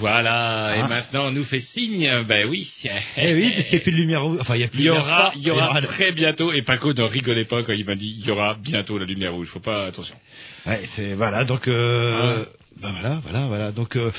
Voilà, 0.00 0.74
et 0.76 0.80
Hein 0.80 0.88
maintenant 0.88 1.26
on 1.26 1.30
nous 1.30 1.44
fait 1.44 1.58
signe, 1.60 2.10
ben 2.26 2.48
oui. 2.48 2.68
Eh 3.18 3.34
oui, 3.34 3.50
puisqu'il 3.52 3.74
n'y 3.76 3.80
a 3.80 3.82
plus 3.82 3.92
de 3.92 3.96
lumière 3.96 4.22
rouge. 4.22 4.38
Enfin, 4.40 4.54
il 4.56 4.62
y 4.62 4.64
a 4.64 4.68
plus 4.68 4.78
Il 4.80 4.84
y 4.86 4.90
aura, 4.90 5.32
il 5.36 5.42
y 5.42 5.50
aura 5.50 5.72
forte. 5.72 5.84
très 5.84 6.12
bientôt, 6.12 6.52
et 6.52 6.62
Paco 6.62 6.92
ne 6.92 7.02
rigolait 7.02 7.44
pas 7.44 7.62
quand 7.62 7.72
il 7.74 7.84
m'a 7.84 7.94
dit, 7.94 8.16
il 8.18 8.26
y 8.26 8.30
aura 8.30 8.54
bientôt 8.54 8.98
la 8.98 9.04
lumière 9.04 9.34
rouge, 9.34 9.48
faut 9.48 9.60
pas, 9.60 9.86
attention. 9.86 10.16
Ouais, 10.66 10.82
c'est 10.96 11.14
voilà, 11.14 11.44
donc 11.44 11.68
euh, 11.68 12.44
ben 12.82 12.90
voilà, 12.92 13.20
voilà, 13.22 13.46
voilà. 13.46 13.72
Donc 13.72 13.96
euh, 13.96 14.10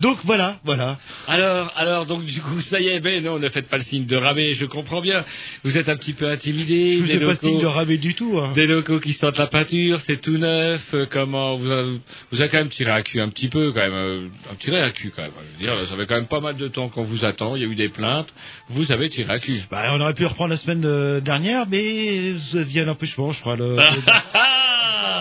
donc 0.00 0.18
voilà, 0.24 0.58
voilà. 0.64 0.98
Alors, 1.28 1.72
alors, 1.76 2.06
donc 2.06 2.24
du 2.24 2.40
coup, 2.40 2.60
ça 2.60 2.80
y 2.80 2.88
est, 2.88 3.00
ben 3.00 3.22
non, 3.22 3.38
ne 3.38 3.48
faites 3.48 3.68
pas 3.68 3.76
le 3.76 3.82
signe 3.82 4.06
de 4.06 4.16
rabais, 4.16 4.54
je 4.54 4.64
comprends 4.66 5.00
bien. 5.00 5.24
Vous 5.64 5.76
êtes 5.76 5.88
un 5.88 5.96
petit 5.96 6.12
peu 6.14 6.28
intimidé. 6.28 6.96
Je 6.98 7.02
vous 7.04 7.10
ai 7.10 7.18
pas 7.18 7.24
locaux- 7.26 7.46
signe 7.46 7.60
de 7.60 7.66
rabais 7.66 7.98
du 7.98 8.14
tout. 8.14 8.38
Hein. 8.38 8.52
Des 8.54 8.66
locaux 8.66 9.00
qui 9.00 9.12
sentent 9.12 9.38
la 9.38 9.46
peinture, 9.46 10.00
c'est 10.00 10.20
tout 10.20 10.38
neuf. 10.38 10.92
euh, 10.94 11.06
Comment 11.10 11.56
vous 11.56 11.70
avez, 11.70 11.98
vous 12.32 12.40
avez 12.40 12.48
quand 12.50 12.58
même 12.58 12.68
tiré 12.68 12.90
à 12.90 13.02
cul 13.02 13.20
un 13.20 13.28
petit 13.28 13.48
peu, 13.48 13.72
quand 13.72 13.80
même, 13.80 13.92
euh, 13.94 14.28
un 14.50 14.54
tiré 14.56 14.80
à 14.80 14.90
cul 14.90 15.12
quand 15.14 15.22
même. 15.22 15.32
Je 15.60 15.66
veux 15.66 15.70
dire, 15.76 15.86
ça 15.88 15.96
fait 15.96 16.06
quand 16.06 16.14
même 16.16 16.26
pas 16.28 16.40
mal 16.40 16.56
de 16.56 16.68
temps 16.68 16.88
qu'on 16.88 17.04
vous 17.04 17.24
attend. 17.24 17.56
Il 17.56 17.62
y 17.62 17.64
a 17.64 17.68
eu 17.68 17.74
des 17.74 17.88
plaintes. 17.88 18.28
Vous 18.70 18.90
avez 18.92 19.08
tiré 19.08 19.32
à 19.32 19.38
cul. 19.38 19.60
Bah, 19.70 19.90
on 19.94 20.00
aurait 20.00 20.14
pu 20.14 20.24
reprendre 20.26 20.50
la 20.50 20.56
semaine 20.56 20.82
euh, 20.84 21.20
dernière, 21.20 21.66
mais 21.68 22.38
ça 22.52 22.62
vient 22.62 22.84
l'empêchement, 22.84 23.32
je 23.32 23.40
crois. 23.40 23.56
Le... 23.56 23.76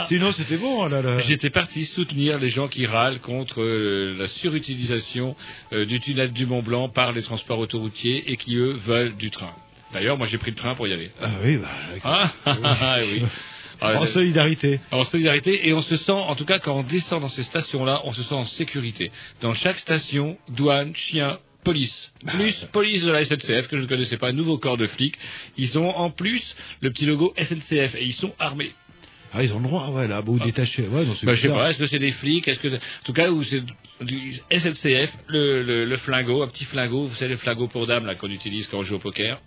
Sinon, 0.07 0.31
c'était 0.31 0.57
bon. 0.57 0.85
Là, 0.87 1.01
là. 1.01 1.19
J'étais 1.19 1.49
parti 1.49 1.85
soutenir 1.85 2.39
les 2.39 2.49
gens 2.49 2.67
qui 2.67 2.85
râlent 2.85 3.19
contre 3.19 3.61
euh, 3.61 4.15
la 4.17 4.27
surutilisation 4.27 5.35
euh, 5.73 5.85
du 5.85 5.99
tunnel 5.99 6.31
du 6.31 6.45
Mont 6.45 6.61
Blanc 6.61 6.89
par 6.89 7.11
les 7.11 7.21
transports 7.21 7.59
autoroutiers 7.59 8.31
et 8.31 8.37
qui 8.37 8.55
eux 8.55 8.73
veulent 8.73 9.15
du 9.15 9.31
train. 9.31 9.53
D'ailleurs, 9.93 10.17
moi 10.17 10.27
j'ai 10.27 10.37
pris 10.37 10.51
le 10.51 10.57
train 10.57 10.75
pour 10.75 10.87
y 10.87 10.93
aller. 10.93 11.11
Ah 11.21 11.29
oui, 11.43 11.57
bah, 11.57 11.67
Ah, 12.03 12.31
ah, 12.45 12.57
ah, 12.63 12.97
oui. 13.01 13.23
Ah, 13.81 13.99
en 13.99 14.05
solidarité. 14.05 14.79
en 14.91 15.03
solidarité 15.03 15.67
et 15.67 15.73
on 15.73 15.81
se 15.81 15.97
sent, 15.97 16.11
en 16.13 16.33
tout 16.35 16.45
cas 16.45 16.59
quand 16.59 16.77
on 16.77 16.83
descend 16.83 17.21
dans 17.21 17.27
ces 17.27 17.43
stations-là, 17.43 18.01
on 18.05 18.13
se 18.13 18.23
sent 18.23 18.33
en 18.33 18.45
sécurité. 18.45 19.11
Dans 19.41 19.53
chaque 19.53 19.77
station, 19.79 20.37
douane, 20.47 20.95
chien, 20.95 21.39
police, 21.65 22.13
plus 22.25 22.65
police 22.71 23.03
de 23.03 23.11
la 23.11 23.25
SNCF 23.25 23.67
que 23.67 23.75
je 23.75 23.81
ne 23.81 23.87
connaissais 23.87 24.15
pas, 24.17 24.31
nouveau 24.31 24.57
corps 24.57 24.77
de 24.77 24.87
flics. 24.87 25.17
Ils 25.57 25.77
ont 25.77 25.89
en 25.89 26.09
plus 26.09 26.55
le 26.79 26.89
petit 26.89 27.05
logo 27.05 27.33
SNCF 27.37 27.95
et 27.95 28.05
ils 28.05 28.13
sont 28.13 28.33
armés. 28.39 28.71
Ah, 29.35 29.43
ils 29.43 29.51
ont 29.53 29.59
le 29.59 29.67
droit, 29.67 29.89
ouais, 29.89 30.07
là, 30.07 30.21
beau 30.21 30.39
détaché. 30.39 30.83
Ouais, 30.87 31.05
non, 31.05 31.13
c'est 31.15 31.25
Bah, 31.25 31.33
je 31.35 31.41
sais 31.41 31.49
pas, 31.49 31.69
est-ce 31.69 31.79
que 31.79 31.87
c'est 31.87 31.99
des 31.99 32.11
flics, 32.11 32.47
est-ce 32.47 32.59
que 32.59 32.69
c'est... 32.69 32.77
En 32.77 33.03
tout 33.05 33.13
cas, 33.13 33.29
où 33.29 33.43
c'est 33.43 33.61
du 34.01 34.33
SNCF, 34.51 35.11
le, 35.27 35.61
le, 35.63 35.85
le 35.85 35.97
flingot, 35.97 36.41
un 36.43 36.47
petit 36.47 36.65
flingot, 36.65 37.07
vous 37.07 37.15
savez 37.15 37.31
le 37.31 37.37
flingot 37.37 37.67
pour 37.67 37.85
dames 37.87 38.05
là 38.05 38.15
qu'on 38.15 38.29
utilise 38.29 38.67
quand 38.67 38.77
on 38.79 38.83
joue 38.83 38.95
au 38.95 38.99
poker, 38.99 39.39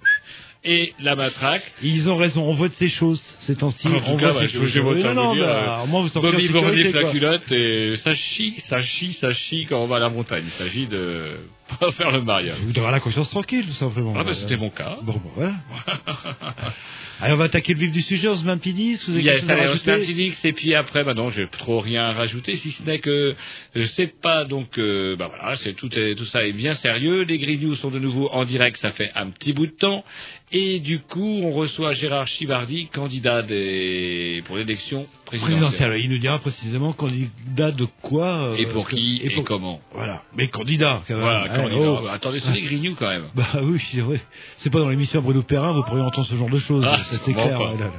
et 0.65 0.93
la 1.01 1.15
matraque. 1.15 1.71
Ils 1.83 2.11
ont 2.11 2.17
raison, 2.17 2.43
on 2.43 2.55
voit 2.55 2.69
de 2.69 2.75
ces 2.75 2.89
choses 2.89 3.23
ces 3.39 3.57
temps-ci. 3.57 3.87
En 3.89 3.93
tout 4.01 4.05
on 4.09 4.17
cas, 4.17 4.31
voit 4.31 4.41
bah, 4.43 4.47
ces 4.47 4.49
je- 4.49 4.59
choses. 4.59 4.79
Oui, 4.79 4.99
autant 4.99 5.15
non, 5.15 5.25
non, 5.27 5.35
dire, 5.35 5.45
bah, 5.45 5.81
euh, 5.83 5.87
moi, 5.87 6.01
vous 6.03 6.21
Bobby 6.21 6.49
la 6.93 7.11
culotte 7.11 7.53
et 7.53 7.95
ça 7.97 8.15
chie, 8.15 8.55
ça 8.59 8.83
chie, 8.83 9.13
ça 9.13 9.33
chie 9.33 9.67
quand 9.69 9.83
on 9.83 9.87
va 9.87 9.97
à 9.97 10.01
la 10.01 10.11
montagne. 10.11 10.45
Il 10.47 10.51
s'agit 10.51 10.87
de 10.87 11.37
pas 11.81 11.91
faire 11.93 12.11
le 12.11 12.23
mariage. 12.23 12.57
Vous 12.61 12.69
devez 12.69 12.79
avoir 12.79 12.93
la 12.93 13.01
conscience 13.01 13.31
tranquille, 13.31 13.67
tout 13.67 13.73
simplement. 13.73 14.15
Ah 14.17 14.25
bah 14.25 14.35
c'était 14.35 14.57
mon 14.57 14.71
cas. 14.71 14.97
Bon, 15.03 15.15
bah, 15.15 15.31
voilà. 15.35 15.55
Allez, 17.21 17.35
on 17.35 17.37
va 17.37 17.45
attaquer 17.47 17.75
le 17.75 17.81
vif 17.81 17.91
du 17.93 18.01
sujet, 18.01 18.29
on 18.29 18.37
se 18.37 18.45
met 18.45 18.53
un 18.53 18.59
petit 18.59 18.73
disque, 18.73 19.07
vous 19.09 19.15
avez 19.15 19.21
Il 19.23 19.27
y 19.27 19.29
a 19.31 19.33
quelque 19.41 19.43
chose 19.43 19.51
à 19.51 19.57
ça, 19.57 19.73
on 19.73 19.77
se 19.79 19.91
un 19.91 19.99
petit 19.99 20.27
X 20.29 20.45
et 20.45 20.53
puis 20.53 20.75
après, 20.77 21.03
bah 21.03 21.15
non, 21.15 21.31
j'ai 21.31 21.49
trop 21.49 21.81
rien 21.81 22.05
à 22.05 22.13
rajouter, 22.13 22.57
si 22.57 22.71
ce 22.71 22.83
n'est 22.85 23.01
que 23.01 23.35
je 23.75 23.85
sais 23.87 24.07
pas 24.07 24.45
donc, 24.45 24.79
euh, 24.79 25.17
bah 25.17 25.29
voilà, 25.29 25.57
c'est 25.57 25.73
tout, 25.73 25.93
est, 25.99 26.15
tout 26.15 26.25
ça 26.27 26.45
est 26.47 26.53
bien 26.53 26.75
sérieux. 26.75 27.23
Les 27.25 27.39
Green 27.39 27.61
News 27.61 27.75
sont 27.75 27.91
de 27.91 27.99
nouveau 27.99 28.29
en 28.31 28.45
direct, 28.45 28.77
ça 28.77 28.93
fait 28.93 29.11
un 29.17 29.31
petit 29.31 29.53
bout 29.53 29.67
de 29.67 29.73
temps, 29.73 30.05
et 30.53 30.79
du 30.79 31.01
coup, 31.01 31.41
on 31.43 31.51
reçoit 31.51 31.93
Gérard 31.95 32.29
Chivardi, 32.29 32.87
candidat 32.87 33.43
des, 33.43 34.43
pour 34.47 34.57
l'élection 34.57 35.07
présidentielle. 35.25 35.59
Présidentiel, 35.61 36.01
il 36.05 36.11
nous 36.11 36.19
dira 36.19 36.39
précisément 36.39 36.93
candidat 36.93 37.73
de 37.73 37.87
quoi. 38.01 38.51
euh, 38.53 38.57
Et 38.57 38.67
pour 38.67 38.87
que- 38.89 38.95
qui 38.95 39.21
et, 39.25 39.31
pour- 39.31 39.43
comment 39.45 39.81
Voilà, 39.93 40.23
mais 40.37 40.47
candidat, 40.47 41.03
quand 41.09 41.15
même. 41.15 41.23
Voilà, 41.23 41.49
Hein, 41.59 41.63
candidat. 41.69 41.91
oh. 41.91 42.01
Bah, 42.05 42.13
attendez, 42.13 42.41
c'est 42.41 42.53
des 42.53 42.63
Green 42.63 42.83
News 42.83 42.97
quand 42.99 43.09
même. 43.09 43.29
Bah 43.35 43.45
oui, 43.63 43.81
c'est 43.93 44.01
vrai. 44.01 44.21
C'est 44.57 44.71
pas 44.71 44.79
dans 44.81 44.89
l'émission 44.89 45.21
Bruno 45.21 45.43
Perrin, 45.43 45.73
vous 45.73 45.83
pourriez 45.83 46.03
entendre 46.03 46.27
ce 46.27 46.35
genre 46.35 46.51
de 46.51 46.59
choses. 46.59 46.85
Ah, 46.87 46.99
ça 46.99 47.19
c'est 47.19 47.33
clair. 47.33 47.59
pas. 47.59 47.65
là, 47.65 47.75
là. 47.75 47.91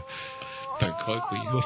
Punk 0.79 1.01
rock, 1.05 1.23
oui. 1.31 1.39
Bon. 1.51 1.61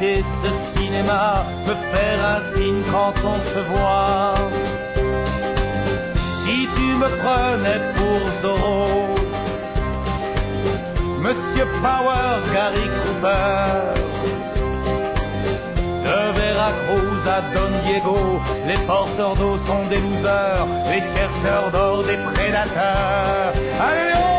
Ce 0.00 0.78
cinéma, 0.78 1.44
me 1.66 1.74
faire 1.90 2.24
un 2.24 2.54
signe 2.54 2.82
quand 2.90 3.14
on 3.24 3.38
se 3.52 3.60
voit 3.70 4.34
Si 6.44 6.68
tu 6.76 6.86
me 7.02 7.08
prenais 7.22 7.80
pour 7.96 8.20
Zorro, 8.42 9.14
Monsieur 11.20 11.66
Power, 11.82 12.30
Gary 12.52 12.88
Cooper, 13.02 13.98
de 16.04 16.32
Veracruz 16.38 17.26
à 17.26 17.40
Don 17.52 17.72
Diego, 17.84 18.40
les 18.66 18.78
porteurs 18.86 19.34
d'eau 19.34 19.58
sont 19.66 19.86
des 19.88 20.00
losers, 20.00 20.66
les 20.90 21.00
chercheurs 21.00 21.70
d'or 21.72 22.04
des 22.04 22.18
prédateurs. 22.32 23.52
Allez, 23.80 24.37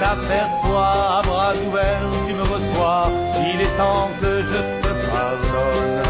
t'aperçois, 0.00 1.18
à 1.18 1.22
bras 1.22 1.54
ouverts, 1.66 2.08
tu 2.26 2.32
me 2.34 2.42
reçois, 2.42 3.10
il 3.52 3.60
est 3.60 3.76
temps 3.76 4.10
que 4.20 4.42
je 4.42 4.60
te 4.82 4.92
pardonne. 5.10 6.02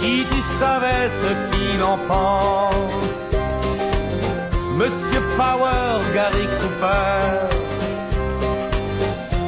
Si 0.00 0.26
tu 0.30 0.40
savais 0.60 1.10
ce 1.22 1.30
qu'il 1.50 1.82
en 1.82 1.98
pense, 2.08 3.24
Monsieur 4.76 5.22
Power, 5.36 6.00
Gary 6.14 6.48
Cooper, 6.58 7.54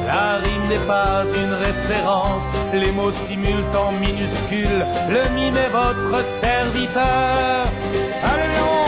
la 0.07 0.37
rime 0.37 0.67
n'est 0.69 0.87
pas 0.87 1.25
une 1.35 1.53
référence, 1.53 2.43
les 2.73 2.91
mots 2.91 3.11
simulent 3.27 3.75
en 3.77 3.91
minuscules, 3.91 4.85
le 5.09 5.29
mime 5.35 5.57
est 5.57 5.69
votre 5.69 6.23
serviteur. 6.41 7.67
Allez, 8.23 8.86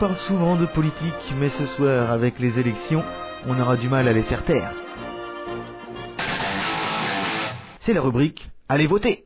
parlent 0.00 0.16
souvent 0.26 0.56
de 0.56 0.66
politique, 0.66 1.24
mais 1.38 1.50
ce 1.50 1.66
soir, 1.66 2.10
avec 2.10 2.38
les 2.38 2.58
élections, 2.58 3.04
on 3.46 3.60
aura 3.60 3.76
du 3.76 3.88
mal 3.88 4.08
à 4.08 4.12
les 4.12 4.22
faire 4.22 4.44
taire. 4.44 4.72
C'est 7.80 7.92
la 7.92 8.00
rubrique 8.00 8.46
Allez 8.68 8.86
voter 8.86 9.24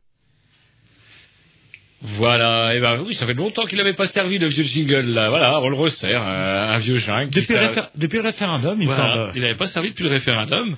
Voilà, 2.01 2.75
et 2.75 2.79
ben 2.81 3.01
oui, 3.05 3.13
ça 3.13 3.25
fait 3.25 3.33
longtemps 3.33 3.65
qu'il 3.65 3.77
n'avait 3.77 3.93
pas 3.93 4.05
servi 4.07 4.37
le 4.37 4.47
vieux 4.47 4.63
jingle 4.65 5.05
là. 5.13 5.29
Voilà, 5.29 5.59
on 5.61 5.69
le 5.69 5.75
resserre, 5.75 6.21
euh, 6.25 6.73
un 6.75 6.77
vieux 6.79 6.97
jingle. 6.97 7.29
Depuis, 7.29 7.53
le 7.53 7.59
sert- 7.59 7.71
réfé- 7.73 7.89
depuis 7.95 8.17
le 8.17 8.23
référendum, 8.23 8.81
il 8.81 8.87
me 8.87 8.93
Voilà, 8.93 9.03
semble. 9.27 9.31
il 9.35 9.41
n'avait 9.41 9.55
pas 9.55 9.65
servi 9.67 9.89
depuis 9.91 10.03
le 10.03 10.09
référendum. 10.09 10.75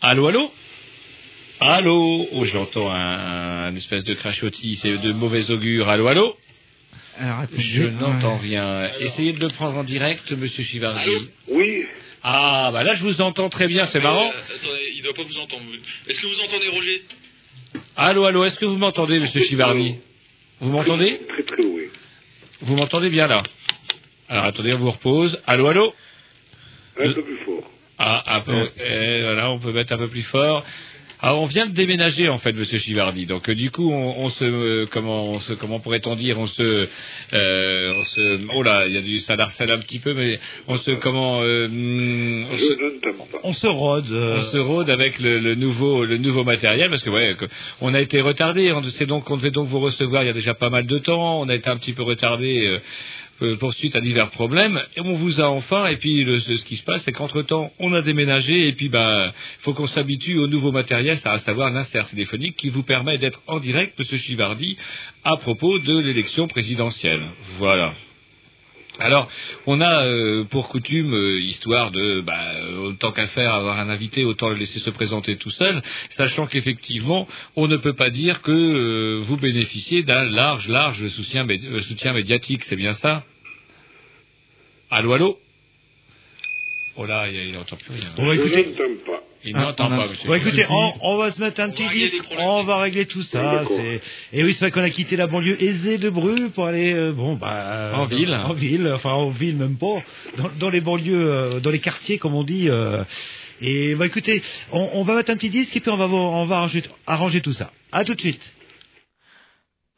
Allô, 0.00 0.28
allô? 0.28 0.52
Allô? 1.60 2.26
Oh, 2.32 2.44
j'entends 2.44 2.90
un, 2.90 3.66
un 3.68 3.76
espèce 3.76 4.04
de 4.04 4.14
crachotis, 4.14 4.76
c'est 4.76 4.98
de 4.98 5.12
mauvais 5.12 5.50
augure. 5.50 5.88
Allô, 5.88 6.08
allô? 6.08 6.36
Alors, 7.18 7.40
attendez, 7.40 7.62
Je 7.62 7.82
n'entends 7.84 8.38
rien. 8.38 8.90
Essayez 9.00 9.32
de 9.32 9.40
le 9.40 9.48
prendre 9.48 9.76
en 9.76 9.84
direct, 9.84 10.32
monsieur 10.32 10.62
Chivardi. 10.64 11.28
Oui. 11.48 11.84
Ah, 12.22 12.70
bah 12.72 12.84
là, 12.84 12.94
je 12.94 13.02
vous 13.02 13.20
entends 13.20 13.48
très 13.48 13.66
bien, 13.68 13.86
c'est 13.86 14.00
marrant. 14.00 14.26
Euh, 14.32 14.56
attendez, 14.56 14.92
il 14.96 15.02
doit 15.02 15.12
pas 15.14 15.22
vous 15.24 15.36
entendre. 15.38 15.64
Est-ce 16.08 16.18
que 16.20 16.26
vous 16.26 16.40
entendez 16.44 16.68
Roger? 16.68 17.02
Allô, 17.96 18.24
allô, 18.24 18.44
est-ce 18.44 18.58
que 18.58 18.64
vous 18.64 18.76
m'entendez, 18.76 19.18
monsieur 19.18 19.42
Chivardi 19.42 19.96
Vous 20.60 20.70
m'entendez? 20.70 21.20
Très 21.28 21.42
très 21.42 21.62
loin. 21.62 21.80
Vous 22.62 22.76
m'entendez 22.76 23.10
bien 23.10 23.26
là? 23.26 23.42
Alors 24.28 24.44
attendez, 24.44 24.72
on 24.72 24.78
vous 24.78 24.90
repose. 24.90 25.40
Allô, 25.46 25.66
allô? 25.66 25.92
Un 26.98 27.04
Je- 27.08 27.12
peu 27.12 27.22
plus 27.24 27.38
fort. 27.44 27.70
Ah, 27.98 28.36
un 28.36 28.40
peu. 28.40 28.68
eh, 28.78 29.22
voilà, 29.22 29.50
on 29.50 29.58
peut 29.58 29.72
mettre 29.72 29.92
un 29.92 29.98
peu 29.98 30.08
plus 30.08 30.22
fort. 30.22 30.64
Ah, 31.24 31.36
on 31.36 31.46
vient 31.46 31.66
de 31.66 31.72
déménager 31.72 32.28
en 32.28 32.36
fait, 32.36 32.52
Monsieur 32.52 32.80
Chivardi. 32.80 33.26
Donc 33.26 33.48
euh, 33.48 33.54
du 33.54 33.70
coup, 33.70 33.92
on, 33.92 34.24
on 34.24 34.28
se, 34.28 34.44
euh, 34.44 34.86
comment, 34.90 35.26
on 35.30 35.38
se, 35.38 35.52
comment 35.52 35.78
pourrait-on 35.78 36.16
dire, 36.16 36.36
on 36.40 36.48
se, 36.48 36.62
euh, 37.32 37.94
on 37.96 38.04
se, 38.04 38.40
oh 38.56 38.62
là, 38.64 38.86
il 38.88 38.94
y 38.94 38.98
a 38.98 39.02
du, 39.02 39.18
ça 39.20 39.34
harcèle 39.38 39.70
un 39.70 39.78
petit 39.78 40.00
peu, 40.00 40.14
mais 40.14 40.40
on 40.66 40.76
se, 40.76 40.90
comment, 40.90 41.40
euh, 41.42 41.68
on 42.50 42.58
se. 42.58 42.72
On 43.44 43.52
se 43.52 43.66
rôde. 43.68 44.10
euh, 44.10 44.38
on 44.38 44.40
se 44.42 44.58
rôde 44.58 44.90
avec 44.90 45.20
le, 45.20 45.38
le 45.38 45.54
nouveau, 45.54 46.04
le 46.04 46.18
nouveau 46.18 46.42
matériel 46.42 46.90
parce 46.90 47.02
que 47.02 47.10
ouais, 47.10 47.36
on 47.80 47.94
a 47.94 48.00
été 48.00 48.20
retardé. 48.20 48.72
On 48.72 48.82
sait 48.82 49.06
donc 49.06 49.22
qu'on 49.24 49.36
devait 49.36 49.52
donc 49.52 49.68
vous 49.68 49.78
recevoir 49.78 50.24
il 50.24 50.26
y 50.26 50.30
a 50.30 50.34
déjà 50.34 50.54
pas 50.54 50.70
mal 50.70 50.86
de 50.86 50.98
temps. 50.98 51.40
On 51.40 51.48
a 51.48 51.54
été 51.54 51.70
un 51.70 51.76
petit 51.76 51.92
peu 51.92 52.02
retardé. 52.02 52.78
Euh, 53.42 53.52
euh, 53.52 53.56
pour 53.56 53.74
suite 53.74 53.96
à 53.96 54.00
divers 54.00 54.30
problèmes, 54.30 54.80
et 54.96 55.00
on 55.00 55.14
vous 55.14 55.40
a 55.40 55.48
enfin, 55.48 55.86
et 55.86 55.96
puis 55.96 56.24
ce, 56.40 56.64
qui 56.64 56.76
se 56.76 56.84
passe, 56.84 57.04
c'est 57.04 57.12
qu'entre-temps, 57.12 57.72
on 57.78 57.92
a 57.92 58.02
déménagé, 58.02 58.68
et 58.68 58.72
puis 58.72 58.88
ben, 58.88 59.32
faut 59.60 59.74
qu'on 59.74 59.86
s'habitue 59.86 60.38
au 60.38 60.46
nouveau 60.46 60.72
matériel, 60.72 61.18
ça 61.18 61.32
à 61.32 61.38
savoir 61.38 61.70
l'insert 61.70 62.06
téléphonique 62.06 62.56
qui 62.56 62.70
vous 62.70 62.82
permet 62.82 63.18
d'être 63.18 63.42
en 63.46 63.60
direct, 63.60 63.98
Monsieur 63.98 64.18
Chivardi, 64.18 64.76
à 65.24 65.36
propos 65.36 65.78
de 65.78 65.98
l'élection 65.98 66.48
présidentielle. 66.48 67.22
Voilà. 67.58 67.94
Alors, 68.98 69.26
on 69.66 69.80
a 69.80 70.04
euh, 70.04 70.44
pour 70.44 70.68
coutume, 70.68 71.14
euh, 71.14 71.40
histoire 71.40 71.90
de, 71.92 72.20
bah, 72.20 72.56
euh, 72.56 72.76
autant 72.78 73.10
qu'à 73.10 73.26
faire, 73.26 73.54
avoir 73.54 73.78
un 73.78 73.88
invité, 73.88 74.24
autant 74.24 74.50
le 74.50 74.56
laisser 74.56 74.80
se 74.80 74.90
présenter 74.90 75.36
tout 75.36 75.50
seul, 75.50 75.82
sachant 76.10 76.46
qu'effectivement, 76.46 77.26
on 77.56 77.68
ne 77.68 77.78
peut 77.78 77.94
pas 77.94 78.10
dire 78.10 78.42
que 78.42 78.50
euh, 78.52 79.18
vous 79.22 79.38
bénéficiez 79.38 80.02
d'un 80.02 80.24
large, 80.26 80.68
large 80.68 81.08
soutien, 81.08 81.46
médi- 81.46 81.66
euh, 81.68 81.80
soutien 81.80 82.12
médiatique, 82.12 82.62
c'est 82.64 82.76
bien 82.76 82.92
ça? 82.92 83.24
Allô, 84.90 85.14
allô? 85.14 85.38
Oh 86.96 87.06
là, 87.06 87.28
il, 87.30 87.34
il 87.48 87.52
n'entend 87.54 87.76
plus 87.76 87.92
rien. 87.92 88.10
Bon, 88.14 88.26
bah, 88.26 88.34
Je 88.34 88.40
écoutez, 88.42 88.66
n'entends 88.66 89.04
pas. 89.06 89.21
Il 89.44 89.56
Ah, 89.56 89.62
n'entend 89.66 89.88
pas, 89.88 90.06
monsieur. 90.06 90.28
Bon, 90.28 90.34
écoutez, 90.34 90.64
on, 90.70 90.92
on 91.00 91.16
va 91.16 91.30
se 91.32 91.40
mettre 91.40 91.60
un 91.60 91.68
On 91.68 91.72
petit 91.72 91.88
disque, 91.88 92.22
on 92.38 92.62
va 92.62 92.76
régler 92.78 93.06
tout 93.06 93.22
ça. 93.24 93.64
C'est... 93.66 94.00
Et 94.32 94.44
oui, 94.44 94.52
c'est 94.52 94.60
vrai 94.66 94.70
qu'on 94.70 94.82
a 94.82 94.90
quitté 94.90 95.16
la 95.16 95.26
banlieue 95.26 95.60
aisée 95.62 95.98
de 95.98 96.08
Bru 96.10 96.50
pour 96.50 96.66
aller, 96.66 96.92
euh, 96.92 97.12
bon, 97.12 97.34
bah, 97.34 97.90
En 97.94 98.04
ville. 98.04 98.32
en 98.34 98.52
ville, 98.52 98.88
enfin 98.94 99.10
en 99.12 99.30
ville 99.30 99.56
même 99.56 99.76
pas, 99.76 100.02
dans, 100.36 100.48
dans 100.58 100.70
les 100.70 100.80
banlieues, 100.80 101.26
euh, 101.28 101.60
dans 101.60 101.70
les 101.70 101.80
quartiers 101.80 102.18
comme 102.18 102.34
on 102.34 102.44
dit. 102.44 102.68
euh. 102.68 103.02
Et 103.60 103.94
bah 103.94 104.06
écoutez, 104.06 104.42
on, 104.72 104.90
on 104.94 105.02
va 105.04 105.14
mettre 105.16 105.30
un 105.30 105.36
petit 105.36 105.50
disque 105.50 105.76
et 105.76 105.80
puis 105.80 105.90
on 105.90 105.96
va 105.96 106.06
voir- 106.06 106.32
on 106.32 106.46
va 106.46 106.56
arranger, 106.58 106.82
arranger 107.06 107.40
tout 107.40 107.52
ça. 107.52 107.70
À 107.92 108.04
tout 108.04 108.14
de 108.14 108.20
suite. 108.20 108.52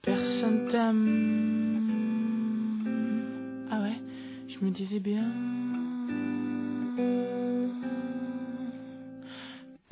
Personne 0.02 0.69
t'aime. 0.70 1.88
Ah 3.70 3.81
ouais, 3.81 3.96
je 4.49 4.64
me 4.64 4.70
disais 4.70 5.00
bien. 5.00 5.25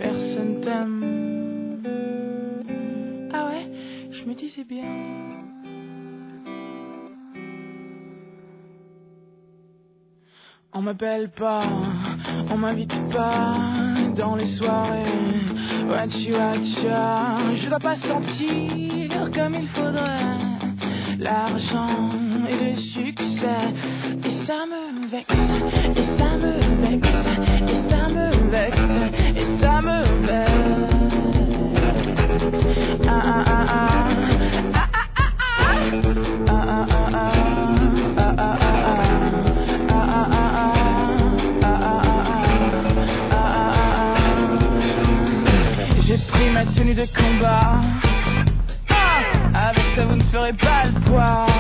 Personne 0.03 0.61
t'aime. 0.63 1.81
Ah 3.33 3.47
ouais, 3.47 3.67
je 4.11 4.25
me 4.25 4.35
disais 4.35 4.65
bien. 4.65 4.83
On 10.73 10.83
m'appelle 10.83 11.31
pas, 11.31 11.63
on 12.51 12.57
m'invite 12.57 12.99
pas 13.11 13.55
dans 14.17 14.35
les 14.35 14.47
soirées. 14.47 15.05
Watcha, 15.89 16.55
je 17.53 17.69
dois 17.69 17.79
pas 17.79 17.95
sentir 17.95 19.31
comme 19.33 19.55
il 19.55 19.69
faudrait 19.69 20.49
l'argent 21.21 22.11
et 22.49 22.71
le 22.71 22.77
succès. 22.77 23.73
Et 24.25 24.31
ça 24.47 24.65
me 24.67 25.07
vexe, 25.07 25.97
et 25.97 26.03
ça 26.19 26.37
me 26.39 26.62
j'ai 46.07 46.19
pris 46.27 46.51
ma 46.51 46.65
tenue 46.67 46.95
de 46.95 47.07
combat. 47.17 47.81
Ah, 48.91 49.69
avec 49.69 49.85
ça, 49.95 50.05
vous 50.05 50.17
ne 50.17 50.25
ferez 50.25 50.53
pas 50.53 50.85
le 50.87 51.01
poids. 51.01 51.52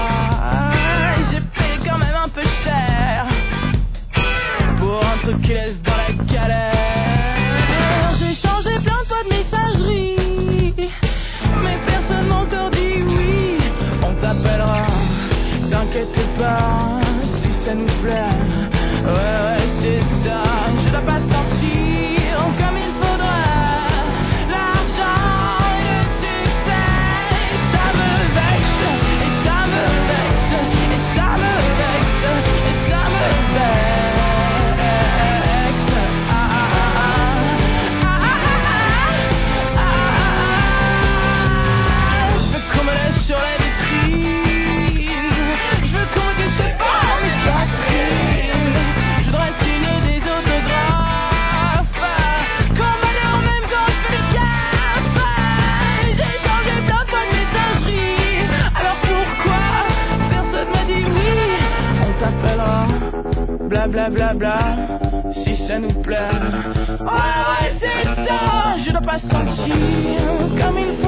Bla 63.88 64.08
bla 64.08 64.32
bla. 64.32 64.58
Si 65.32 65.56
ça 65.56 65.78
nous 65.78 65.92
plaît. 66.02 66.16
Ouais, 67.00 67.06
ouais, 67.06 67.74
c'est 67.80 68.04
ça. 68.04 68.76
Je 68.84 68.90
dois 68.90 69.00
pas 69.00 69.18
sentir 69.18 69.74
comme 70.58 70.78
il 70.78 71.01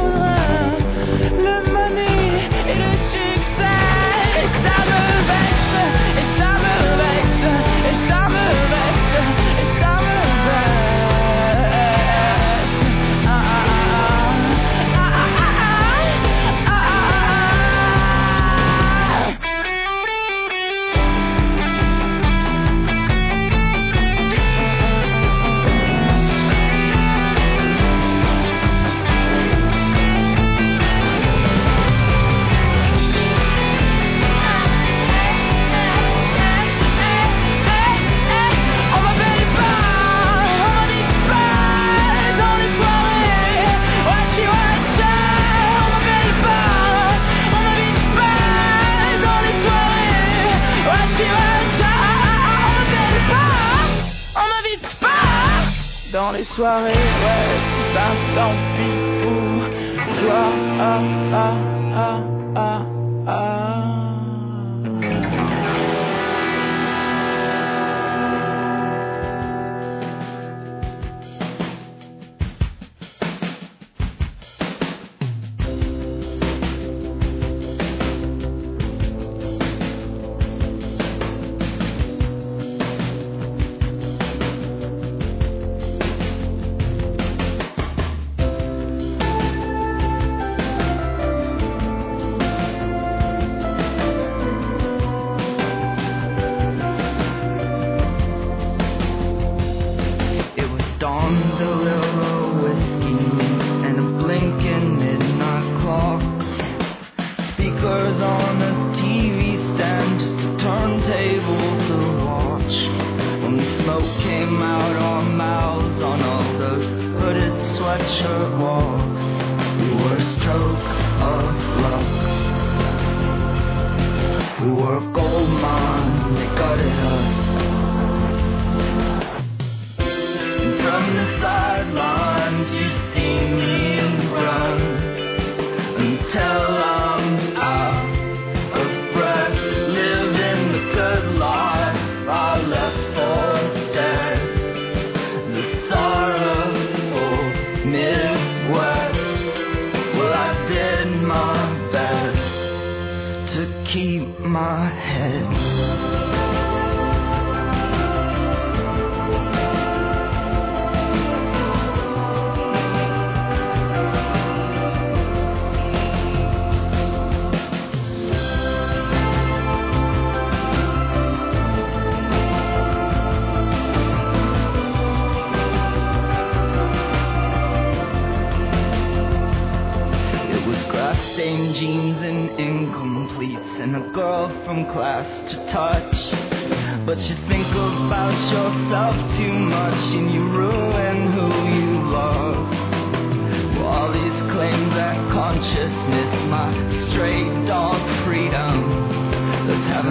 soirée. 56.54 56.93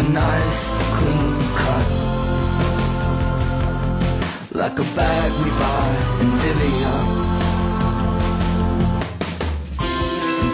nice 0.09 0.61
clean 0.97 1.39
cut. 1.61 1.89
Like 4.51 4.77
a 4.79 4.87
bag 4.95 5.31
we 5.43 5.49
buy 5.61 5.89
in 6.21 6.29
divvy 6.39 6.73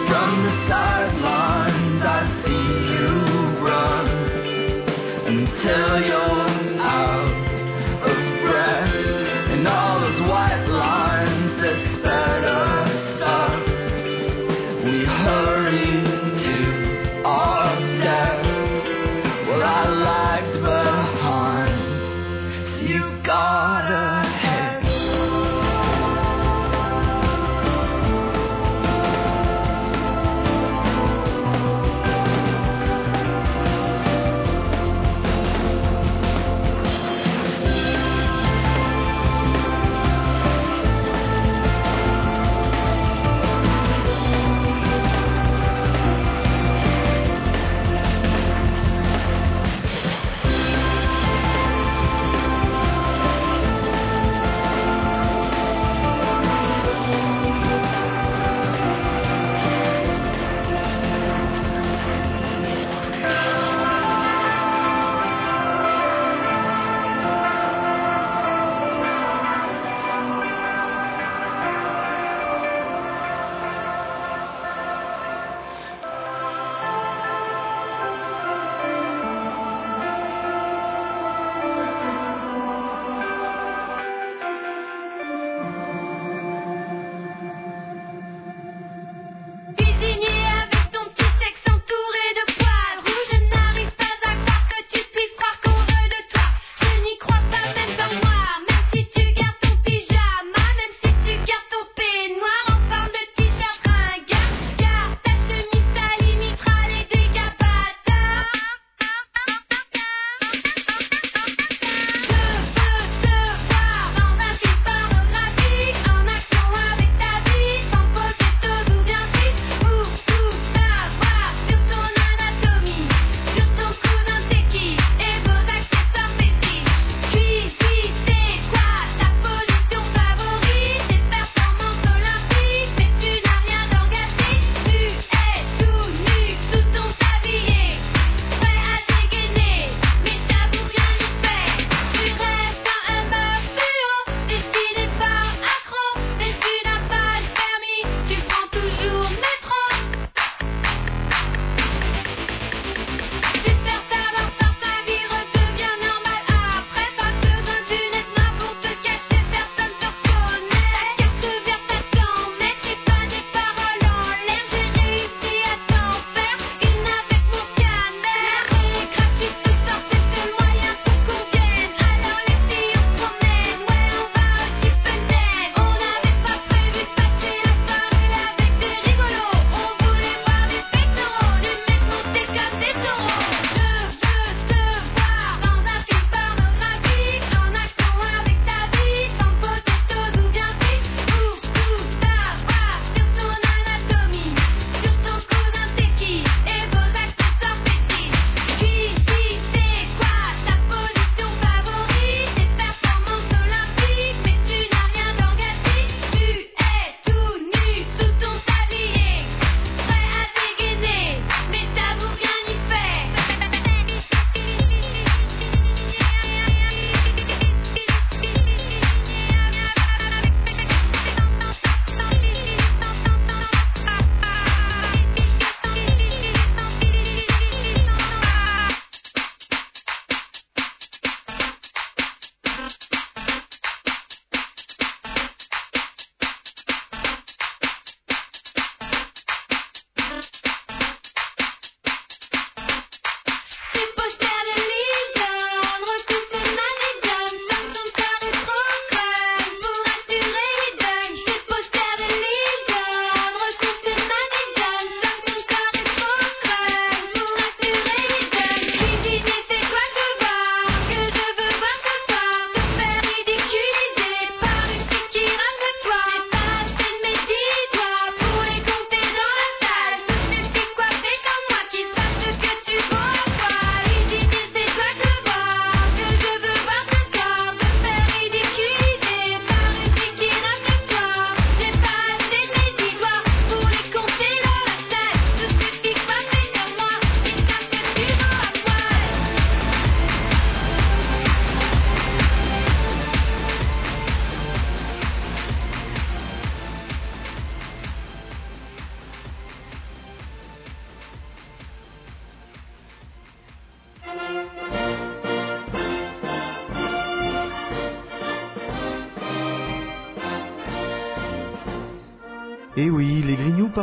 from 0.08 0.42
the 0.44 0.54
sidelines 0.68 2.02
I 2.02 2.20
see 2.42 2.66
you 2.92 3.08
run 3.64 4.06
until 5.26 6.02
you're 6.08 6.29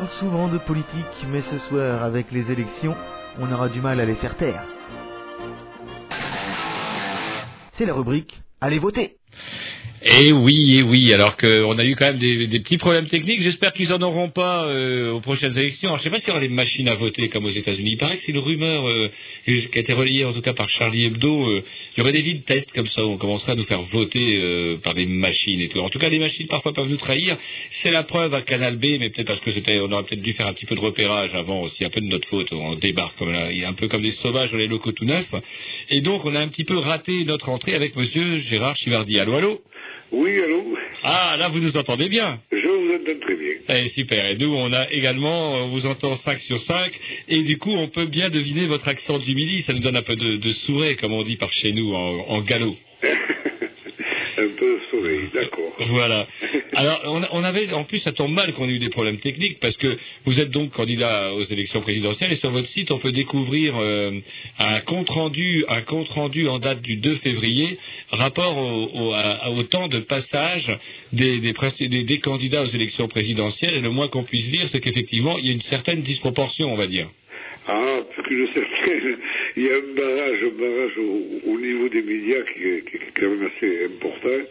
parlent 0.08 0.20
souvent 0.20 0.48
de 0.48 0.58
politique, 0.58 1.26
mais 1.30 1.42
ce 1.42 1.58
soir, 1.58 2.04
avec 2.04 2.32
les 2.32 2.52
élections, 2.52 2.96
on 3.40 3.52
aura 3.52 3.70
du 3.70 3.82
mal 3.82 4.00
à 4.00 4.06
les 4.06 4.16
faire 4.16 4.36
taire. 4.38 4.64
C'est 7.72 7.86
la 7.86 7.94
rubrique 7.94 8.42
Allez 8.60 8.80
voter 8.80 9.17
Et 10.04 10.32
oui, 10.32 10.78
et 10.78 10.84
oui, 10.84 11.12
alors 11.12 11.38
qu'on 11.38 11.78
a 11.78 11.84
eu 11.84 11.96
quand 11.96 12.06
même 12.06 12.20
des, 12.20 12.46
des 12.46 12.60
petits 12.60 12.78
problèmes 12.78 13.08
techniques. 13.08 13.42
J'espère 13.42 13.74
qu'ils 13.74 13.92
en 13.92 14.02
auront 14.02 14.30
pas 14.30 14.66
euh, 14.66 15.12
aux 15.14 15.22
prochaines 15.22 15.58
élections. 15.58 15.90
Alors, 15.90 15.98
je 15.98 16.04
sais 16.04 16.10
pas 16.12 16.20
s'il 16.20 16.28
y 16.28 16.32
aura 16.32 16.40
des 16.40 16.50
machines 16.50 16.88
à 16.88 16.94
voter 16.94 17.30
comme 17.30 17.46
aux 17.46 17.50
États-Unis. 17.50 17.94
Il 17.94 17.98
paraît 17.98 18.18
que 18.18 18.22
c'est 18.22 18.32
une 18.32 18.38
rumeur 18.38 18.88
euh, 18.88 19.10
qui 19.46 19.70
a 19.74 19.80
été 19.80 19.94
relayée 19.94 20.24
en 20.24 20.34
tout 20.34 20.42
cas 20.42 20.54
par 20.54 20.70
Charlie 20.70 21.06
Hebdo. 21.06 21.48
euh, 21.50 21.64
il 21.96 22.00
y 22.00 22.02
aurait 22.02 22.12
des 22.12 22.22
vides 22.22 22.46
tests 22.46 22.74
comme 22.74 22.86
ça 22.86 23.04
où 23.04 23.10
on 23.10 23.18
commencerait 23.18 23.54
à 23.54 23.56
nous 23.56 23.64
faire 23.64 23.82
voter 23.82 24.40
euh, 24.40 24.78
par 24.78 24.94
des 24.94 25.08
machines 25.08 25.60
et 25.62 25.68
tout. 25.68 25.80
En 25.80 25.90
tout 25.90 26.00
cas, 26.00 26.10
les 26.10 26.20
machines 26.20 26.48
parfois 26.48 26.74
peuvent 26.74 26.90
nous 26.90 26.98
trahir. 26.98 27.36
C'est 27.72 27.92
la 27.92 28.04
preuve 28.04 28.36
à 28.36 28.44
Canal 28.44 28.78
B, 28.78 29.00
mais 29.00 29.10
peut-être 29.10 29.28
parce 29.28 29.40
que 29.40 29.52
c'était, 29.52 29.80
on 29.80 29.92
aurait 29.92 30.04
peut-être 30.04 30.22
dû 30.22 30.34
faire 30.34 30.46
un 30.46 30.54
petit 30.54 30.68
peu 30.68 30.76
de 30.76 30.82
repérage 30.82 31.34
avant 31.34 31.62
aussi, 31.62 31.84
un 31.84 31.90
peu 31.90 32.02
de 32.02 32.08
notre 32.08 32.28
faute. 32.28 32.54
On 32.54 32.76
débarque 32.76 33.18
comme 33.18 33.32
là, 33.32 33.50
un 33.66 33.74
peu 33.74 33.88
comme 33.88 34.04
des 34.04 34.12
sauvages 34.12 34.52
dans 34.52 34.58
les 34.60 34.68
locaux 34.68 34.92
tout 34.92 35.06
neufs. 35.06 35.34
Et 35.90 36.02
donc, 36.02 36.24
on 36.24 36.36
a 36.36 36.40
un 36.40 36.48
petit 36.50 36.66
peu 36.66 36.78
raté 36.78 37.26
notre 37.26 37.50
entrée 37.50 37.74
avec 37.74 37.96
Monsieur 37.96 38.38
Gérard 38.38 38.78
Chivardi. 38.78 39.20
Allô, 39.20 39.36
allô? 39.36 39.62
Oui, 40.12 40.42
allô 40.42 40.78
Ah, 41.04 41.36
là, 41.38 41.50
vous 41.50 41.60
nous 41.60 41.76
entendez 41.78 42.08
bien. 42.08 42.40
Je 42.52 42.68
vous 42.68 42.94
entends 42.96 43.20
très 43.20 43.36
bien. 43.36 43.54
Eh, 43.70 43.88
super. 43.90 44.26
Et 44.26 44.38
nous, 44.38 44.54
on 44.54 44.72
a 44.72 44.90
également, 44.92 45.64
on 45.64 45.68
vous 45.68 45.86
entend 45.86 46.16
5 46.16 46.40
sur 46.40 46.60
5. 46.60 46.92
Et 47.28 47.44
du 47.44 47.58
coup, 47.58 47.72
on 47.72 47.90
peut 47.90 48.06
bien 48.06 48.30
deviner 48.30 48.68
votre 48.68 48.88
accent 48.88 49.18
du 49.20 49.36
midi. 49.36 49.62
Ça 49.62 49.74
nous 49.74 49.80
donne 49.80 49.98
un 49.98 50.02
peu 50.04 50.16
de, 50.16 50.38
de 50.38 50.96
comme 50.96 51.14
on 51.14 51.24
dit 51.24 51.36
par 51.36 51.52
chez 51.52 51.74
nous, 51.74 51.94
en, 51.94 52.20
en 52.30 52.42
galop. 52.42 52.76
Un 54.40 54.50
peu 54.50 54.80
soleil, 54.92 55.22
d'accord. 55.34 55.76
Voilà. 55.88 56.28
Alors, 56.74 57.02
on, 57.06 57.22
on 57.40 57.44
avait, 57.44 57.72
en 57.74 57.84
plus, 57.84 58.00
ça 58.00 58.12
tombe 58.12 58.32
mal 58.32 58.54
qu'on 58.54 58.68
ait 58.70 58.74
eu 58.74 58.80
des 58.80 58.90
problèmes 58.90 59.18
techniques 59.18 59.60
parce 59.60 59.78
que 59.78 59.98
vous 60.26 60.40
êtes 60.40 60.52
donc 60.52 60.72
candidat 60.72 61.34
aux 61.34 61.44
élections 61.44 61.82
présidentielles 61.82 62.32
et 62.32 62.36
sur 62.36 62.52
votre 62.52 62.68
site, 62.68 62.92
on 62.92 63.00
peut 63.00 63.12
découvrir 63.12 63.76
euh, 63.78 64.12
un 64.60 64.80
compte 64.82 65.10
rendu, 65.10 65.66
un 65.70 65.82
compte 65.82 66.10
rendu 66.10 66.48
en 66.48 66.60
date 66.60 66.82
du 66.82 66.98
2 66.98 67.16
février, 67.16 67.78
rapport 68.12 68.58
au, 68.58 68.90
au, 68.94 69.14
à- 69.14 69.50
au 69.50 69.64
temps 69.64 69.88
de 69.88 70.00
passage 70.00 70.72
des, 71.14 71.40
des, 71.40 71.54
pré- 71.54 71.72
des- 71.88 72.04
des 72.04 72.20
candidats 72.20 72.62
aux 72.64 72.68
élections 72.68 73.08
présidentielles. 73.08 73.74
Et 73.74 73.82
le 73.82 73.90
moins 73.92 74.08
qu'on 74.08 74.24
puisse 74.24 74.50
dire, 74.50 74.68
c'est 74.68 74.80
qu'effectivement, 74.82 75.38
il 75.40 75.46
y 75.48 75.50
a 75.50 75.54
une 75.54 75.62
certaine 75.62 76.02
disproportion, 76.02 76.68
on 76.72 76.76
va 76.76 76.86
dire. 76.88 77.10
Ah, 77.68 78.00
plus 78.14 78.24
qu'une 78.24 78.48
certaine. 78.54 79.18
Il 79.58 79.64
y 79.64 79.70
a 79.70 79.76
un 79.76 79.94
barrage, 79.96 80.40
un 80.44 80.60
barrage 80.62 80.98
au, 80.98 81.52
au 81.52 81.60
niveau 81.60 81.90
des 81.90 82.02
médias 82.02 82.42
qui, 82.54 82.64
est- 82.64 82.90
qui 82.90 82.96
est 82.98 83.12
quand 83.20 83.30
même 83.30 83.50
assez 83.56 83.86
important. 83.86 84.44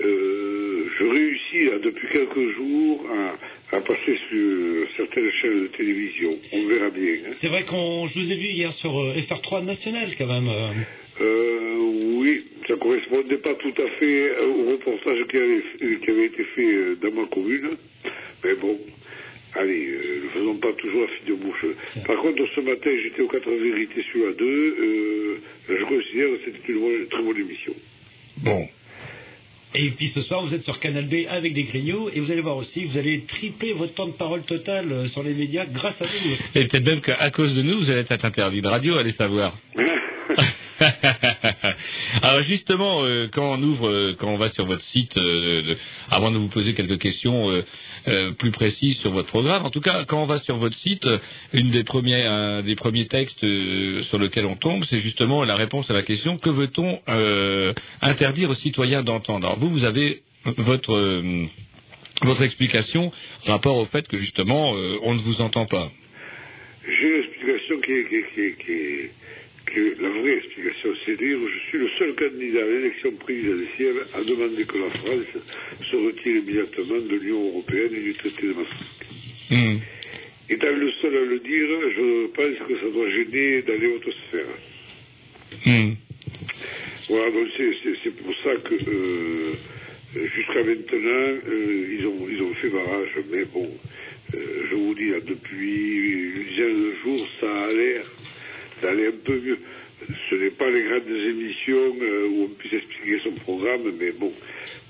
Euh, 0.00 0.84
je 0.98 1.04
réussis 1.04 1.64
là, 1.70 1.78
depuis 1.82 2.06
quelques 2.12 2.54
jours 2.54 3.04
à, 3.10 3.76
à 3.76 3.80
passer 3.80 4.16
sur 4.30 4.86
certaines 4.96 5.30
chaînes 5.42 5.62
de 5.62 5.66
télévision. 5.68 6.30
On 6.52 6.66
verra 6.68 6.90
bien. 6.90 7.14
hein. 7.26 7.32
C'est 7.32 7.48
vrai 7.48 7.64
qu'on, 7.64 8.06
je 8.06 8.18
vous 8.20 8.32
ai 8.32 8.36
vu 8.36 8.46
hier 8.48 8.72
sur 8.72 8.96
euh, 9.00 9.14
FR3 9.16 9.64
National 9.64 10.10
quand 10.16 10.26
même. 10.28 10.48
euh. 10.48 10.72
Oui, 12.20 12.44
ça 12.68 12.76
correspondait 12.76 13.38
pas 13.38 13.54
tout 13.54 13.74
à 13.82 13.88
fait 13.98 14.38
au 14.40 14.70
reportage 14.70 15.26
qui 15.30 15.36
avait, 15.36 15.62
qui 16.04 16.10
avait 16.10 16.26
été 16.26 16.44
fait 16.54 16.94
dans 17.02 17.12
ma 17.12 17.26
commune. 17.26 17.70
Mais 18.44 18.54
bon, 18.54 18.78
allez, 19.58 19.86
euh, 19.88 20.22
ne 20.24 20.28
faisons 20.30 20.56
pas 20.56 20.72
toujours 20.74 21.02
la 21.02 21.08
fille 21.08 21.28
de 21.28 21.34
bouche. 21.34 21.66
Par 22.06 22.16
contre, 22.22 22.42
ce 22.54 22.60
matin, 22.60 22.90
j'étais 23.02 23.22
aux 23.22 23.28
4 23.28 23.50
vérités 23.50 24.04
sur 24.12 24.26
la 24.26 24.32
2. 24.32 24.44
Euh, 24.44 25.38
je 25.68 25.84
considère 25.84 26.28
que 26.28 26.38
c'était 26.44 26.72
une 26.72 27.06
très 27.08 27.22
bonne 27.22 27.36
émission. 27.38 27.74
Bon. 28.38 28.68
Et 29.74 29.90
puis 29.90 30.06
ce 30.06 30.22
soir, 30.22 30.42
vous 30.42 30.54
êtes 30.54 30.62
sur 30.62 30.80
Canal 30.80 31.06
B 31.06 31.26
avec 31.28 31.52
des 31.52 31.64
grignots 31.64 32.08
et 32.08 32.20
vous 32.20 32.32
allez 32.32 32.40
voir 32.40 32.56
aussi, 32.56 32.86
vous 32.86 32.96
allez 32.96 33.24
tripler 33.24 33.74
votre 33.74 33.94
temps 33.94 34.06
de 34.06 34.12
parole 34.12 34.42
total 34.42 34.90
euh, 34.90 35.06
sur 35.06 35.22
les 35.22 35.34
médias 35.34 35.66
grâce 35.66 36.00
à 36.00 36.06
nous. 36.06 36.60
Et 36.60 36.66
peut-être 36.66 36.86
même 36.86 37.00
qu'à 37.02 37.30
cause 37.30 37.54
de 37.54 37.62
nous, 37.62 37.78
vous 37.78 37.90
allez 37.90 38.00
être 38.00 38.24
interdit 38.24 38.62
de 38.62 38.68
radio, 38.68 38.96
allez 38.96 39.10
savoir. 39.10 39.58
Alors 42.22 42.42
justement, 42.42 43.02
euh, 43.04 43.28
quand 43.30 43.54
on 43.58 43.62
ouvre, 43.62 43.88
euh, 43.88 44.16
quand 44.18 44.28
on 44.28 44.36
va 44.36 44.48
sur 44.48 44.64
votre 44.66 44.82
site, 44.82 45.16
euh, 45.16 45.62
de- 45.62 45.76
avant 46.10 46.30
de 46.30 46.38
vous 46.38 46.48
poser 46.48 46.74
quelques 46.74 46.98
questions 46.98 47.62
plus 48.38 48.50
précises 48.50 48.98
sur 48.98 49.10
votre 49.10 49.28
programme, 49.28 49.64
en 49.64 49.70
tout 49.70 49.80
cas, 49.80 50.04
quand 50.04 50.22
on 50.22 50.26
va 50.26 50.38
sur 50.38 50.56
votre 50.56 50.76
site, 50.76 51.06
une 51.52 51.70
des 51.70 51.84
premiers, 51.84 52.24
un 52.24 52.62
des 52.62 52.74
premiers 52.74 53.06
textes 53.06 53.40
sur 53.40 54.18
lequel 54.18 54.46
on 54.46 54.56
tombe, 54.56 54.84
c'est 54.84 55.00
justement 55.00 55.44
la 55.44 55.56
réponse 55.56 55.90
à 55.90 55.94
la 55.94 56.02
question 56.02 56.38
que 56.38 56.50
veut-on 56.50 57.00
interdire 58.00 58.50
aux 58.50 58.54
citoyens 58.54 59.02
d'entendre? 59.02 59.56
Vous, 59.58 59.68
vous 59.68 59.84
avez 59.84 60.22
votre 60.56 60.94
votre 62.22 62.42
explication 62.42 63.12
rapport 63.44 63.76
au 63.76 63.84
fait 63.84 64.08
que 64.08 64.16
justement 64.16 64.70
on 65.02 65.14
ne 65.14 65.20
vous 65.20 65.40
entend 65.42 65.66
pas. 65.66 65.90
J'ai 66.86 67.18
l'explication 67.18 67.80
qui 67.80 67.92
est, 67.92 68.56
qui, 68.64 69.10
qui 69.72 69.78
est 69.80 70.00
la 70.00 70.08
vraie 70.08 70.36
explication, 70.38 70.90
c'est 71.04 71.16
dire 71.16 71.38
je 71.38 71.58
suis 71.68 71.78
le 71.78 71.88
seul 71.98 72.14
candidat 72.14 72.62
à 72.62 72.66
l'élection 72.66 73.12
présidentielle 73.12 73.96
à 74.14 74.22
demander 74.24 74.64
que 74.64 74.78
la 74.78 74.90
France 74.90 75.42
se 75.90 75.96
retire 75.96 76.36
immédiatement 76.36 77.00
de 77.00 77.16
l'Union 77.16 77.46
européenne 77.48 77.90
et 77.94 78.00
du 78.00 78.14
traité 78.14 78.46
de 78.48 78.52
Maastricht. 78.54 79.04
Hmm. 79.50 79.76
Étant 80.50 80.70
le 80.76 80.90
seul 81.02 81.16
à 81.16 81.24
le 81.24 81.38
dire, 81.40 81.68
je 81.96 82.26
pense 82.28 82.68
que 82.68 82.74
ça 82.80 82.90
doit 82.92 83.10
gêner 83.10 83.62
dans 83.62 83.80
les 83.80 83.86
hautes 83.88 84.14
sphères. 84.28 84.58
Hmm. 85.66 85.92
Voilà, 87.08 87.30
donc 87.30 87.48
c'est- 87.56 88.10
pour 88.22 88.34
ça 88.44 88.54
que 88.56 88.74
euh, 88.74 89.52
jusqu'à 90.36 90.62
maintenant, 90.64 91.38
euh, 91.48 91.96
ils, 91.98 92.06
ont, 92.06 92.28
ils 92.30 92.42
ont 92.42 92.54
fait 92.54 92.68
barrage, 92.70 93.08
mais 93.30 93.44
bon, 93.46 93.70
euh, 94.34 94.38
je 94.70 94.74
vous 94.74 94.94
dis, 94.94 95.08
là, 95.10 95.20
depuis 95.20 96.32
une 96.36 96.44
dizaine 96.48 96.82
de 96.84 96.92
jours, 97.02 97.28
ça 97.40 97.64
a 97.64 97.72
l'air 97.72 98.04
d'aller 98.82 99.08
un 99.08 99.24
peu 99.24 99.40
mieux. 99.40 99.58
Ce 100.30 100.34
n'est 100.36 100.50
pas 100.50 100.70
les 100.70 100.84
grandes 100.84 101.08
émissions 101.08 101.96
euh, 102.00 102.28
où 102.28 102.44
on 102.44 102.48
puisse 102.48 102.72
expliquer 102.72 103.20
son 103.24 103.32
programme, 103.32 103.92
mais 103.98 104.12
bon, 104.12 104.32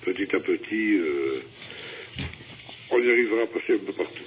petit 0.04 0.34
à 0.34 0.40
petit, 0.40 0.98
euh, 0.98 1.40
on 2.90 3.00
y 3.00 3.10
arrivera 3.10 3.42
à 3.42 3.46
passer 3.46 3.74
un 3.74 3.78
peu 3.78 3.92
partout. 3.92 4.22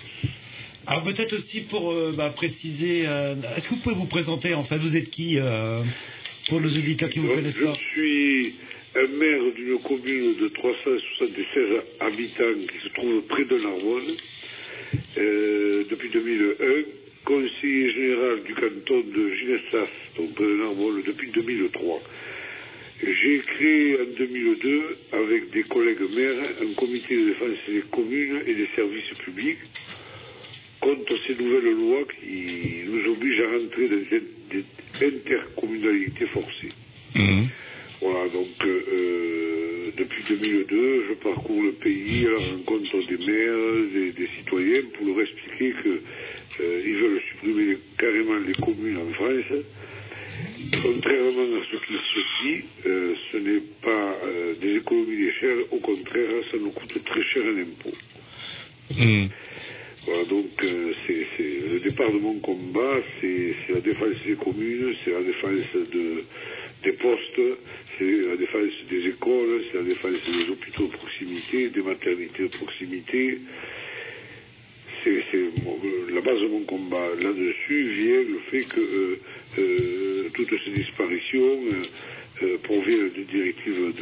Alors 0.88 1.04
peut-être 1.04 1.34
aussi 1.34 1.62
pour 1.62 1.91
euh, 1.91 2.13
bah, 2.17 2.32
préciser, 2.36 3.02
est-ce 3.02 3.67
que 3.67 3.76
vous 3.76 3.82
pouvez 3.82 3.95
vous 3.95 4.08
présenter 4.08 4.56
en 4.56 4.63
fait 4.63 4.78
Vous 4.78 4.97
êtes 4.97 5.10
qui 5.12 5.38
pour 6.50 6.60
nos 6.60 6.69
auditeurs 6.69 7.10
qui 7.10 7.19
vous 7.19 7.28
Donc, 7.28 7.36
connaissent 7.38 7.56
je 7.56 7.63
pas 7.63 7.76
suis 7.91 8.56
un 8.95 9.08
maire 9.08 9.54
d'une 9.56 9.80
commune 9.80 10.36
de 10.41 10.47
376 10.47 11.63
habitants 12.00 12.67
qui 12.69 12.84
se 12.84 12.93
trouve 12.93 13.21
près 13.28 13.45
de 13.45 13.58
Narbonne 13.60 14.15
depuis 15.89 16.10
2001, 16.10 16.65
conseiller 17.26 17.92
général 17.92 18.44
du 18.44 18.54
canton 18.54 19.04
de 19.14 19.36
Ginestras, 19.36 19.88
donc 20.18 20.36
de 20.36 20.56
Narbonne, 20.58 21.02
depuis 21.06 21.30
2003. 21.32 22.02
J'ai 23.04 23.40
créé 23.40 23.96
en 23.96 24.18
2002, 24.18 24.98
avec 25.14 25.52
des 25.52 25.64
collègues 25.64 26.02
maires, 26.16 26.44
un 26.62 26.74
comité 26.76 27.16
de 27.16 27.30
défense 27.30 27.58
des 27.68 27.84
communes 27.92 28.42
et 28.46 28.54
des 28.54 28.68
services 28.76 29.18
publics 29.24 29.60
contre 30.80 31.14
ces 31.28 31.36
nouvelles 31.36 31.74
lois 31.74 32.04
qui 32.20 32.84
nous 32.88 33.12
obligent 33.12 33.42
à 33.42 33.52
rentrer 33.52 33.88
dans 33.88 34.20
des 34.52 34.66
intercommunalités 35.02 36.26
forcées. 36.28 36.74
Hmm. 37.16 37.46
Voilà, 38.02 38.28
donc 38.30 38.48
euh, 38.66 38.82
euh, 38.92 39.92
depuis 39.96 40.24
2002, 40.28 41.06
je 41.10 41.14
parcours 41.16 41.62
le 41.62 41.74
pays 41.74 42.26
à 42.26 42.32
la 42.32 42.38
rencontre 42.38 43.08
des 43.08 43.18
maires, 43.18 43.92
des, 43.94 44.12
des 44.12 44.28
citoyens, 44.38 44.82
pour 44.94 45.06
leur 45.06 45.22
expliquer 45.22 45.76
qu'ils 45.84 46.96
veulent 46.98 47.22
supprimer 47.32 47.78
carrément 48.00 48.40
les 48.40 48.54
communes 48.54 48.98
en 48.98 49.14
France. 49.14 49.64
Contrairement 50.82 51.58
à 51.58 51.64
ce 51.72 51.78
qu'il 51.78 51.98
se 51.98 52.44
dit, 52.44 52.64
euh, 52.88 53.14
ce 53.32 53.38
n'est 53.38 53.62
pas 53.84 54.18
euh, 54.24 54.56
des 54.60 54.78
économies 54.78 55.18
d'échelle, 55.18 55.60
au 55.70 55.78
contraire, 55.78 56.30
ça 56.50 56.58
nous 56.58 56.72
coûte 56.72 57.04
très 57.06 57.24
cher 57.24 57.44
en 57.46 57.58
impôts. 57.58 57.98
Hmm. 58.98 59.28
Voilà, 60.06 60.24
donc 60.26 60.64
euh, 60.64 60.94
c'est 61.06 61.70
le 61.70 61.80
départ 61.82 62.12
de 62.12 62.18
mon 62.18 62.40
combat, 62.40 62.96
c'est 63.20 63.54
la 63.70 63.82
défense 63.82 64.16
des 64.26 64.34
communes, 64.34 64.96
c'est 65.06 65.12
la 65.12 65.22
défense 65.22 65.90
de, 65.94 66.24
des 66.84 66.94
postes, 66.94 67.41
c'est 67.98 68.12
la 68.28 68.36
défense 68.36 68.72
des 68.89 69.08
écoles, 69.08 69.63
c'est 69.72 69.78
la 69.78 69.84
défense 69.84 70.12
des 70.26 70.50
hôpitaux 70.50 70.88
de 70.88 70.91
proximité, 70.94 71.70
des 71.70 71.82
maternités 71.82 72.44
de 72.44 72.48
proximité. 72.48 73.39
C'est 75.04 75.24
la 76.13 76.22
base 76.22 76.39
de 76.41 76.48
mon 76.48 76.62
combat. 76.62 77.08
Là-dessus 77.20 77.89
vient 77.89 78.22
le 78.22 78.39
fait 78.52 78.65
que 78.65 78.80
euh, 78.80 79.20
euh, 79.58 80.30
toutes 80.34 80.54
ces 80.63 80.72
disparitions 80.72 81.60
euh, 82.44 82.58
proviennent 82.63 83.10
de 83.10 83.24
directives 83.24 83.94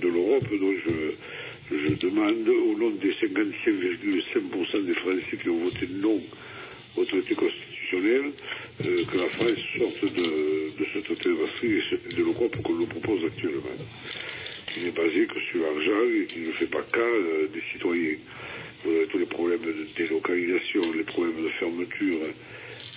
de, 0.00 0.08
l'Europe, 0.08 0.48
donc 0.58 0.76
je, 0.86 1.76
je 1.76 1.94
demande 2.06 2.48
au 2.48 2.78
nom 2.78 2.90
des 2.90 3.12
55,5% 3.12 4.84
des 4.86 4.94
Français 4.94 5.36
qui 5.42 5.48
ont 5.50 5.58
voté 5.58 5.86
non 6.00 6.20
au 6.96 7.04
traité 7.04 7.34
constitutionnel 7.34 7.67
euh, 7.94 9.04
que 9.06 9.16
la 9.16 9.28
France 9.30 9.58
sorte 9.78 10.04
de, 10.04 10.78
de 10.78 10.84
ce 10.92 10.98
traité 11.00 11.28
de 11.30 11.34
Maastricht 11.34 11.92
et 11.92 12.14
de 12.14 12.22
l'Europe 12.22 12.56
qu'on 12.62 12.74
nous 12.74 12.86
propose 12.86 13.24
actuellement, 13.24 13.76
qui 14.72 14.80
n'est 14.80 14.90
basé 14.90 15.26
que 15.26 15.40
sur 15.50 15.62
l'argent 15.62 16.04
et 16.14 16.26
qui 16.26 16.40
ne 16.40 16.52
fait 16.52 16.66
pas 16.66 16.82
cas 16.92 17.00
euh, 17.00 17.48
des 17.48 17.62
citoyens. 17.72 18.18
euh, 18.86 19.06
tous 19.10 19.18
les 19.18 19.26
problèmes 19.26 19.60
de 19.62 19.86
délocalisation, 19.96 20.92
les 20.92 21.04
problèmes 21.04 21.42
de 21.42 21.48
fermeture 21.58 22.18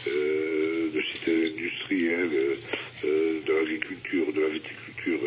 euh, 0.07 0.89
de 0.91 1.01
sites 1.01 1.57
industriels, 1.57 2.57
de 3.03 3.53
l'agriculture, 3.53 4.33
de 4.33 4.41
la 4.41 4.49
viticulture. 4.49 5.19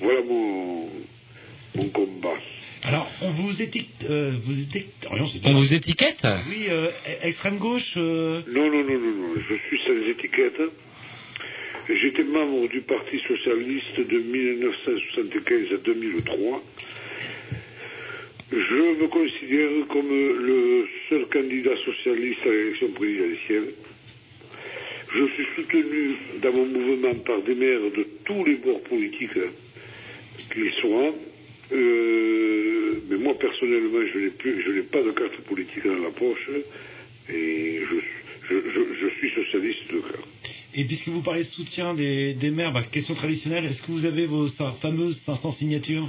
Voilà 0.00 0.20
mon 0.22 1.88
combat. 1.92 2.38
Alors, 2.84 3.10
on 3.22 3.30
vous 3.32 3.60
étiquette... 3.60 4.08
euh, 4.08 4.32
vous 4.44 4.58
étiquette... 4.62 5.06
oh 5.12 5.16
non, 5.16 5.26
c'est 5.26 5.40
On 5.46 5.54
vous 5.54 5.74
étiquette 5.74 6.22
Oui, 6.48 6.66
euh, 6.70 6.88
extrême 7.22 7.58
gauche... 7.58 7.94
euh, 7.96 8.40
Non, 8.48 8.70
non, 8.70 8.82
non, 8.84 8.98
non, 8.98 9.10
non, 9.10 9.34
je 9.48 9.54
suis 9.68 9.78
sans 9.86 10.08
étiquette. 10.10 10.60
J'étais 11.88 12.24
membre 12.24 12.68
du 12.68 12.80
Parti 12.82 13.18
Socialiste 13.28 13.98
de 14.00 14.18
1975 14.18 15.72
à 15.74 15.76
2003. 15.84 16.62
Je 18.52 18.56
me 19.00 19.06
considère 19.08 19.86
comme 19.88 20.08
le 20.08 20.86
seul 21.08 21.26
candidat 21.26 21.76
socialiste 21.84 22.40
à 22.46 22.48
l'élection 22.50 22.88
présidentielle. 22.92 23.74
Je 25.14 25.24
suis 25.34 25.46
soutenu 25.56 26.16
dans 26.42 26.52
mon 26.52 26.66
mouvement 26.66 27.14
par 27.26 27.42
des 27.42 27.54
maires 27.54 27.90
de 27.96 28.06
tous 28.24 28.44
les 28.44 28.54
bords 28.56 28.82
politiques 28.82 29.30
qu'ils 30.52 30.72
soient. 30.80 31.12
Euh, 31.72 32.94
mais 33.08 33.16
moi 33.16 33.34
personnellement, 33.38 34.00
je 34.12 34.18
n'ai 34.18 34.30
plus, 34.30 34.62
je 34.64 34.70
n'ai 34.72 34.82
pas 34.82 35.02
de 35.02 35.10
carte 35.12 35.36
politique 35.42 35.84
dans 35.86 35.98
la 35.98 36.10
poche 36.10 36.50
et 37.28 37.80
je, 37.88 37.96
je, 38.48 38.54
je, 38.70 38.80
je 39.00 39.08
suis 39.18 39.30
socialiste 39.30 39.92
de 39.92 40.00
cœur. 40.00 40.26
Et 40.74 40.84
puisque 40.84 41.08
vous 41.08 41.22
parlez 41.22 41.40
de 41.40 41.46
soutien 41.46 41.94
des, 41.94 42.34
des 42.34 42.50
maires, 42.50 42.72
bah, 42.72 42.82
question 42.82 43.14
traditionnelle, 43.14 43.64
est-ce 43.66 43.82
que 43.82 43.90
vous 43.92 44.06
avez 44.06 44.26
vos 44.26 44.46
fameuses 44.80 45.18
500 45.20 45.52
signatures? 45.52 46.08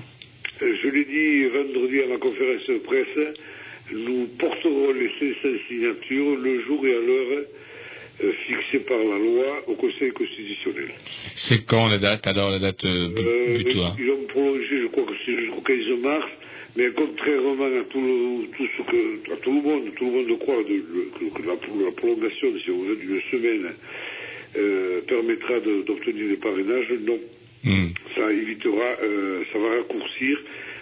Euh, 0.61 0.75
Je 0.83 0.87
l'ai 0.89 1.05
dit 1.05 1.45
vendredi 1.49 2.01
à 2.01 2.07
ma 2.07 2.17
conférence 2.17 2.65
de 2.67 2.77
presse, 2.77 3.35
nous 3.93 4.27
porterons 4.39 4.91
les 4.93 5.09
500 5.19 5.49
signatures 5.67 6.35
le 6.37 6.61
jour 6.63 6.85
et 6.87 6.95
à 6.95 6.99
l'heure 6.99 7.43
fixée 8.47 8.79
par 8.85 8.97
la 8.99 9.17
loi 9.17 9.63
au 9.67 9.73
Conseil 9.75 10.11
constitutionnel. 10.11 10.89
C'est 11.35 11.65
quand 11.65 11.87
la 11.87 11.97
date 11.97 12.27
Alors 12.27 12.51
la 12.51 12.59
date 12.59 12.83
euh, 12.85 13.07
bu- 13.09 13.21
Euh, 13.21 13.57
butoir 13.57 13.95
ils 13.99 14.09
ont 14.11 14.25
prolongé, 14.27 14.81
je 14.83 14.87
crois 14.87 15.03
que 15.05 15.13
c'est 15.25 15.35
jusqu'au 15.39 15.61
15 15.61 15.99
mars, 16.01 16.29
mais 16.75 16.87
contrairement 16.95 17.65
à 17.65 17.83
tout, 17.89 17.99
le, 18.01 18.47
tout 18.57 18.67
ce 18.77 18.81
que, 18.91 19.33
à 19.33 19.37
tout 19.37 19.51
le 19.53 19.61
monde, 19.61 19.83
tout 19.95 20.05
le 20.05 20.11
monde 20.11 20.39
croit 20.39 20.63
de, 20.63 20.77
que, 21.35 21.41
la, 21.47 21.53
la 21.85 21.91
prolongation, 21.91 22.47
si 22.63 22.71
on 22.71 22.83
veut, 22.83 22.95
d'une 22.95 23.21
semaine 23.31 23.73
euh, 24.57 25.01
permettra 25.07 25.59
d'obtenir 25.59 26.27
des 26.29 26.37
parrainages, 26.37 26.91
non. 27.05 27.19
Hmm. 27.63 27.89
Ça 28.15 28.31
évitera, 28.31 28.89
euh, 29.03 29.43
ça 29.53 29.59
va 29.59 29.69
raccourcir 29.77 30.37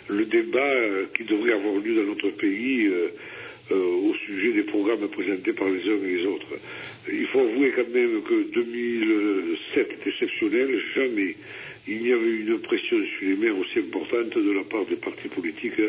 le 0.07 0.25
débat 0.25 0.59
euh, 0.59 1.05
qui 1.15 1.23
devrait 1.25 1.53
avoir 1.53 1.75
lieu 1.75 1.93
dans 1.95 2.03
notre 2.13 2.29
pays 2.37 2.87
euh, 2.87 3.09
euh, 3.71 3.75
au 4.09 4.13
sujet 4.25 4.53
des 4.53 4.63
programmes 4.63 5.07
présentés 5.09 5.53
par 5.53 5.67
les 5.69 5.81
uns 5.81 5.99
et 6.03 6.17
les 6.17 6.25
autres. 6.25 6.47
Il 7.11 7.27
faut 7.27 7.39
avouer 7.39 7.71
quand 7.75 7.89
même 7.89 8.21
que 8.23 8.51
2007 8.53 9.89
est 9.91 10.07
exceptionnel. 10.07 10.81
Jamais 10.95 11.35
il 11.87 12.03
n'y 12.03 12.11
avait 12.11 12.37
une 12.41 12.59
pression 12.59 12.97
sur 13.17 13.27
les 13.27 13.35
maires 13.35 13.57
aussi 13.57 13.79
importante 13.79 14.35
de 14.35 14.51
la 14.51 14.63
part 14.63 14.85
des 14.85 14.97
partis 14.97 15.27
politiques 15.27 15.79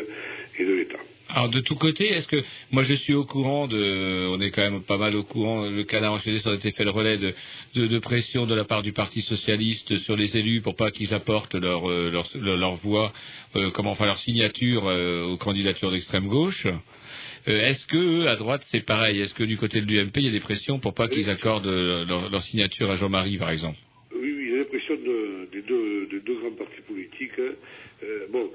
et 0.57 0.65
de 0.65 0.73
l'État. 0.73 0.97
Alors 1.29 1.49
de 1.49 1.61
tous 1.61 1.75
côtés, 1.75 2.09
est-ce 2.09 2.27
que 2.27 2.43
moi 2.71 2.83
je 2.83 2.93
suis 2.93 3.13
au 3.13 3.23
courant 3.23 3.67
de, 3.67 4.27
on 4.27 4.41
est 4.41 4.51
quand 4.51 4.63
même 4.63 4.81
pas 4.83 4.97
mal 4.97 5.15
au 5.15 5.23
courant, 5.23 5.65
le 5.69 5.83
canard 5.83 6.13
enchaîné, 6.13 6.39
ça 6.39 6.51
a 6.51 6.55
été 6.55 6.71
fait 6.71 6.83
le 6.83 6.89
relais 6.89 7.17
de, 7.17 7.99
pression 7.99 8.45
de 8.45 8.53
la 8.53 8.65
part 8.65 8.81
du 8.81 8.91
Parti 8.91 9.21
socialiste 9.21 9.97
sur 9.97 10.17
les 10.17 10.37
élus 10.37 10.61
pour 10.61 10.75
pas 10.75 10.91
qu'ils 10.91 11.13
apportent 11.13 11.55
leur 11.55 11.89
euh, 11.89 12.09
leur, 12.09 12.27
leur 12.35 12.75
voix, 12.75 13.13
euh, 13.55 13.69
comment 13.71 13.91
enfin 13.91 14.05
leur 14.05 14.19
signature 14.19 14.87
euh, 14.87 15.23
aux 15.23 15.37
candidatures 15.37 15.91
d'extrême 15.91 16.27
gauche. 16.27 16.67
Euh, 17.47 17.61
est-ce 17.61 17.87
que 17.87 18.27
à 18.27 18.35
droite 18.35 18.61
c'est 18.65 18.85
pareil? 18.85 19.19
Est-ce 19.21 19.33
que 19.33 19.43
du 19.43 19.57
côté 19.57 19.81
de 19.81 19.87
l'UMP 19.87 20.11
il 20.17 20.25
y 20.25 20.29
a 20.29 20.31
des 20.31 20.39
pressions 20.39 20.79
pour 20.79 20.93
pas 20.93 21.07
qu'ils 21.07 21.29
accordent 21.29 21.67
euh, 21.67 22.05
leur, 22.05 22.29
leur 22.29 22.41
signature 22.41 22.89
à 22.91 22.97
Jean-Marie 22.97 23.37
par 23.37 23.49
exemple? 23.49 23.77
Oui, 24.15 24.29
il 24.39 24.49
y 24.55 24.59
a 24.59 24.63
des, 25.51 25.61
deux, 25.61 26.05
des 26.07 26.19
deux 26.19 26.35
grands 26.35 26.51
partis 26.51 26.81
politiques. 26.87 27.31
hein. 27.39 27.53
Euh, 28.03 28.27
bon, 28.29 28.51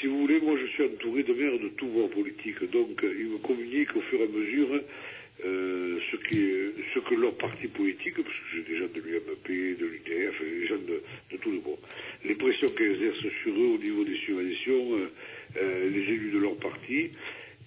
si 0.00 0.06
vous 0.06 0.20
voulez, 0.20 0.40
moi 0.40 0.56
je 0.60 0.66
suis 0.72 0.84
entouré 0.84 1.22
de 1.22 1.32
maires 1.32 1.58
de 1.58 1.68
tous 1.76 1.86
bords 1.86 2.10
politiques, 2.10 2.62
donc 2.70 3.00
ils 3.02 3.28
me 3.28 3.38
communiquent 3.38 3.96
au 3.96 4.00
fur 4.02 4.20
et 4.20 4.24
à 4.24 4.26
mesure 4.26 4.80
euh, 5.44 5.98
ce, 6.10 6.16
qui 6.28 6.38
est- 6.38 6.72
ce 6.94 6.98
que 7.00 7.14
leur 7.14 7.34
parti 7.36 7.66
politique, 7.68 8.14
parce 8.22 8.36
que 8.36 8.44
j'ai 8.56 8.62
des 8.62 8.78
gens 8.78 8.92
de 8.94 9.00
l'UMP, 9.00 9.78
de 9.80 9.86
l'UDF, 9.86 10.42
des 10.42 10.66
gens 10.66 10.74
de, 10.76 11.02
de 11.32 11.36
tous 11.40 11.50
les 11.52 11.58
bords, 11.60 11.78
les 12.24 12.34
pressions 12.34 12.68
qu'ils 12.70 12.92
exercent 12.92 13.34
sur 13.42 13.52
eux 13.54 13.74
au 13.74 13.78
niveau 13.78 14.04
des 14.04 14.16
subventions, 14.26 14.98
les 15.56 16.00
élus 16.14 16.30
de 16.32 16.38
leur 16.38 16.56
parti, 16.58 17.10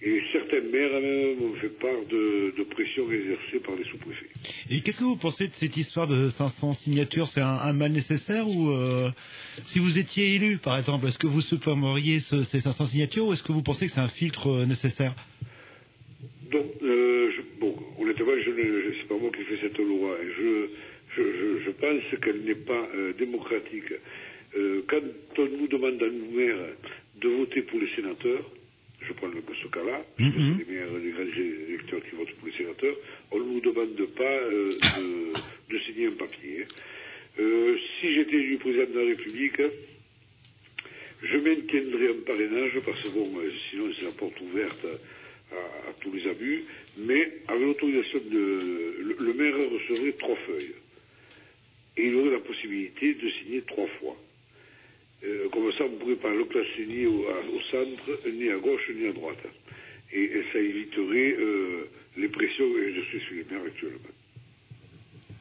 et 0.06 0.20
certains 0.32 0.60
maires 0.60 0.90
euh, 0.92 1.34
m'ont 1.36 1.54
fait 1.54 1.68
part 1.80 2.04
de, 2.10 2.52
de 2.58 2.62
pressions 2.64 3.10
exercées 3.10 3.60
par 3.64 3.74
les 3.76 3.84
sous-préfets. 3.84 4.26
Et 4.70 4.80
qu'est-ce 4.82 4.98
que 5.00 5.04
vous 5.04 5.16
pensez 5.16 5.46
de 5.48 5.52
cette 5.52 5.76
histoire 5.76 6.06
de 6.06 6.28
500 6.28 6.72
signatures? 6.74 7.26
C'est 7.28 7.40
un, 7.40 7.58
un 7.70 7.72
mal 7.72 7.92
nécessaire 7.92 8.46
ou 8.48 8.70
euh, 8.70 9.08
si 9.64 9.78
vous 9.78 9.98
étiez 9.98 10.34
élu, 10.34 10.58
par 10.58 10.76
exemple, 10.78 11.06
est-ce 11.06 11.18
que 11.18 11.26
vous 11.26 11.40
supprimeriez 11.40 12.20
ce- 12.20 12.40
ces 12.44 12.60
500 12.60 12.86
signatures 12.86 13.26
ou 13.26 13.32
est-ce 13.32 13.42
que 13.42 13.52
vous 13.52 13.62
pensez 13.62 13.86
que 13.86 13.92
c'est 13.92 14.00
un 14.00 14.08
filtre 14.08 14.48
euh, 14.48 14.66
nécessaire? 14.66 15.14
Donc, 16.52 16.66
euh, 16.82 17.30
je- 17.34 17.60
bon, 17.60 17.74
honnêtement, 17.98 18.32
je 18.44 18.50
ne, 18.50 18.92
c'est 19.00 19.08
pas 19.08 19.16
moi 19.16 19.30
qui 19.36 19.42
fais 19.44 19.58
cette 19.62 19.78
loi. 19.78 20.16
Je, 20.38 20.68
je, 21.16 21.22
je, 21.22 21.64
je 21.64 21.70
pense 21.70 22.20
qu'elle 22.22 22.42
n'est 22.44 22.54
pas 22.54 22.88
euh, 22.94 23.12
démocratique. 23.18 23.92
Quand 24.88 25.00
on 25.38 25.46
nous 25.58 25.66
demande 25.66 26.00
à 26.00 26.06
nous 26.08 26.30
maires 26.38 26.74
de 27.20 27.28
voter 27.28 27.62
pour 27.62 27.80
les 27.80 27.88
sénateurs, 27.96 28.44
je 29.06 29.12
prends 29.12 29.26
le, 29.28 29.40
parce 29.42 29.58
que 29.58 29.68
Mhm. 30.18 30.58
c'est 30.58 30.68
les 30.70 31.10
grands 31.10 31.22
électeurs 31.68 32.00
qui 32.08 32.16
votent 32.16 32.32
pour 32.38 32.48
les 32.48 32.54
sénateurs, 32.56 32.96
on 33.32 33.38
ne 33.38 33.44
nous 33.44 33.60
demande 33.60 34.06
pas 34.16 34.22
euh, 34.24 34.70
de, 34.98 35.74
de 35.74 35.78
signer 35.80 36.06
un 36.08 36.12
papier. 36.16 36.66
Euh, 37.38 37.76
si 38.00 38.14
j'étais 38.14 38.36
élu 38.36 38.56
président 38.58 38.90
de 38.92 38.98
la 39.00 39.06
République, 39.06 39.60
je 41.22 41.36
maintiendrai 41.38 42.08
un 42.08 42.20
parrainage 42.26 42.78
parce 42.84 43.00
que 43.02 43.08
bon, 43.08 43.30
euh, 43.38 43.50
sinon 43.70 43.90
c'est 43.98 44.04
la 44.04 44.12
porte 44.12 44.40
ouverte 44.40 44.86
à, 45.52 45.90
à 45.90 45.92
tous 46.00 46.12
les 46.12 46.26
abus, 46.28 46.64
mais 46.98 47.32
avec 47.48 47.62
l'autorisation 47.62 48.20
de 48.30 48.38
le, 49.00 49.16
le 49.18 49.32
maire 49.34 49.54
recevrait 49.70 50.12
trois 50.12 50.36
feuilles 50.46 50.74
et 51.96 52.06
il 52.08 52.14
aurait 52.16 52.30
la 52.32 52.40
possibilité 52.40 53.14
de 53.14 53.28
signer 53.30 53.62
trois 53.62 53.86
fois. 54.00 54.16
Euh, 55.24 55.48
comme 55.50 55.72
ça, 55.72 55.84
on 55.84 55.90
ne 55.92 55.96
pourrait 55.96 56.16
pas 56.16 56.34
le 56.34 56.44
classer 56.44 56.86
ni 56.86 57.06
au, 57.06 57.24
à- 57.28 57.40
au 57.48 57.60
centre, 57.70 58.28
ni 58.30 58.50
à 58.50 58.58
gauche, 58.58 58.90
ni 58.94 59.06
à 59.08 59.12
droite. 59.12 59.38
Et, 60.12 60.22
et 60.24 60.42
ça 60.52 60.58
éviterait 60.58 61.36
euh, 61.38 61.88
les 62.16 62.28
pressions 62.28 62.70
que 62.72 62.92
je 62.94 63.00
suis 63.08 63.20
sur 63.20 63.34
les 63.36 63.44
maires 63.50 63.64
actuellement. 63.66 63.98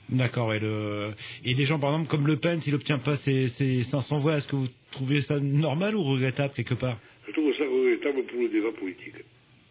D'accord. 0.10 0.54
Et, 0.54 0.60
le... 0.60 1.12
et 1.44 1.54
des 1.54 1.66
gens, 1.66 1.80
par 1.80 1.92
exemple, 1.92 2.10
comme 2.10 2.28
Le 2.28 2.38
Pen, 2.38 2.60
s'il 2.60 2.74
n'obtient 2.74 3.00
pas 3.00 3.16
ses, 3.16 3.50
ses 3.50 3.84
500 3.84 4.20
voix, 4.20 4.38
est-ce 4.38 4.48
que 4.48 4.56
vous 4.56 4.68
trouvez 4.92 5.22
ça 5.22 5.40
normal 5.40 5.96
ou 5.96 6.04
regrettable 6.04 6.54
quelque 6.54 6.76
part? 6.76 6.98
Je 7.28 7.32
trouve 7.34 7.54
ça 7.58 7.64
regrettable 7.64 8.24
pour 8.28 8.42
le 8.42 8.50
débat 8.50 8.72
politique. 8.72 9.16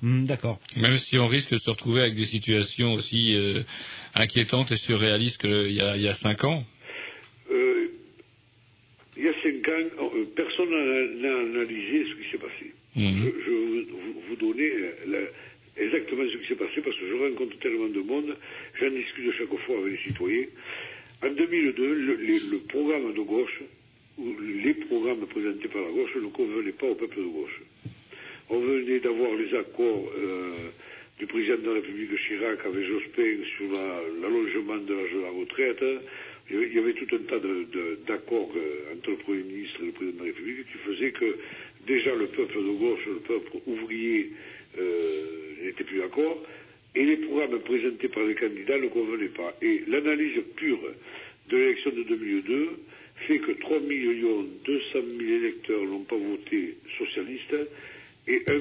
Hmm, 0.03 0.25
D'accord. 0.25 0.59
Même 0.77 0.97
si 0.99 1.17
on 1.19 1.29
risque 1.29 1.53
de 1.53 1.59
se 1.59 1.71
retrouver 1.71 2.01
avec 2.01 2.15
des 2.17 2.25
situations 2.25 2.93
aussi 2.95 3.35
euh, 3.37 3.63
inquiétantes 4.15 4.73
et 4.73 4.77
surréalistes 4.77 5.41
qu'il 5.41 5.71
y 5.71 5.77
y 5.77 6.09
a 6.09 6.15
cinq 6.15 6.43
ans. 6.45 6.65
Il 9.23 9.27
y 9.27 9.29
a 9.29 9.35
cinq 9.41 9.69
ans, 9.69 10.11
euh, 10.17 10.25
personne 10.35 10.71
n'a 10.71 11.29
n'a 11.31 11.39
analysé 11.39 12.07
ce 12.11 12.15
qui 12.21 12.29
s'est 12.33 12.39
passé. 12.39 12.73
Mhm. 12.97 13.23
Je, 13.47 13.51
vais 13.51 13.83
vous, 13.93 14.21
vous 14.29 14.35
donner 14.37 14.69
euh, 14.73 14.91
la- 15.07 15.83
exactement 15.85 16.25
ce 16.29 16.39
qui 16.39 16.49
s'est 16.49 16.57
passé 16.57 16.81
parce 16.83 16.97
que 16.99 17.07
je 17.07 17.15
rencontre 17.15 17.57
tellement 17.61 17.87
de 17.87 18.01
monde, 18.01 18.37
j'en 18.81 18.91
discute 18.91 19.31
chaque 19.39 19.57
fois 19.65 19.79
avec 19.79 19.93
les 19.93 19.99
citoyens. 20.09 20.47
En 21.23 21.31
2002, 21.31 21.95
le, 21.95 22.15
les- 22.17 22.41
le 22.51 22.59
programme 22.69 23.15
de 23.15 23.21
gauche, 23.21 23.61
ou 24.19 24.27
les 24.65 24.75
programmes 24.75 25.25
présentés 25.27 25.69
par 25.69 25.83
la 25.83 25.91
gauche 25.93 26.17
ne 26.17 26.27
convenaient 26.27 26.73
pas 26.73 26.89
au 26.89 26.97
peuple 26.97 27.19
de 27.19 27.23
gauche. 27.39 27.61
On 28.51 28.59
venait 28.59 28.99
d'avoir 28.99 29.33
les 29.37 29.55
accords 29.57 30.13
euh, 30.19 30.51
du 31.21 31.27
président 31.27 31.59
de 31.59 31.67
la 31.69 31.75
République 31.75 32.11
Chirac 32.27 32.59
avec 32.67 32.85
Jospin 32.89 33.37
sur 33.57 33.71
la- 33.73 34.03
l'allongement 34.21 34.79
de 34.79 34.95
l'âge 34.95 35.13
de 35.15 35.21
la 35.21 35.31
retraite. 35.31 35.85
Il 36.53 36.75
y 36.75 36.79
avait- 36.79 36.93
tout 36.93 37.09
un 37.17 37.19
tas 37.19 37.41
d'accords 38.07 38.53
euh, 38.57 38.95
entre 38.95 39.11
le 39.11 39.17
Premier 39.17 39.43
ministre 39.43 39.81
et 39.83 39.87
le 39.87 39.93
président 39.93 40.15
de 40.19 40.19
la 40.21 40.25
République 40.33 40.67
qui 40.71 40.79
faisaient 40.87 41.11
que 41.13 41.37
déjà 41.87 42.15
le 42.15 42.27
peuple 42.27 42.59
de 42.59 42.73
gauche, 42.79 43.07
le 43.07 43.21
peuple 43.21 43.53
ouvrier 43.67 44.31
euh, 44.79 45.65
n'était 45.65 45.85
plus 45.85 45.99
d'accord. 45.99 46.45
Et 46.95 47.05
les 47.07 47.17
programmes 47.17 47.59
présentés 47.61 48.09
par 48.09 48.25
les 48.25 48.35
candidats 48.35 48.79
ne 48.79 48.89
convenaient 48.89 49.29
pas. 49.29 49.57
Et 49.63 49.83
l'analyse 49.89 50.41
pure 50.57 50.81
de 51.49 51.57
l'élection 51.57 51.91
de 51.91 52.03
2002 52.03 52.69
fait 53.27 53.39
que 53.39 53.53
3 53.53 53.79
200 53.81 53.89
000 54.95 55.21
électeurs 55.21 55.85
n'ont 55.85 56.01
pas 56.05 56.17
voté 56.17 56.75
socialiste 56.99 57.57
et 58.29 58.43
1 58.47 58.53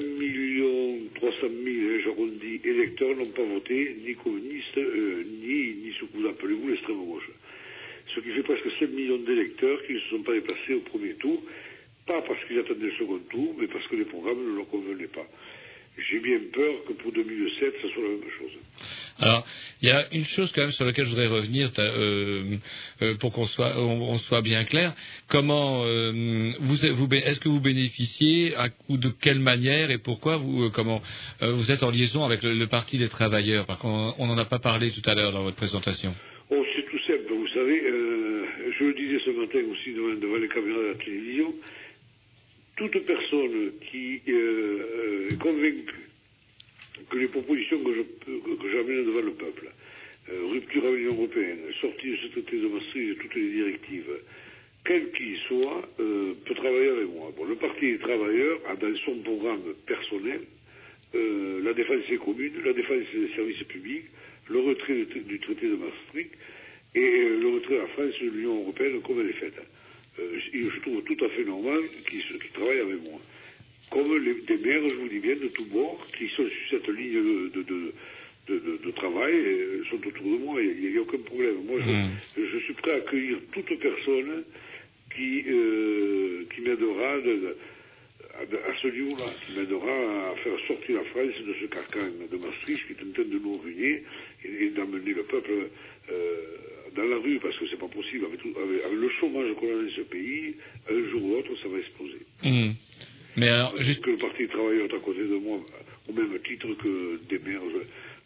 300 1.14 1.36
000, 1.40 1.98
j'arrondis, 2.04 2.60
électeurs 2.64 3.16
n'ont 3.16 3.30
pas 3.30 3.44
voté 3.44 3.96
ni 4.04 4.14
communiste, 4.14 4.76
euh, 4.78 5.22
ni, 5.42 5.74
ni 5.84 5.92
ce 5.98 6.04
que 6.06 6.16
vous 6.18 6.26
appelez 6.26 6.54
vous 6.54 6.68
l'extrême 6.68 6.96
gauche. 7.04 7.30
Ce 8.14 8.20
qui 8.20 8.30
fait 8.30 8.42
presque 8.42 8.68
7 8.78 8.90
millions 8.92 9.18
d'électeurs 9.18 9.78
qui 9.86 9.94
ne 9.94 9.98
se 10.00 10.08
sont 10.10 10.22
pas 10.22 10.32
déplacés 10.32 10.74
au 10.74 10.80
premier 10.80 11.14
tour, 11.14 11.42
pas 12.06 12.20
parce 12.22 12.44
qu'ils 12.44 12.58
attendaient 12.58 12.86
le 12.86 12.92
second 12.98 13.18
tour, 13.30 13.54
mais 13.58 13.68
parce 13.68 13.86
que 13.86 13.96
les 13.96 14.04
programmes 14.04 14.52
ne 14.52 14.56
leur 14.56 14.68
convenaient 14.68 15.06
pas. 15.06 15.26
j'ai 16.10 16.20
bien 16.20 16.38
peur 16.52 16.84
que 16.88 16.92
pour 16.94 17.12
2007, 17.12 17.74
ça 17.80 17.88
soit 17.92 18.02
la 18.02 18.08
même 18.08 18.30
chose. 18.38 18.52
Alors, 19.18 19.46
il 19.82 19.88
y 19.88 19.92
a 19.92 20.06
une 20.12 20.24
chose 20.24 20.50
quand 20.52 20.62
même 20.62 20.72
sur 20.72 20.84
laquelle 20.84 21.04
je 21.04 21.10
voudrais 21.10 21.26
revenir 21.26 21.70
euh, 21.78 22.56
euh, 23.02 23.14
pour 23.16 23.32
qu'on 23.32 23.46
soit, 23.46 23.78
on, 23.78 24.18
soit 24.18 24.42
bien 24.42 24.64
clair. 24.64 24.94
Comment 25.28 25.84
euh, 25.84 26.52
vous, 26.60 26.76
vous 26.94 27.14
est-ce 27.14 27.40
que 27.40 27.48
vous 27.48 27.60
bénéficiez 27.60 28.54
à 28.56 28.68
de 28.88 29.08
quelle 29.20 29.38
manière 29.38 29.90
et 29.90 29.98
pourquoi 29.98 30.36
vous 30.36 30.70
comment 30.70 31.02
vous 31.40 31.70
êtes 31.70 31.82
en 31.82 31.90
liaison 31.90 32.24
avec 32.24 32.42
le, 32.42 32.54
le 32.54 32.66
Parti 32.66 32.98
des 32.98 33.08
travailleurs? 33.08 33.66
Parce 33.66 33.78
qu'on 33.80 34.14
on 34.18 34.26
n'en 34.26 34.38
a 34.38 34.44
pas 34.46 34.58
parlé 34.58 34.90
tout 34.90 35.08
à 35.08 35.14
l'heure 35.14 35.32
dans 35.32 35.42
votre 35.42 35.56
présentation. 35.56 36.14
Le 38.92 39.06
disais 39.06 39.24
ce 39.24 39.30
matin 39.30 39.60
aussi 39.70 39.92
devant, 39.92 40.36
les 40.36 40.48
caméras 40.48 40.80
de 40.80 40.88
la 40.88 40.94
télévision, 40.94 41.54
toute 42.76 42.98
personne 43.06 43.72
qui 43.90 44.20
euh, 44.28 44.32
euh, 44.32 45.30
est 45.30 45.38
convaincue 45.38 46.08
que 47.08 47.18
les 47.18 47.28
propositions 47.28 47.82
que 47.82 48.70
j'amène 48.70 49.04
devant 49.04 49.20
le 49.20 49.32
peuple, 49.32 49.70
euh, 50.30 50.46
rupture 50.52 50.84
avec 50.84 50.98
l'Union 50.98 51.14
européenne, 51.14 51.58
sortie 51.80 52.10
de 52.10 52.16
ce 52.16 52.26
traité 52.28 52.58
de 52.58 52.68
Maastricht 52.68 53.10
et 53.10 53.14
toutes 53.16 53.34
les 53.34 53.50
directives, 53.50 54.10
quel 54.84 55.10
qu'il 55.12 55.38
soit, 55.48 55.88
peut 55.96 56.54
travailler 56.54 56.88
avec 56.88 57.08
moi. 57.08 57.32
Bon, 57.36 57.44
le 57.44 57.54
Parti 57.54 57.92
des 57.92 57.98
travailleurs 57.98 58.58
a 58.68 58.74
dans 58.74 58.94
son 58.96 59.16
programme 59.18 59.62
personnel 59.86 60.40
la 61.14 61.72
défense 61.72 62.04
des 62.08 62.16
communes, 62.16 62.54
la 62.64 62.72
défense 62.72 63.04
des 63.14 63.28
services 63.34 63.62
publics, 63.64 64.06
le 64.48 64.58
retrait 64.58 65.04
du 65.04 65.38
traité 65.38 65.68
de 65.68 65.76
Maastricht 65.76 66.32
et 66.94 67.00
euh, 67.00 67.40
le 67.40 67.48
retrait 67.54 67.74
de 67.74 67.80
la 67.80 67.86
France 67.88 68.14
de 68.20 68.28
l'Union 68.30 68.60
européenne 68.60 69.00
comme 69.02 69.20
elle 69.20 69.30
est 69.30 69.40
faite. 69.40 69.54
Euh, 70.18 70.38
je, 70.52 70.80
trouve 70.80 71.02
tout 71.04 71.24
à 71.24 71.28
fait 71.30 71.44
normal 71.44 71.80
qu'ils 72.08 72.50
travaillent 72.52 72.80
avec 72.80 73.02
moi. 73.02 73.20
Comme 73.90 74.16
les, 74.22 74.34
des 74.34 74.56
maires, 74.58 74.82
je 74.88 74.94
vous 74.96 75.08
dis 75.08 75.18
bien, 75.18 75.36
de 75.36 75.48
tous 75.48 75.64
bords, 75.66 76.06
qui 76.18 76.28
sont 76.28 76.44
sur 76.48 76.78
cette 76.78 76.88
ligne 76.88 77.50
de, 77.50 77.62
de, 78.48 78.90
travail, 78.92 79.34
et 79.34 79.80
sont 79.90 79.96
autour 79.96 80.24
de 80.24 80.44
moi, 80.44 80.60
il 80.62 80.90
n'y 80.90 80.98
a, 80.98 81.02
aucun 81.02 81.18
problème. 81.18 81.64
Moi, 81.66 81.80
je, 82.36 82.42
je 82.44 82.58
suis 82.58 82.74
prêt 82.74 82.92
à 82.92 82.96
accueillir 82.96 83.38
toute 83.52 83.78
personne 83.78 84.44
qui, 85.14 85.44
euh, 85.48 86.44
qui 86.54 86.60
m'aidera 86.62 87.18
de- 87.20 87.36
de- 87.36 87.56
à, 88.40 88.72
ce 88.82 88.88
niveau-là, 88.88 89.26
qui 89.46 89.58
m'aidera 89.58 90.30
à 90.32 90.36
faire 90.36 90.58
sortir 90.66 90.96
la 90.96 91.04
France 91.04 91.34
de 91.46 91.54
ce 91.60 91.66
carcan 91.66 92.08
de 92.30 92.36
Maastricht 92.38 92.86
qui 92.86 92.92
est 92.92 93.08
en 93.08 93.12
train 93.12 93.24
de 93.24 93.38
nous 93.38 93.58
ruiner 93.58 94.02
et, 94.44 94.68
d'amener 94.70 95.12
le 95.12 95.22
peuple 95.24 95.50
euh, 96.10 96.36
dans 96.96 97.04
la 97.04 97.16
rue, 97.18 97.38
parce 97.40 97.56
que 97.58 97.66
c'est 97.68 97.78
pas 97.78 97.88
possible. 97.88 98.26
Avec, 98.26 98.40
tout- 98.40 98.54
avec- 98.58 98.84
avec 98.84 98.98
le 98.98 99.08
chômage 99.20 99.54
qu'on 99.56 99.68
a 99.68 99.82
dans 99.82 99.90
ce 99.96 100.00
pays, 100.02 100.54
un 100.90 101.10
jour 101.10 101.22
ou 101.24 101.30
l'autre, 101.36 101.50
ça 101.62 101.68
va 101.68 101.78
exploser. 101.78 102.20
Hmm. 102.42 102.70
Mais 103.36 103.48
alors, 103.48 103.76
juste 103.80 104.02
Que 104.02 104.10
le 104.10 104.18
Parti 104.18 104.46
travailleur 104.48 104.86
est 104.90 104.94
à 104.94 104.98
côté 104.98 105.20
de 105.20 105.36
moi, 105.36 105.60
au 106.08 106.12
même 106.12 106.38
titre 106.44 106.68
que 106.82 107.18
des 107.28 107.38
maires 107.38 107.62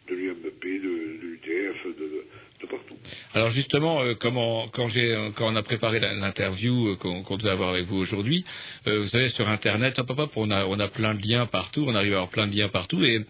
de 0.09 0.15
l'UMP, 0.15 0.63
de, 0.63 0.79
de 0.79 1.27
l'UTF, 1.27 1.85
de, 1.85 1.91
de, 2.03 2.23
de 2.61 2.67
partout. 2.67 2.95
Alors 3.33 3.49
justement, 3.51 4.01
euh, 4.01 4.15
comment, 4.19 4.67
quand, 4.69 4.89
euh, 4.95 5.31
quand 5.35 5.51
on 5.51 5.55
a 5.55 5.63
préparé 5.63 5.99
l'interview 5.99 6.89
euh, 6.89 6.95
qu'on, 6.95 7.37
devait 7.37 7.51
avoir 7.51 7.69
avec 7.69 7.85
vous 7.85 7.97
aujourd'hui, 7.97 8.45
euh, 8.87 9.01
vous 9.01 9.07
savez, 9.07 9.29
sur 9.29 9.47
Internet, 9.47 9.99
hop, 9.99 10.09
hop, 10.09 10.19
hop, 10.19 10.31
on, 10.35 10.49
a, 10.51 10.65
on 10.65 10.79
a 10.79 10.87
plein 10.87 11.13
de 11.13 11.27
liens 11.27 11.45
partout, 11.45 11.85
on 11.87 11.95
arrive 11.95 12.13
à 12.13 12.17
avoir 12.17 12.29
plein 12.29 12.47
de 12.47 12.55
liens 12.55 12.69
partout, 12.69 13.03
et 13.03 13.25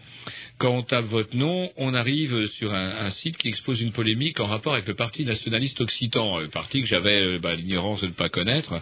quand 0.58 0.70
on 0.70 0.82
tape 0.82 1.04
votre 1.06 1.36
nom, 1.36 1.70
on 1.76 1.94
arrive 1.94 2.46
sur 2.46 2.72
un, 2.72 3.06
un 3.06 3.10
site 3.10 3.36
qui 3.36 3.48
expose 3.48 3.80
une 3.80 3.92
polémique 3.92 4.40
en 4.40 4.46
rapport 4.46 4.74
avec 4.74 4.88
le 4.88 4.94
Parti 4.94 5.24
nationaliste 5.24 5.80
occitan, 5.80 6.38
un 6.38 6.48
parti 6.48 6.80
que 6.80 6.86
j'avais 6.86 7.38
bah, 7.38 7.54
l'ignorance 7.54 8.00
de 8.00 8.06
ne 8.06 8.12
pas 8.12 8.28
connaître. 8.28 8.80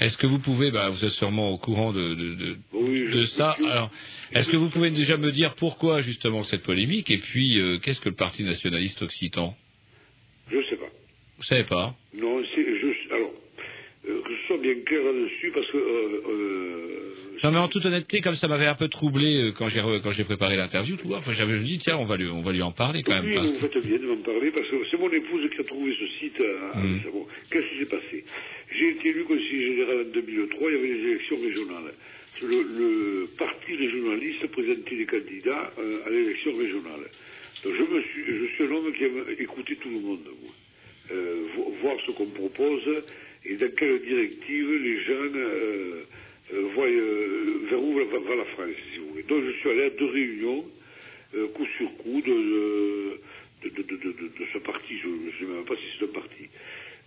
Est-ce 0.00 0.16
que 0.16 0.26
vous 0.26 0.38
pouvez, 0.38 0.70
bah, 0.70 0.88
vous 0.90 1.04
êtes 1.04 1.10
sûrement 1.10 1.50
au 1.50 1.58
courant 1.58 1.92
de, 1.92 2.14
de, 2.14 2.34
de, 2.34 2.56
Oui, 2.72 3.04
je 3.08 3.18
de 3.18 3.24
suis 3.24 3.34
ça. 3.34 3.56
Alors, 3.68 3.90
est-ce 4.32 4.48
que 4.48 4.56
vous 4.56 4.68
pouvez 4.70 4.90
déjà 4.90 5.16
me 5.16 5.32
dire 5.32 5.54
pourquoi 5.54 6.02
justement 6.02 6.44
cette 6.44 6.62
polémique, 6.62 7.10
et 7.10 7.18
puis 7.18 7.58
euh, 7.60 7.78
qu'est-ce 7.78 8.00
que 8.00 8.08
le 8.08 8.14
Parti 8.14 8.44
nationaliste 8.44 9.02
occitan? 9.02 9.56
Je 10.50 10.56
ne 10.56 10.62
sais 10.64 10.76
pas. 10.76 10.88
Vous 11.36 11.42
savez 11.44 11.64
pas 11.64 11.94
Non, 12.14 12.42
c'est, 12.54 12.62
je, 12.64 13.14
alors, 13.14 13.32
euh, 14.08 14.22
que 14.22 14.30
je 14.34 14.46
sois 14.46 14.58
bien 14.58 14.74
clair 14.84 15.02
là-dessus, 15.04 15.50
parce 15.54 15.70
que... 15.70 15.76
Euh, 15.76 16.22
euh, 16.28 17.14
Non 17.44 17.52
mais 17.52 17.58
en 17.58 17.68
toute 17.68 17.84
honnêteté, 17.84 18.20
comme 18.20 18.34
ça 18.34 18.48
m'avait 18.48 18.66
un 18.66 18.74
peu 18.74 18.88
troublé 18.88 19.36
euh, 19.36 19.52
quand 19.52 19.68
j'ai 19.68 19.80
quand 20.02 20.12
j'ai 20.12 20.24
préparé 20.24 20.56
l'interview, 20.56 20.96
vois, 21.04 21.18
enfin, 21.18 21.32
j'avais 21.34 21.54
je 21.54 21.58
me 21.60 21.64
dit 21.64 21.78
tiens 21.78 21.96
on 21.98 22.04
va 22.04 22.16
lui 22.16 22.26
on 22.28 22.42
va 22.42 22.50
lui 22.52 22.62
en 22.62 22.72
parler 22.72 23.02
quand 23.04 23.14
même. 23.14 23.24
oui, 23.24 23.36
vous 23.36 23.60
faites 23.60 23.78
bien 23.86 23.98
de 23.98 24.06
m'en 24.06 24.16
parler, 24.22 24.50
parce 24.50 24.68
que 24.68 24.76
c'est 24.90 24.98
mon 24.98 25.10
épouse 25.12 25.48
qui 25.54 25.60
a 25.60 25.64
trouvé 25.64 25.94
ce 25.94 26.06
site 26.18 26.40
à, 26.40 26.78
à 26.78 26.80
Mm. 26.82 27.00
Qu'est-ce 27.50 27.68
qui 27.70 27.78
s'est 27.78 27.86
passé? 27.96 28.24
J'ai 28.76 28.88
été 28.90 29.08
élu 29.10 29.24
conseiller 29.24 29.66
général 29.74 30.06
en 30.06 30.10
2003, 30.12 30.70
il 30.70 30.74
y 30.74 30.78
avait 30.78 30.88
les 30.88 31.10
élections 31.10 31.36
régionales. 31.36 31.92
Le, 32.42 32.62
le 32.62 33.26
parti 33.38 33.74
régionaliste 33.76 34.46
présentait 34.48 34.96
des 34.96 35.06
candidats 35.06 35.72
euh, 35.78 36.06
à 36.06 36.10
l'élection 36.10 36.56
régionale. 36.56 37.04
Donc 37.64 37.74
je, 37.74 37.82
me 37.82 38.02
suis, 38.02 38.24
je 38.26 38.46
suis 38.54 38.64
un 38.64 38.70
homme 38.72 38.92
qui 38.92 39.04
aime 39.04 39.24
écouter 39.38 39.76
tout 39.76 39.88
le 39.90 40.00
monde. 40.00 40.28
Euh, 41.10 41.46
vo- 41.56 41.74
voir 41.80 41.96
ce 42.06 42.10
qu'on 42.12 42.26
propose 42.26 42.82
et 43.46 43.56
dans 43.56 43.70
quelle 43.76 44.00
directive 44.02 44.72
les 44.74 45.00
gens 45.04 45.34
euh, 45.36 46.02
voient 46.74 46.86
euh, 46.86 47.60
vers 47.70 47.82
où 47.82 47.94
va, 47.94 48.04
la 48.36 48.44
France, 48.46 48.68
si 48.92 48.98
vous 49.00 49.08
voulez. 49.10 49.22
Donc 49.22 49.42
je 49.44 49.52
suis 49.58 49.70
allé 49.70 49.84
à 49.84 49.90
deux 49.90 50.04
réunions, 50.06 50.64
coup 51.54 51.66
sur 51.78 51.96
coup, 51.98 52.20
de, 52.20 53.20
de, 53.64 53.68
de, 53.70 53.82
de, 53.82 54.44
ce 54.52 54.58
parti. 54.58 54.98
Je 55.02 55.08
ne 55.08 55.30
sais 55.38 55.46
même 55.52 55.64
pas 55.64 55.76
si 55.76 55.82
c'est 55.98 56.04
un 56.04 56.08
parti. 56.08 56.44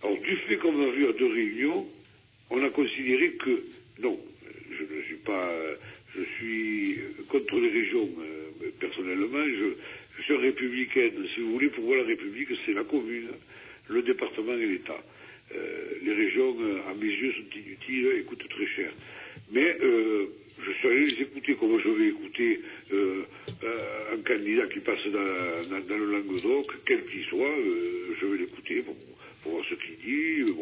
Alors 0.04 0.18
du 0.20 0.36
fait 0.36 0.58
qu'on 0.58 0.82
a 0.82 0.90
vu 0.92 1.08
à 1.08 1.14
deux 1.14 1.28
réunions, 1.32 1.88
on 2.50 2.64
a 2.64 2.70
considéré 2.72 3.32
que 3.34 3.64
non, 4.02 4.20
je 4.72 4.96
ne 4.96 5.02
suis 5.04 5.16
pas, 5.18 5.52
je 6.16 6.22
suis 6.38 7.00
contre 7.30 7.60
les 7.60 7.70
régions 7.70 8.10
personnellement. 8.80 9.46
Je 10.18 10.24
suis 10.24 10.34
un 10.34 10.40
républicain. 10.40 11.10
Si 11.34 11.42
vous 11.42 11.54
voulez, 11.54 11.70
pour 11.70 11.84
moi 11.86 11.98
la 11.98 12.04
République, 12.04 12.50
c'est 12.66 12.74
la 12.74 12.84
commune, 12.84 13.30
le 13.90 14.02
département 14.02 14.54
et 14.54 14.66
l'État. 14.66 15.02
Euh, 15.56 15.86
les 16.04 16.14
régions, 16.14 16.56
euh, 16.62 16.90
à 16.90 16.94
mes 16.94 17.08
yeux, 17.10 17.34
sont 17.34 17.58
inutiles 17.60 18.08
et 18.20 18.24
coûtent 18.24 18.48
très 18.50 18.68
cher. 18.68 18.92
Mais 19.52 19.76
euh, 19.82 20.26
je 20.66 20.72
suis 20.74 20.88
allé 20.88 21.06
les 21.06 21.22
écouter 21.24 21.56
comme 21.56 21.80
je 21.82 21.90
vais 21.90 22.08
écouter 22.10 22.60
un 24.14 24.18
candidat 24.28 24.68
qui 24.68 24.80
passe 24.80 25.04
dans, 25.08 25.70
dans- 25.70 25.86
dans 25.88 25.98
le 25.98 26.12
Languedoc, 26.12 26.68
quel 26.86 27.04
qu'il 27.06 27.24
soit, 27.26 27.56
je 28.20 28.26
vais 28.26 28.38
l'écouter 28.40 28.82
pour, 28.82 28.96
voir 29.46 29.66
ce 29.70 29.76
qu'il 29.76 29.96
dit. 30.06 30.54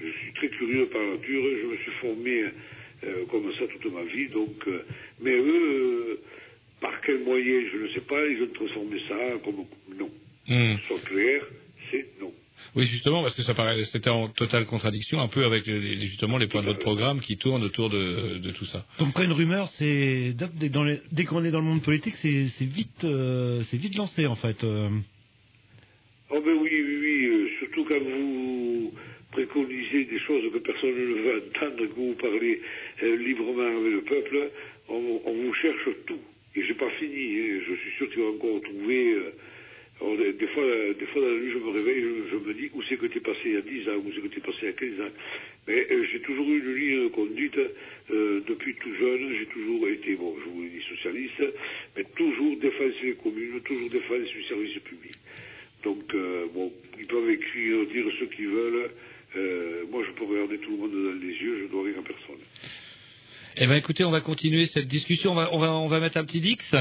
Je 0.00 0.06
suis 0.10 0.32
très 0.34 0.48
curieux 0.48 0.86
par 0.86 1.02
nature, 1.02 1.42
je 1.62 1.66
me 1.66 1.76
suis 1.78 1.90
formé 2.00 2.44
comme 3.30 3.52
ça 3.58 3.66
toute 3.66 3.92
ma 3.92 4.02
vie, 4.04 4.28
donc, 4.28 4.66
mais 5.20 5.32
eux, 5.36 6.20
par 6.80 7.00
quel 7.04 7.22
moyen, 7.24 7.60
je 7.72 7.78
ne 7.78 7.88
sais 7.88 8.00
pas, 8.00 8.26
ils 8.26 8.42
ont 8.42 8.52
transformé 8.54 8.98
ça 9.08 9.14
comme 9.44 9.64
non. 9.98 10.10
Hmm. 10.48 10.76
Soit 10.86 11.00
clair, 11.04 11.42
c'est 11.90 12.06
non. 12.20 12.32
Oui 12.76 12.86
justement 12.86 13.22
parce 13.22 13.34
que 13.34 13.42
ça 13.42 13.52
paraît 13.54 13.84
c'était 13.84 14.10
en 14.10 14.28
totale 14.28 14.64
contradiction 14.66 15.20
un 15.20 15.28
peu 15.28 15.44
avec 15.44 15.66
les- 15.66 16.00
justement 16.06 16.38
les 16.38 16.46
points 16.46 16.60
de 16.62 16.66
votre 16.66 16.78
programme 16.80 17.20
qui 17.20 17.36
tournent 17.36 17.62
autour 17.64 17.90
de, 17.90 18.38
de 18.38 18.50
tout 18.52 18.64
ça. 18.66 18.84
Comme 18.98 19.12
quoi 19.12 19.24
une 19.24 19.32
rumeur, 19.32 19.68
c'est 19.68 20.32
dès, 20.34 20.68
dans 20.68 20.84
les- 20.84 21.00
dès 21.12 21.24
qu'on 21.24 21.44
est 21.44 21.50
dans 21.50 21.60
le 21.60 21.64
monde 21.66 21.82
politique, 21.82 22.14
c'est 22.16 22.44
c'est 22.56 22.64
vite, 22.64 23.04
euh, 23.04 23.62
c'est 23.64 23.76
vite 23.76 23.96
lancé 23.96 24.26
en 24.26 24.36
fait. 24.36 24.62
euh. 24.64 24.88
Oh 26.30 26.40
ben 26.40 26.52
oui, 26.60 26.70
oui, 26.72 26.96
oui, 27.00 27.26
euh, 27.26 27.48
surtout 27.60 27.84
quand 27.84 28.00
vous 28.00 28.92
préconisez 29.32 30.04
des 30.06 30.18
choses 30.20 30.44
que 30.52 30.58
personne 30.58 30.90
ne 30.90 31.14
veut 31.22 31.42
entendre, 31.48 31.76
que 31.86 31.94
vous 31.94 32.14
parlez 32.20 32.60
euh, 33.02 33.16
librement 33.16 33.66
avec 33.80 33.92
le 33.92 34.02
peuple, 34.02 34.50
on, 34.88 35.20
on 35.24 35.32
vous 35.34 35.54
cherche 35.54 35.88
tout. 36.06 36.20
Et 36.56 36.62
j'ai 36.62 36.74
pas 36.74 36.90
fini, 36.90 37.60
je 37.60 37.74
suis 37.74 37.90
sûr 37.96 38.08
qu'il 38.10 38.22
va 38.22 38.28
encore 38.28 38.60
trouver... 38.62 39.14
euh, 40.02 40.32
des, 40.32 40.46
fois, 40.48 40.64
des 40.98 41.06
fois 41.06 41.22
dans 41.22 41.28
la 41.28 41.38
nuit, 41.38 41.52
je 41.52 41.58
me 41.58 41.70
réveille, 41.70 42.02
je, 42.02 42.30
je 42.30 42.36
me 42.36 42.54
dis 42.54 42.70
où 42.74 42.82
c'est 42.82 42.96
que 42.96 43.06
t'es 43.06 43.20
passé 43.20 43.40
il 43.46 43.52
y 43.52 43.56
a 43.56 43.60
10 43.60 43.88
ans, 43.88 44.02
où 44.04 44.12
c'est 44.12 44.20
que 44.20 44.34
t'es 44.34 44.40
passé 44.40 44.58
il 44.62 44.66
y 44.66 44.68
a 44.68 44.72
15 44.72 45.00
ans. 45.00 45.12
Mais 45.66 45.86
euh, 45.90 46.04
j'ai 46.12 46.20
toujours 46.20 46.48
eu 46.48 46.58
une 46.58 46.74
ligne 46.74 47.02
de 47.04 47.08
conduite, 47.08 47.58
euh, 48.10 48.40
depuis 48.46 48.74
tout 48.74 48.94
jeune, 48.94 49.34
j'ai 49.38 49.46
toujours 49.46 49.88
été, 49.88 50.14
bon, 50.14 50.36
je 50.44 50.50
vous 50.50 50.62
l'ai 50.62 50.68
dit, 50.68 50.82
socialiste, 50.88 51.42
mais 51.96 52.04
toujours 52.16 52.56
défense 52.58 52.92
des 53.02 53.14
communes, 53.14 53.60
toujours 53.60 53.90
défense 53.90 54.28
du 54.28 54.42
service 54.44 54.78
public. 54.80 55.14
Donc, 55.84 56.16
bon, 56.54 56.72
ils 56.98 57.06
peuvent 57.06 57.28
écrire, 57.28 57.84
dire 57.86 58.06
ce 58.18 58.24
qu'ils 58.24 58.48
veulent. 58.48 58.90
Moi, 59.90 60.02
je 60.06 60.12
peux 60.12 60.24
regarder 60.24 60.56
tout 60.56 60.70
le 60.70 60.76
monde 60.78 60.92
dans 60.92 61.20
les 61.20 61.34
yeux, 61.34 61.58
je 61.62 61.66
dois 61.66 61.84
rien 61.84 61.98
à 61.98 62.02
personne. 62.02 62.40
Eh 63.56 63.66
ben 63.66 63.74
écoutez, 63.76 64.04
on 64.04 64.10
va 64.10 64.20
continuer 64.20 64.66
cette 64.66 64.88
discussion. 64.88 65.32
On 65.32 65.34
va, 65.34 65.48
on 65.52 65.58
va, 65.58 65.72
on 65.72 65.86
va 65.88 66.00
mettre 66.00 66.16
un 66.16 66.24
petit 66.24 66.40
dix. 66.40 66.74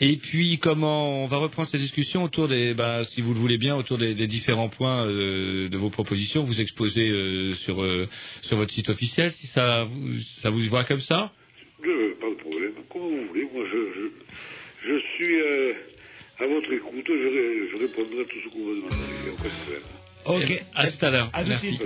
Et 0.00 0.16
puis, 0.16 0.58
comment 0.58 1.24
on 1.24 1.26
va 1.26 1.38
reprendre 1.38 1.68
cette 1.68 1.80
discussion 1.80 2.22
autour 2.22 2.46
des, 2.48 2.74
bah, 2.74 3.04
si 3.04 3.20
vous 3.20 3.34
le 3.34 3.40
voulez 3.40 3.58
bien, 3.58 3.76
autour 3.76 3.98
des, 3.98 4.14
des 4.14 4.26
différents 4.28 4.68
points 4.68 5.04
euh, 5.06 5.68
de 5.68 5.76
vos 5.76 5.90
propositions. 5.90 6.44
Vous 6.44 6.60
exposez 6.60 7.10
euh, 7.10 7.54
sur 7.54 7.82
euh, 7.82 8.06
sur 8.42 8.56
votre 8.56 8.72
site 8.72 8.88
officiel, 8.90 9.32
si 9.32 9.46
ça, 9.48 9.84
vous- 9.84 10.20
ça 10.40 10.50
vous 10.50 10.60
va 10.70 10.84
comme 10.84 11.00
ça. 11.00 11.32
Je, 11.82 12.12
pas 12.20 12.28
de 12.30 12.34
problème. 12.34 12.72
Comme 12.92 13.02
vous 13.02 13.26
voulez, 13.28 13.48
moi, 13.52 13.64
je, 13.72 13.78
je, 14.00 14.88
je 14.92 14.98
suis 15.16 15.40
euh, 15.40 15.72
à 16.38 16.46
votre 16.46 16.72
écoute. 16.72 17.04
Je, 17.08 17.12
ré- 17.12 17.68
je 17.72 17.76
répondrai 17.78 18.20
à 18.20 18.24
tout 18.24 18.38
ce 18.44 18.48
que 18.50 18.54
vous 18.58 18.70
me 18.70 18.76
demandez. 18.76 18.96
Il 19.18 19.22
n'y 19.24 19.30
a 19.30 19.32
aucun 19.32 19.48
problème. 19.64 19.82
Ok. 20.26 20.64
À 20.74 20.90
tout 20.90 21.04
à 21.06 21.10
l'heure. 21.10 21.30
Merci. 21.48 21.78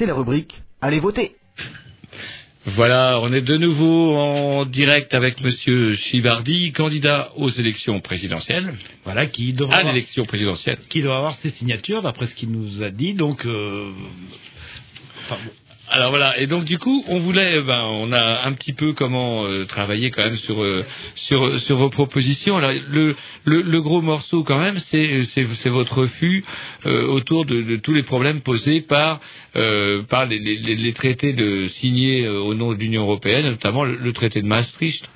C'est 0.00 0.06
la 0.06 0.14
rubrique 0.14 0.62
Allez 0.80 0.98
voter 0.98 1.32
Voilà, 2.64 3.20
on 3.20 3.30
est 3.34 3.42
de 3.42 3.58
nouveau 3.58 4.16
en 4.16 4.64
direct 4.64 5.12
avec 5.12 5.42
Monsieur 5.42 5.94
Chivardi, 5.94 6.72
candidat 6.72 7.30
aux 7.36 7.50
élections 7.50 8.00
présidentielles, 8.00 8.78
Voilà, 9.04 9.26
qui 9.26 9.52
devra, 9.52 9.74
à 9.74 9.78
avoir, 9.80 9.92
l'élection 9.92 10.24
présidentielle. 10.24 10.78
qui 10.88 11.02
doit 11.02 11.18
avoir 11.18 11.34
ses 11.34 11.50
signatures, 11.50 12.00
d'après 12.00 12.28
ce 12.28 12.34
qu'il 12.34 12.50
nous 12.50 12.82
a 12.82 12.88
dit. 12.88 13.12
Donc, 13.12 13.44
euh. 13.44 13.92
Alors 15.92 16.10
voilà, 16.10 16.38
et 16.38 16.46
donc 16.46 16.64
du 16.64 16.78
coup, 16.78 17.02
on 17.08 17.18
voulait, 17.18 17.60
ben, 17.62 17.82
on 17.82 18.12
a 18.12 18.46
un 18.46 18.52
petit 18.52 18.72
peu 18.72 18.92
comment 18.92 19.46
euh, 19.46 19.64
travailler 19.64 20.12
quand 20.12 20.22
même 20.22 20.36
sur 20.36 20.62
euh, 20.62 20.84
sur 21.16 21.58
sur 21.58 21.78
vos 21.78 21.90
propositions. 21.90 22.56
Alors 22.56 22.70
le 22.92 23.16
le, 23.44 23.80
gros 23.80 24.00
morceau 24.00 24.44
quand 24.44 24.60
même, 24.60 24.78
c'est 24.78 25.24
c'est 25.24 25.48
c'est 25.48 25.68
votre 25.68 26.02
refus 26.02 26.44
euh, 26.86 27.08
autour 27.08 27.44
de, 27.44 27.74
tous 27.74 27.92
les 27.92 28.04
problèmes 28.04 28.40
posés 28.40 28.82
par 28.82 29.18
par 29.52 30.26
les, 30.26 30.92
traités 30.92 31.32
de 31.32 31.66
signés 31.66 32.28
au 32.28 32.54
nom 32.54 32.72
de 32.72 32.78
l'Union 32.78 33.02
européenne, 33.02 33.46
notamment 33.46 33.84
le, 33.84 34.12
traité 34.12 34.42
de 34.42 34.46
Maastricht. 34.46 35.10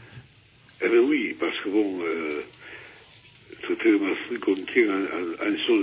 Eh 0.85 0.89
bien 0.89 1.01
oui, 1.03 1.37
parce 1.39 1.57
que 1.63 1.69
bon, 1.69 2.01
le 2.03 2.45
traité 3.63 3.93
de 3.93 3.99
Maastricht 3.99 4.41
contient 4.41 4.91
en, 4.91 5.47
en, 5.47 5.53
en 5.53 5.57
son 5.69 5.79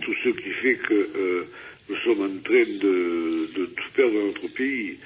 tout 0.00 0.14
ce 0.24 0.28
qui 0.30 0.50
fait 0.62 0.76
que 0.76 1.46
nous 1.88 1.96
sommes 1.96 2.20
en 2.22 2.42
train 2.42 2.64
de, 2.80 3.48
tout 3.54 3.92
perdre 3.94 4.14
dans 4.14 4.26
notre 4.26 4.48
pays. 4.54 4.98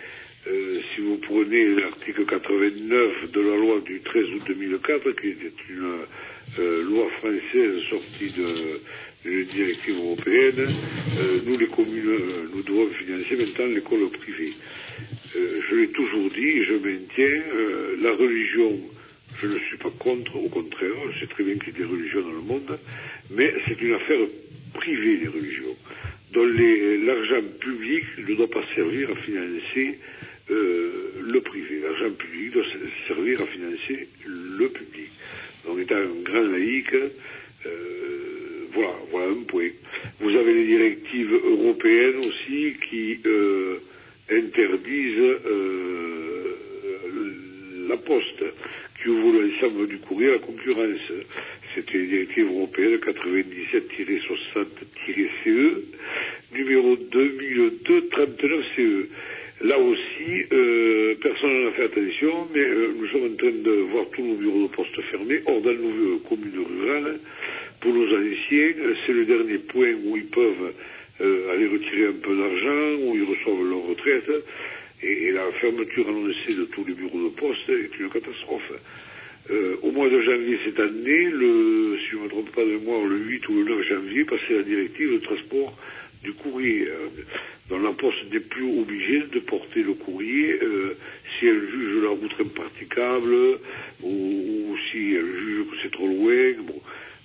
Euh, 0.47 0.81
si 0.95 1.01
vous 1.01 1.17
prenez 1.17 1.75
l'article 1.75 2.25
89 2.25 3.33
de 3.33 3.41
la 3.41 3.57
loi 3.57 3.81
du 3.81 4.01
13 4.01 4.25
août 4.31 4.43
2004, 4.47 5.11
qui 5.21 5.29
était 5.29 5.53
une 5.69 5.99
euh, 6.61 6.85
loi 6.85 7.09
française 7.19 7.83
sortie 7.91 8.31
d'une 8.31 9.45
directive 9.47 9.97
européenne, 9.97 10.69
euh, 11.19 11.41
nous 11.45 11.59
les 11.59 11.67
communes, 11.67 12.19
nous 12.55 12.63
devons 12.63 12.89
financer 12.91 13.37
maintenant 13.37 13.67
l'école 13.75 14.09
privée. 14.11 14.53
Je 15.35 15.75
l'ai 15.75 15.89
toujours 15.89 16.31
dit 16.31 16.65
je 16.65 16.75
maintiens, 16.75 17.43
la 18.01 18.13
religion, 18.13 18.79
je 19.43 19.49
ne 19.49 19.59
suis 19.59 19.77
pas 19.79 19.91
contre, 19.99 20.37
au 20.37 20.49
contraire, 20.49 20.95
je 21.13 21.21
sais 21.21 21.27
très 21.27 21.45
bien 21.45 21.57
qu'il 21.57 21.73
y 21.73 21.77
a 21.77 21.79
des 21.79 21.85
religions 21.85 22.23
dans 22.23 22.33
le 22.33 22.41
monde, 22.41 22.79
mais 23.31 23.53
c'est 23.67 23.81
une 23.83 23.95
affaire 23.95 24.21
privée 24.75 25.19
des 25.19 25.29
religions, 25.29 25.77
l'argent 26.45 27.43
public 27.61 28.05
ne 28.19 28.35
doit 28.35 28.51
pas 28.51 28.65
servir 28.75 29.11
à 29.11 29.15
financer 29.17 29.99
euh, 30.51 30.91
le 31.23 31.41
privé. 31.41 31.81
L'argent 31.83 32.11
public 32.15 32.53
doit 32.53 32.65
se- 32.65 33.07
servir 33.09 33.41
à 33.43 33.47
financer 33.47 34.09
le 34.27 34.69
public. 34.69 35.11
Donc, 35.67 35.79
étant 35.81 35.97
un 35.97 36.23
grand 36.23 36.43
laïc, 36.43 36.93
euh, 36.95 37.09
voilà, 38.73 38.95
voilà 39.11 39.29
un 39.33 39.43
point. 39.45 39.69
Vous 40.21 40.31
avez 40.37 40.55
les 40.55 40.67
directives 40.67 41.33
européennes 41.33 42.19
aussi 42.19 42.75
qui 42.89 43.19
euh, 43.27 43.79
interdisent 44.31 45.39
la 47.89 47.97
poste, 47.97 48.45
qui 49.03 49.09
ouvre 49.09 49.33
l'ensemble 49.41 49.89
du 49.89 49.99
courrier 49.99 50.33
à 50.35 50.39
concurrence. 50.39 51.13
C'était 51.77 51.99
les 51.99 52.07
directives 52.07 52.47
européennes 52.47 52.97
97-60-CE, 52.97 55.47
E, 55.47 55.85
numéro 56.55 56.97
2002-39 56.97 58.63
CE. 58.75 59.09
Là 59.63 59.79
aussi, 59.79 60.45
euh, 60.53 61.15
personne 61.21 61.65
n'en 61.65 61.69
a 61.69 61.73
fait 61.73 61.85
attention, 61.85 62.49
mais 62.55 62.61
euh, 62.61 62.95
nous 62.99 63.07
sommes 63.09 63.31
en 63.33 63.37
train 63.37 63.51
de 63.51 63.71
voir 63.93 64.07
tous 64.11 64.23
nos 64.23 64.37
bureaux 64.37 64.63
de 64.63 64.69
poste 64.69 64.99
fermés. 65.11 65.43
Or, 65.45 65.61
dans 65.61 65.75
nos 65.75 66.17
communes 66.21 66.65
rurales, 66.67 67.21
pour 67.81 67.93
nos 67.93 68.07
anciens, 68.07 68.73
euh, 68.79 68.95
c'est 69.05 69.13
le 69.13 69.27
dernier 69.27 69.59
point 69.59 69.93
où 70.05 70.17
ils 70.17 70.29
peuvent 70.29 70.73
euh, 71.21 71.53
aller 71.53 71.67
retirer 71.67 72.07
un 72.07 72.13
peu 72.13 72.35
d'argent, 72.37 72.95
où 73.03 73.15
ils 73.17 73.25
reçoivent 73.25 73.69
leur 73.69 73.83
retraite. 73.83 74.31
Et, 75.03 75.27
et 75.27 75.31
la 75.33 75.53
fermeture 75.61 76.09
annoncée 76.09 76.55
de 76.55 76.65
tous 76.65 76.87
les 76.87 76.95
bureaux 76.95 77.25
de 77.25 77.29
poste 77.35 77.69
est 77.69 77.99
une 78.01 78.09
catastrophe. 78.09 78.73
Euh, 79.51 79.77
au 79.83 79.93
mois 79.93 80.09
de 80.09 80.21
janvier 80.23 80.59
cette 80.65 80.81
année, 80.81 81.31
le, 81.31 81.99
si 82.01 82.11
je 82.13 82.17
ne 82.17 82.23
me 82.23 82.29
trompe 82.29 82.51
pas 82.51 82.65
de 82.65 82.71
mémoire, 82.71 83.05
le 83.05 83.17
8 83.17 83.49
ou 83.49 83.63
le 83.63 83.65
9 83.77 83.89
janvier, 83.89 84.25
passait 84.25 84.55
la 84.55 84.63
directive 84.63 85.13
de 85.13 85.19
transport 85.19 85.77
du 86.25 86.33
courrier, 86.33 86.89
euh, 86.89 87.79
la 87.83 87.93
poste 87.93 88.31
n'est 88.33 88.41
plus 88.41 88.65
obligée 88.81 89.23
de 89.33 89.39
porter 89.41 89.83
le 89.83 89.95
courrier 89.95 90.59
euh, 90.63 90.97
si 91.39 91.47
elle 91.47 91.69
juge 91.71 92.03
la 92.03 92.11
route 92.11 92.35
impraticable 92.41 93.35
ou, 94.03 94.09
ou 94.09 94.77
si 94.91 95.15
elle 95.15 95.37
juge 95.37 95.67
que 95.71 95.77
c'est 95.83 95.93
trop 95.93 96.07
loin. 96.07 96.53
Bon. 96.67 96.81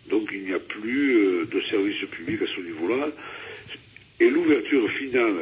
Donc 0.10 0.30
il 0.34 0.44
n'y 0.44 0.54
a 0.54 0.60
plus 0.60 1.16
euh, 1.16 1.46
de 1.46 1.62
service 1.70 2.04
public 2.12 2.42
à 2.42 2.46
ce 2.56 2.62
niveau-là. 2.62 3.08
Et 4.20 4.30
l'ouverture 4.30 4.90
finale 4.92 5.36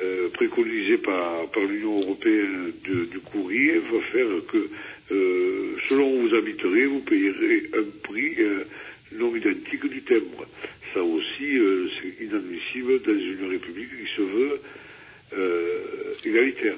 euh, 0.00 0.28
préconisée 0.30 0.98
par, 0.98 1.48
par 1.50 1.62
l'Union 1.64 2.00
européenne 2.00 2.72
du 2.84 3.18
courrier 3.20 3.78
va 3.78 4.00
faire 4.12 4.28
que, 4.50 4.68
euh, 5.10 5.76
selon 5.88 6.12
où 6.12 6.28
vous 6.28 6.34
habiterez, 6.34 6.86
vous 6.86 7.00
payerez 7.00 7.70
un 7.74 7.84
prix 8.02 8.34
euh, 8.38 8.64
non 9.12 9.34
identique 9.34 9.86
du 9.88 10.02
timbre. 10.02 10.46
Ça 10.94 11.02
aussi, 11.02 11.58
euh, 11.58 11.88
c'est 12.00 12.24
inadmissible 12.24 13.02
dans 13.02 13.12
une 13.12 13.50
république 13.50 13.90
qui 13.90 14.14
se 14.16 14.22
veut 14.22 14.60
euh, 15.36 16.14
égalitaire. 16.24 16.74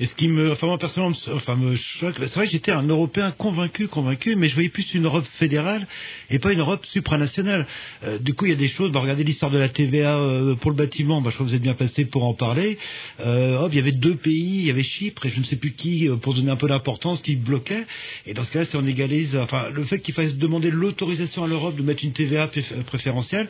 Et 0.00 0.06
ce 0.06 0.14
qui 0.14 0.28
me, 0.28 0.50
enfin 0.52 0.66
moi 0.66 0.78
personnellement, 0.78 1.14
me- 1.16 1.34
enfin 1.34 1.56
me 1.56 1.74
choque, 1.74 2.16
c'est 2.18 2.34
vrai 2.34 2.46
que 2.46 2.52
j'étais 2.52 2.72
un 2.72 2.82
Européen 2.82 3.30
convaincu, 3.36 3.86
convaincu, 3.88 4.34
mais 4.36 4.48
je 4.48 4.54
voyais 4.54 4.68
plus 4.68 4.92
une 4.94 5.04
Europe 5.06 5.24
fédérale 5.24 5.86
et 6.30 6.38
pas 6.38 6.52
une 6.52 6.60
Europe 6.60 6.84
supranationale. 6.84 7.66
Euh, 8.04 8.18
du 8.18 8.34
coup, 8.34 8.46
il 8.46 8.50
y 8.50 8.52
a 8.52 8.56
des 8.56 8.68
choses. 8.68 8.90
Bah, 8.92 9.00
regardez 9.00 9.24
l'histoire 9.24 9.50
de 9.50 9.58
la 9.58 9.68
TVA 9.68 10.18
euh, 10.18 10.54
pour 10.56 10.70
le 10.70 10.76
bâtiment. 10.76 11.20
Bah, 11.20 11.30
je 11.30 11.34
crois 11.36 11.46
que 11.46 11.50
vous 11.50 11.56
êtes 11.56 11.62
bien 11.62 11.74
placé 11.74 12.04
pour 12.04 12.24
en 12.24 12.34
parler. 12.34 12.78
Euh, 13.20 13.58
hop, 13.58 13.70
il 13.72 13.76
y 13.76 13.80
avait 13.80 13.92
deux 13.92 14.16
pays, 14.16 14.58
il 14.60 14.66
y 14.66 14.70
avait 14.70 14.82
Chypre 14.82 15.26
et 15.26 15.30
je 15.30 15.38
ne 15.38 15.44
sais 15.44 15.56
plus 15.56 15.72
qui, 15.72 16.08
pour 16.20 16.34
donner 16.34 16.50
un 16.50 16.56
peu 16.56 16.68
d'importance, 16.68 17.22
qui 17.22 17.36
bloquait. 17.36 17.84
Et 18.26 18.34
dans 18.34 18.42
ce 18.44 18.50
cas-là, 18.52 18.64
si 18.64 18.76
on 18.76 18.86
égalise, 18.86 19.36
enfin 19.36 19.68
le 19.72 19.84
fait 19.84 20.00
qu'il 20.00 20.14
fasse 20.14 20.36
demander 20.36 20.70
l'autorisation 20.70 21.44
à 21.44 21.46
l'Europe 21.46 21.76
de 21.76 21.82
mettre 21.82 22.04
une 22.04 22.12
TVA 22.12 22.46
préf- 22.48 22.82
préférentielle, 22.84 23.48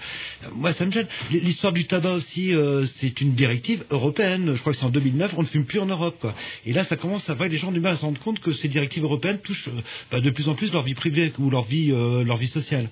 moi 0.55 0.73
ça 0.73 0.85
me 0.87 0.91
gêne. 0.93 1.07
L'histoire 1.31 1.73
du 1.73 1.87
tabac 1.87 2.13
aussi, 2.13 2.53
c'est 2.85 3.21
une 3.21 3.35
directive 3.35 3.85
européenne. 3.91 4.18
Je 4.19 4.59
crois 4.61 4.73
que 4.73 4.79
c'est 4.79 4.85
en 4.85 4.91
2009. 4.91 5.35
On 5.37 5.43
ne 5.43 5.47
fume 5.47 5.65
plus 5.65 5.79
en 5.79 5.87
Europe. 5.87 6.17
Quoi. 6.21 6.35
Et 6.67 6.73
là, 6.73 6.83
ça 6.85 6.97
commence 6.97 7.29
à 7.31 7.35
voir 7.35 7.49
les 7.49 7.57
gens 7.57 7.71
du 7.73 7.81
mal 7.81 7.93
à 7.93 7.97
se 7.97 8.05
rendre 8.05 8.21
compte 8.21 8.41
que 8.41 8.53
ces 8.53 8.69
directives 8.69 9.05
européennes 9.05 9.41
touchent 9.43 9.69
euh, 9.69 9.81
bah, 10.11 10.21
de 10.21 10.31
plus 10.31 10.49
en 10.49 10.55
plus 10.55 10.73
leur 10.73 10.83
vie 10.83 10.95
privée 10.95 11.33
ou 11.39 11.51
leur 11.51 11.65
vie, 11.65 11.93
euh, 11.93 12.25
leur 12.25 12.37
vie 12.37 12.47
sociale. 12.49 12.89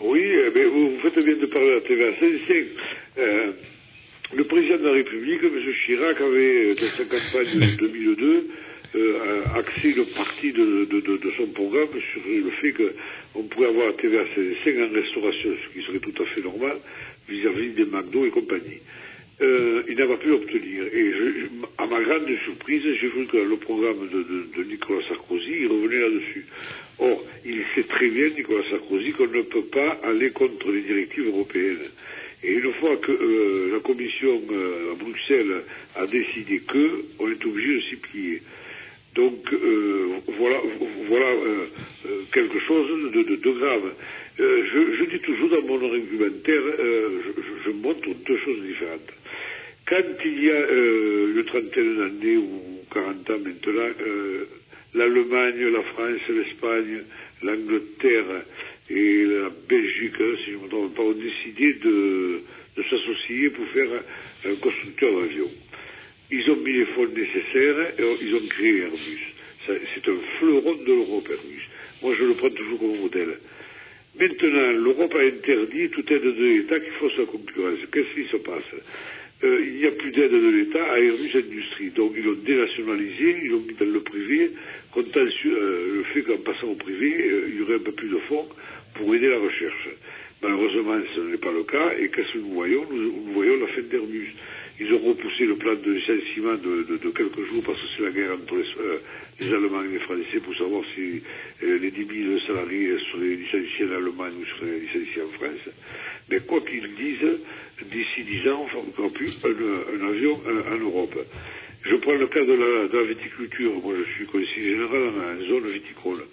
Oui, 0.00 0.20
eh 0.22 0.50
bien, 0.50 0.68
vous, 0.68 0.98
faites 1.02 1.24
bien 1.24 1.36
de 1.36 1.46
parler 1.46 1.70
à 1.70 1.74
la 1.74 1.80
TVA. 1.80 2.06
C'est- 2.20 2.66
euh, 3.18 3.52
le 4.34 4.44
président 4.44 4.76
de 4.78 4.84
la 4.84 4.92
République, 4.92 5.40
M. 5.42 5.52
Chirac, 5.86 6.20
avait, 6.20 6.70
euh, 6.70 6.74
dans 6.74 6.90
sa 6.96 7.04
campagne 7.04 7.60
de 7.60 7.76
2002, 7.76 8.48
euh, 8.96 9.42
axé 9.56 9.92
le 9.94 10.04
parti 10.14 10.52
de, 10.52 10.84
de- 10.90 11.00
de- 11.00 11.16
de 11.16 11.30
son 11.36 11.46
programme 11.48 11.88
sur 12.12 12.22
le 12.26 12.50
fait 12.60 12.72
qu'on 12.72 13.42
pourrait 13.44 13.68
avoir 13.68 13.86
la 13.88 13.92
TVA 13.94 14.24
5 14.64 14.74
en 14.90 14.92
restauration, 14.94 15.50
ce 15.64 15.78
qui 15.78 15.86
serait 15.86 15.98
tout 16.00 16.22
à 16.22 16.26
fait 16.26 16.42
normal 16.42 16.76
vis-à-vis 17.28 17.70
des 17.74 17.84
McDo 17.86 18.26
et 18.26 18.30
compagnie. 18.30 18.80
Euh, 19.40 19.82
il 19.88 19.96
n'a 19.96 20.06
pas 20.06 20.16
pu 20.16 20.28
l'obtenir. 20.28 20.84
Et 20.92 21.10
je- 21.12 21.46
à 21.78 21.86
ma 21.86 22.00
grande 22.02 22.28
surprise, 22.44 22.82
j'ai 23.00 23.08
vu 23.08 23.26
que 23.26 23.36
le 23.36 23.56
programme 23.56 24.08
de, 24.08 24.22
de- 24.62 24.64
Nicolas 24.70 25.02
Sarkozy, 25.08 25.66
revenait 25.66 25.98
là-dessus. 26.00 26.46
Or, 27.00 27.20
il 27.44 27.62
sait 27.74 27.82
très 27.82 28.08
bien, 28.08 28.28
Nicolas 28.28 28.62
Sarkozy, 28.70 29.10
qu'on 29.12 29.26
ne 29.26 29.42
peut 29.42 29.64
pas 29.64 29.98
aller 30.04 30.30
contre 30.30 30.70
les 30.70 30.82
directives 30.82 31.26
européennes. 31.26 31.82
Et 32.44 32.52
une 32.52 32.72
fois 32.74 32.96
que 32.98 33.10
euh, 33.10 33.70
la 33.72 33.80
Commission 33.80 34.40
euh, 34.52 34.92
à 34.92 34.94
Bruxelles 34.94 35.62
a 35.96 36.06
décidé 36.06 36.60
que, 36.60 37.04
on 37.18 37.28
est 37.30 37.44
obligé 37.44 37.74
de 37.76 37.80
s'y 37.80 37.96
plier. 37.96 38.42
Donc 39.14 39.52
euh, 39.52 40.08
voilà, 40.38 40.60
voilà 41.08 41.26
euh, 41.26 41.66
euh, 42.06 42.20
quelque 42.32 42.58
chose 42.60 43.12
de, 43.12 43.22
de- 43.22 43.36
de 43.36 43.50
grave. 43.60 43.92
Euh, 44.40 44.64
je, 44.72 44.96
je 44.98 45.04
dis 45.10 45.20
toujours 45.20 45.50
dans 45.50 45.62
mon 45.62 45.84
argumentaire, 45.92 46.62
euh, 46.80 47.08
je, 47.36 47.70
je- 47.70 47.70
montre 47.76 48.08
deux 48.26 48.38
choses 48.38 48.60
différentes. 48.62 49.10
Quand 49.86 50.02
il 50.24 50.44
y 50.44 50.50
a 50.50 50.54
euh, 50.54 51.32
une 51.36 51.44
trentaine 51.44 51.96
d'années 51.98 52.36
ou 52.38 52.80
40 52.92 53.30
ans 53.30 53.38
maintenant, 53.44 53.90
euh, 54.06 54.44
l'Allemagne, 54.94 55.66
la 55.72 55.82
France, 55.82 56.20
l'Espagne, 56.28 57.02
l'Angleterre 57.42 58.42
et 58.90 59.24
la 59.24 59.50
Belgique, 59.68 60.14
hein, 60.20 60.34
si 60.44 60.52
je 60.52 60.56
ne 60.56 60.62
me 60.64 60.68
trompe 60.68 60.94
pas, 60.94 61.02
ont 61.02 61.12
décidé 61.12 61.74
de, 61.74 62.40
de 62.76 62.82
s'associer 62.90 63.50
pour 63.50 63.66
faire 63.68 63.88
un 64.46 64.54
constructeur 64.56 65.12
d'avions. 65.20 65.50
Ils 66.36 66.50
ont 66.50 66.56
mis 66.56 66.72
les 66.72 66.86
fonds 66.86 67.06
nécessaires 67.06 67.78
et 67.98 68.02
ils 68.22 68.34
ont 68.34 68.46
créé 68.48 68.78
Airbus. 68.80 69.24
C'est 69.66 70.08
un 70.08 70.20
fleuron 70.38 70.74
de 70.74 70.92
l'Europe, 70.98 71.28
Airbus. 71.30 71.64
Moi, 72.02 72.14
je 72.18 72.24
le 72.24 72.34
prends 72.34 72.50
toujours 72.50 72.78
comme 72.80 72.98
modèle. 73.00 73.38
Maintenant, 74.18 74.72
l'Europe 74.84 75.14
a 75.14 75.22
interdit 75.22 75.88
toute 75.90 76.10
aide 76.10 76.22
de 76.22 76.44
l'État 76.56 76.80
qui 76.80 76.90
fausse 76.98 77.16
la 77.18 77.26
concurrence. 77.26 77.78
Qu'est-ce 77.92 78.14
qui 78.14 78.28
se 78.30 78.36
passe? 78.38 78.70
Euh, 79.44 79.64
Il 79.64 79.74
n'y 79.74 79.86
a 79.86 79.92
plus 79.92 80.10
d'aide 80.10 80.32
de 80.32 80.50
l'État 80.58 80.84
à 80.92 80.98
Airbus 80.98 81.34
Industrie. 81.34 81.90
Donc, 81.90 82.12
ils 82.16 82.24
l'ont 82.24 82.42
dénationalisé, 82.44 83.36
ils 83.44 83.50
l'ont 83.50 83.60
mis 83.60 83.74
dans 83.74 83.86
le 83.86 84.00
privé, 84.00 84.50
comptant 84.92 85.28
sur 85.40 85.52
euh, 85.52 85.96
le 85.98 86.02
fait 86.12 86.22
qu'en 86.22 86.38
passant 86.38 86.68
au 86.68 86.74
privé, 86.74 87.10
euh, 87.30 87.48
il 87.48 87.58
y 87.58 87.62
aurait 87.62 87.76
un 87.76 87.86
peu 87.88 87.92
plus 87.92 88.08
de 88.08 88.18
fonds 88.28 88.46
pour 88.94 89.14
aider 89.14 89.28
la 89.28 89.38
recherche. 89.38 89.88
Malheureusement, 90.42 90.98
ce 91.14 91.20
n'est 91.20 91.38
pas 91.38 91.52
le 91.52 91.64
cas, 91.64 91.94
et 91.98 92.08
qu'est-ce 92.10 92.34
que 92.34 92.38
nous 92.38 92.54
voyons? 92.54 92.84
Nous 92.90 93.32
voyons 93.32 93.56
la 93.56 93.66
fin 93.68 93.82
d'Airbus. 93.82 94.34
Ils 94.80 94.92
ont 94.92 94.98
repoussé 94.98 95.44
le 95.46 95.54
plan 95.56 95.74
de 95.74 95.92
licenciement 95.92 96.54
de, 96.54 96.82
de- 96.82 96.96
de 96.98 97.10
quelques 97.10 97.44
jours 97.48 97.62
parce 97.64 97.80
que 97.80 97.86
c'est 97.96 98.02
la 98.02 98.10
guerre 98.10 98.32
entre 98.34 98.56
les, 98.56 98.64
euh, 98.80 98.98
les 99.40 99.52
Allemands 99.52 99.84
et 99.84 99.88
les 99.92 100.00
Français 100.00 100.40
pour 100.42 100.54
savoir 100.56 100.82
si 100.94 101.22
euh, 101.62 101.78
les 101.78 101.90
10 101.92 102.06
000 102.26 102.38
salariés 102.40 102.90
seraient 103.12 103.36
licenciés 103.36 103.86
en 103.86 103.92
Allemagne 103.92 104.34
ou 104.40 104.44
seraient 104.58 104.80
licenciés 104.80 105.22
en 105.22 105.28
France. 105.38 105.60
Mais 106.28 106.40
quoi 106.40 106.60
qu'ils 106.62 106.92
disent, 106.96 107.38
d'ici 107.90 108.24
10 108.24 108.48
ans, 108.48 108.66
on 108.98 109.02
ne 109.04 109.08
plus 109.10 109.32
un, 109.44 109.48
un 110.04 110.08
avion 110.08 110.40
en, 110.72 110.76
Europe. 110.78 111.18
Je 111.84 111.94
prends 111.96 112.14
le 112.14 112.26
cas 112.26 112.44
de 112.44 112.52
la, 112.54 112.88
de 112.88 112.96
la 112.98 113.04
viticulture. 113.04 113.72
Moi, 113.82 113.94
je 113.98 114.12
suis 114.14 114.26
conseiller 114.26 114.70
général 114.70 115.02
en, 115.08 115.44
zone 115.46 115.68
viticole. 115.70 116.24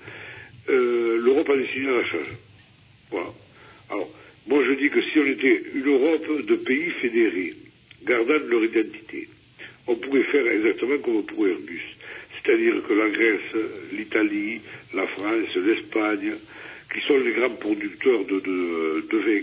Euh, 0.69 1.19
L'Europe 1.21 1.49
a 1.49 1.57
décidé 1.57 1.87
un 1.89 2.03
charge. 2.03 2.31
Voilà. 3.11 3.29
Alors, 3.89 4.09
moi 4.47 4.63
je 4.65 4.73
dis 4.73 4.89
que 4.89 5.01
si 5.01 5.19
on 5.19 5.25
était 5.25 5.61
une 5.75 5.85
Europe 5.87 6.45
de 6.47 6.55
pays 6.55 6.89
fédérés, 7.01 7.53
gardant 8.05 8.37
leur 8.49 8.63
identité, 8.63 9.27
on 9.87 9.95
pourrait 9.95 10.23
faire 10.23 10.47
exactement 10.47 10.97
comme 10.99 11.25
pour 11.25 11.47
Airbus. 11.47 11.81
C'est-à-dire 12.43 12.75
que 12.87 12.93
la 12.93 13.09
Grèce, 13.09 13.65
l'Italie, 13.93 14.61
la 14.93 15.05
France, 15.07 15.55
l'Espagne, 15.55 16.33
qui 16.93 16.99
sont 17.07 17.17
les 17.19 17.31
grands 17.33 17.49
producteurs 17.55 18.25
de, 18.25 18.39
de, 18.39 19.05
de 19.09 19.17
vin, 19.17 19.41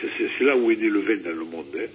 c'est- 0.00 0.44
là 0.44 0.56
où 0.56 0.70
est 0.70 0.76
né 0.76 0.88
le 0.88 1.00
vin 1.00 1.16
dans 1.16 1.30
le 1.36 1.44
monde, 1.44 1.66
hein, 1.76 1.86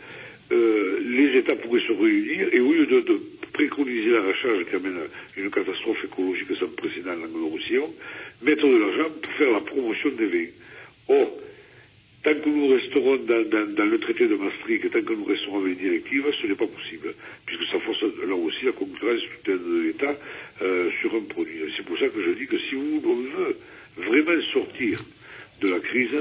euh, 0.52 1.00
les 1.06 1.38
États 1.40 1.56
pourraient 1.56 1.86
se 1.88 1.94
réunir 1.94 2.50
et 2.52 2.60
au 2.60 2.74
lieu 2.74 2.86
de, 2.88 3.02
de 3.02 3.20
préconiser 3.54 4.10
l'arrachage 4.10 4.66
qui 4.70 4.76
amène 4.76 4.98
à 4.98 5.40
une 5.40 5.52
catastrophe 5.52 6.04
écologique 6.04 6.48
sans 6.60 6.68
précédent 6.70 7.16
dans 7.16 7.22
l'Anglo-Roussillon, 7.28 7.94
mettre 8.42 8.68
de 8.68 8.78
l'argent 8.78 9.10
pour 9.22 9.32
faire 9.34 9.52
la 9.52 9.60
promotion 9.62 10.10
des 10.18 10.26
vins. 10.26 10.48
Tant 12.24 12.34
que 12.36 12.50
nous 12.50 12.68
resterons 12.68 13.18
dans, 13.18 13.44
dans- 13.50 13.74
dans 13.74 13.86
le 13.86 13.98
traité 14.00 14.28
de 14.28 14.36
Maastricht, 14.36 14.92
tant 14.92 15.02
que 15.02 15.14
nous 15.14 15.24
resterons 15.26 15.60
avec 15.64 15.78
les 15.80 15.84
directives, 15.90 16.26
ce 16.42 16.48
n'est 16.48 16.56
pas 16.56 16.68
possible, 16.68 17.14
puisque 17.46 17.66
ça 17.72 17.80
force 17.80 18.02
là 18.28 18.36
aussi 18.36 18.66
la 18.66 18.72
concurrence 18.74 19.22
de 19.46 19.84
l'État 19.86 20.18
euh, 20.62 20.90
sur 21.02 21.16
un 21.16 21.22
produit. 21.22 21.60
C'est 21.78 21.86
pour 21.86 21.98
ça 21.98 22.08
que 22.10 22.22
je 22.22 22.32
dis 22.32 22.48
que 22.48 22.58
si 22.58 22.76
vous- 22.76 23.02
on 23.06 23.16
veut 23.16 23.58
vraiment 23.98 24.42
sortir 24.54 25.00
de 25.62 25.70
la 25.70 25.80
crise, 25.80 26.18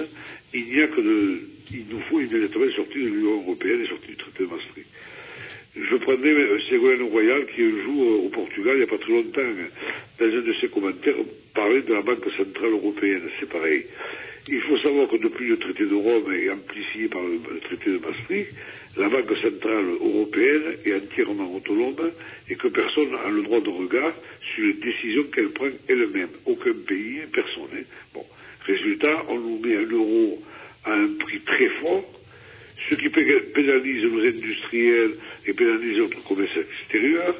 il 0.54 0.64
n'y 0.66 0.80
a 0.82 0.88
que 0.88 1.00
de, 1.00 1.40
il 1.72 1.84
nous 1.90 2.00
faut 2.08 2.20
immédiatement 2.20 2.70
sortir 2.76 3.02
de 3.02 3.08
l'Union 3.08 3.40
européenne 3.42 3.82
et 3.84 3.88
sortir 3.88 4.08
du 4.10 4.16
traité 4.16 4.44
de 4.44 4.48
Maastricht. 4.50 4.88
Je 5.76 5.96
prenais 5.96 6.34
Ségolène 6.70 7.02
Royal 7.02 7.46
qui 7.54 7.62
un 7.62 7.82
jour 7.84 8.02
euh, 8.04 8.26
au 8.26 8.28
Portugal, 8.30 8.74
il 8.74 8.78
n'y 8.78 8.82
a 8.84 8.86
pas 8.88 8.98
très 8.98 9.12
longtemps, 9.12 9.42
dans 10.18 10.26
un 10.26 10.40
de 10.42 10.54
ses 10.60 10.68
commentaires, 10.68 11.14
parlait 11.54 11.82
de 11.82 11.92
la 11.94 12.02
Banque 12.02 12.24
Centrale 12.36 12.70
Européenne. 12.72 13.22
C'est 13.38 13.48
pareil. 13.48 13.84
Il 14.50 14.60
faut 14.62 14.78
savoir 14.78 15.08
que 15.08 15.16
depuis 15.16 15.46
le 15.48 15.58
traité 15.58 15.84
de 15.84 15.94
Rome 15.94 16.32
et 16.32 16.50
amplifié 16.50 17.08
par 17.08 17.20
le, 17.22 17.60
traité 17.60 17.90
de 17.90 17.98
Maastricht, 17.98 18.48
la 18.96 19.08
Banque 19.08 19.30
Centrale 19.42 19.84
Européenne 20.00 20.62
est 20.86 20.94
entièrement 20.94 21.54
autonome 21.54 22.10
et 22.48 22.54
que 22.56 22.68
personne 22.68 23.10
n'a 23.10 23.28
le 23.30 23.42
droit 23.42 23.60
de 23.60 23.68
regard 23.68 24.14
sur 24.54 24.64
les 24.66 24.72
décisions 24.74 25.24
qu'elle 25.34 25.50
prend 25.50 25.66
elle-même. 25.88 26.30
Aucun 26.46 26.72
pays, 26.86 27.20
personne. 27.32 27.68
hein. 27.74 27.82
Bon. 28.14 28.24
Résultat, 28.66 29.24
on 29.28 29.38
nous 29.38 29.58
met 29.60 29.76
un 29.76 29.86
euro 29.90 30.42
à 30.84 30.94
un 30.94 31.08
prix 31.18 31.40
très 31.40 31.68
fort, 31.80 32.04
ce 32.88 32.94
qui 32.94 33.08
pé- 33.10 33.40
pénalise 33.54 34.04
nos 34.04 34.20
industriels 34.24 35.12
et 35.46 35.52
pénalise 35.52 35.98
notre 35.98 36.22
commerce 36.24 36.56
extérieur. 36.56 37.34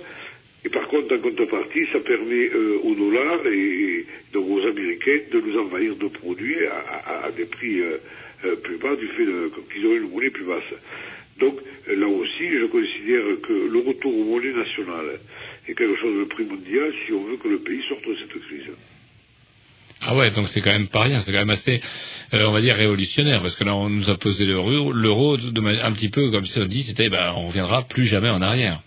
Et 0.65 0.69
par 0.71 0.89
contre, 0.89 1.15
en 1.15 1.19
contrepartie, 1.21 1.87
ça 1.93 2.01
permet 2.01 2.51
euh, 2.53 2.81
aux 2.83 2.95
dollars 2.95 3.47
et, 3.47 4.07
donc 4.33 4.49
aux 4.49 4.67
Américains 4.67 5.21
de 5.33 5.41
nous 5.41 5.59
envahir 5.59 5.95
de 5.97 6.09
produits 6.09 6.67
à, 6.67 7.31
des 7.31 7.45
prix 7.45 7.81
euh, 7.81 7.99
euh, 8.45 8.57
plus 8.57 8.77
bas 8.79 8.97
du 8.97 9.07
fait 9.09 9.25
qu'ils 9.73 9.87
auraient 9.87 9.99
une 9.99 10.11
monnaie 10.11 10.31
plus 10.31 10.45
basse. 10.45 10.65
Donc 11.39 11.61
là 11.87 12.09
aussi, 12.09 12.51
je 12.61 12.67
considère 12.67 13.41
que 13.47 13.53
le 13.71 13.79
retour 13.79 14.19
aux 14.19 14.25
monnaies 14.25 14.53
nationales 14.53 15.21
est 15.69 15.75
quelque 15.75 15.97
chose 15.97 16.19
de 16.19 16.25
primordial 16.25 16.93
si 17.07 17.13
on 17.13 17.23
veut 17.23 17.37
que 17.37 17.49
le 17.49 17.59
pays 17.59 17.83
sorte 17.89 18.07
de 18.09 18.17
cette 18.17 18.43
crise. 18.43 18.73
Ah 20.01 20.17
ouais, 20.17 20.31
donc 20.33 20.49
c'est 20.49 20.61
quand 20.61 20.73
même 20.73 20.89
pas 20.89 21.03
rien, 21.03 21.21
c'est 21.21 21.33
quand 21.33 21.39
même 21.39 21.51
assez, 21.51 21.81
on 22.33 22.51
va 22.51 22.61
dire, 22.61 22.75
révolutionnaire, 22.75 23.41
parce 23.41 23.55
que 23.55 23.65
là, 23.65 23.75
on 23.75 23.89
nous 23.89 24.11
a 24.11 24.17
posé 24.17 24.45
l'euro, 24.47 24.93
l'euro 24.93 25.37
un 25.37 25.93
petit 25.93 26.09
peu 26.09 26.31
comme 26.31 26.47
si 26.47 26.59
on 26.59 26.67
dit, 26.67 26.83
c'était, 26.83 27.09
ben, 27.09 27.33
on 27.37 27.49
reviendra 27.49 27.83
plus 27.83 28.07
jamais 28.07 28.29
en 28.29 28.43
arrière. 28.43 28.81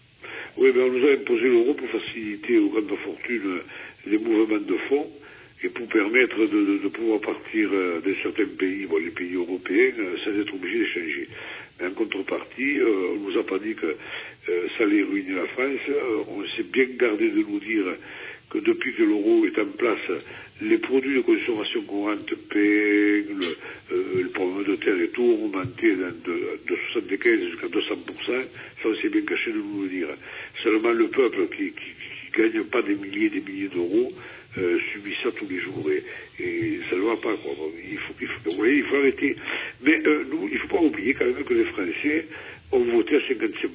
Oui, 0.57 0.69
mais 0.75 0.81
on 0.81 0.91
nous 0.91 1.07
a 1.07 1.11
imposé 1.13 1.43
l'euro 1.47 1.73
pour 1.73 1.89
faciliter 1.89 2.57
aux 2.57 2.69
grandes 2.69 2.97
fortunes 3.05 3.59
les 4.05 4.17
mouvements 4.17 4.57
de 4.57 4.77
fonds 4.89 5.09
et 5.63 5.69
pour 5.69 5.87
permettre 5.87 6.37
de, 6.45 6.87
pouvoir 6.89 7.21
partir 7.21 7.69
euh, 7.71 8.01
de 8.01 8.13
certains 8.21 8.47
pays, 8.57 8.85
bon, 8.85 8.97
les 8.97 9.11
pays 9.11 9.35
européens, 9.35 9.91
euh, 9.99 10.17
sans 10.25 10.31
être 10.39 10.53
obligés 10.53 10.79
d'échanger. 10.79 11.27
Mais 11.79 11.87
en 11.87 11.91
contrepartie, 11.91 12.79
euh, 12.79 13.15
on 13.15 13.29
nous 13.29 13.37
a 13.39 13.43
pas 13.45 13.59
dit 13.59 13.75
que 13.75 13.85
euh, 13.85 14.67
ça 14.77 14.83
allait 14.83 15.03
ruiner 15.03 15.35
la 15.35 15.45
France. 15.47 15.79
Euh, 15.89 16.23
on 16.27 16.43
s'est 16.57 16.63
bien 16.63 16.85
gardé 16.99 17.29
de 17.29 17.37
nous 17.43 17.59
dire 17.59 17.85
que 18.49 18.57
depuis 18.57 18.93
que 18.93 19.03
l'euro 19.03 19.45
est 19.45 19.57
en 19.59 19.67
place, 19.77 19.99
les 20.61 20.77
produits 20.77 21.15
de 21.15 21.21
consommation 21.21 21.81
courante, 21.83 22.33
pain, 22.49 22.59
le, 22.59 23.57
euh, 23.91 24.21
le 24.23 24.29
pomme 24.29 24.63
de 24.63 24.75
terre 24.75 24.99
et 25.01 25.09
tout, 25.09 25.23
ont 25.23 25.45
augmenté 25.45 25.95
de, 25.95 26.59
de 26.67 26.75
75 26.93 27.39
jusqu'à 27.49 27.67
200%. 27.67 27.81
Ça, 28.27 28.33
on 28.85 28.95
s'est 28.95 29.09
bien 29.09 29.21
caché 29.21 29.51
de 29.51 29.57
nous 29.57 29.83
le 29.83 29.89
dire. 29.89 30.07
Seulement 30.63 30.91
le 30.91 31.07
peuple 31.07 31.47
qui, 31.55 31.71
qui 31.71 32.39
gagne 32.39 32.63
pas 32.65 32.81
des 32.81 32.95
milliers 32.95 33.25
et 33.25 33.29
des 33.29 33.41
milliers 33.41 33.69
d'euros 33.69 34.11
euh, 34.57 34.79
subit 34.91 35.15
ça 35.23 35.31
tous 35.31 35.47
les 35.49 35.59
jours 35.59 35.89
et, 35.89 36.03
et 36.43 36.79
ça 36.89 36.95
ne 36.95 37.01
va 37.01 37.15
pas. 37.15 37.35
Quoi. 37.37 37.53
Il, 37.89 37.97
faut, 37.97 38.13
il, 38.21 38.27
faut, 38.27 38.51
vous 38.51 38.57
voyez, 38.57 38.77
il 38.77 38.83
faut 38.83 38.97
arrêter. 38.97 39.35
Mais 39.81 40.01
euh, 40.05 40.25
nous, 40.29 40.47
il 40.47 40.55
ne 40.55 40.59
faut 40.59 40.67
pas 40.67 40.81
oublier 40.81 41.13
quand 41.13 41.25
même 41.25 41.43
que 41.43 41.53
les 41.53 41.65
Français 41.65 42.25
ont 42.71 42.83
voté 42.85 43.15
à 43.17 43.19
55% 43.19 43.67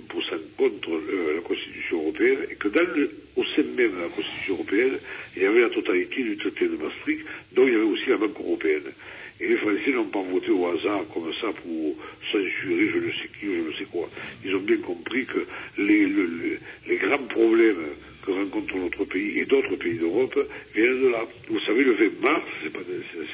contre 0.57 0.91
euh, 0.91 1.35
la 1.37 1.41
Constitution 1.43 1.99
européenne 1.99 2.39
et 2.51 2.55
que 2.55 2.69
dans 2.69 2.81
le, 2.95 3.11
au 3.37 3.45
sein 3.45 3.63
même 3.77 3.93
de 3.93 4.01
la 4.03 4.09
Constitution 4.09 4.55
européenne, 4.55 4.99
il 5.37 5.43
y 5.43 5.47
avait 5.47 5.61
la 5.61 5.69
totalité 5.71 6.23
du 6.23 6.37
traité 6.39 6.67
de 6.67 6.77
Maastricht, 6.77 7.21
dont 7.55 7.67
il 7.67 7.73
y 7.73 7.77
avait 7.77 7.85
aussi 7.85 8.09
la 8.09 8.17
Banque 8.17 8.39
européenne. 8.41 8.93
Et 9.39 9.49
les 9.49 9.57
Français 9.57 9.91
n'ont 9.93 10.07
pas 10.07 10.23
voté 10.23 10.51
au 10.51 10.67
hasard 10.67 11.05
comme 11.13 11.31
ça 11.43 11.49
pour 11.63 11.97
censurer 12.33 12.89
je 12.89 12.99
ne 12.99 13.11
sais 13.13 13.29
qui 13.39 13.49
ou 13.49 13.55
je 13.65 13.69
ne 13.69 13.73
sais 13.75 13.85
quoi. 13.93 14.09
Ils 14.45 14.55
ont 14.57 14.61
bien 14.61 14.79
compris 14.79 15.27
que 15.27 15.41
les, 15.77 16.07
le- 16.07 16.23
le- 16.25 16.59
les 16.89 16.97
grands 16.97 17.19
problèmes 17.29 17.85
que 18.25 18.31
rencontre 18.33 18.77
notre 18.77 19.05
pays 19.05 19.39
et 19.41 19.45
d'autres 19.45 19.77
pays 19.77 19.99
d'Europe 19.99 20.39
viennent 20.75 21.03
de 21.03 21.09
là. 21.09 21.27
Vous 21.51 21.61
savez, 21.61 21.85
le 21.85 21.93
20 21.93 22.21
mars, 22.23 22.45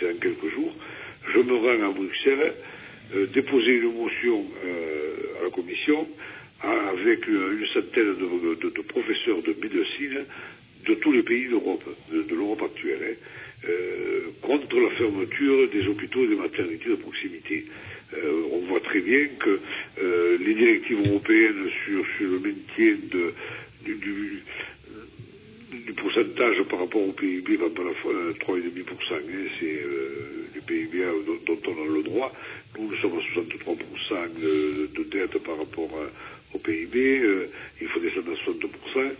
c'est 0.00 0.10
en 0.10 0.16
quelques 0.18 0.52
jours, 0.54 0.74
je 1.32 1.38
me 1.38 1.54
rends 1.54 1.88
à 1.88 1.92
Bruxelles 1.92 2.52
déposer 3.34 3.72
une 3.76 3.92
motion 3.94 4.44
euh, 4.64 5.40
à 5.40 5.44
la 5.44 5.50
commission 5.50 6.08
à- 6.62 6.88
avec 6.90 7.28
euh, 7.28 7.58
une 7.58 7.66
centaine 7.68 8.14
de, 8.16 8.82
professeurs 8.82 9.42
de 9.42 9.54
médecine 9.60 10.24
de 10.86 10.94
tous 10.94 11.12
les 11.12 11.22
pays 11.22 11.46
d'Europe, 11.48 11.84
de, 12.12 12.34
l'Europe 12.34 12.62
actuelle, 12.62 12.98
hein, 13.02 13.68
euh, 13.68 14.20
contre 14.42 14.78
la 14.80 14.90
fermeture 14.90 15.68
des 15.70 15.86
hôpitaux 15.86 16.24
et 16.24 16.28
des 16.28 16.36
maternités 16.36 16.90
de 16.90 16.94
proximité. 16.96 17.64
On 18.52 18.58
voit 18.68 18.80
très 18.80 19.00
bien 19.00 19.26
que 19.40 19.58
les 20.44 20.54
directives 20.54 20.98
européennes 21.08 21.64
sur, 21.86 22.04
sur 22.18 22.28
le 22.30 22.40
maintien 22.40 22.94
de, 23.10 23.32
du, 23.86 23.94
du- 23.94 24.42
du 25.86 25.92
pourcentage 25.94 26.62
par 26.68 26.80
rapport 26.80 27.02
au 27.08 27.12
PIB, 27.12 27.56
fois, 27.56 28.12
euh, 28.12 28.32
3,5%, 28.40 29.14
hein, 29.14 29.18
c'est 29.58 29.80
le 30.54 30.60
PIB 30.66 30.98
dont 31.46 31.58
on 31.66 31.82
a 31.90 31.96
le 31.96 32.02
droit. 32.02 32.32
Nous, 32.78 32.94
sommes 32.96 33.18
à 33.18 33.40
63% 33.40 34.40
de, 34.40 34.90
de 34.96 35.02
dette 35.10 35.38
par 35.44 35.58
rapport 35.58 35.90
au 36.54 36.58
PIB, 36.58 37.18
euh, 37.20 37.46
il 37.80 37.88
faut 37.88 38.00
descendre 38.00 38.32
à 38.32 38.50
60%. 38.50 39.10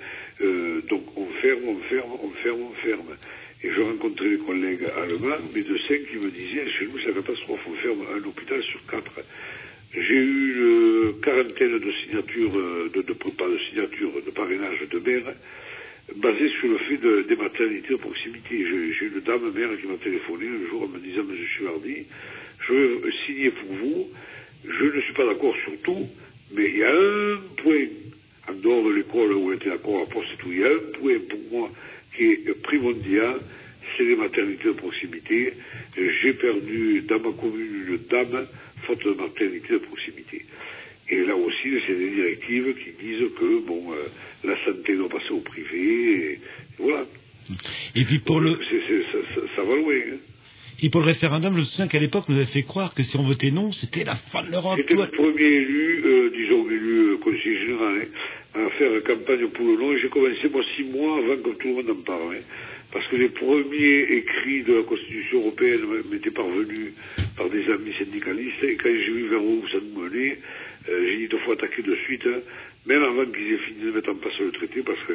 Euh, 0.42 0.80
donc 0.88 1.04
on 1.16 1.26
ferme, 1.40 1.64
on 1.68 1.78
ferme, 1.88 2.10
on 2.22 2.30
ferme, 2.42 2.60
on 2.62 2.72
ferme. 2.82 3.16
Et 3.64 3.70
je 3.70 3.80
rencontrais 3.80 4.28
des 4.30 4.38
collègues 4.38 4.84
allemands, 4.96 5.36
médecins, 5.54 5.98
qui 6.10 6.16
me 6.16 6.30
disaient, 6.30 6.68
chez 6.78 6.86
nous 6.86 6.98
c'est 7.00 7.08
la 7.14 7.20
catastrophe, 7.22 7.60
on 7.68 7.74
ferme 7.74 8.02
un 8.16 8.24
hôpital 8.26 8.62
sur 8.62 8.84
quatre. 8.86 9.20
J'ai 9.94 10.14
eu 10.16 10.54
une 10.56 11.20
quarantaine 11.20 11.78
de 11.78 11.92
signatures, 11.92 12.56
euh, 12.58 12.90
de, 12.94 13.02
de, 13.02 13.12
pas 13.12 13.48
de 13.48 13.58
signatures, 13.70 14.12
de 14.24 14.30
parrainage 14.30 14.80
de 14.90 14.98
maire, 14.98 15.34
basé 16.16 16.48
sur 16.60 16.68
le 16.68 16.78
fait 16.78 16.96
de- 16.96 17.22
des 17.28 17.36
maternités 17.36 17.90
de 17.90 17.96
proximité. 17.96 18.64
J'ai 18.66 18.92
j'ai 18.94 19.06
une 19.06 19.20
dame 19.20 19.52
mère 19.52 19.68
qui 19.80 19.86
m'a 19.86 19.96
téléphoné 19.96 20.46
un 20.48 20.68
jour 20.70 20.82
en 20.84 20.88
me 20.88 20.98
disant, 20.98 21.22
Monsieur 21.24 21.46
Chivardi, 21.58 22.06
je 22.68 22.72
vais 22.74 23.12
signer 23.26 23.50
pour 23.50 23.72
vous, 23.76 24.08
je 24.64 24.84
ne 24.96 25.00
suis 25.02 25.12
pas 25.14 25.26
d'accord 25.26 25.54
sur 25.64 25.72
tout, 25.82 26.06
mais 26.52 26.68
il 26.68 26.78
y 26.78 26.84
a 26.84 26.90
un 26.90 27.36
point, 27.62 27.86
en 28.48 28.54
dehors 28.54 28.84
de 28.84 28.94
l'école 28.94 29.32
où 29.32 29.48
on 29.50 29.52
était 29.52 29.70
d'accord 29.70 30.02
à 30.02 30.06
poste 30.06 30.28
et 30.34 30.36
tout, 30.42 30.52
il 30.52 30.60
y 30.60 30.64
a 30.64 30.68
un 30.68 30.98
point 30.98 31.18
pour 31.28 31.40
moi 31.50 31.70
qui 32.16 32.24
est 32.24 32.62
primordial, 32.62 33.40
c'est 33.96 34.04
les 34.04 34.16
maternités 34.16 34.68
de 34.68 34.72
proximité. 34.72 35.52
J'ai 35.96 36.32
perdu 36.34 37.02
dans 37.02 37.18
ma 37.20 37.32
commune 37.32 37.86
une 37.88 37.98
dame, 38.10 38.46
faute 38.86 39.04
de 39.04 39.10
maternité 39.12 39.74
de 39.74 39.78
proximité. 39.78 40.44
Et 41.10 41.24
là 41.24 41.36
aussi, 41.36 41.68
c'est 41.86 41.94
des 41.94 42.10
directives 42.10 42.74
qui 42.74 43.04
disent 43.04 43.28
que 43.38 43.60
bon, 43.66 43.92
euh, 43.92 44.06
la 44.44 44.56
santé 44.64 44.94
doit 44.96 45.08
passer 45.08 45.30
au 45.30 45.40
privé. 45.40 46.32
Et, 46.32 46.38
voilà. 46.78 47.04
Et 47.96 48.04
puis 48.04 48.18
pour 48.20 48.40
le, 48.40 48.54
ça- 48.54 49.40
ça 49.56 49.62
va 49.62 49.74
loin. 49.76 49.94
hein. 49.94 50.16
Et 50.84 50.90
pour 50.90 51.00
le 51.00 51.06
référendum, 51.06 51.54
je 51.54 51.60
me 51.60 51.64
souviens 51.64 51.86
qu'à 51.88 52.00
l'époque, 52.00 52.24
on 52.28 52.32
nous 52.32 52.38
avait 52.38 52.46
fait 52.50 52.62
croire 52.64 52.92
que 52.94 53.02
si 53.04 53.16
on 53.16 53.22
votait 53.22 53.50
non, 53.52 53.70
c'était 53.72 54.04
la 54.04 54.16
fin 54.16 54.42
de 54.42 54.50
l'Europe. 54.50 54.76
J'étais 54.78 54.94
Toi- 54.94 55.06
le 55.10 55.16
premier 55.16 55.44
élu, 55.44 56.02
euh, 56.04 56.30
disons 56.34 56.68
élu 56.68 56.98
euh, 57.12 57.16
conseiller 57.18 57.54
général, 57.66 58.08
hein, 58.56 58.66
à 58.66 58.70
faire 58.70 59.02
campagne 59.04 59.46
pour 59.48 59.64
le 59.64 59.76
non. 59.76 59.92
Et 59.92 60.00
j'ai 60.00 60.08
commencé, 60.08 60.48
moi, 60.50 60.62
six 60.76 60.82
mois 60.84 61.18
avant 61.18 61.36
que 61.36 61.50
tout 61.56 61.68
le 61.68 61.74
monde 61.74 61.90
en 61.90 62.02
parle. 62.02 62.34
hein. 62.36 62.40
parce 62.92 63.06
que 63.08 63.16
les 63.16 63.30
premiers 63.30 64.02
écrits 64.20 64.64
de 64.64 64.74
la 64.74 64.82
Constitution 64.82 65.38
européenne 65.38 65.80
m'étaient 66.10 66.30
parvenus 66.30 66.92
par 67.38 67.48
des 67.48 67.64
amis 67.70 67.94
syndicalistes. 67.98 68.62
Et 68.64 68.74
quand 68.76 68.90
j'ai 68.92 69.12
vu 69.12 69.28
vers 69.28 69.42
où 69.42 69.62
ça 69.68 69.78
nous 69.80 70.02
menait, 70.02 70.36
euh, 70.90 71.06
j'ai 71.06 71.16
dit 71.16 71.28
qu'il 71.28 71.38
faut 71.38 71.52
attaquer 71.52 71.80
de 71.82 71.94
suite, 72.04 72.20
hein, 72.26 72.40
même 72.84 73.02
avant 73.02 73.24
qu'ils 73.24 73.50
aient 73.54 73.64
fini 73.66 73.80
de 73.86 73.92
mettre 73.92 74.10
en 74.10 74.16
place 74.16 74.34
le 74.40 74.50
traité, 74.50 74.82
parce 74.82 74.98
que 75.08 75.14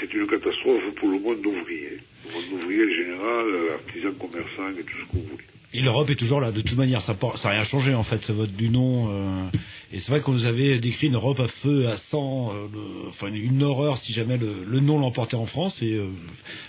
c'est 0.00 0.12
une 0.14 0.26
catastrophe 0.26 0.82
pour 0.96 1.08
le 1.08 1.18
monde 1.20 1.44
ouvrier. 1.46 1.98
Le 2.26 2.32
monde 2.32 2.62
ouvrier 2.62 2.94
général, 2.94 3.46
euh, 3.46 3.74
artisans, 3.74 4.14
commerçants 4.14 4.70
et 4.78 4.82
tout 4.82 4.96
ce 5.00 5.04
que 5.12 5.16
vous 5.16 5.22
voulez. 5.30 5.44
Et 5.74 5.82
l'Europe 5.82 6.08
est 6.08 6.14
toujours 6.14 6.40
là, 6.40 6.50
de 6.50 6.62
toute 6.62 6.78
manière, 6.78 7.02
ça 7.02 7.14
n'a 7.20 7.50
rien 7.50 7.64
changé 7.64 7.92
en 7.94 8.02
fait, 8.02 8.22
ce 8.22 8.32
vote 8.32 8.52
du 8.52 8.70
non. 8.70 9.10
euh, 9.12 9.44
et 9.92 9.98
c'est 9.98 10.10
vrai 10.10 10.22
qu'on 10.22 10.32
nous 10.32 10.46
avait 10.46 10.78
décrit 10.78 11.08
une 11.08 11.14
Europe 11.16 11.40
à 11.40 11.48
feu, 11.48 11.86
à 11.88 11.94
sang, 11.98 12.54
euh, 12.54 12.66
le- 12.72 13.08
enfin 13.08 13.30
une 13.32 13.62
horreur 13.62 13.98
si 13.98 14.14
jamais 14.14 14.38
le, 14.38 14.64
le 14.66 14.80
non 14.80 14.98
l'emportait 14.98 15.36
en 15.36 15.44
France. 15.46 15.82
Et 15.82 15.92
euh, 15.94 16.06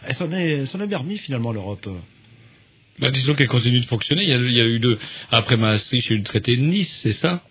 elle 0.05 0.15
s'en 0.15 0.31
est, 0.33 0.63
est 0.63 0.87
bien 0.87 0.97
remis 0.97 1.17
finalement 1.17 1.53
l'Europe. 1.53 1.87
Bah, 2.99 3.09
disons 3.09 3.35
qu'elle 3.35 3.47
continue 3.47 3.79
de 3.79 3.85
fonctionner. 3.85 4.23
Il 4.23 4.29
y 4.29 4.33
a, 4.33 4.37
il 4.37 4.51
y 4.51 4.59
a 4.59 4.65
eu 4.65 4.79
deux. 4.79 4.97
Après 5.31 5.55
Maastricht, 5.55 6.07
il 6.07 6.09
y 6.09 6.13
a 6.13 6.15
eu 6.15 6.19
le 6.19 6.25
traité 6.25 6.57
de 6.57 6.61
Nice, 6.61 6.99
c'est 7.01 7.11
ça? 7.13 7.41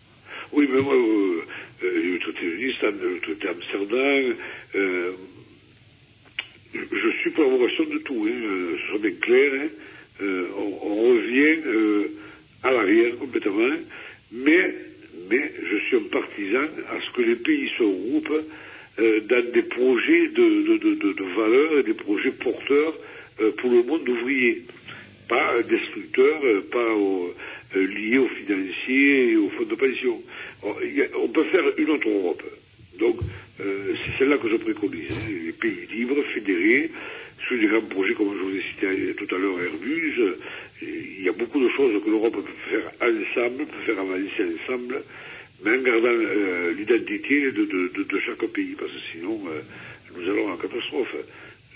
Oui, 0.52 0.68
mais 0.70 0.82
moi, 0.82 0.94
euh, 0.94 1.42
euh, 1.82 1.92
il 1.96 2.00
y 2.00 2.04
a 2.04 2.08
eu 2.10 2.12
le 2.12 2.18
traité 2.20 2.44
de 2.44 2.56
Nice, 2.56 2.76
le 2.82 3.20
traité 3.22 3.46
d'Amsterdam. 3.46 4.34
Je, 6.74 7.10
suis 7.20 7.30
pour 7.30 7.44
l'abroration 7.44 7.84
de 7.84 7.98
tout, 7.98 8.26
hein, 8.28 8.76
soit 8.88 8.98
bien 8.98 9.12
clair. 9.20 9.52
on, 10.20 11.12
revient 11.12 11.62
euh, 11.66 12.08
à 12.62 12.70
l'arrière 12.72 13.16
complètement, 13.18 13.76
mais, 14.32 14.74
mais 15.30 15.52
je 15.70 15.76
suis 15.86 15.96
un 15.96 16.08
partisan 16.10 16.64
à 16.90 17.00
ce 17.00 17.16
que 17.16 17.22
les 17.22 17.36
pays 17.36 17.70
se 17.78 17.82
regroupent 17.82 18.44
euh, 18.98 19.20
dans 19.20 19.52
des 19.52 19.62
projets 19.62 20.28
de, 20.28 20.76
de, 20.78 20.94
de, 20.94 21.24
valeurs 21.36 21.78
et 21.78 21.82
des 21.84 21.94
projets 21.94 22.32
porteurs 22.32 22.94
euh, 23.40 23.52
pour 23.52 23.70
le 23.70 23.82
monde 23.84 24.08
ouvrier. 24.08 24.64
Pas 25.28 25.62
destructeurs, 25.62 26.40
euh, 26.44 26.62
pas 26.72 27.78
liés 27.78 28.18
aux 28.18 28.28
financiers 28.28 29.32
et 29.32 29.36
aux 29.36 29.50
fonds 29.50 29.64
de 29.64 29.74
pension. 29.74 30.22
On, 30.62 30.74
on 31.22 31.28
peut 31.28 31.44
faire 31.44 31.64
une 31.76 31.90
autre 31.90 32.08
Europe. 32.08 32.42
Donc, 32.98 33.16
euh, 33.60 33.94
c'est 34.04 34.18
celle-là 34.18 34.38
que 34.38 34.48
je 34.48 34.56
préconise. 34.56 35.10
hein. 35.10 35.28
Les 35.46 35.52
pays 35.52 35.86
libres, 35.92 36.22
fédérés, 36.34 36.90
sur 37.46 37.58
des 37.58 37.66
grands 37.66 37.82
projets 37.82 38.14
comme 38.14 38.34
je 38.36 38.42
vous 38.42 38.56
ai 38.56 38.62
cité 38.62 39.14
tout 39.14 39.34
à 39.34 39.38
l'heure 39.38 39.60
Airbus. 39.60 40.14
Il 40.82 41.22
y 41.24 41.28
a 41.28 41.32
beaucoup 41.32 41.60
de 41.60 41.68
choses 41.70 42.02
que 42.04 42.10
l'Europe 42.10 42.34
peut 42.34 42.70
faire 42.70 42.90
ensemble, 43.00 43.66
peut 43.66 43.82
faire 43.86 43.98
avancer 43.98 44.44
ensemble, 44.62 45.02
mais 45.64 45.76
en 45.78 45.82
gardant 45.82 46.08
euh, 46.08 46.72
l'identité 46.74 47.50
de, 47.52 47.64
de, 47.64 47.88
de, 47.96 48.02
de 48.04 48.20
chaque 48.20 48.44
pays, 48.52 48.76
parce 48.78 48.92
que 48.92 48.98
sinon, 49.12 49.40
euh, 49.48 49.60
nous 50.16 50.28
allons 50.30 50.52
en 50.52 50.56
catastrophe. 50.56 51.14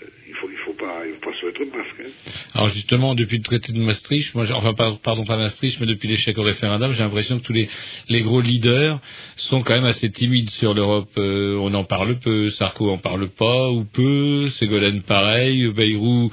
Euh, 0.03 0.07
Il 0.29 0.35
faut, 0.35 0.49
il 0.49 0.57
faut 0.65 0.73
pas, 0.73 1.03
faut 1.21 1.29
pas 1.29 1.37
se 1.39 1.45
mettre 1.45 1.61
un 1.61 1.77
masque. 1.77 2.01
hein. 2.01 2.31
Alors 2.55 2.69
justement, 2.69 3.13
depuis 3.13 3.37
le 3.37 3.43
traité 3.43 3.71
de 3.71 3.79
Maastricht, 3.79 4.33
moi, 4.35 4.45
enfin 4.53 4.73
par- 4.73 4.99
pardon 4.99 5.25
pas 5.25 5.37
Maastricht, 5.37 5.79
mais 5.79 5.85
depuis 5.85 6.07
l'échec 6.07 6.35
au 6.37 6.43
référendum, 6.43 6.91
j'ai 6.93 6.99
l'impression 7.03 7.37
que 7.39 7.43
tous 7.43 7.53
les, 7.53 7.69
les 8.09 8.21
gros 8.21 8.41
leaders 8.41 8.99
sont 9.35 9.61
quand 9.61 9.73
même 9.75 9.85
assez 9.85 10.09
timides 10.09 10.49
sur 10.49 10.73
l'Europe. 10.73 11.09
Euh, 11.17 11.55
on 11.61 11.73
en 11.75 11.83
parle 11.83 12.17
peu, 12.19 12.49
Sarko 12.49 12.89
en 12.89 12.97
parle 12.97 13.27
pas 13.29 13.69
ou 13.69 13.83
peu, 13.85 14.47
Ségolène 14.49 15.01
pareil, 15.03 15.67
Bayrou, 15.67 16.31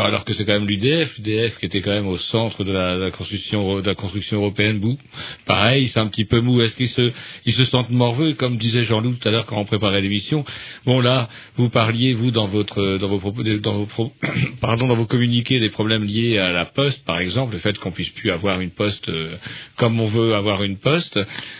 alors 0.00 0.24
que 0.24 0.32
c'est 0.34 0.44
quand 0.44 0.54
même 0.58 0.66
l'UDF, 0.68 1.16
l'UDF 1.18 1.58
qui 1.58 1.66
était 1.66 1.80
quand 1.80 1.90
même 1.98 2.06
au 2.06 2.18
centre 2.18 2.62
de 2.64 2.72
la, 2.72 2.96
de 2.96 3.02
la 3.04 3.10
construction 3.10 3.80
de 3.80 3.86
la 3.86 3.94
construction 3.96 4.36
européenne, 4.38 4.78
bout. 4.78 4.98
Pareil, 5.46 5.88
c'est 5.88 6.00
un 6.00 6.06
petit 6.08 6.26
peu 6.26 6.40
mou. 6.40 6.60
Est-ce 6.62 6.76
qu'ils 6.76 6.88
se 6.88 7.10
ils 7.46 7.52
se 7.54 7.64
sentent 7.64 7.90
morveux, 7.90 8.34
comme 8.34 8.56
disait 8.56 8.84
Jean-Loup 8.84 9.14
tout 9.20 9.28
à 9.28 9.32
l'heure 9.32 9.46
quand 9.46 9.58
on 9.58 9.64
préparait 9.64 10.00
l'émission? 10.00 10.44
Bon 10.86 11.00
là, 11.00 11.28
vous 11.56 11.68
parliez 11.70 12.12
vous 12.14 12.30
dans 12.30 12.46
votre 12.46 12.98
dans 13.02 13.84
vos 13.84 14.12
pardon 14.60 14.86
dans 14.86 14.94
vos 14.94 15.06
communiqués 15.06 15.60
des 15.60 15.68
problèmes 15.70 16.04
liés 16.04 16.38
à 16.38 16.50
la 16.50 16.64
poste, 16.64 17.04
par 17.04 17.18
exemple, 17.20 17.52
le 17.54 17.58
fait 17.58 17.78
qu'on 17.78 17.90
puisse 17.92 18.10
plus 18.10 18.30
avoir 18.30 18.60
une 18.60 18.70
poste 18.70 19.08
euh, 19.08 19.36
comme 19.76 20.00
on 20.00 20.06
veut 20.06 20.34
avoir 20.34 20.62
une 20.62 20.78
poste. 20.78 21.18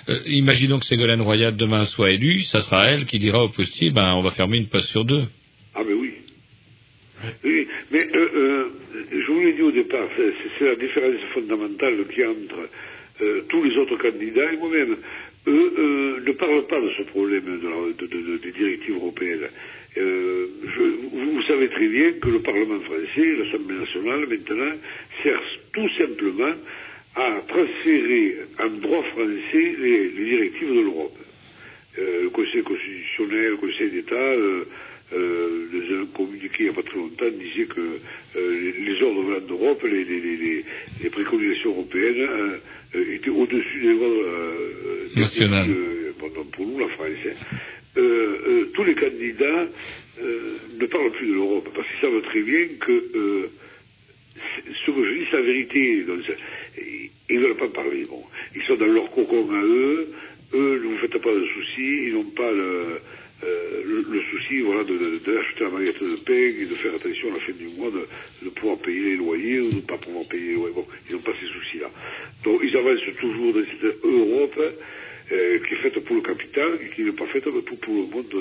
Euh, 0.09 0.17
imaginons 0.27 0.79
que 0.79 0.87
Ségolène 0.87 1.21
Royal 1.21 1.55
demain 1.57 1.85
soit 1.85 2.11
élue, 2.13 2.41
ça 2.43 2.61
sera 2.61 2.87
elle 2.91 3.05
qui 3.07 3.19
dira 3.19 3.43
au 3.45 3.49
postier, 3.51 3.91
ben 3.91 4.15
on 4.15 4.23
va 4.23 4.31
fermer 4.31 4.57
une 4.59 4.69
poste 4.69 4.87
sur 4.89 5.05
deux. 5.05 5.25
Ah, 5.75 5.83
mais 5.87 5.95
oui. 5.95 6.13
Oui, 7.45 7.69
mais 7.93 8.07
euh, 8.15 8.69
je 9.13 9.33
vous 9.33 9.41
l'ai 9.41 9.53
dit 9.53 9.63
au 9.63 9.71
départ, 9.71 10.09
c'est 10.59 10.65
la 10.65 10.75
différence 10.75 11.21
fondamentale 11.35 11.95
qu'il 12.11 12.21
y 12.21 12.25
a 12.25 12.31
entre 12.31 12.69
tous 13.49 13.63
les 13.63 13.77
autres 13.77 13.97
candidats 13.99 14.53
et 14.53 14.57
moi-même. 14.57 14.97
Eux 15.47 16.21
ne 16.27 16.33
parlent 16.33 16.67
pas 16.67 16.81
de 16.81 16.91
ce 16.99 17.03
problème 17.05 17.45
de- 17.45 18.39
des 18.39 18.53
directives 18.53 18.95
européennes. 18.97 19.47
Euh, 19.99 20.47
je- 20.75 21.07
vous, 21.17 21.33
vous 21.33 21.43
savez 21.43 21.69
très 21.69 21.87
bien 21.89 22.13
que 22.13 22.29
le 22.31 22.39
Parlement 22.41 22.81
français, 22.81 23.27
l'Assemblée 23.39 23.77
nationale, 23.77 24.27
maintenant, 24.27 24.73
sert 25.23 25.41
tout 25.75 25.89
simplement 25.99 26.55
à 27.15 27.43
transférer 27.47 28.37
en 28.59 28.69
droit 28.71 29.03
français 29.03 29.75
les, 29.79 30.09
les 30.09 30.25
directives 30.25 30.75
de 30.75 30.81
l'Europe. 30.81 31.17
Euh, 31.99 32.23
le 32.23 32.31
Conseil 32.31 32.63
constitutionnel, 32.63 33.51
le 33.51 33.57
Conseil 33.59 33.91
d'État, 33.91 34.15
euh, 34.15 34.65
euh, 35.13 35.67
dans 35.73 36.03
un 36.03 36.07
communiqué 36.07 36.49
il 36.61 36.65
n'y 36.65 36.71
a 36.71 36.73
pas 36.73 36.83
très 36.83 36.97
longtemps, 36.97 37.27
disait 37.29 37.67
que 37.67 37.81
euh, 38.37 38.61
les, 38.63 38.73
les 38.95 39.03
ordres 39.03 39.23
venant 39.25 39.47
d'Europe, 39.47 39.83
les, 39.85 40.05
les, 40.05 40.65
les, 41.03 41.11
préconisations 41.11 41.71
européennes 41.71 42.27
euh, 42.95 43.15
étaient 43.15 43.29
au-dessus 43.29 43.81
des 43.83 43.89
euh, 43.89 45.09
des 45.15 45.21
Nationales. 45.21 45.69
euh, 45.71 46.13
bon, 46.19 46.31
pour 46.53 46.67
nous, 46.67 46.79
la 46.79 46.89
France. 46.89 47.09
hein. 47.27 47.57
Euh, 47.97 48.39
euh, 48.47 48.71
tous 48.75 48.85
les 48.85 48.95
candidats 48.95 49.69
euh, 50.23 50.57
ne 50.81 50.87
parlent 50.87 51.13
plus 51.13 51.27
de 51.29 51.35
l'Europe 51.35 51.69
parce 51.75 51.87
qu'ils 51.89 52.01
savent 52.01 52.23
très 52.23 52.41
bien 52.41 52.67
que 52.81 53.51
ce 54.87 54.91
que 54.91 55.05
je 55.05 55.19
dis, 55.19 55.27
c'est 55.31 55.37
la 55.37 55.43
vérité. 55.43 56.07
Ils 57.29 57.39
ne 57.39 57.47
veulent 57.47 57.57
pas 57.57 57.69
parler. 57.69 58.05
Bon. 58.09 58.23
Ils 58.57 58.63
sont 58.63 58.77
dans 58.77 58.87
leur 58.87 59.11
cocon 59.11 59.47
à 59.51 59.63
eux. 59.63 60.09
Eux, 60.55 60.81
ne 60.83 60.89
vous 60.89 60.99
faites 60.99 61.19
pas 61.19 61.35
de 61.35 61.45
soucis. 61.45 62.07
Ils 62.07 62.15
n'ont 62.15 62.31
pas 62.31 62.51
le, 62.51 63.01
souci 64.31 64.61
voilà, 64.61 64.85
d'acheter 64.85 65.65
la 65.65 65.69
baguette 65.69 66.03
de 66.03 66.17
pain 66.25 66.33
et 66.33 66.65
de 66.65 66.75
faire 66.77 66.95
attention 66.95 67.29
à 67.29 67.35
la 67.35 67.41
fin 67.41 67.53
du 67.53 67.69
mois 67.77 67.91
de, 67.91 68.47
de 68.47 68.51
pouvoir 68.51 68.79
payer 68.79 69.01
les 69.01 69.17
loyers 69.17 69.61
ou 69.61 69.71
de 69.71 69.77
ne 69.77 69.81
pas 69.83 69.99
pouvoir 69.99 70.27
payer 70.29 70.49
les 70.49 70.55
loyers. 70.55 70.75
Bon, 70.75 70.87
ils 71.09 71.15
n'ont 71.15 71.23
pas 71.23 71.33
ces 71.39 71.47
soucis-là. 71.47 71.91
Donc, 72.45 72.61
ils 72.63 72.75
avancent 72.75 73.17
toujours 73.21 73.53
dans 73.53 73.65
cette 73.65 74.05
Europe 74.05 74.61
euh, 75.31 75.59
qui 75.61 75.75
est 75.75 75.79
faite 75.79 75.99
pour 76.05 76.17
le 76.17 76.23
capital 76.23 76.79
et 76.83 76.95
qui 76.95 77.03
n'est 77.03 77.13
pas 77.13 77.27
faite 77.27 77.45
pour, 77.45 77.79
pour 77.79 77.95
le 77.95 78.07
monde, 78.11 78.35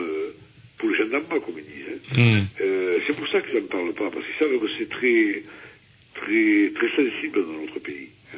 pour 0.78 0.90
les 0.90 0.98
gens 0.98 1.06
d'en 1.08 1.20
bas, 1.22 1.40
comme 1.46 1.56
ils 1.58 1.64
disent. 1.64 2.00
hein. 2.18 2.18
Euh, 2.62 2.98
c'est 3.06 3.16
pour 3.16 3.28
ça 3.28 3.42
qu'ils 3.42 3.60
n'en 3.60 3.68
parlent 3.68 3.94
pas, 3.94 4.10
parce 4.10 4.26
qu'ils 4.26 4.36
savent 4.40 4.60
que 4.60 4.68
c'est 4.78 4.90
très, 4.90 5.44
très, 6.16 6.72
très 6.76 6.90
sensible 6.90 7.46
dans 7.46 7.62
notre 7.62 7.80
pays. 7.80 8.10
hein. 8.34 8.38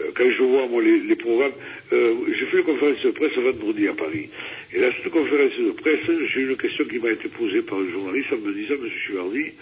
Euh, 0.00 0.10
Quand 0.14 0.28
je 0.30 0.42
vois 0.42 0.66
moi 0.66 0.82
les, 0.82 1.00
les 1.00 1.16
programmes, 1.16 1.52
euh, 1.92 2.14
j'ai 2.38 2.46
fait 2.46 2.58
une 2.58 2.64
conférence 2.64 3.02
de 3.02 3.10
presse 3.10 3.34
vendredi 3.36 3.86
à 3.88 3.94
Paris. 3.94 4.28
Et 4.72 4.78
là, 4.80 4.90
cette 4.96 5.12
conférence 5.12 5.56
de 5.58 5.70
presse, 5.72 6.00
j'ai 6.32 6.40
eu 6.40 6.50
une 6.50 6.56
question 6.56 6.84
qui 6.86 6.98
m'a 6.98 7.10
été 7.12 7.28
posée 7.28 7.62
par 7.62 7.78
un 7.78 7.88
journaliste 7.90 8.32
en 8.32 8.38
me 8.38 8.52
disant, 8.54 8.74
Monsieur 8.80 8.98
Chivardi, 9.06 9.52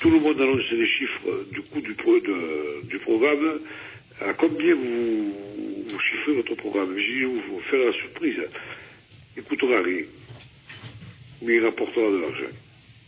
tout 0.00 0.10
le 0.10 0.20
monde 0.20 0.40
annonce 0.40 0.70
les 0.70 0.86
chiffres 0.86 1.44
du 1.52 1.60
coût 1.62 1.80
du, 1.80 1.92
pro- 1.94 2.20
de- 2.20 2.86
du 2.88 2.98
programme. 3.00 3.60
À 4.20 4.32
combien 4.34 4.74
vous, 4.74 5.32
vous 5.88 6.00
chiffrez 6.00 6.34
votre 6.34 6.54
programme? 6.56 6.96
J'ai 6.98 7.14
dit, 7.14 7.24
vous, 7.24 7.40
vous 7.40 7.60
faire 7.70 7.84
la 7.84 7.92
surprise. 7.92 8.40
Il 9.36 9.42
coûtera 9.44 9.80
rien. 9.82 10.04
Mais 11.42 11.56
il 11.56 11.64
rapportera 11.64 12.10
de 12.10 12.16
l'argent. 12.16 12.54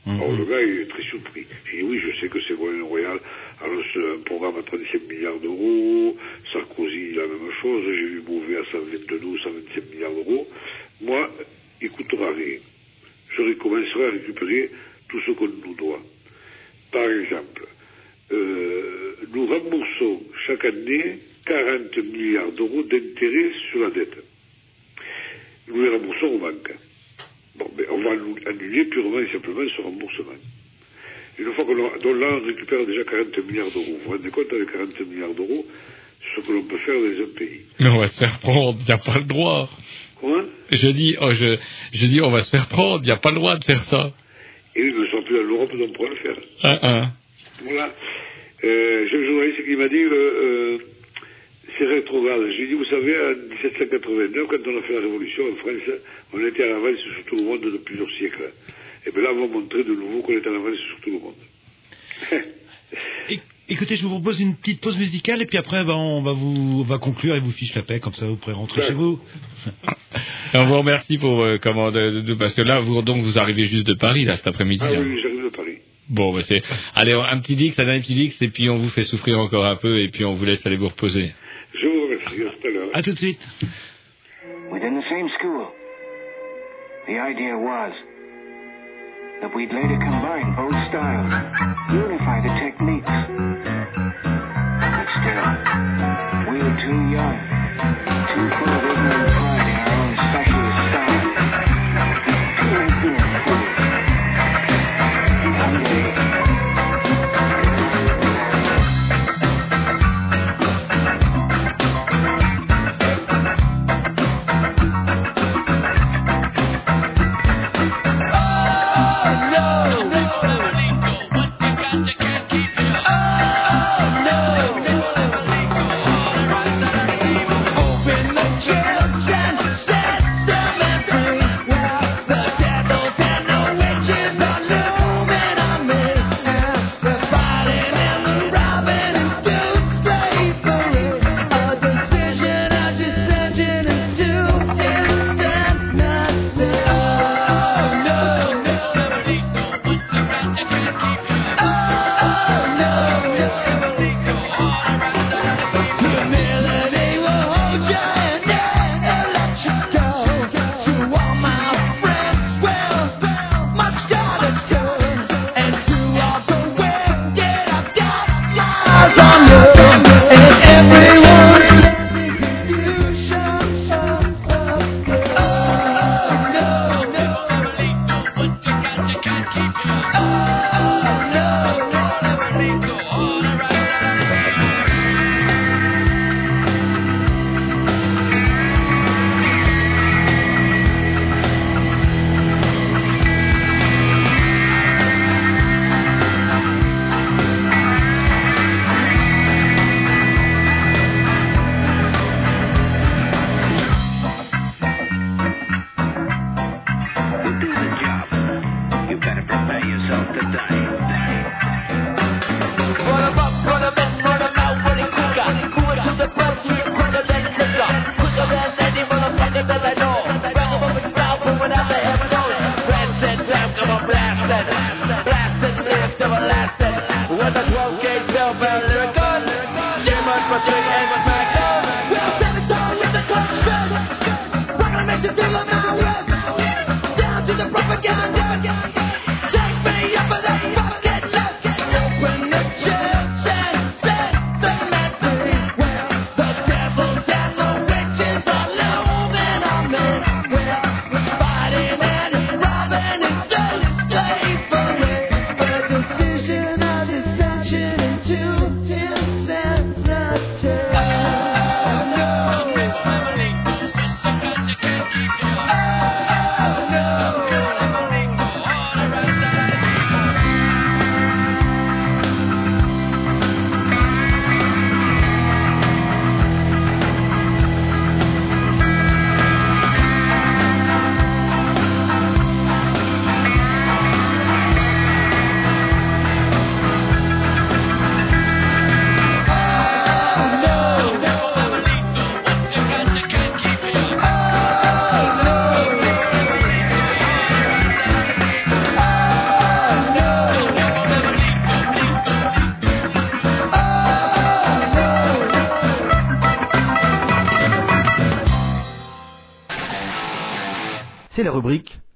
Alors 0.06 0.32
le 0.32 0.44
gars 0.44 0.62
il 0.62 0.80
est 0.80 0.86
très 0.88 1.02
surpris. 1.02 1.46
J'ai 1.70 1.78
dit 1.78 1.82
oui, 1.82 2.00
je 2.00 2.20
sais 2.20 2.28
que 2.28 2.40
Ségolène 2.40 2.82
Royal 2.82 3.18
annonce 3.62 3.84
un 3.96 4.22
programme 4.22 4.56
à 4.58 4.62
35 4.62 5.02
milliards 5.08 5.38
d'euros, 5.38 6.16
Sarkozy 6.52 7.12
la 7.12 7.26
même 7.26 7.52
chose, 7.60 7.84
j'ai 7.84 8.06
vu 8.06 8.20
Beauvais 8.22 8.56
à 8.56 8.64
122 8.72 9.20
ou 9.22 9.38
127 9.38 9.94
milliards 9.94 10.14
d'euros. 10.14 10.48
Moi, 11.02 11.30
il 11.82 11.90
coûtera 11.90 12.32
rien. 12.32 12.58
Je 13.36 13.42
recommencerai 13.42 14.06
à 14.06 14.10
récupérer 14.10 14.70
tout 15.08 15.20
ce 15.26 15.32
qu'on 15.32 15.48
nous 15.48 15.74
doit. 15.74 16.00
Par 16.92 17.08
exemple, 17.08 17.66
euh, 18.32 19.16
nous 19.32 19.46
remboursons 19.46 20.22
chaque 20.46 20.64
année 20.64 21.18
40 21.46 21.96
milliards 21.98 22.52
d'euros 22.52 22.82
d'intérêts 22.82 23.52
sur 23.70 23.80
la 23.80 23.90
dette. 23.90 24.24
Nous 25.68 25.82
les 25.82 25.88
remboursons 25.90 26.26
aux 26.26 26.38
banques. 26.38 26.72
Bon, 27.56 27.70
mais 27.76 27.84
on 27.90 28.02
va 28.02 28.10
annuler 28.10 28.84
purement 28.86 29.20
et 29.20 29.32
simplement 29.32 29.68
ce 29.76 29.82
remboursement. 29.82 30.38
Une 31.38 31.52
fois 31.52 31.64
que 31.64 31.72
l'on, 31.72 31.88
donc 31.88 32.20
là, 32.20 32.38
on 32.40 32.46
récupère 32.46 32.86
déjà 32.86 33.04
40 33.04 33.46
milliards 33.46 33.70
d'euros. 33.70 33.86
Vous 33.86 34.04
vous 34.04 34.10
rendez 34.10 34.30
compte, 34.30 34.52
avec 34.52 34.72
40 34.72 35.00
milliards 35.08 35.34
d'euros, 35.34 35.64
ce 36.36 36.40
que 36.42 36.52
l'on 36.52 36.62
peut 36.64 36.78
faire 36.78 36.94
dans 36.94 37.24
un 37.24 37.34
pays. 37.36 37.60
Mais 37.78 37.88
on 37.88 37.98
va 37.98 38.08
se 38.08 38.18
faire 38.18 38.38
prendre, 38.40 38.78
il 38.80 38.86
n'y 38.86 38.92
a 38.92 38.98
pas 38.98 39.18
le 39.18 39.24
droit. 39.24 39.68
Comment? 40.20 40.44
Je 40.70 40.88
dis, 40.88 41.16
oh, 41.20 41.30
je, 41.30 41.56
je 41.92 42.06
dis, 42.06 42.20
on 42.20 42.30
va 42.30 42.42
se 42.42 42.50
faire 42.50 42.68
prendre, 42.68 43.00
il 43.02 43.06
n'y 43.06 43.12
a 43.12 43.16
pas 43.16 43.30
le 43.30 43.36
droit 43.36 43.56
de 43.56 43.64
faire 43.64 43.82
ça. 43.84 44.12
Et 44.76 44.82
ils 44.82 44.94
ne 44.94 45.06
sont 45.06 45.22
plus 45.22 45.36
dans 45.36 45.42
l'Europe, 45.44 45.72
donc 45.72 45.88
on 45.88 45.92
pourra 45.92 46.08
le 46.10 46.16
faire. 46.16 46.36
Hein, 46.62 46.78
hein. 46.82 47.12
Voilà. 47.64 47.94
Euh, 48.64 49.06
J'ai 49.10 49.16
un 49.16 49.24
journaliste 49.26 49.64
qui 49.64 49.76
m'a 49.76 49.88
dit 49.88 49.96
euh, 49.96 50.12
euh, 50.12 50.78
c'est 51.78 51.86
rétrograde. 51.86 52.42
J'ai 52.56 52.66
dit, 52.66 52.74
vous 52.74 52.84
savez, 52.84 53.16
en 53.18 53.34
1789, 53.54 54.46
quand 54.48 54.56
on 54.66 54.78
a 54.78 54.82
fait 54.82 54.92
la 54.94 55.00
Révolution 55.00 55.44
en 55.52 55.56
France, 55.56 55.98
on 56.34 56.46
était 56.46 56.64
à 56.64 56.68
l'avance 56.68 56.98
sur 56.98 57.24
tout 57.26 57.36
le 57.36 57.44
monde 57.44 57.60
de 57.62 57.78
plusieurs 57.78 58.10
siècles. 58.18 58.52
Et 59.06 59.10
bien 59.12 59.22
là, 59.22 59.30
on 59.34 59.46
va 59.46 59.54
montrer 59.60 59.82
de 59.84 59.94
nouveau 59.94 60.20
qu'on 60.22 60.32
est 60.32 60.46
à 60.46 60.50
l'avance 60.50 60.76
sur 60.76 61.00
tout 61.00 61.10
le 61.10 61.18
monde. 61.20 61.34
Écoutez, 63.72 63.94
je 63.94 64.02
vous 64.02 64.08
propose 64.10 64.40
une 64.40 64.56
petite 64.56 64.80
pause 64.80 64.98
musicale 64.98 65.40
et 65.42 65.46
puis 65.46 65.56
après, 65.56 65.84
ben, 65.84 65.94
on 65.94 66.22
va 66.22 66.32
vous 66.32 66.80
on 66.80 66.82
va 66.82 66.98
conclure 66.98 67.36
et 67.36 67.40
vous 67.40 67.52
fiche 67.52 67.72
la 67.76 67.82
paix, 67.82 68.00
comme 68.00 68.12
ça 68.12 68.26
vous 68.26 68.34
pourrez 68.34 68.52
rentrer 68.54 68.80
Ouais. 68.80 68.86
chez 68.88 68.94
vous. 68.94 69.20
On 70.54 70.64
vous 70.64 70.78
remercie 70.78 71.18
pour 71.18 71.40
euh, 71.44 71.56
comment 71.62 71.92
de, 71.92 72.10
de- 72.10 72.20
de- 72.20 72.34
parce 72.34 72.52
que 72.54 72.62
là 72.62 72.80
vous 72.80 73.00
donc 73.02 73.22
vous 73.22 73.38
arrivez 73.38 73.62
juste 73.62 73.86
de 73.86 73.94
Paris 73.94 74.24
là 74.24 74.36
cet 74.36 74.48
après-midi. 74.48 74.84
Ah 74.84 74.92
hein. 74.96 75.04
oui. 75.06 75.20
Bon, 76.10 76.34
bah 76.34 76.42
c'est 76.42 76.60
allez 76.96 77.12
un 77.12 77.38
petit 77.38 77.54
dix, 77.54 77.78
un 77.78 77.84
dernier 77.84 78.00
petit 78.00 78.14
dix 78.14 78.42
et 78.42 78.48
puis 78.48 78.68
on 78.68 78.78
vous 78.78 78.88
fait 78.88 79.04
souffrir 79.04 79.38
encore 79.38 79.64
un 79.64 79.76
peu 79.76 80.00
et 80.00 80.08
puis 80.08 80.24
on 80.24 80.34
vous 80.34 80.44
laisse 80.44 80.66
aller 80.66 80.76
vous 80.76 80.88
reposer. 80.88 81.32
Je 81.72 81.86
vous 81.86 82.02
remercie. 82.02 82.42
À 82.42 82.50
tout 82.50 82.66
à 82.66 82.70
l'heure. 82.70 82.88
À 82.92 83.02
tout 83.02 83.12
de 83.12 83.16
suite. 83.16 83.38
Within 84.72 84.98
the 84.98 85.04
same 85.08 85.28
school, 85.38 85.68
the 87.06 87.18
idea 87.18 87.56
was 87.56 87.92
that 89.40 89.54
we'd 89.54 89.72
later 89.72 89.98
combine 89.98 90.54
both 90.56 90.74
styles, 90.88 91.32
unify 91.90 92.40
the 92.42 92.52
techniques. 92.58 93.06
But 94.80 95.06
still, 95.14 95.46
we 96.50 96.58
were 96.58 96.76
too 96.82 96.98
young, 97.10 97.38
too 98.34 98.50
full 98.58 98.68
of 98.68 98.84
ignorant 98.84 99.29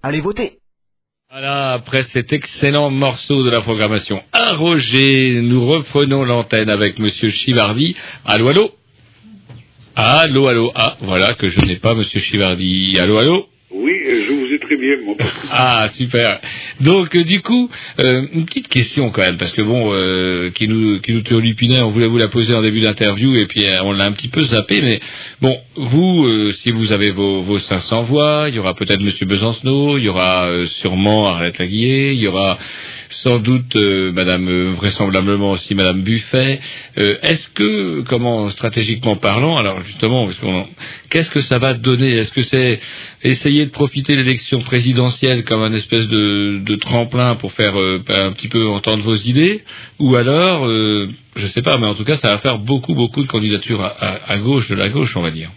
Allez 0.03 0.21
voter 0.21 0.59
Voilà, 1.31 1.73
après 1.73 2.03
cet 2.03 2.33
excellent 2.33 2.91
morceau 2.91 3.43
de 3.43 3.51
la 3.51 3.61
programmation 3.61 4.23
à 4.33 4.55
Roger, 4.55 5.41
nous 5.43 5.67
reprenons 5.67 6.25
l'antenne 6.25 6.71
avec 6.71 6.99
Monsieur 6.99 7.31
Chivardi. 7.31 7.97
Allô, 8.25 8.49
allô? 8.49 8.71
Allô, 9.97 10.49
allô 10.49 10.73
Ah, 10.75 10.97
voilà 11.01 11.35
que 11.35 11.49
je 11.49 11.61
n'ai 11.61 11.77
pas 11.77 11.95
Monsieur 11.95 12.21
Chivardi. 12.21 12.99
Allô, 12.99 13.19
allô? 13.19 13.49
Oui, 13.77 13.93
je 14.07 14.33
vous 14.33 14.47
ai 14.55 14.59
très 14.61 14.77
bien, 14.77 14.97
moi. 15.05 15.17
Ah, 15.51 15.89
super. 15.89 16.41
Donc, 16.81 17.15
euh, 17.17 17.25
du 17.25 17.41
coup, 17.43 17.69
euh, 17.99 18.23
une 18.33 18.45
petite 18.47 18.69
question 18.69 19.11
quand 19.11 19.23
même, 19.23 19.37
parce 19.37 19.53
que 19.53 19.63
bon, 19.63 19.93
euh, 19.93 20.51
qui 20.51 20.69
nous 20.69 21.01
qui 21.01 21.13
nous 21.13 21.23
turlupinait, 21.23 21.81
on 21.81 21.91
voulait 21.91 22.07
vous 22.07 22.19
la 22.19 22.29
poser 22.29 22.55
en 22.55 22.63
début 22.63 22.81
d'interview, 22.81 23.35
et 23.37 23.47
puis 23.47 23.65
euh, 23.65 23.83
on 23.83 23.93
l'a 23.93 24.05
un 24.05 24.13
petit 24.13 24.29
peu 24.29 24.43
zappé, 24.43 24.81
mais 24.81 25.01
bon, 25.41 25.59
vous, 25.77 26.53
si 26.53 26.71
vous 26.71 26.93
avez 26.93 27.11
vos, 27.11 27.43
vos 27.43 27.59
500 27.59 28.03
voix, 28.03 28.47
il 28.49 28.55
y 28.55 28.59
aura 28.61 28.75
peut-être 28.75 29.01
Monsieur 29.01 29.27
Besancenot, 29.27 29.99
il 29.99 30.05
y 30.05 30.09
aura 30.09 30.49
sûrement 30.67 31.29
Arlette 31.29 31.59
Laguillet, 31.59 32.15
il 32.15 32.21
y 32.21 32.29
aura 32.29 32.59
sans 33.15 33.39
doute 33.39 33.77
euh, 33.77 34.13
Madame 34.13 34.49
euh, 34.49 34.71
vraisemblablement 34.73 35.51
aussi 35.53 35.75
Madame 35.75 36.03
Buffet. 36.03 36.61
Euh, 36.99 37.17
Est-ce 37.23 37.49
que, 37.49 38.03
comment 38.03 38.49
stratégiquement 38.51 39.17
parlant, 39.17 39.57
alors 39.57 39.81
justement, 39.83 40.29
qu'est-ce 41.11 41.31
que 41.31 41.41
ça 41.41 41.59
va 41.59 41.75
donner? 41.75 42.13
Est-ce 42.15 42.33
que 42.33 42.43
c'est 42.43 42.81
essayer 43.23 43.65
de 43.67 43.71
profiter 43.71 44.13
de 44.15 44.19
l'élection 44.23 44.61
présidentielle 44.61 45.45
comme 45.45 45.63
un 45.63 45.73
espèce 45.73 46.09
de, 46.09 46.59
de 46.59 46.75
tremplin 46.77 47.37
pour 47.37 47.53
faire 47.53 47.79
euh, 47.81 48.03
un 48.09 48.33
petit 48.33 48.49
peu 48.49 48.67
entendre 48.69 49.03
vos 49.03 49.15
idées, 49.17 49.63
ou 49.99 50.17
alors, 50.17 50.67
je 50.69 51.47
sais 51.47 51.63
pas, 51.63 51.79
mais 51.79 51.87
en 51.87 51.95
tout 51.95 52.05
cas, 52.05 52.17
ça 52.17 52.29
va 52.31 52.39
faire 52.39 52.59
beaucoup 52.59 52.95
beaucoup 52.95 53.23
de 53.23 53.29
candidatures 53.29 53.83
à, 53.83 53.89
à- 53.89 54.33
à 54.33 54.39
gauche 54.39 54.69
de 54.69 54.75
la 54.75 54.89
gauche, 54.89 55.17
on 55.17 55.23
va 55.23 55.31
dire. 55.31 55.51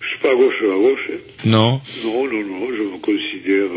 Je 0.00 0.06
suis 0.08 0.18
pas 0.22 0.30
à 0.32 0.36
gauche 0.36 0.54
de 0.62 0.68
la 0.68 0.76
gauche. 0.76 1.06
hein. 1.12 1.18
Non. 1.46 1.80
Non, 2.04 2.24
non, 2.32 2.42
non, 2.50 2.66
je 2.76 2.82
me 2.82 2.98
considère 3.00 3.70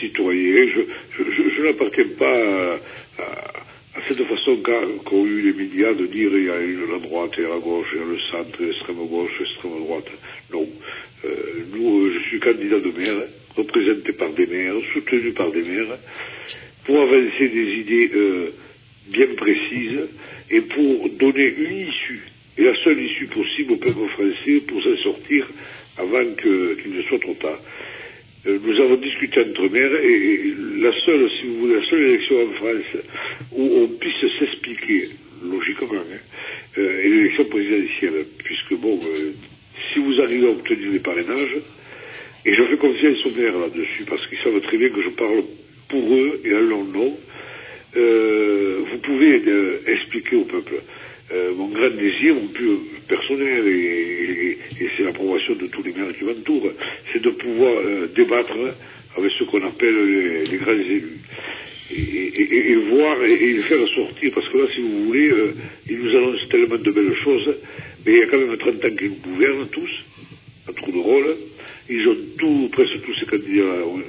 citoyen. 0.00 0.68
Je, 0.68 0.80
je, 1.16 1.50
je, 1.56 1.62
n'appartiens 1.62 2.08
pas 2.18 2.80
à, 3.18 4.00
cette 4.06 4.22
façon 4.24 4.58
qu'ont 5.04 5.26
eu 5.26 5.42
les 5.42 5.52
médias 5.52 5.92
de 5.92 6.06
dire 6.06 6.30
il 6.32 6.44
y 6.44 6.50
a 6.50 6.92
la 6.92 6.98
droite 6.98 7.32
et 7.38 7.42
la 7.42 7.58
gauche, 7.58 7.88
il 7.92 7.98
y 7.98 8.02
a 8.02 8.06
le 8.06 8.18
centre, 8.30 8.62
l'extrême 8.62 9.06
gauche, 9.06 9.32
l'extrême 9.38 9.78
droite. 9.80 10.10
Non. 10.52 10.68
Euh, 11.24 11.28
nous, 11.72 12.06
euh, 12.06 12.12
je 12.14 12.28
suis 12.28 12.38
candidat 12.38 12.78
de 12.78 12.90
maire, 12.90 13.26
représenté 13.56 14.12
par 14.12 14.30
des 14.30 14.46
maires, 14.46 14.74
soutenu 14.92 15.32
par 15.32 15.50
des 15.50 15.62
maires, 15.62 15.98
pour 16.84 17.00
avancer 17.00 17.48
des 17.48 17.80
idées 17.80 18.10
euh, 18.14 18.50
bien 19.08 19.26
précises 19.36 20.08
et 20.50 20.60
pour 20.60 21.08
donner 21.10 21.54
une 21.58 21.88
issue, 21.88 22.22
et 22.56 22.62
la 22.62 22.74
seule 22.84 23.00
issue 23.02 23.26
possible 23.26 23.72
au 23.72 23.76
peuple 23.76 24.08
français 24.10 24.62
pour 24.66 24.82
s'en 24.82 24.96
sortir 25.02 25.48
avant 25.98 26.24
qu'il 26.34 26.94
ne 26.94 27.02
soit 27.02 27.18
trop 27.18 27.34
tard. 27.34 27.60
Euh, 28.46 28.58
nous 28.62 28.80
avons 28.80 28.96
discuté 28.96 29.40
entre 29.40 29.68
maires 29.68 29.94
et, 30.02 30.54
la 30.78 30.92
seule, 31.04 31.28
si 31.40 31.46
vous 31.48 31.60
voulez, 31.60 31.74
la 31.74 31.86
seule 31.86 32.02
élection 32.02 32.36
en 32.42 32.52
France 32.52 33.02
où 33.52 33.62
on 33.62 33.88
puisse 33.88 34.38
s'expliquer, 34.38 35.08
logiquement, 35.42 35.88
hein, 35.94 36.18
euh, 36.78 37.00
est 37.04 37.08
l'élection 37.08 37.44
présidentielle, 37.46 38.26
puisque 38.44 38.74
bon, 38.74 39.00
euh, 39.02 39.32
si 39.92 39.98
vous 39.98 40.20
arrivez 40.20 40.46
à 40.46 40.50
obtenir 40.50 40.92
les 40.92 41.00
parrainages, 41.00 41.58
et 42.44 42.54
je 42.54 42.62
fais 42.62 42.76
confiance 42.76 43.26
aux 43.26 43.30
maires 43.32 43.58
là-dessus, 43.58 44.04
parce 44.08 44.24
qu'ils 44.28 44.38
savent 44.38 44.60
très 44.60 44.78
bien 44.78 44.90
que 44.90 45.02
je 45.02 45.10
parle 45.10 45.42
pour 45.88 46.14
eux 46.14 46.40
et 46.44 46.54
en 46.54 46.60
leur 46.60 46.84
nom, 46.84 47.18
euh, 47.96 48.84
vous 48.90 48.98
pouvez 48.98 49.42
expliquer 49.86 50.36
au 50.36 50.44
peuple. 50.44 50.74
Euh, 51.30 51.52
mon 51.54 51.68
grand 51.68 51.90
désir, 51.90 52.34
mon 52.34 52.48
plus 52.48 52.78
personnel, 53.06 53.66
et, 53.68 54.58
et- 54.80 54.88
c'est 54.96 55.02
l'approbation 55.02 55.54
de 55.56 55.66
tous 55.66 55.82
les 55.82 55.92
maires 55.92 56.16
qui 56.18 56.24
m'entourent, 56.24 56.72
c'est 57.12 57.20
de 57.20 57.30
pouvoir 57.30 57.74
euh, 57.84 58.06
débattre 58.16 58.56
avec 59.16 59.30
ce 59.38 59.44
qu'on 59.44 59.62
appelle 59.66 60.44
les, 60.50 60.56
grands 60.56 60.72
élus. 60.72 61.18
Et, 61.90 62.70
et- 62.70 62.76
voir 62.76 63.22
et, 63.24 63.36
les 63.36 63.62
faire 63.62 63.86
sortir, 63.94 64.32
parce 64.34 64.48
que 64.48 64.56
là, 64.58 64.64
si 64.74 64.80
vous 64.80 65.04
voulez, 65.04 65.28
euh, 65.30 65.52
ils 65.90 65.98
nous 65.98 66.16
annoncent 66.16 66.46
tellement 66.50 66.78
de 66.78 66.90
belles 66.90 67.16
choses, 67.22 67.54
mais 68.06 68.12
il 68.12 68.18
y 68.18 68.22
a 68.22 68.26
quand 68.28 68.38
même 68.38 68.56
30 68.56 68.84
ans 68.86 68.96
qu'ils 68.96 69.08
nous 69.10 69.16
gouvernent 69.16 69.68
tous, 69.68 69.90
à 70.68 70.72
trou 70.72 70.92
de 70.92 70.98
rôle. 70.98 71.36
Ils 71.90 72.08
ont 72.08 72.16
tout, 72.38 72.68
presque 72.72 73.02
tous 73.04 73.14
ces 73.20 73.26
candidats 73.26 73.84
ont, 73.86 74.02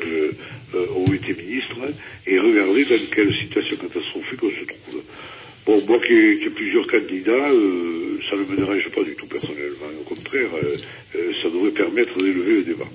ont 0.95 1.13
été 1.13 1.33
ministres, 1.33 1.79
et 2.27 2.39
regardez 2.39 2.85
dans 2.85 3.05
quelle 3.13 3.33
situation 3.43 3.75
catastrophique 3.75 4.43
on 4.43 4.49
se 4.51 4.65
trouve. 4.65 5.03
Bon, 5.69 5.83
moi 5.85 5.99
qui 5.99 6.13
ai, 6.13 6.49
plusieurs 6.49 6.87
candidats, 6.87 7.51
euh, 7.51 8.17
ça 8.27 8.35
ne 8.37 8.41
me 8.41 8.55
dérange 8.57 8.89
pas 8.95 9.03
du 9.03 9.13
tout 9.15 9.27
personnellement. 9.27 9.85
Au 10.01 10.03
contraire, 10.03 10.47
euh, 10.63 10.75
euh, 11.15 11.31
ça 11.43 11.49
devrait 11.49 11.69
permettre 11.69 12.17
d'élever 12.17 12.53
le 12.55 12.63
débat. 12.63 12.87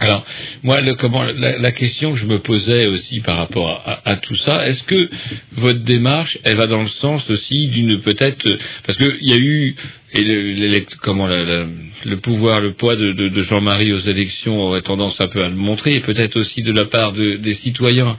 Alors, 0.00 0.26
moi, 0.64 0.80
le, 0.80 0.94
comment, 0.94 1.22
la, 1.36 1.70
question 1.70 2.10
que 2.14 2.18
je 2.18 2.26
me 2.26 2.40
posais 2.40 2.88
aussi 2.88 3.20
par 3.20 3.36
rapport 3.36 3.68
à- 3.86 4.00
à 4.04 4.16
tout 4.16 4.34
ça, 4.34 4.66
est-ce 4.66 4.82
que 4.82 5.08
votre 5.52 5.78
démarche, 5.84 6.38
elle 6.42 6.56
va 6.56 6.66
dans 6.66 6.82
le 6.82 6.88
sens 6.88 7.30
aussi 7.30 7.68
d'une 7.68 8.00
peut-être, 8.00 8.48
parce 8.84 8.98
qu'il 8.98 9.18
y 9.22 9.32
a 9.32 9.36
eu, 9.38 9.76
et 10.12 10.24
le, 10.24 10.84
comment 11.02 11.26
le 11.28 12.16
pouvoir, 12.20 12.60
le 12.60 12.74
poids 12.74 12.96
de, 12.96 13.42
Jean-Marie 13.42 13.92
aux 13.92 13.98
élections 13.98 14.60
aurait 14.60 14.80
tendance 14.82 15.20
un 15.20 15.28
peu 15.28 15.42
à 15.44 15.48
le 15.48 15.54
montrer, 15.54 15.94
et 15.96 16.00
peut-être 16.00 16.36
aussi 16.38 16.62
de 16.62 16.72
la 16.72 16.84
part 16.86 17.12
de- 17.12 17.36
des 17.36 17.52
citoyens 17.52 18.16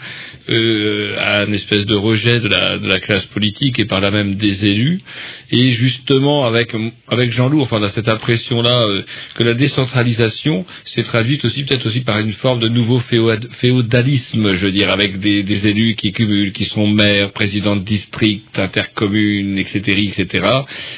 euh, 0.49 1.15
à 1.19 1.43
une 1.45 1.53
espèce 1.53 1.85
de 1.85 1.95
rejet 1.95 2.39
de 2.39 2.47
la, 2.47 2.99
classe 2.99 3.25
politique 3.27 3.79
et 3.79 3.85
par 3.85 4.01
là 4.01 4.11
même 4.11 4.35
des 4.35 4.65
élus, 4.65 5.01
et 5.51 5.69
justement 5.69 6.45
avec 6.45 6.75
avec 7.07 7.31
Jean-Loup, 7.31 7.61
enfin, 7.61 7.77
on 7.79 7.83
a 7.83 7.89
cette 7.89 8.09
impression-là 8.09 8.81
euh, 8.83 9.03
que 9.35 9.43
la 9.43 9.53
décentralisation 9.53 10.65
s'est 10.83 11.03
traduite 11.03 11.45
aussi 11.45 11.63
peut-être 11.63 11.85
aussi 11.85 12.01
par 12.01 12.19
une 12.19 12.33
forme 12.33 12.59
de 12.59 12.67
nouveau 12.67 12.99
féod- 12.99 13.49
féodalisme, 13.51 14.53
je 14.53 14.65
veux 14.65 14.71
dire, 14.71 14.89
avec 14.91 15.19
des, 15.19 15.67
élus 15.67 15.95
qui 15.95 16.11
cumulent, 16.11 16.51
qui 16.51 16.65
sont 16.65 16.87
maires, 16.87 17.31
présidents 17.31 17.75
de 17.75 17.83
district, 17.83 18.57
intercommunes, 18.59 19.57
etc., 19.57 19.79
etc. 20.17 20.45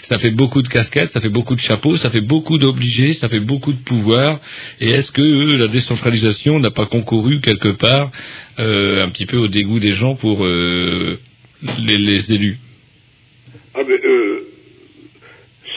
Ça 0.03 0.17
fait 0.17 0.31
beaucoup 0.31 0.61
de 0.61 0.67
ça 0.83 1.21
fait 1.21 1.29
beaucoup 1.29 1.55
de 1.55 1.59
chapeaux, 1.59 1.97
ça 1.97 2.09
fait 2.09 2.21
beaucoup 2.21 2.57
d'obligés, 2.57 3.13
ça 3.13 3.29
fait 3.29 3.39
beaucoup 3.39 3.73
de 3.73 3.79
pouvoir. 3.83 4.39
Et 4.79 4.89
est-ce 4.89 5.11
que 5.11 5.21
euh, 5.21 5.57
la 5.57 5.67
décentralisation 5.67 6.59
n'a 6.59 6.71
pas 6.71 6.85
concouru 6.85 7.39
quelque 7.39 7.69
part 7.77 8.11
euh, 8.59 9.03
un 9.03 9.09
petit 9.09 9.25
peu 9.25 9.37
au 9.37 9.47
dégoût 9.47 9.79
des 9.79 9.91
gens 9.91 10.15
pour 10.15 10.45
euh, 10.45 11.19
les, 11.85 12.33
élus? 12.33 12.57
Ah 13.73 13.81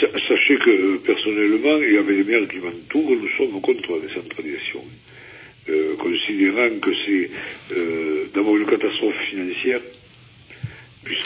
sa- 0.01 0.13
sachez 0.29 0.57
que 0.65 0.97
personnellement, 0.99 1.79
et 1.81 1.99
avec 1.99 2.17
les 2.19 2.25
maires 2.25 2.49
qui 2.49 2.59
m'entourent, 2.59 3.11
nous 3.17 3.29
sommes 3.37 3.61
contre 3.61 3.93
la 3.97 4.07
décentralisation. 4.09 4.83
Considérant 5.99 6.79
que 6.83 6.91
c'est 7.07 7.31
d'abord 8.35 8.57
une 8.57 8.67
catastrophe 8.67 9.15
financière, 9.31 9.81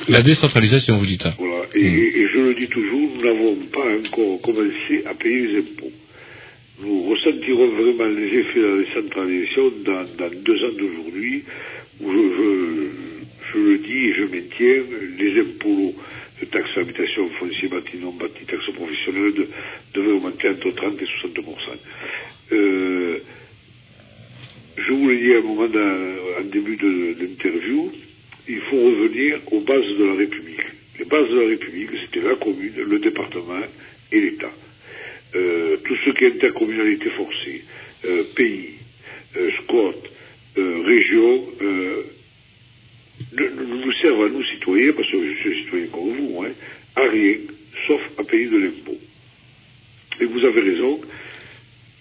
La 0.08 0.22
décentralisation, 0.22 0.96
vous 0.96 1.06
dites. 1.06 1.26
hein. 1.26 1.34
voilà, 1.38 1.64
et, 1.74 1.80
et- 1.80 2.18
et 2.20 2.28
je 2.32 2.38
le 2.38 2.54
dis 2.54 2.68
toujours, 2.68 3.10
nous 3.16 3.22
n'avons 3.22 3.54
pas 3.72 3.86
encore 3.98 4.40
commencé 4.42 5.02
à 5.06 5.14
payer 5.14 5.46
les 5.46 5.58
impôts. 5.58 5.92
Nous 6.80 7.02
ressentirons 7.04 7.68
vraiment 7.70 8.06
les 8.06 8.26
effets 8.38 8.60
de 8.60 8.66
la 8.66 8.84
décentralisation 8.84 9.72
dans, 9.84 10.04
dans 10.16 10.30
deux 10.42 10.64
ans 10.64 10.72
d'aujourd'hui, 10.78 11.42
où 12.00 12.12
je, 12.12 12.18
je, 12.18 13.52
je 13.52 13.58
le 13.58 13.78
dis 13.78 14.06
et 14.08 14.14
je 14.14 14.22
maintiens, 14.24 14.82
les 15.18 15.40
impôts 15.40 15.94
de 16.40 16.44
taxes 16.46 16.70
d'habitation, 16.76 17.28
foncier, 17.38 17.68
bâti, 17.68 17.96
non 18.00 18.12
bâti, 18.12 18.44
taxes 18.46 18.70
professionnelles 18.74 19.34
de- 19.34 19.48
devaient 19.94 20.12
augmenter 20.12 20.48
entre 20.50 20.70
30 20.70 21.02
et 21.02 21.06
60 21.06 21.38
euh, 22.52 23.18
Je 24.76 24.92
vous 24.92 25.08
l'ai 25.08 25.18
dit 25.18 25.34
à 25.34 25.38
un 25.38 25.42
moment 25.42 25.66
dans- 25.68 26.40
en 26.40 26.44
début 26.44 26.76
de 26.76 27.16
l'interview, 27.20 27.90
il 28.48 28.60
faut 28.62 28.76
revenir 28.76 29.40
aux 29.52 29.60
bases 29.60 29.98
de 29.98 30.04
la 30.04 30.14
République. 30.14 30.64
Les 30.98 31.04
bases 31.04 31.28
de 31.28 31.40
la 31.40 31.48
République, 31.48 31.90
c'était 32.06 32.26
la 32.26 32.34
commune, 32.36 32.72
le 32.76 32.98
département 32.98 33.60
et 34.10 34.20
l'État. 34.20 34.52
Euh, 35.34 35.76
tout 35.84 35.96
ce 36.04 36.10
qui 36.10 36.24
est 36.24 36.34
intercommunalité 36.34 37.10
forcée, 37.10 37.62
euh, 38.06 38.24
pays, 38.34 38.70
euh, 39.36 39.50
squat, 39.62 39.96
euh, 40.56 40.82
région, 40.84 41.44
nous 43.32 43.92
servent 44.00 44.24
à 44.24 44.28
nous 44.28 44.44
citoyens, 44.44 44.92
parce 44.92 45.10
que 45.10 45.18
je 45.18 45.38
suis 45.40 45.64
citoyen 45.64 45.86
comme 45.88 46.12
vous, 46.12 46.42
hein, 46.42 46.52
à 46.96 47.02
rien, 47.02 47.34
sauf 47.86 48.00
à 48.16 48.24
payer 48.24 48.46
de 48.46 48.58
l'impôt. 48.58 48.96
Et 50.20 50.24
vous 50.24 50.44
avez 50.44 50.60
raison, 50.60 51.00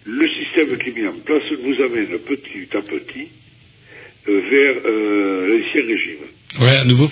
le 0.05 0.29
système 0.29 0.77
qui 0.77 0.89
est 0.89 0.93
mis 0.93 1.07
en 1.07 1.19
place 1.19 1.43
nous 1.61 1.81
amène 1.81 2.17
petit 2.19 2.67
à 2.75 2.81
petit 2.81 3.27
vers 4.27 4.75
l'ancien 4.83 5.81
régime. 5.81 6.36
Ouais, 6.59 6.77
un 6.77 6.85
nouveau 6.85 7.07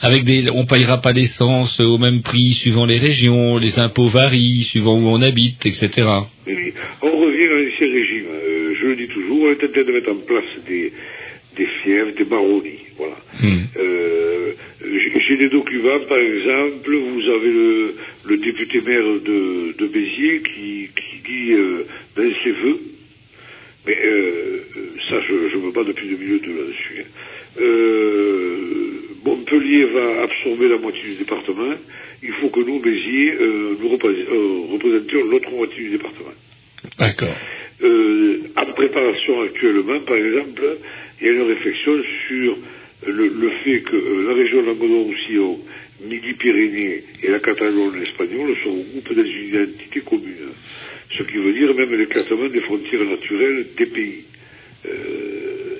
avec 0.00 0.24
des, 0.24 0.50
on 0.50 0.64
payera 0.64 1.00
pas 1.00 1.12
l'essence 1.12 1.78
au 1.80 1.98
même 1.98 2.22
prix 2.22 2.52
suivant 2.54 2.86
les 2.86 2.96
régions, 2.96 3.58
les 3.58 3.78
impôts 3.78 4.08
varient 4.08 4.64
suivant 4.64 4.98
où 4.98 5.06
on 5.08 5.20
habite, 5.20 5.66
etc. 5.66 6.08
Oui. 6.46 6.72
On 7.02 7.18
revient 7.20 7.44
à 7.44 7.62
l'ancien 7.62 7.86
régime. 7.86 8.26
Euh, 8.32 8.74
je 8.80 8.86
le 8.86 8.96
dis 8.96 9.08
toujours, 9.08 9.42
on 9.42 9.50
est 9.50 9.64
en 9.64 9.68
train 9.72 9.84
de 9.84 9.92
mettre 9.92 10.10
en 10.10 10.16
place 10.16 10.44
des, 10.66 10.92
des 11.56 11.66
fiefs, 11.82 12.16
des 12.16 12.24
baronnies. 12.24 12.80
Voilà. 12.96 13.16
Hmm. 13.42 13.64
Euh, 13.76 14.52
j'ai 15.28 15.36
des 15.36 15.48
documents, 15.48 16.00
par 16.08 16.18
exemple, 16.18 16.90
vous 16.90 17.28
avez 17.30 17.52
le, 17.52 17.94
le 18.24 18.36
député 18.38 18.80
maire 18.80 19.04
de, 19.24 19.74
de 19.78 19.86
Béziers 19.86 20.42
qui, 20.42 20.88
qui 20.96 21.16
dit 21.24 21.52
euh, 21.52 21.86
dans 22.16 22.30
ses 22.42 22.52
voeux, 22.52 22.80
mais 23.86 23.98
euh, 24.04 24.60
ça 25.08 25.16
je, 25.28 25.50
je 25.52 25.56
me 25.58 25.70
bats 25.72 25.84
depuis 25.84 26.08
2002 26.08 26.48
là-dessus, 26.48 27.00
hein. 27.00 27.08
Euh, 27.60 28.54
Montpellier 29.24 29.84
va 29.86 30.22
absorber 30.22 30.68
la 30.68 30.78
moitié 30.78 31.02
du 31.02 31.14
département, 31.16 31.74
il 32.22 32.32
faut 32.40 32.48
que 32.48 32.60
nous, 32.60 32.80
Béziers, 32.80 33.34
euh, 33.40 33.76
nous 33.80 33.88
euh, 33.88 34.72
représentions 34.72 35.24
l'autre 35.30 35.50
moitié 35.50 35.84
du 35.84 35.90
département. 35.90 36.32
D'accord. 36.98 37.36
Euh, 37.82 38.38
en 38.56 38.72
préparation 38.72 39.42
actuellement, 39.42 40.00
par 40.00 40.16
exemple, 40.16 40.78
il 41.20 41.26
y 41.26 41.30
a 41.30 41.32
une 41.32 41.42
réflexion 41.42 41.92
sur 42.28 42.56
le, 43.06 43.28
le 43.28 43.50
fait 43.64 43.80
que 43.80 43.96
euh, 43.96 44.28
la 44.28 44.34
région 44.34 44.62
Languedoc-Roussillon, 44.62 45.58
Midi-Pyrénées 46.02 47.02
et 47.22 47.28
la 47.30 47.40
Catalogne 47.40 48.02
espagnole 48.02 48.54
sont 48.62 48.70
regroupées 48.70 49.14
dans 49.14 49.24
une 49.24 49.48
identité 49.48 50.00
commune. 50.00 50.52
Ce 51.16 51.22
qui 51.22 51.36
veut 51.36 51.52
dire 51.52 51.74
même 51.74 51.92
l'éclatement 51.94 52.48
des 52.48 52.60
frontières 52.60 53.04
naturelles 53.04 53.66
des 53.76 53.86
pays. 53.86 54.24
Euh, 54.86 55.78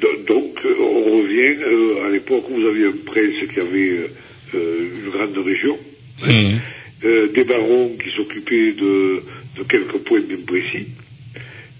Donc, 0.00 0.58
euh, 0.64 0.74
on 0.78 1.04
revient 1.22 1.56
euh, 1.62 2.06
à 2.06 2.10
l'époque 2.10 2.44
où 2.50 2.54
vous 2.54 2.66
aviez 2.66 2.86
un 2.86 2.96
prince 3.04 3.48
qui 3.52 3.60
avait 3.60 3.90
euh, 3.90 4.08
euh, 4.54 4.88
une 5.04 5.10
grande 5.10 5.38
région, 5.38 5.78
Mhm. 6.22 6.58
euh, 7.04 7.28
des 7.28 7.44
barons 7.44 7.96
qui 8.02 8.10
s'occupaient 8.16 8.72
de, 8.72 9.20
de 9.58 9.62
quelques 9.68 9.98
points 10.04 10.20
bien 10.20 10.38
précis. 10.46 10.88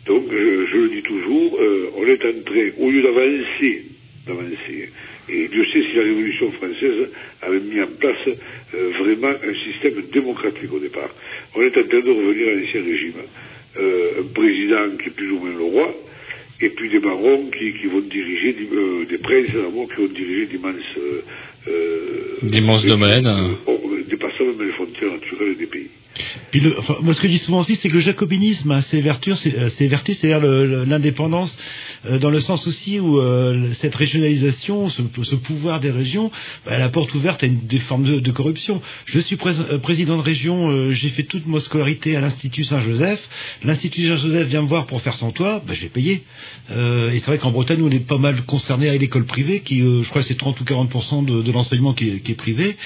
Donc, 0.07 0.25
je, 0.31 0.67
je 0.73 0.77
le 0.77 0.89
dis 0.89 1.03
toujours, 1.03 1.59
euh, 1.61 1.91
on 1.97 2.07
est 2.07 2.25
en 2.25 2.43
train, 2.45 2.69
au 2.79 2.91
lieu 2.91 3.03
d'avancer, 3.03 3.83
d'avancer, 4.27 4.91
et 5.29 5.49
Dieu 5.49 5.65
sait 5.73 5.83
si 5.83 5.97
la 5.97 6.03
Révolution 6.05 6.53
française 6.53 7.09
avait 7.43 7.61
mis 7.61 7.81
en 7.83 7.89
place 7.99 8.29
euh, 8.75 8.91
vraiment 9.01 9.29
un 9.43 9.55
système 9.73 10.01
démocratique 10.13 10.73
au 10.73 10.79
départ. 10.79 11.11
On 11.55 11.63
est 11.63 11.77
en 11.77 11.83
train 11.83 12.01
de 12.01 12.11
revenir 12.11 12.49
à 12.49 12.53
l'ancien 12.55 12.83
régime. 12.83 13.21
Euh, 13.79 14.21
un 14.21 14.33
président 14.33 14.97
qui 15.03 15.09
est 15.09 15.13
plus 15.17 15.31
ou 15.33 15.39
moins 15.41 15.51
le 15.51 15.65
roi, 15.65 15.95
et 16.61 16.69
puis 16.71 16.89
des 16.91 17.01
barons 17.01 17.51
qui, 17.51 17.73
qui 17.81 17.87
vont 17.87 18.01
diriger, 18.01 18.57
euh, 18.73 19.05
des 19.09 19.19
princes 19.19 19.53
d'abord 19.53 19.89
qui 19.89 20.01
vont 20.03 20.09
diriger 20.13 20.47
d'immenses 20.47 20.75
euh, 20.99 21.23
euh, 21.69 22.39
D'immenses 22.43 22.87
domaines. 22.87 23.27
euh, 23.27 23.73
dépassant 24.39 24.59
même 24.59 24.67
les 24.67 24.73
frontières 24.73 25.13
naturelles 25.13 25.57
des 25.59 25.67
pays. 25.67 25.89
Puis 26.51 26.61
le, 26.61 26.79
enfin, 26.79 26.97
moi, 27.03 27.13
ce 27.13 27.21
que 27.21 27.27
je 27.27 27.33
dis 27.33 27.39
souvent 27.39 27.59
aussi, 27.59 27.77
c'est 27.77 27.89
que 27.91 27.95
le 27.95 28.01
jacobinisme 28.01 28.71
a 28.71 28.81
ses 28.81 29.03
vertus, 29.03 29.47
euh, 29.47 29.69
ses 29.69 29.87
vertus, 29.87 30.17
c'est-à-dire 30.19 30.49
l'indépendance, 30.87 31.59
euh, 32.07 32.19
dans 32.19 32.31
le 32.31 32.41
sens 32.41 32.67
aussi 32.67 32.99
où 32.99 33.19
euh, 33.21 33.69
cette 33.73 33.95
régionalisation, 33.95 34.89
ce, 34.89 35.03
ce 35.23 35.35
pouvoir 35.35 35.79
des 35.81 35.91
régions, 35.91 36.31
bah, 36.65 36.79
la 36.79 36.89
porte 36.89 37.15
ouverte 37.15 37.43
à 37.43 37.47
une, 37.47 37.67
des 37.67 37.79
formes 37.79 38.05
de, 38.05 38.21
de 38.21 38.31
corruption. 38.31 38.81
Je 39.05 39.19
suis 39.19 39.37
prés- 39.37 39.61
euh, 39.71 39.77
président 39.79 40.17
de 40.17 40.23
région, 40.23 40.71
euh, 40.71 40.91
j'ai 40.91 41.11
fait 41.11 41.25
toute 41.25 41.47
ma 41.47 41.61
scolarité 41.61 42.17
à 42.17 42.21
l'Institut 42.21 42.65
Saint-Joseph. 42.65 43.29
L'Institut 43.63 44.07
Saint-Joseph 44.07 44.49
vient 44.49 44.63
me 44.63 44.69
voir 44.69 44.87
pour 44.87 45.03
faire 45.03 45.15
son 45.17 45.33
toit, 45.33 45.61
bah, 45.67 45.75
j'ai 45.79 45.89
payé. 45.91 46.23
Euh, 46.71 47.11
et 47.11 47.19
c'est 47.19 47.27
vrai 47.27 47.39
qu'en 47.39 47.51
Bretagne, 47.51 47.83
on 47.83 47.91
est 47.91 48.01
pas 48.01 48.17
mal 48.19 48.41
concerné 48.47 48.89
avec 48.89 49.03
l'école 49.03 49.27
privée, 49.27 49.61
qui, 49.61 49.81
je 49.81 50.09
crois, 50.09 50.23
c'est 50.23 50.37
30 50.39 50.59
ou 50.61 50.65
40 50.65 51.27
de, 51.27 51.43
de 51.43 51.53
l'enseignement 51.53 51.93
qui 51.93 52.09
est, 52.09 52.21
qui 52.21 52.33
est 52.33 52.37
privé. 52.37 52.77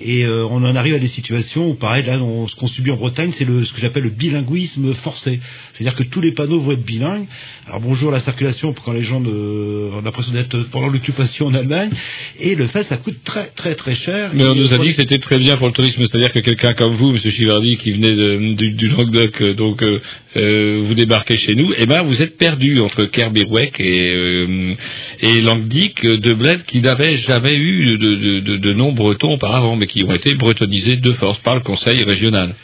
Et 0.00 0.26
on 0.26 0.56
en 0.64 0.74
arrive 0.74 0.91
à 0.94 0.98
des 0.98 1.06
situations 1.06 1.70
où, 1.70 1.74
pareil, 1.74 2.04
là, 2.04 2.18
on- 2.22 2.46
ce 2.48 2.56
qu'on 2.56 2.66
subit 2.66 2.90
en 2.90 2.96
Bretagne, 2.96 3.30
c'est 3.32 3.44
ce 3.44 3.72
que 3.72 3.80
j'appelle 3.80 4.02
le 4.04 4.10
bilinguisme 4.10 4.94
forcé. 4.94 5.40
C'est-à-dire 5.72 5.96
que 5.96 6.02
tous 6.04 6.20
les 6.20 6.32
panneaux 6.32 6.60
vont 6.60 6.72
être 6.72 6.84
bilingues. 6.84 7.26
Alors 7.66 7.80
bonjour 7.80 8.10
la 8.10 8.18
circulation 8.20 8.72
pour 8.72 8.84
quand 8.84 8.92
les 8.92 9.02
gens 9.04 9.22
ont 9.24 10.00
l'impression 10.04 10.32
d'être 10.32 10.58
pendant 10.70 10.88
l'occupation 10.88 11.46
en 11.46 11.54
Allemagne. 11.54 11.90
Et 12.38 12.54
le 12.54 12.66
fait, 12.66 12.82
ça 12.84 12.96
coûte 12.96 13.18
très 13.24 13.46
très 13.54 13.74
très 13.74 13.94
cher. 13.94 14.30
Mais 14.34 14.44
on 14.44 14.54
nous 14.54 14.74
a 14.74 14.78
dit 14.78 14.88
que 14.88 14.96
c'était 14.96 15.18
très 15.18 15.38
bien 15.38 15.56
pour 15.56 15.68
le 15.68 15.72
tourisme, 15.72 16.02
c'est-à-dire 16.04 16.32
que 16.32 16.40
quelqu'un 16.40 16.72
comme 16.72 16.92
vous, 16.94 17.12
Monsieur 17.12 17.30
Chivardi, 17.30 17.76
qui 17.76 17.92
venait 17.92 18.14
de- 18.14 18.54
du, 18.54 18.72
du 18.72 18.88
Languedoc, 18.88 19.40
euh, 19.42 19.54
donc 19.54 19.82
euh, 19.82 20.00
euh, 20.36 20.80
vous 20.82 20.94
débarquez 20.94 21.36
chez 21.36 21.54
nous, 21.54 21.72
eh 21.78 21.86
ben 21.86 22.02
vous 22.02 22.20
êtes 22.22 22.36
perdu 22.36 22.80
entre 22.80 23.04
Kerberouec 23.06 23.78
et, 23.80 24.12
euh, 24.14 24.74
et 25.20 25.40
Languedic, 25.40 26.04
deux 26.04 26.34
bleds 26.34 26.64
qui 26.66 26.80
n'avaient 26.80 27.16
jamais 27.16 27.54
eu 27.54 27.96
de, 27.96 28.14
de, 28.16 28.40
de, 28.40 28.56
de 28.56 28.72
nom 28.72 28.92
breton 28.92 29.32
auparavant, 29.34 29.76
mais 29.76 29.86
qui 29.86 30.02
ont 30.02 30.12
été 30.12 30.34
bretonisés 30.34 30.81
de 31.00 31.12
force 31.12 31.38
par 31.38 31.54
le 31.54 31.60
Conseil 31.60 32.02
régional. 32.04 32.54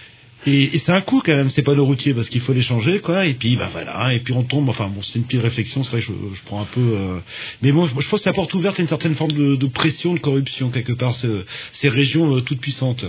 Et, 0.47 0.63
et 0.75 0.79
c'est 0.79 0.93
un 0.93 1.01
coût 1.01 1.21
quand 1.25 1.35
même, 1.37 1.49
ces 1.49 1.63
panneaux 1.63 1.85
routiers, 1.85 2.15
parce 2.15 2.29
qu'il 2.31 2.41
faut 2.41 2.53
les 2.53 2.63
changer, 2.63 3.01
quoi. 3.01 3.27
Et 3.27 3.35
puis, 3.35 3.57
bah 3.57 3.69
voilà, 3.73 4.15
et 4.15 4.21
puis 4.21 4.33
on 4.35 4.45
tombe. 4.45 4.69
Enfin, 4.69 4.89
bon, 4.89 5.03
c'est 5.03 5.19
une 5.19 5.25
petite 5.25 5.43
réflexion. 5.43 5.83
C'est 5.83 5.91
vrai, 5.93 6.01
que 6.01 6.07
je, 6.07 6.13
je 6.37 6.43
prends 6.45 6.63
un 6.63 6.65
peu. 6.67 6.81
euh, 6.81 7.19
Mais 7.61 7.73
bon, 7.73 7.87
je, 7.87 8.01
je 8.01 8.09
pense 8.09 8.23
que 8.23 8.29
la 8.29 8.33
porte 8.33 8.55
ouverte 8.55 8.79
à 8.79 8.83
une 8.83 8.89
certaine 8.89 9.15
forme 9.17 9.33
de, 9.33 9.57
de 9.57 9.67
pression, 9.67 10.15
de 10.15 10.21
corruption 10.21 10.71
quelque 10.71 10.93
part, 10.93 11.13
ce- 11.13 11.45
ces 11.73 11.89
régions 11.89 12.37
euh, 12.37 12.41
toutes 12.41 12.61
puissantes. 12.61 13.05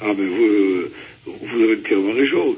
Ah, 0.00 0.12
mais 0.18 0.26
vous, 0.26 0.42
euh, 0.42 0.92
vous 1.26 1.62
avez 1.62 1.76
entièrement 1.80 2.12
raison. 2.20 2.56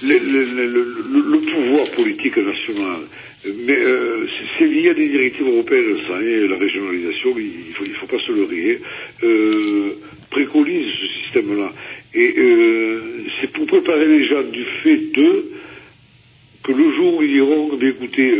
Le, 0.00 0.18
le, 0.18 0.44
le- 0.54 1.30
le 1.32 1.40
pouvoir 1.52 1.90
politique 1.96 2.36
national, 2.36 3.00
mais 3.44 3.78
euh, 3.78 4.26
c'est- 4.58 4.66
lié 4.66 4.90
à 4.90 4.94
des 4.94 5.08
directives 5.08 5.46
européennes, 5.46 5.96
ça, 6.08 6.20
et 6.22 6.46
la 6.48 6.56
régionalisation, 6.56 7.34
il 7.38 7.72
faut, 7.74 7.84
il 7.84 7.94
faut 7.94 8.06
pas 8.06 8.18
se 8.18 8.32
leurrer, 8.32 8.80
euh, 9.22 9.92
préconise 10.30 10.86
ce 11.00 11.22
système-là. 11.22 11.72
Et 12.14 12.34
euh, 12.36 13.00
c'est 13.40 13.50
pour 13.52 13.66
préparer 13.66 14.06
les 14.06 14.24
gens 14.26 14.42
du 14.42 14.64
fait 14.82 14.96
de 15.14 15.44
que 16.64 16.72
le 16.72 16.92
jour 16.96 17.16
où 17.16 17.22
ils 17.22 17.32
diront, 17.32 17.70
eh 17.80 17.86
écoutez, 17.86 18.30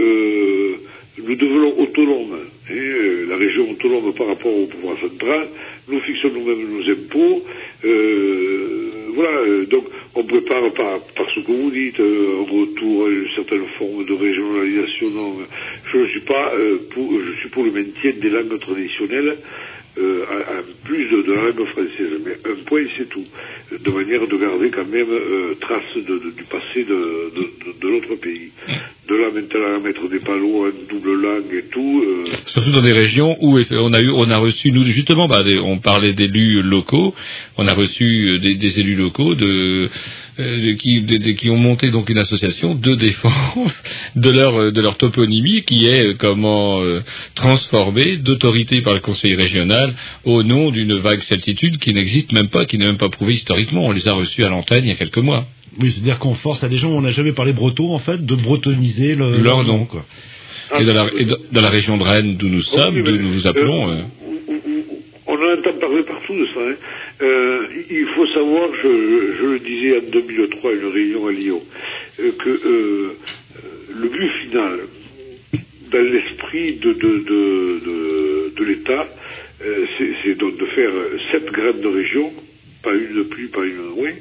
nous 1.27 1.35
devenons 1.35 1.79
autonomes, 1.81 2.37
hein, 2.69 2.75
la 3.29 3.37
région 3.37 3.71
autonome 3.71 4.13
par 4.15 4.27
rapport 4.27 4.55
au 4.55 4.67
pouvoir 4.67 4.99
central, 5.01 5.47
nous 5.89 6.01
fixons 6.01 6.31
nous-mêmes 6.35 6.69
nos 6.77 6.91
impôts, 6.91 7.43
voilà, 9.15 9.65
donc 9.71 9.85
on 10.19 10.25
prépare 10.25 10.73
par, 10.75 10.99
par 11.15 11.31
ce 11.33 11.41
que 11.41 11.53
vous 11.53 11.71
dites, 11.71 12.01
euh, 12.01 12.41
un 12.41 12.51
retour 12.51 13.07
à 13.07 13.09
une 13.11 13.29
certaine 13.37 13.67
forme 13.79 14.05
de 14.05 14.15
régionalisation. 14.15 15.11
Non, 15.11 15.37
je 15.93 15.99
ne 15.99 16.07
suis 16.09 16.21
pas 16.23 16.53
euh, 16.55 16.79
pour, 16.91 17.13
je 17.21 17.39
suis 17.41 17.49
pour 17.51 17.63
le 17.63 17.71
maintien 17.71 18.13
des 18.21 18.29
langues 18.29 18.59
traditionnelles, 18.59 19.37
euh, 19.99 20.25
en 20.31 20.59
en 20.59 20.63
plus 20.85 21.09
de, 21.11 21.23
de 21.23 21.33
la 21.33 21.43
langue 21.43 21.67
française, 21.69 22.21
mais 22.25 22.33
un 22.51 22.65
point 22.65 22.83
c'est 22.97 23.09
tout, 23.09 23.25
de 23.73 23.91
manière 23.91 24.27
de 24.27 24.37
garder 24.37 24.71
quand 24.71 24.87
même 24.87 25.11
euh, 25.11 25.55
trace 25.61 25.97
du 25.97 26.45
passé 26.45 26.85
de, 26.85 27.33
de, 27.81 27.89
notre 27.89 28.15
pays. 28.21 28.51
De 29.09 29.15
là 29.15 29.31
maintenant 29.33 29.77
à 29.77 29.81
mettre 29.81 30.09
des 30.09 30.21
panneaux 30.21 30.67
en 30.67 30.71
double 30.89 31.15
langue 31.21 31.53
et 31.53 31.65
tout, 31.71 32.03
euh, 32.05 32.25
Surtout 32.47 32.71
dans 32.71 32.83
des 32.83 32.93
régions 32.93 33.37
où 33.41 33.59
on 33.59 33.93
a 33.93 34.01
eu, 34.01 34.11
on 34.11 34.31
a 34.31 34.39
reçu, 34.39 34.71
nous 34.71 34.85
justement, 34.85 35.29
bah, 35.29 35.43
on 35.65 35.79
parlait 35.79 36.13
d'élus 36.13 36.63
locaux, 36.63 37.15
on 37.57 37.67
a 37.67 37.75
reçu 37.75 38.05
euh, 38.05 38.39
des, 38.39 38.55
des 38.55 38.81
élus 38.81 38.97
locaux 38.97 39.35
de, 39.35 39.89
euh, 40.41 40.75
qui, 40.75 41.03
de- 41.03 41.17
de- 41.17 41.31
qui 41.33 41.51
ont 41.51 41.57
monté 41.57 41.91
donc 41.91 42.09
une 42.11 42.19
association 42.19 42.75
de 42.75 42.95
défense 42.95 43.83
de 44.17 44.31
leur 44.31 44.55
euh, 44.61 44.71
de 44.71 44.81
leur 44.81 44.97
toponymie 44.97 45.63
qui 45.65 45.87
est 45.87 46.07
euh, 46.07 46.15
comment 46.19 46.81
euh, 46.83 47.03
transformée 47.35 48.17
d'autorité 48.17 48.81
par 48.83 48.95
le 48.95 49.01
Conseil 49.01 49.35
régional 49.35 49.95
au 50.25 50.43
nom 50.43 50.71
d'une 50.71 50.95
vague 50.99 51.23
certitude 51.23 51.79
qui 51.79 51.93
n'existe 51.95 52.33
même 52.33 52.49
pas, 52.49 52.65
qui 52.67 52.79
n'est 52.79 52.87
même 52.87 52.97
pas 52.99 53.09
prouvée 53.09 53.35
historiquement. 53.35 53.87
On 53.87 53.93
les 53.93 54.07
a 54.09 54.13
reçus 54.13 54.45
à 54.45 54.49
l'antenne 54.49 54.85
il 54.85 54.89
y 54.89 54.93
a 54.93 54.97
quelques 54.97 55.19
mois. 55.19 55.45
Oui, 55.81 55.91
c'est-à-dire 55.93 56.19
qu'on 56.19 56.35
force 56.35 56.65
à 56.65 56.69
des 56.69 56.77
gens 56.77 56.89
où 56.91 56.95
on 56.95 57.03
n'a 57.03 57.13
jamais 57.13 57.33
parlé 57.33 57.53
breton, 57.53 57.95
en 57.95 57.99
fait, 57.99 58.25
de 58.25 58.35
bretoniser 58.35 59.15
le, 59.15 59.39
Leur 59.39 59.63
nom. 59.65 59.85
quoi. 59.85 60.05
Et 60.79 60.85
dans 60.85 60.93
la, 60.95 61.07
et 61.17 61.25
dans- 61.25 61.37
dans 61.53 61.61
la 61.61 61.69
région 61.71 61.97
de 61.97 62.03
Rennes 62.03 62.37
d'où 62.37 62.49
nous 62.49 62.63
sommes, 62.63 62.97
Oui, 62.97 63.03
d'où 63.05 63.17
nous 63.17 63.29
vous 63.33 63.47
appelons. 63.47 63.89
euh, 63.89 63.93
euh, 63.93 64.03
on 65.27 65.33
en 65.35 65.59
entend 65.61 65.79
parler 65.81 66.03
partout 66.05 66.35
de 66.35 66.47
ça. 66.53 66.61
hein. 66.61 66.75
Euh, 67.21 67.67
il 67.91 68.07
faut 68.15 68.27
savoir, 68.29 68.71
je, 68.83 69.47
le 69.47 69.59
disais 69.59 69.99
en 69.99 70.11
2003 70.11 70.71
à 70.71 70.75
une 70.75 70.87
réunion 70.87 71.27
à 71.27 71.33
Lyon, 71.33 71.63
euh, 72.21 72.31
que 72.39 72.49
euh, 72.49 72.59
euh, 72.69 73.11
le 74.01 74.09
but 74.09 74.31
final, 74.43 74.79
dans 75.91 75.99
l'esprit 75.99 76.77
de, 76.77 76.93
de, 76.93 77.09
de, 77.19 77.81
de, 77.85 78.53
de 78.57 78.65
l'État, 78.65 79.09
c'est 80.23 80.35
donc 80.37 80.57
de 80.59 80.67
faire 80.67 80.93
sept 81.33 81.47
grandes 81.47 81.85
régions, 81.85 82.33
pas 82.85 82.95
une 82.95 83.17
de 83.17 83.23
plus, 83.23 83.49
pas 83.49 83.65
une 83.65 83.77
de 83.77 84.01
moins, 84.01 84.13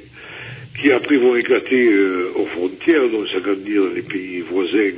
qui 0.81 0.91
après 0.91 1.17
vont 1.17 1.35
éclater 1.35 1.93
aux 2.35 2.45
frontières, 2.47 3.07
donc 3.09 3.27
s'agrandir 3.27 3.83
dans 3.83 3.93
les 3.93 4.01
pays 4.01 4.41
voisins, 4.41 4.91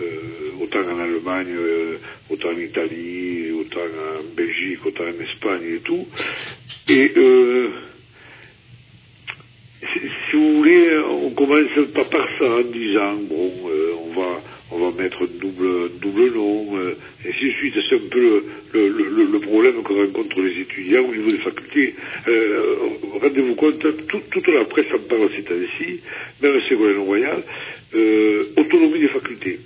euh, 0.00 0.62
autant 0.62 0.80
en 0.80 0.98
Allemagne, 1.00 1.54
euh, 1.54 1.96
autant 2.30 2.48
en 2.50 2.58
Italie, 2.58 3.50
autant 3.52 3.80
en 3.80 4.34
Belgique, 4.34 4.84
autant 4.86 5.04
en 5.04 5.22
Espagne 5.22 5.62
et 5.76 5.80
tout. 5.80 6.06
Et 6.88 7.12
euh, 7.16 7.68
si, 9.80 10.36
vous 10.36 10.56
voulez, 10.58 10.88
on 11.10 11.30
commence 11.30 11.68
pas 11.94 12.04
par 12.04 12.26
ça 12.38 12.44
en 12.50 12.62
disant 12.62 13.14
bon, 13.28 13.52
on 14.06 14.20
va 14.20 14.40
on 14.74 14.78
va 14.90 15.02
mettre 15.02 15.22
un 15.24 15.38
double, 15.38 15.90
double 16.00 16.32
nom, 16.32 16.78
et 16.80 17.28
ainsi 17.28 17.44
de 17.44 17.50
suite. 17.58 17.74
C'est 17.90 17.96
un 17.96 18.08
peu 18.10 18.42
le, 18.72 19.38
problème 19.40 19.82
que 19.82 19.92
rencontrent 19.92 20.40
les 20.40 20.62
étudiants 20.62 21.04
au 21.04 21.14
niveau 21.14 21.30
des 21.30 21.38
facultés. 21.38 21.94
Rendez-vous 23.20 23.54
compte, 23.54 23.80
tout- 24.08 24.22
toute 24.30 24.46
la 24.48 24.64
presse 24.64 24.86
en 24.94 24.98
parle 25.08 25.28
ces 25.36 25.42
temps-ci, 25.42 26.00
même 26.42 26.58
Ségolène 26.70 27.00
Royal, 27.00 27.42
autonomie 28.56 29.00
des 29.00 29.08
facultés. 29.08 29.58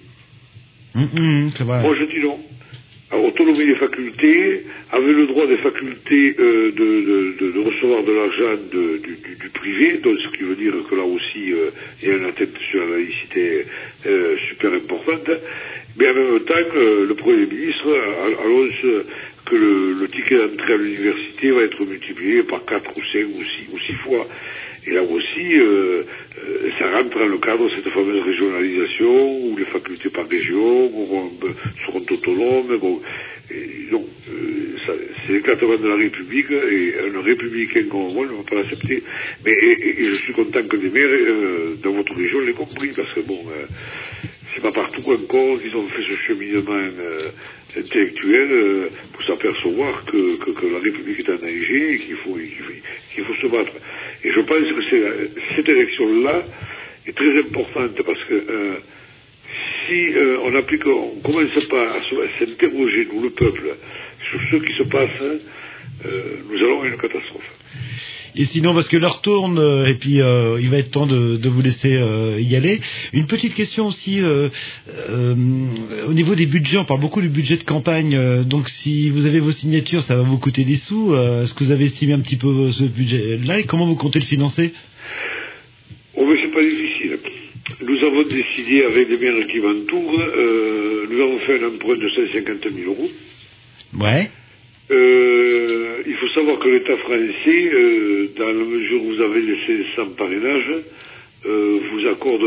C'est 1.56 1.64
vrai. 1.64 1.82
Moi, 1.82 1.94
je 1.98 2.04
dis 2.04 2.20
non. 2.24 2.38
Autonomie 3.12 3.64
des 3.66 3.76
facultés, 3.76 4.64
avait 4.90 5.12
le 5.12 5.26
droit 5.28 5.46
des 5.46 5.58
facultés 5.58 6.34
euh, 6.40 6.72
de, 6.72 6.84
de- 7.38 7.52
de- 7.52 7.60
recevoir 7.60 8.02
de 8.02 8.12
l'argent 8.12 8.60
du, 8.72 8.98
du- 9.38 9.48
privé, 9.50 9.98
donc 9.98 10.18
ce 10.18 10.36
qui 10.36 10.42
veut 10.42 10.56
dire 10.56 10.72
que 10.90 10.94
là 10.96 11.04
aussi, 11.04 11.52
euh, 11.52 11.70
il 12.02 12.08
y 12.08 12.10
a 12.12 12.16
une 12.16 12.24
atteinte 12.24 12.50
sur 12.70 12.80
la 12.84 12.96
laïcité 12.96 13.64
euh, 14.06 14.36
super 14.48 14.72
importante. 14.72 15.30
Mais 15.98 16.10
en 16.10 16.14
même 16.14 16.40
temps, 16.40 16.54
le 16.74 17.14
Premier 17.14 17.46
ministre 17.46 17.96
annonce 18.44 19.04
que 19.46 19.54
le, 19.54 19.92
le 20.00 20.08
ticket 20.08 20.36
d'entrée 20.36 20.74
à 20.74 20.76
l'université 20.76 21.50
va 21.52 21.62
être 21.62 21.84
multiplié 21.84 22.42
par 22.42 22.64
4 22.64 22.90
ou 22.90 23.00
5 23.12 23.24
ou 23.28 23.42
6, 23.42 23.72
ou 23.72 23.78
six 23.86 23.94
fois. 24.04 24.26
Et 24.86 24.90
là 24.92 25.02
aussi, 25.02 25.58
euh, 25.58 26.02
euh, 26.44 26.70
ça 26.78 26.90
rentre 26.92 27.18
dans 27.18 27.26
le 27.26 27.38
cadre 27.38 27.68
de 27.68 27.74
cette 27.74 27.88
fameuse 27.88 28.22
régionalisation 28.22 29.38
où 29.46 29.56
les 29.56 29.64
facultés 29.66 30.10
par 30.10 30.28
région 30.28 30.90
seront 31.86 32.04
autonomes. 32.10 32.78
Bon, 32.78 33.00
et 33.50 33.90
donc, 33.90 34.06
euh, 34.30 34.76
c'est 35.26 35.32
l'éclatement 35.32 35.76
de 35.76 35.88
la 35.88 35.96
République 35.96 36.50
et 36.50 36.94
un 37.16 37.20
républicain 37.20 37.84
comme 37.90 38.12
moi 38.14 38.26
ne 38.26 38.32
va 38.36 38.42
pas 38.48 38.56
l'accepter. 38.56 39.02
Mais 39.44 39.52
et- 39.52 40.02
et 40.02 40.04
je 40.04 40.14
suis 40.22 40.32
content 40.32 40.62
que 40.68 40.76
les 40.76 40.90
maires 40.90 41.08
euh, 41.10 41.74
dans 41.82 41.92
votre 41.92 42.14
région 42.14 42.40
l'aient 42.40 42.52
compris 42.52 42.90
parce 42.94 43.12
que 43.14 43.20
bon, 43.20 43.40
euh, 43.50 43.66
c'est 44.54 44.62
pas 44.62 44.72
partout 44.72 45.02
encore 45.10 45.60
qu'ils 45.60 45.74
ont 45.76 45.88
fait 45.88 46.02
ce 46.02 46.16
cheminement 46.26 46.78
euh, 47.76 47.80
intellectuel 47.80 48.48
euh, 48.52 48.88
pour 49.12 49.22
s'apercevoir 49.24 50.04
que, 50.04 50.36
que, 50.38 50.50
que 50.50 50.66
la 50.66 50.78
République 50.78 51.20
est 51.20 51.30
en 51.30 51.36
danger 51.36 51.94
et 51.94 51.98
qu'il 51.98 52.16
faut, 52.16 52.34
qu'il 52.34 53.24
faut, 53.24 53.32
faut 53.32 53.40
se 53.40 53.46
battre. 53.46 53.72
Et 54.24 54.32
je 54.32 54.40
pense 54.40 54.58
que 54.58 55.30
cette 55.54 55.68
élection-là 55.68 56.42
est 57.06 57.16
très 57.16 57.38
importante 57.38 58.02
parce 58.04 58.24
que 58.24 58.34
euh, 58.34 58.74
si 59.86 60.14
euh, 60.14 60.38
on 60.42 60.54
applique, 60.54 60.86
on 60.86 61.20
commence 61.22 61.64
pas 61.66 61.92
à 61.92 62.00
s'interroger, 62.38 63.08
nous 63.12 63.22
le 63.22 63.30
peuple, 63.30 63.76
sur 64.30 64.40
ce 64.50 64.56
qui 64.56 64.72
se 64.76 64.82
passe, 64.84 65.20
euh, 65.20 66.36
nous 66.50 66.58
allons 66.58 66.82
à 66.82 66.86
une 66.88 66.96
catastrophe. 66.96 67.50
Et 68.38 68.44
sinon, 68.44 68.74
parce 68.74 68.88
que 68.88 68.98
l'heure 68.98 69.22
tourne, 69.22 69.58
euh, 69.58 69.86
et 69.86 69.94
puis 69.94 70.20
euh, 70.20 70.60
il 70.60 70.68
va 70.68 70.78
être 70.78 70.90
temps 70.90 71.06
de, 71.06 71.36
de 71.36 71.48
vous 71.48 71.62
laisser 71.62 71.94
euh, 71.94 72.38
y 72.38 72.54
aller. 72.54 72.80
Une 73.14 73.26
petite 73.26 73.54
question 73.54 73.86
aussi, 73.86 74.20
euh, 74.20 74.48
au 76.06 76.12
niveau 76.12 76.34
des 76.34 76.44
budgets, 76.46 76.76
on 76.76 76.84
parle 76.84 77.00
beaucoup 77.00 77.22
du 77.22 77.30
budget 77.30 77.56
de 77.56 77.62
campagne, 77.64 78.42
donc 78.44 78.68
si 78.68 79.08
vous 79.08 79.26
avez 79.26 79.40
vos 79.40 79.52
signatures, 79.52 80.02
ça 80.02 80.16
va 80.16 80.22
vous 80.22 80.38
coûter 80.38 80.64
des 80.64 80.76
sous. 80.76 81.14
Est-ce 81.14 81.54
que 81.54 81.64
vous 81.64 81.72
avez 81.72 81.84
estimé 81.84 82.12
un 82.12 82.20
petit 82.20 82.36
peu 82.36 82.70
ce 82.70 82.84
budget-là, 82.84 83.60
et 83.60 83.64
comment 83.64 83.86
vous 83.86 83.96
comptez 83.96 84.18
le 84.18 84.26
financer? 84.26 84.74
Oh, 86.14 86.26
mais 86.26 86.36
c'est 86.42 86.52
pas 86.52 86.62
difficile. 86.62 87.18
Nous 87.80 88.06
avons 88.06 88.22
décidé 88.22 88.84
avec 88.84 89.08
les 89.08 89.18
maires 89.18 89.46
qui 89.46 89.58
m'entourent, 89.60 90.12
nous 91.10 91.20
avons 91.20 91.38
fait 91.40 91.62
un 91.62 91.68
emprunt 91.68 91.96
de 91.96 92.08
150 92.08 92.72
000 92.74 92.90
euros. 92.92 93.08
Ouais. 93.98 94.30
Euh, 94.90 96.02
il 96.06 96.14
faut 96.16 96.28
savoir 96.28 96.58
que 96.60 96.68
l'État 96.68 96.96
français, 96.98 97.70
euh, 97.72 98.28
dans 98.36 98.46
la 98.46 98.64
mesure 98.64 99.02
où 99.02 99.14
vous 99.14 99.20
avez 99.20 99.40
laissé 99.40 99.84
sans 99.96 100.06
parrainage, 100.10 100.74
euh, 101.46 101.78
vous 101.90 102.06
accorde 102.06 102.42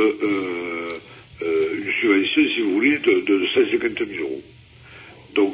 une 1.42 1.92
subvention, 2.02 2.42
si 2.56 2.62
vous 2.62 2.74
voulez, 2.74 2.98
de, 3.00 3.22
de 3.26 3.46
150 3.54 3.98
000 3.98 4.22
euros. 4.22 4.42
Donc 5.36 5.54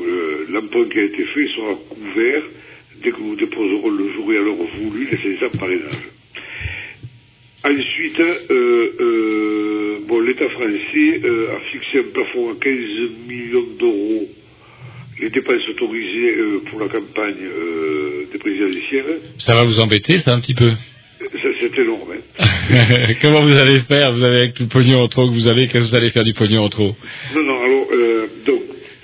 l'emprunt 0.49 0.85
qui 0.85 0.99
a 0.99 1.03
été 1.03 1.25
fait 1.25 1.47
sera 1.55 1.75
couvert 1.89 2.43
dès 3.03 3.11
que 3.11 3.19
nous 3.19 3.35
déposerons 3.35 3.89
le 3.89 4.13
jour 4.13 4.33
et 4.33 4.37
à 4.37 4.41
l'heure 4.41 4.55
voulu 4.55 5.07
les 5.11 5.37
sans 5.37 5.57
parrainage. 5.57 6.09
Ensuite, 7.63 8.21
bon, 10.07 10.19
l'État 10.21 10.49
français 10.49 11.21
a 11.51 11.59
fixé 11.71 11.99
un 11.99 12.11
plafond 12.13 12.51
à 12.51 12.55
15 12.55 12.77
millions 13.27 13.67
d'euros 13.77 14.27
les 15.19 15.29
dépenses 15.29 15.67
autorisées 15.69 16.35
euh, 16.37 16.61
pour 16.69 16.79
la 16.79 16.87
campagne 16.87 17.35
euh, 17.41 18.25
des 18.31 18.37
présidentielles. 18.37 19.19
Ça 19.37 19.55
va 19.55 19.63
vous 19.63 19.79
embêter, 19.79 20.19
ça, 20.19 20.31
un 20.33 20.39
petit 20.41 20.53
peu 20.55 20.69
Ça, 20.69 21.49
C'est 21.59 21.77
énorme. 21.79 22.11
hein. 22.39 23.13
Comment 23.21 23.41
vous 23.41 23.57
allez 23.57 23.79
faire? 23.79 24.11
Vous 24.11 24.23
avez 24.23 24.37
avec 24.39 24.53
tout 24.55 24.63
le 24.63 24.69
pognon 24.69 24.99
en 25.01 25.07
trop 25.07 25.25
que 25.27 25.33
vous 25.33 25.47
avez, 25.47 25.67
qu'est-ce 25.67 25.85
que 25.85 25.89
vous 25.89 25.95
allez 25.95 26.09
faire 26.09 26.23
du 26.23 26.33
pognon 26.33 26.61
en 26.63 26.69
trop? 26.69 26.95
Non, 27.35 27.43
non, 27.43 27.61
alors, 27.63 27.87
euh, 27.93 28.27
donc, 28.45 28.61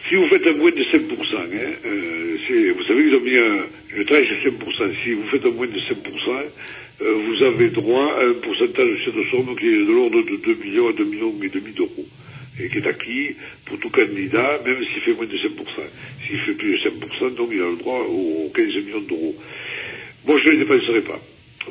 si 0.10 0.16
vous 0.16 0.28
faites 0.28 0.46
un 0.48 0.58
moins 0.58 0.72
de 0.72 0.84
5%, 0.92 1.38
hein, 1.38 1.58
euh, 1.86 2.36
c'est- 2.48 2.70
vous 2.72 2.84
savez 2.84 3.04
qu'ils 3.04 3.16
ont 3.16 3.22
mis 3.22 3.38
un, 3.38 3.98
une 3.98 4.06
tranche 4.06 4.28
de 4.30 4.50
5%. 4.50 4.92
Si 5.04 5.14
vous 5.14 5.24
faites 5.32 5.46
un 5.46 5.52
moins 5.52 5.68
de 5.68 5.80
5%, 5.80 6.44
euh, 7.02 7.14
vous 7.26 7.44
avez 7.46 7.70
droit 7.70 8.12
à 8.20 8.26
un 8.26 8.34
pourcentage 8.44 8.86
de 8.86 8.98
cette 9.06 9.32
somme 9.32 9.56
qui 9.58 9.66
est 9.68 9.86
de 9.86 9.92
l'ordre 9.94 10.22
de 10.24 10.36
2 10.46 10.56
millions 10.64 10.90
à 10.90 10.94
2 10.94 11.06
millions 11.06 11.34
et 11.42 11.50
demi 11.50 11.72
d'euros. 11.74 12.06
Et 12.62 12.70
qui 12.70 12.78
est 12.78 12.88
acquis 12.88 13.36
pour 13.66 13.80
tout 13.80 13.90
candidat, 13.90 14.60
même 14.66 14.78
s'il 14.86 15.02
fait 15.02 15.14
moins 15.14 15.26
de 15.26 15.38
5%. 15.38 15.48
S'il 16.28 16.40
fait 16.42 16.54
plus 16.54 16.78
de 16.78 16.90
5%, 16.90 17.36
donc 17.36 17.50
il 17.52 17.62
a 17.62 17.70
le 17.70 17.78
droit 17.78 18.00
aux 18.02 18.52
15 18.54 18.66
millions 18.86 19.02
d'euros. 19.02 19.36
Moi, 20.26 20.40
je 20.44 20.50
ne 20.50 20.52
les 20.52 20.58
dépenserai 20.60 21.02
pas. 21.02 21.20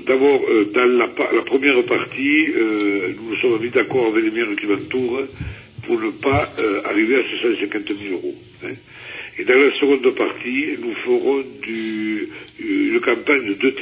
D'abord, 0.06 0.40
euh, 0.48 0.70
dans 0.72 0.84
la, 0.84 1.08
première 1.42 1.82
partie, 1.84 2.46
euh, 2.56 3.12
nous 3.16 3.30
nous 3.30 3.36
sommes 3.36 3.60
mis 3.60 3.70
d'accord 3.70 4.06
avec 4.08 4.24
les 4.24 4.30
maires 4.30 4.56
qui 4.58 4.66
m'entourent 4.66 5.22
pour 5.86 6.00
ne 6.00 6.10
pas 6.22 6.48
euh, 6.58 6.82
arriver 6.84 7.16
à 7.16 7.22
ces 7.30 7.56
150 7.56 7.88
000 7.88 8.14
euros. 8.14 8.34
hein. 8.64 8.74
Et 9.38 9.44
dans 9.44 9.54
la 9.54 9.72
seconde 9.78 10.14
partie, 10.16 10.76
nous 10.80 10.94
ferons 11.04 11.42
du, 11.62 12.28
une 12.58 13.00
campagne 13.00 13.46
de 13.46 13.54
deux 13.54 13.72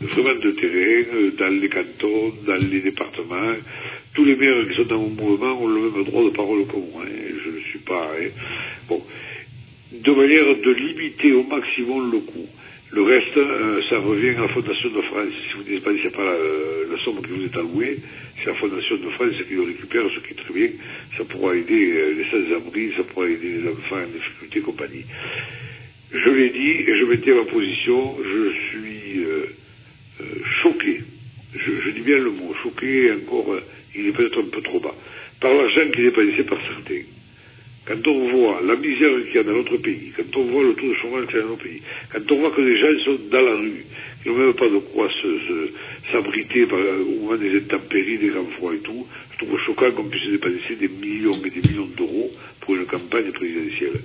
vraiment 0.00 0.34
de 0.40 0.50
terrain, 0.52 1.04
euh, 1.14 1.30
dans 1.38 1.60
les 1.60 1.68
cantons, 1.68 2.34
dans 2.46 2.56
les 2.70 2.80
départements. 2.80 3.54
Tous 4.14 4.24
les 4.24 4.36
maires 4.36 4.66
qui 4.68 4.76
sont 4.76 4.84
dans 4.88 4.98
mon 4.98 5.10
mouvement 5.10 5.60
ont 5.62 5.68
le 5.68 5.90
même 5.90 6.04
droit 6.04 6.24
de 6.24 6.30
parole 6.30 6.66
que 6.66 6.76
moi. 6.76 7.02
hein. 7.04 7.34
Je 7.44 7.50
ne 7.50 7.60
suis 7.70 7.78
pas... 7.80 8.12
hein. 8.18 8.28
Bon, 8.88 9.02
de 9.92 10.10
manière 10.12 10.44
de 10.56 10.72
limiter 10.72 11.32
au 11.32 11.42
maximum 11.44 12.10
le 12.12 12.18
coût. 12.20 12.48
Le 12.92 13.02
reste, 13.02 13.36
euh, 13.36 13.82
ça 13.90 13.98
revient 13.98 14.30
à 14.38 14.42
la 14.42 14.48
Fondation 14.48 14.90
de 14.90 15.02
France. 15.02 15.28
Si 15.50 15.56
vous 15.56 15.64
ne 15.64 15.76
dépensez 15.76 16.10
pas 16.10 16.22
la, 16.24 16.30
euh, 16.30 16.84
la 16.90 17.04
somme 17.04 17.20
qui 17.20 17.30
vous 17.32 17.44
est 17.44 17.56
allouée, 17.56 17.98
c'est 18.38 18.46
la 18.46 18.54
Fondation 18.54 18.96
de 18.96 19.10
France 19.10 19.34
qui 19.48 19.54
le 19.54 19.62
récupère, 19.62 20.02
ce 20.14 20.20
qui 20.20 20.32
est 20.32 20.42
très 20.44 20.54
bien. 20.54 20.68
Ça 21.18 21.24
pourra 21.24 21.56
aider 21.56 21.92
euh, 21.92 22.14
les 22.14 22.24
sans-abri, 22.30 22.92
ça 22.96 23.02
pourra 23.02 23.26
aider 23.28 23.58
les 23.60 23.68
enfants 23.68 23.96
en 23.96 24.06
difficulté 24.06 24.58
et 24.60 24.62
compagnie. 24.62 25.04
Je 26.12 26.30
l'ai 26.30 26.50
dit 26.50 26.70
et 26.88 26.96
je 27.00 27.04
mettais 27.06 27.34
ma 27.34 27.44
position, 27.44 28.16
je 28.22 28.52
suis 28.70 29.24
euh, 30.20 30.24
choqué. 30.62 31.02
Je, 31.54 31.70
je 31.80 31.90
dis 31.90 32.00
bien 32.00 32.18
le 32.18 32.30
mot, 32.30 32.54
choqué, 32.62 33.12
encore, 33.12 33.52
euh, 33.52 33.62
il 33.94 34.08
est 34.08 34.12
peut-être 34.12 34.40
un 34.40 34.50
peu 34.50 34.62
trop 34.62 34.80
bas. 34.80 34.94
Par 35.40 35.52
l'argent 35.52 35.90
qui 35.92 36.00
est 36.00 36.04
dépensé 36.04 36.44
par 36.44 36.58
certains. 36.66 37.02
Quand 37.86 38.06
on 38.06 38.28
voit 38.30 38.60
la 38.66 38.74
misère 38.74 39.12
qu'il 39.26 39.36
y 39.36 39.38
a 39.38 39.42
dans 39.44 39.52
notre 39.52 39.76
pays, 39.76 40.12
quand 40.16 40.36
on 40.36 40.44
voit 40.46 40.64
le 40.64 40.74
taux 40.74 40.88
de 40.88 40.94
chômage 40.94 41.26
qu'il 41.26 41.36
y 41.36 41.38
a 41.38 41.42
dans 41.42 41.50
notre 41.50 41.62
pays, 41.62 41.82
quand 42.12 42.32
on 42.32 42.38
voit 42.40 42.50
que 42.50 42.60
les 42.60 42.80
gens 42.80 43.04
sont 43.04 43.18
dans 43.30 43.40
la 43.40 43.54
rue, 43.54 43.84
qui 44.22 44.28
n'ont 44.28 44.38
même 44.38 44.54
pas 44.54 44.68
de 44.68 44.78
quoi 44.78 45.08
s'abriter 46.10 46.64
au 46.64 47.20
moment 47.20 47.36
des 47.36 47.58
intempéries, 47.58 48.18
des 48.18 48.28
grands 48.28 48.50
froids 48.56 48.74
et 48.74 48.78
tout, 48.78 49.06
je 49.32 49.44
trouve 49.44 49.58
choquant 49.66 49.92
qu'on 49.92 50.08
puisse 50.08 50.28
dépenser 50.30 50.74
des 50.80 50.88
millions 50.88 51.38
et 51.44 51.50
des 51.50 51.68
millions 51.68 51.88
d'euros 51.96 52.30
pour 52.60 52.74
une 52.74 52.86
campagne 52.86 53.30
présidentielle. 53.30 54.00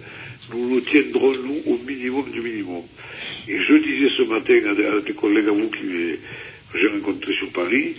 Nous 0.53 0.69
nous 0.69 0.81
tiendrons, 0.81 1.33
nous, 1.33 1.73
au 1.73 1.77
minimum 1.79 2.29
du 2.31 2.41
minimum. 2.41 2.83
Et 3.47 3.57
je 3.57 3.73
disais 3.77 4.09
ce 4.17 4.29
matin 4.29 4.53
à 4.67 4.97
à 4.97 5.01
des 5.01 5.13
collègues 5.13 5.47
à 5.47 5.51
vous 5.51 5.69
qui, 5.71 6.19
j'ai 6.75 6.87
rencontrés 6.87 7.33
sur 7.33 7.51
Paris, 7.51 7.95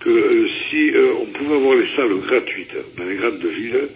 que 0.00 0.08
euh, 0.08 0.48
si 0.70 0.90
euh, 0.92 1.12
on 1.20 1.26
pouvait 1.26 1.56
avoir 1.56 1.76
les 1.76 1.88
salles 1.94 2.18
gratuites 2.26 2.74
dans 2.96 3.04
les 3.04 3.16
grandes 3.16 3.44
villes, 3.44 3.88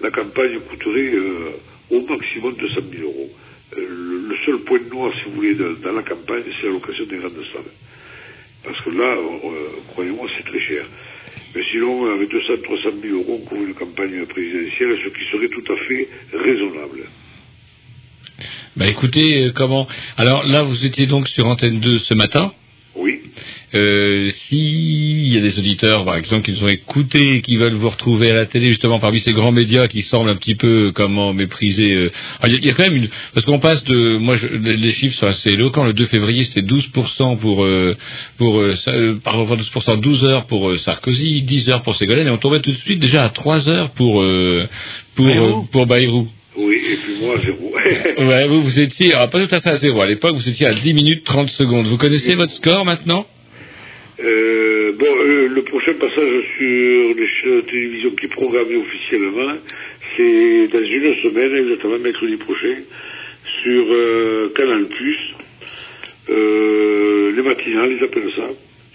la 0.00 0.10
campagne 0.10 0.58
coûterait 0.60 1.14
euh, 1.14 1.60
au 1.90 2.00
maximum 2.06 2.54
200 2.56 2.74
000 2.92 3.02
euros. 3.04 3.30
Euh, 3.76 3.86
le, 4.28 4.36
seul 4.46 4.58
point 4.60 4.80
noir, 4.90 5.12
si 5.18 5.28
vous 5.28 5.36
voulez, 5.36 5.54
dans 5.54 5.92
la 5.92 6.02
campagne, 6.02 6.42
c'est 6.60 6.66
la 6.66 6.72
location 6.72 7.06
des 7.06 7.18
grandes 7.18 7.44
salles. 7.52 7.72
Parce 8.64 8.80
que 8.82 8.90
là, 8.90 9.16
euh, 9.16 9.80
croyez-moi, 9.88 10.28
c'est 10.36 10.44
très 10.44 10.60
cher. 10.60 10.84
Mais 11.54 11.62
sinon, 11.70 12.12
avec 12.14 12.30
200 12.30 12.62
300 12.62 12.90
000 13.02 13.16
euros, 13.16 13.40
on 13.42 13.46
couvre 13.46 13.66
une 13.66 13.74
campagne 13.74 14.24
présidentielle, 14.26 14.98
ce 15.04 15.08
qui 15.08 15.30
serait 15.30 15.48
tout 15.48 15.72
à 15.72 15.76
fait 15.86 16.08
raisonnable. 16.32 17.04
Bah 18.76 18.86
écoutez, 18.86 19.46
euh, 19.46 19.52
comment? 19.54 19.86
Alors 20.16 20.44
là, 20.46 20.62
vous 20.62 20.86
étiez 20.86 21.06
donc 21.06 21.28
sur 21.28 21.46
Antenne 21.46 21.80
2 21.80 21.98
ce 21.98 22.14
matin. 22.14 22.52
Oui. 22.96 23.20
Euh, 23.74 24.28
S'il 24.30 25.32
y 25.32 25.38
a 25.38 25.40
des 25.40 25.58
auditeurs, 25.58 26.04
par 26.04 26.16
exemple, 26.16 26.42
qui 26.44 26.50
nous 26.52 26.64
ont 26.64 26.68
écoutés 26.68 27.36
et 27.36 27.40
qui 27.40 27.56
veulent 27.56 27.74
vous 27.74 27.88
retrouver 27.88 28.30
à 28.30 28.34
la 28.34 28.46
télé, 28.46 28.68
justement, 28.68 28.98
parmi 28.98 29.20
ces 29.20 29.32
grands 29.32 29.52
médias 29.52 29.86
qui 29.86 30.02
semblent 30.02 30.28
un 30.28 30.34
petit 30.36 30.56
peu, 30.56 30.88
euh, 30.88 30.92
comment, 30.92 31.32
mépriser... 31.32 31.94
euh, 31.94 32.10
alors, 32.40 32.48
Il 32.48 32.52
y, 32.52 32.56
a- 32.56 32.58
il 32.62 32.66
y 32.66 32.70
a 32.70 32.74
quand 32.74 32.82
même 32.82 32.96
une... 32.96 33.08
Parce 33.32 33.46
qu'on 33.46 33.60
passe 33.60 33.84
de... 33.84 34.16
Moi, 34.18 34.36
je- 34.36 34.48
les 34.48 34.90
chiffres 34.92 35.14
sont 35.16 35.26
assez 35.28 35.50
éloquents. 35.50 35.84
Le 35.84 35.92
2 35.92 36.04
février, 36.06 36.42
c'était 36.44 36.62
12% 36.66 37.38
pour... 37.38 37.64
Euh, 37.64 37.96
pour 38.38 38.60
par 39.22 39.38
rapport 39.38 39.52
à 39.52 39.56
12%, 39.62 40.00
12 40.00 40.24
heures 40.24 40.46
pour 40.46 40.70
euh, 40.70 40.76
Sarkozy, 40.76 41.42
10 41.42 41.70
heures 41.70 41.82
pour 41.82 41.94
Ségolène, 41.96 42.26
et 42.26 42.30
on 42.30 42.38
tombait 42.38 42.60
tout 42.60 42.72
de 42.72 42.76
suite 42.76 42.98
déjà 42.98 43.24
à 43.24 43.28
3 43.28 43.68
heures 43.68 43.90
pour... 43.90 44.22
Euh, 44.22 44.66
pour, 45.14 45.26
Bayrou. 45.26 45.44
euh, 45.46 45.66
pour 45.70 45.86
Bayrou. 45.86 46.28
Oui, 46.56 46.76
et 46.92 46.96
puis 46.96 47.14
moi, 47.20 47.36
zéro. 47.44 47.72
Ouais, 48.28 48.48
vous, 48.48 48.62
vous 48.62 48.80
étiez, 48.80 49.14
alors 49.14 49.30
pas 49.30 49.46
tout 49.46 49.54
à 49.54 49.60
fait 49.60 49.70
à 49.70 49.76
zéro. 49.76 50.00
À 50.00 50.06
l'époque, 50.06 50.34
vous 50.34 50.48
étiez 50.48 50.66
à 50.66 50.72
10 50.74 50.94
minutes 50.94 51.24
30 51.24 51.48
secondes. 51.48 51.86
Vous 51.86 51.96
connaissez 51.96 52.34
votre 52.34 52.52
score 52.52 52.84
maintenant 52.84 53.24
Euh, 54.22 54.92
bon, 54.98 55.06
euh, 55.06 55.48
le 55.48 55.62
prochain 55.62 55.94
passage 55.94 56.44
sur 56.58 57.14
les 57.16 57.28
chaînes 57.40 57.56
de 57.56 57.60
télévision 57.70 58.10
qui 58.10 58.26
est 58.26 58.28
programmé 58.32 58.76
officiellement, 58.76 59.54
c'est 60.16 60.68
dans 60.72 60.84
une 60.84 61.14
semaine, 61.22 61.54
exactement 61.64 61.98
mercredi 61.98 62.36
prochain, 62.36 62.76
sur 63.62 63.86
euh, 63.90 64.52
Canal+, 64.54 64.86
euh, 66.30 67.32
les 67.34 67.42
matinales, 67.42 67.92
ils 67.98 68.04
appellent 68.04 68.30
ça, 68.36 68.48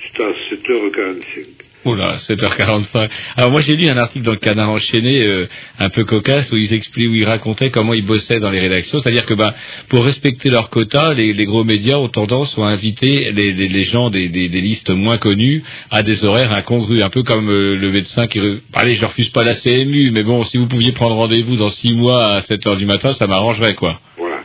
c'est 0.03 0.23
à 0.23 0.29
7h45. 0.29 1.64
Oula, 1.85 2.15
7h45. 2.15 3.09
Alors 3.37 3.51
moi 3.51 3.61
j'ai 3.61 3.75
lu 3.75 3.87
un 3.87 3.97
article 3.97 4.25
dans 4.25 4.31
le 4.31 4.37
Canard 4.37 4.71
enchaîné, 4.71 5.21
euh, 5.23 5.45
un 5.79 5.89
peu 5.89 6.03
cocasse, 6.03 6.51
où 6.51 6.57
ils 6.57 6.73
expliquent, 6.73 7.09
où 7.09 7.13
ils 7.13 7.25
racontaient 7.25 7.69
comment 7.69 7.93
ils 7.93 8.05
bossaient 8.05 8.39
dans 8.39 8.49
les 8.49 8.59
rédactions. 8.59 8.99
C'est-à-dire 8.99 9.25
que 9.27 9.35
bah, 9.35 9.53
pour 9.89 10.03
respecter 10.03 10.49
leurs 10.49 10.69
quotas, 10.71 11.13
les, 11.13 11.33
gros 11.45 11.63
médias 11.63 11.97
ont 11.97 12.07
tendance 12.07 12.57
à 12.57 12.63
inviter 12.63 13.31
les, 13.33 13.83
gens 13.83 14.09
des, 14.09 14.27
listes 14.27 14.89
moins 14.89 15.17
connues 15.17 15.61
à 15.91 16.01
des 16.01 16.25
horaires 16.25 16.53
incongrus, 16.53 17.03
un 17.03 17.09
peu 17.09 17.21
comme 17.23 17.49
euh, 17.49 17.75
le 17.75 17.91
médecin 17.91 18.25
qui... 18.27 18.39
re- 18.39 18.59
Allez, 18.73 18.95
je 18.95 19.05
refuse 19.05 19.29
pas 19.29 19.43
la 19.43 19.53
CMU, 19.53 20.09
mais 20.11 20.23
bon, 20.23 20.43
si 20.43 20.57
vous 20.57 20.67
pouviez 20.67 20.91
prendre 20.91 21.15
rendez-vous 21.15 21.55
dans 21.55 21.69
six 21.69 21.93
mois 21.93 22.25
à 22.33 22.39
7h 22.41 22.77
du 22.77 22.85
matin, 22.87 23.13
ça 23.13 23.27
m'arrangerait, 23.27 23.75
quoi. 23.75 23.99
Voilà. 24.17 24.37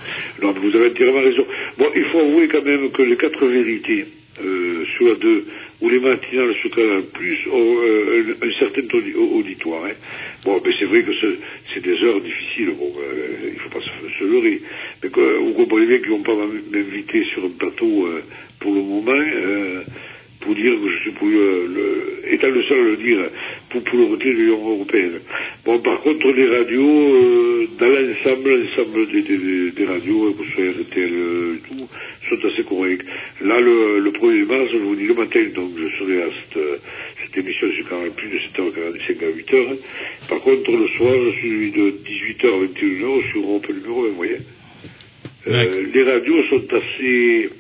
Donc 0.43 0.57
vous 0.59 0.77
avez 0.77 0.91
entièrement 0.91 1.23
raison. 1.23 1.45
Bon, 1.79 1.87
il 1.97 2.05
faut 2.12 2.19
avouer 2.21 2.49
quand 2.49 2.65
même 2.65 2.91
que 2.91 3.03
les 3.03 3.17
quatre 3.17 3.47
vérités 3.47 4.07
euh, 4.45 4.85
sur 4.99 5.19
deux, 5.19 5.45
ou 5.81 5.89
les 5.89 5.98
matinales 6.01 6.55
sur 6.61 6.70
Canal 6.74 7.02
Plus 7.15 7.39
ont 7.52 7.77
euh, 7.82 8.35
un, 8.43 8.52
certain 8.59 8.82
audi- 8.82 9.15
auditoire. 9.15 9.85
hein. 9.86 9.94
Bon, 10.44 10.61
mais 10.65 10.73
c'est 10.78 10.85
vrai 10.86 11.02
que 11.02 11.12
ce- 11.12 11.36
c'est 11.74 11.82
des 11.82 12.02
heures 12.05 12.20
difficiles. 12.20 12.73
Bon, 12.78 12.93
euh, 13.01 13.51
il 13.55 13.59
faut 13.61 13.70
pas 13.70 13.81
se, 13.81 14.24
leurrer. 14.24 14.61
Mais 15.02 15.11
que, 15.11 15.39
vous 15.39 15.52
comprenez 15.55 15.86
bien 15.86 15.98
qu'ils 15.98 16.11
vont 16.11 16.23
pas 16.23 16.35
m'in- 16.35 16.61
m'inviter 16.70 17.24
sur 17.32 17.44
un 17.44 17.51
plateau 17.59 18.07
euh, 18.07 18.23
pour 18.61 18.74
le 18.74 18.81
moment. 18.82 19.12
euh, 19.12 19.82
pour 20.40 20.55
dire 20.55 20.73
que 20.73 20.89
je 20.90 20.98
suis 21.02 21.11
pour 21.12 21.28
le, 21.28 21.66
le- 21.66 22.32
étant 22.32 22.48
le 22.48 22.62
seul 22.62 22.78
à 22.81 22.82
le 22.82 22.97
dire, 22.97 23.19
pour, 23.69 23.85
pour 23.85 23.98
le 23.98 24.05
retrait 24.07 24.31
de 24.31 24.36
l'Union 24.36 24.70
européenne. 24.70 25.20
Bon, 25.66 25.78
par 25.81 26.01
contre, 26.01 26.31
les 26.32 26.47
radios, 26.47 27.66
dans 27.78 27.89
l'ensemble, 27.89 28.51
l'ensemble 28.65 29.07
des, 29.12 29.20
des, 29.20 29.70
radios, 29.85 30.32
que 30.32 30.44
ce 30.44 30.51
soit 30.52 30.82
RTL 30.82 31.12
et 31.57 31.69
tout, 31.69 31.89
sont 32.31 32.47
assez 32.47 32.65
corrects. 32.65 33.02
Là, 33.43 33.61
le, 33.61 33.98
le 34.01 34.11
1er 34.11 34.47
mars, 34.47 34.70
je 34.73 34.78
vous 34.78 34.97
dis 34.97 35.07
le 35.07 35.15
matin, 35.15 35.40
donc 35.55 35.73
je 35.77 35.98
serai 35.98 36.23
à 36.23 36.27
cette, 36.27 36.62
cette 37.24 37.36
émission 37.44 37.66
Canal 37.89 38.11
Plus 38.12 38.28
de 38.28 38.39
7h45 38.39 39.24
à 39.24 39.31
8h. 39.36 39.78
Par 40.28 40.40
contre, 40.40 40.70
le 40.70 40.89
soir, 40.97 41.15
je 41.27 41.39
suis 41.39 41.70
de 41.73 41.90
18h 41.90 42.47
à 42.47 42.66
21h 42.66 43.31
sur 43.32 43.40
Europe 43.43 43.69
numéro 43.69 44.05
1, 44.05 44.09
vous 44.09 44.15
voyez. 44.15 44.39
Euh, 45.47 45.86
les 45.93 46.02
radios 46.05 46.43
sont 46.51 46.65
assez 46.73 47.51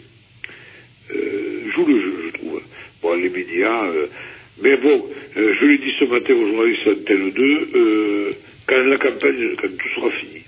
euh, 1.14 1.70
jouent 1.74 1.86
le 1.86 2.00
jeu, 2.00 2.14
je 2.26 2.38
trouve. 2.38 2.60
Bon, 3.02 3.14
les 3.14 3.30
médias, 3.30 3.86
euh, 3.86 4.06
mais 4.62 4.76
bon, 4.76 5.06
euh, 5.36 5.54
je 5.58 5.66
l'ai 5.66 5.78
dit 5.78 5.92
ce 5.98 6.04
matin 6.04 6.34
aux 6.34 6.46
journalistes 6.46 6.86
Antenne 6.86 7.30
2, 7.30 7.68
euh, 7.74 8.32
quand 8.66 8.76
la 8.76 8.96
campagne, 8.98 9.56
quand 9.60 9.68
tout 9.76 9.88
sera 9.96 10.10
fini, 10.10 10.39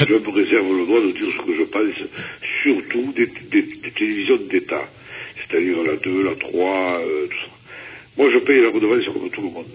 je 0.00 0.14
me 0.14 0.30
réserve 0.30 0.76
le 0.76 0.86
droit 0.86 1.00
de 1.00 1.12
dire 1.12 1.26
ce 1.32 1.46
que 1.46 1.54
je 1.56 1.64
pense, 1.64 2.08
surtout 2.62 3.12
des, 3.16 3.26
des- 3.50 3.76
des 3.82 3.90
télévisions 3.96 4.38
d'État, 4.50 4.88
c'est-à-dire 5.48 5.82
la 5.82 5.96
2, 5.96 6.22
la 6.24 6.34
3, 6.36 7.00
euh, 7.00 7.26
tout 7.26 7.36
ça. 7.36 7.52
Moi, 8.16 8.30
je 8.32 8.38
paye 8.44 8.60
la 8.62 8.70
redevance 8.70 9.04
comme 9.12 9.30
tout 9.30 9.40
le 9.42 9.48
monde. 9.50 9.66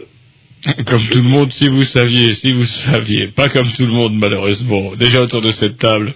Comme 0.88 1.02
tout 1.10 1.20
le 1.20 1.30
monde, 1.30 1.52
si 1.54 1.70
vous 1.70 1.84
saviez, 1.86 2.34
si 2.34 2.52
vous 2.52 2.66
saviez. 2.66 3.28
Pas 3.30 3.48
comme 3.48 3.68
tout 3.78 3.84
le 3.86 3.94
monde, 3.94 4.16
malheureusement. 4.20 4.94
Déjà 4.98 5.22
autour 5.24 5.40
de 5.42 5.52
cette 5.52 5.78
table. 5.78 6.14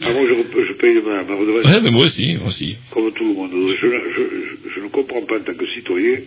Ah, 0.00 0.12
moi, 0.12 0.22
je, 0.28 0.62
je 0.68 0.72
paye 0.74 0.94
ma, 1.04 1.24
ma 1.24 1.34
redevance 1.34 1.64
Ouais, 1.64 1.80
mais 1.82 1.90
moi 1.90 2.04
aussi, 2.04 2.36
moi 2.36 2.46
aussi. 2.46 2.76
comme 2.92 3.10
tout 3.12 3.24
le 3.26 3.34
monde. 3.34 3.50
Je, 3.52 3.86
ne- 3.86 3.92
je, 4.14 4.22
je- 4.22 4.70
je 4.76 4.80
ne 4.80 4.88
comprends 4.88 5.22
pas 5.22 5.38
en 5.38 5.40
tant 5.40 5.52
que 5.54 5.66
citoyen 5.74 6.18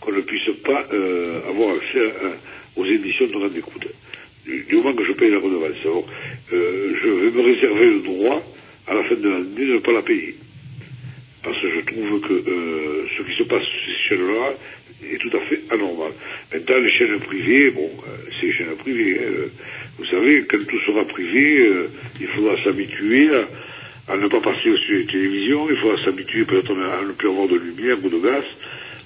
qu'on 0.00 0.12
ne 0.12 0.22
puisse 0.22 0.48
pas 0.64 0.86
euh, 0.94 1.40
avoir 1.50 1.74
accès 1.76 2.10
à- 2.24 2.80
aux 2.80 2.86
émissions 2.86 3.26
de 3.26 3.34
rendez 3.36 3.58
écoute. 3.58 3.86
Du, 4.44 4.74
moment 4.76 4.94
que 4.94 5.04
je 5.04 5.12
paye 5.12 5.30
la 5.30 5.38
redevance. 5.38 6.04
Euh, 6.52 6.94
je 7.02 7.08
vais 7.08 7.30
me 7.30 7.42
réserver 7.42 7.86
le 7.86 8.00
droit, 8.00 8.42
à 8.86 8.94
la 8.94 9.04
fin 9.04 9.14
de 9.14 9.28
l'année, 9.28 9.66
de 9.66 9.74
ne 9.74 9.78
pas 9.78 9.92
la 9.92 10.02
payer. 10.02 10.34
Parce 11.42 11.60
que 11.60 11.68
je 11.70 11.80
trouve 11.80 12.20
que 12.20 12.32
euh, 12.32 13.06
ce 13.16 13.22
qui 13.22 13.38
se 13.38 13.42
passe 13.44 13.62
sur 13.62 13.80
ces 13.86 14.08
chaînes-là 14.08 14.54
est 15.04 15.18
tout 15.18 15.36
à 15.36 15.40
fait 15.40 15.60
anormal. 15.70 16.12
Maintenant, 16.52 16.78
les 16.78 16.90
chaînes 16.90 17.18
privées, 17.20 17.70
bon, 17.70 17.90
euh, 18.06 18.30
c'est 18.40 18.46
les 18.46 18.52
chaînes 18.52 18.76
privées. 18.78 19.18
hein, 19.20 19.30
euh, 19.30 19.46
vous 19.98 20.04
savez, 20.06 20.44
quand 20.48 20.64
tout 20.66 20.80
sera 20.86 21.04
privé, 21.04 21.58
euh, 21.60 21.88
il 22.20 22.26
faudra 22.28 22.56
s'habituer 22.64 23.30
à, 24.08 24.16
ne 24.16 24.28
pas 24.28 24.40
passer 24.40 24.62
sur 24.62 24.96
les 24.96 25.06
télévisions, 25.06 25.68
il 25.70 25.76
faudra 25.76 26.02
s'habituer 26.04 26.44
peut-être 26.44 26.72
à 26.72 27.04
ne 27.04 27.12
plus 27.12 27.28
avoir 27.28 27.48
de 27.48 27.56
lumière 27.56 27.98
ou 28.02 28.08
de 28.08 28.18
gaz, 28.18 28.44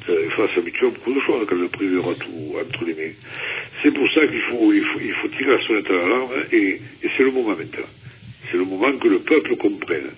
il 0.08 0.30
faudra 0.30 0.54
s'habituer 0.54 0.86
à 0.86 0.90
beaucoup 0.90 1.12
de 1.12 1.20
choses 1.20 1.46
quand 1.48 1.56
le 1.56 1.68
privé 1.68 1.96
aura 1.96 2.14
tout 2.14 2.54
entre 2.58 2.84
les 2.84 2.94
mains. 2.94 3.14
C'est 3.82 3.92
pour 3.92 4.08
ça 4.12 4.26
qu'il 4.26 4.40
faut, 4.42 4.72
il 4.72 4.84
faut, 4.84 5.00
il 5.00 5.14
faut 5.14 5.28
tirer 5.28 5.56
la 5.56 5.66
sonnette 5.66 5.90
à 5.90 5.92
l'alarme 5.92 6.30
et, 6.52 6.80
et 7.02 7.10
c'est 7.16 7.22
le 7.22 7.30
moment 7.30 7.56
maintenant. 7.56 7.88
C'est 8.50 8.56
le 8.56 8.64
moment 8.64 8.96
que 8.98 9.08
le 9.08 9.18
peuple 9.20 9.56
comprenne. 9.56 10.10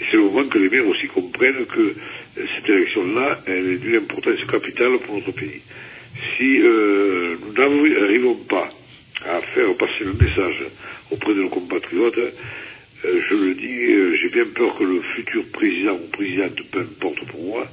Et 0.00 0.04
c'est 0.10 0.16
le 0.16 0.24
moment 0.24 0.46
que 0.48 0.58
les 0.58 0.68
maires 0.68 0.86
aussi 0.86 1.06
comprennent 1.08 1.66
que 1.66 1.80
euh, 1.80 1.94
cette 2.36 2.68
élection-là, 2.68 3.40
elle 3.46 3.70
est 3.72 3.78
d'une 3.78 3.96
importance 3.96 4.44
capitale 4.50 4.98
pour 5.04 5.16
notre 5.16 5.32
pays. 5.32 5.62
Si 6.36 6.60
euh, 6.62 7.36
nous 7.44 7.88
n'arrivons 7.88 8.36
pas 8.48 8.68
à 9.24 9.40
faire 9.40 9.74
passer 9.76 10.04
le 10.04 10.12
message 10.12 10.64
auprès 11.10 11.34
de 11.34 11.42
nos 11.42 11.48
compatriotes, 11.48 12.18
euh, 12.18 13.20
je 13.28 13.34
le 13.34 13.54
dis, 13.54 13.92
euh, 13.92 14.16
j'ai 14.16 14.28
bien 14.30 14.46
peur 14.54 14.76
que 14.78 14.84
le 14.84 15.00
futur 15.14 15.44
président 15.52 15.94
ou 15.94 16.10
présidente, 16.12 16.54
peu 16.70 16.80
importe 16.80 17.26
pour 17.26 17.42
moi, 17.42 17.66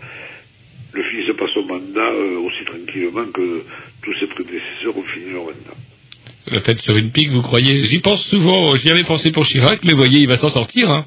ne 0.96 1.04
finisse 1.04 1.36
pas 1.38 1.48
son 1.54 1.64
mandat 1.66 2.12
euh, 2.14 2.38
aussi 2.40 2.64
tranquillement 2.66 3.26
que 3.34 3.64
tous 4.04 4.14
ses 4.20 4.28
prédécesseurs 4.28 4.96
ont 4.98 5.04
fini 5.04 5.32
leur 5.32 5.44
mandat. 5.46 5.78
La 6.52 6.60
tête 6.62 6.80
sur 6.80 6.96
une 6.98 7.12
pique, 7.12 7.30
vous 7.30 7.42
croyez? 7.42 7.80
J'y 7.84 8.00
pense 8.00 8.26
souvent, 8.28 8.76
j'y 8.76 8.92
avais 8.92 9.04
pensé 9.04 9.32
pour 9.32 9.46
Chirac, 9.46 9.80
mais 9.86 9.94
voyez, 9.94 10.20
il 10.20 10.28
va 10.28 10.36
s'en 10.36 10.50
sortir, 10.50 10.92
hein. 10.92 11.06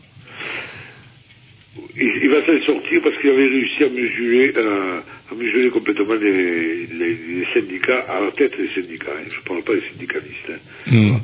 Il, 1.98 2.10
il 2.24 2.28
va 2.30 2.44
s'en 2.44 2.66
sortir 2.66 3.00
parce 3.02 3.16
qu'il 3.20 3.30
avait 3.30 3.48
réussi 3.48 3.84
à 3.84 3.88
mesurer, 3.88 4.52
euh, 4.56 5.00
à 5.30 5.34
mesurer 5.34 5.70
complètement 5.70 6.14
les, 6.14 6.86
les- 6.86 7.18
les 7.38 7.46
syndicats, 7.54 8.00
à 8.08 8.20
la 8.20 8.30
tête 8.32 8.56
des 8.56 8.68
syndicats. 8.74 9.12
hein. 9.16 9.24
Je 9.30 9.38
ne 9.38 9.44
parle 9.44 9.62
pas 9.62 9.74
des 9.74 9.82
syndicalistes. 9.92 10.50
hein. 10.50 10.90
Hmm. 10.90 11.16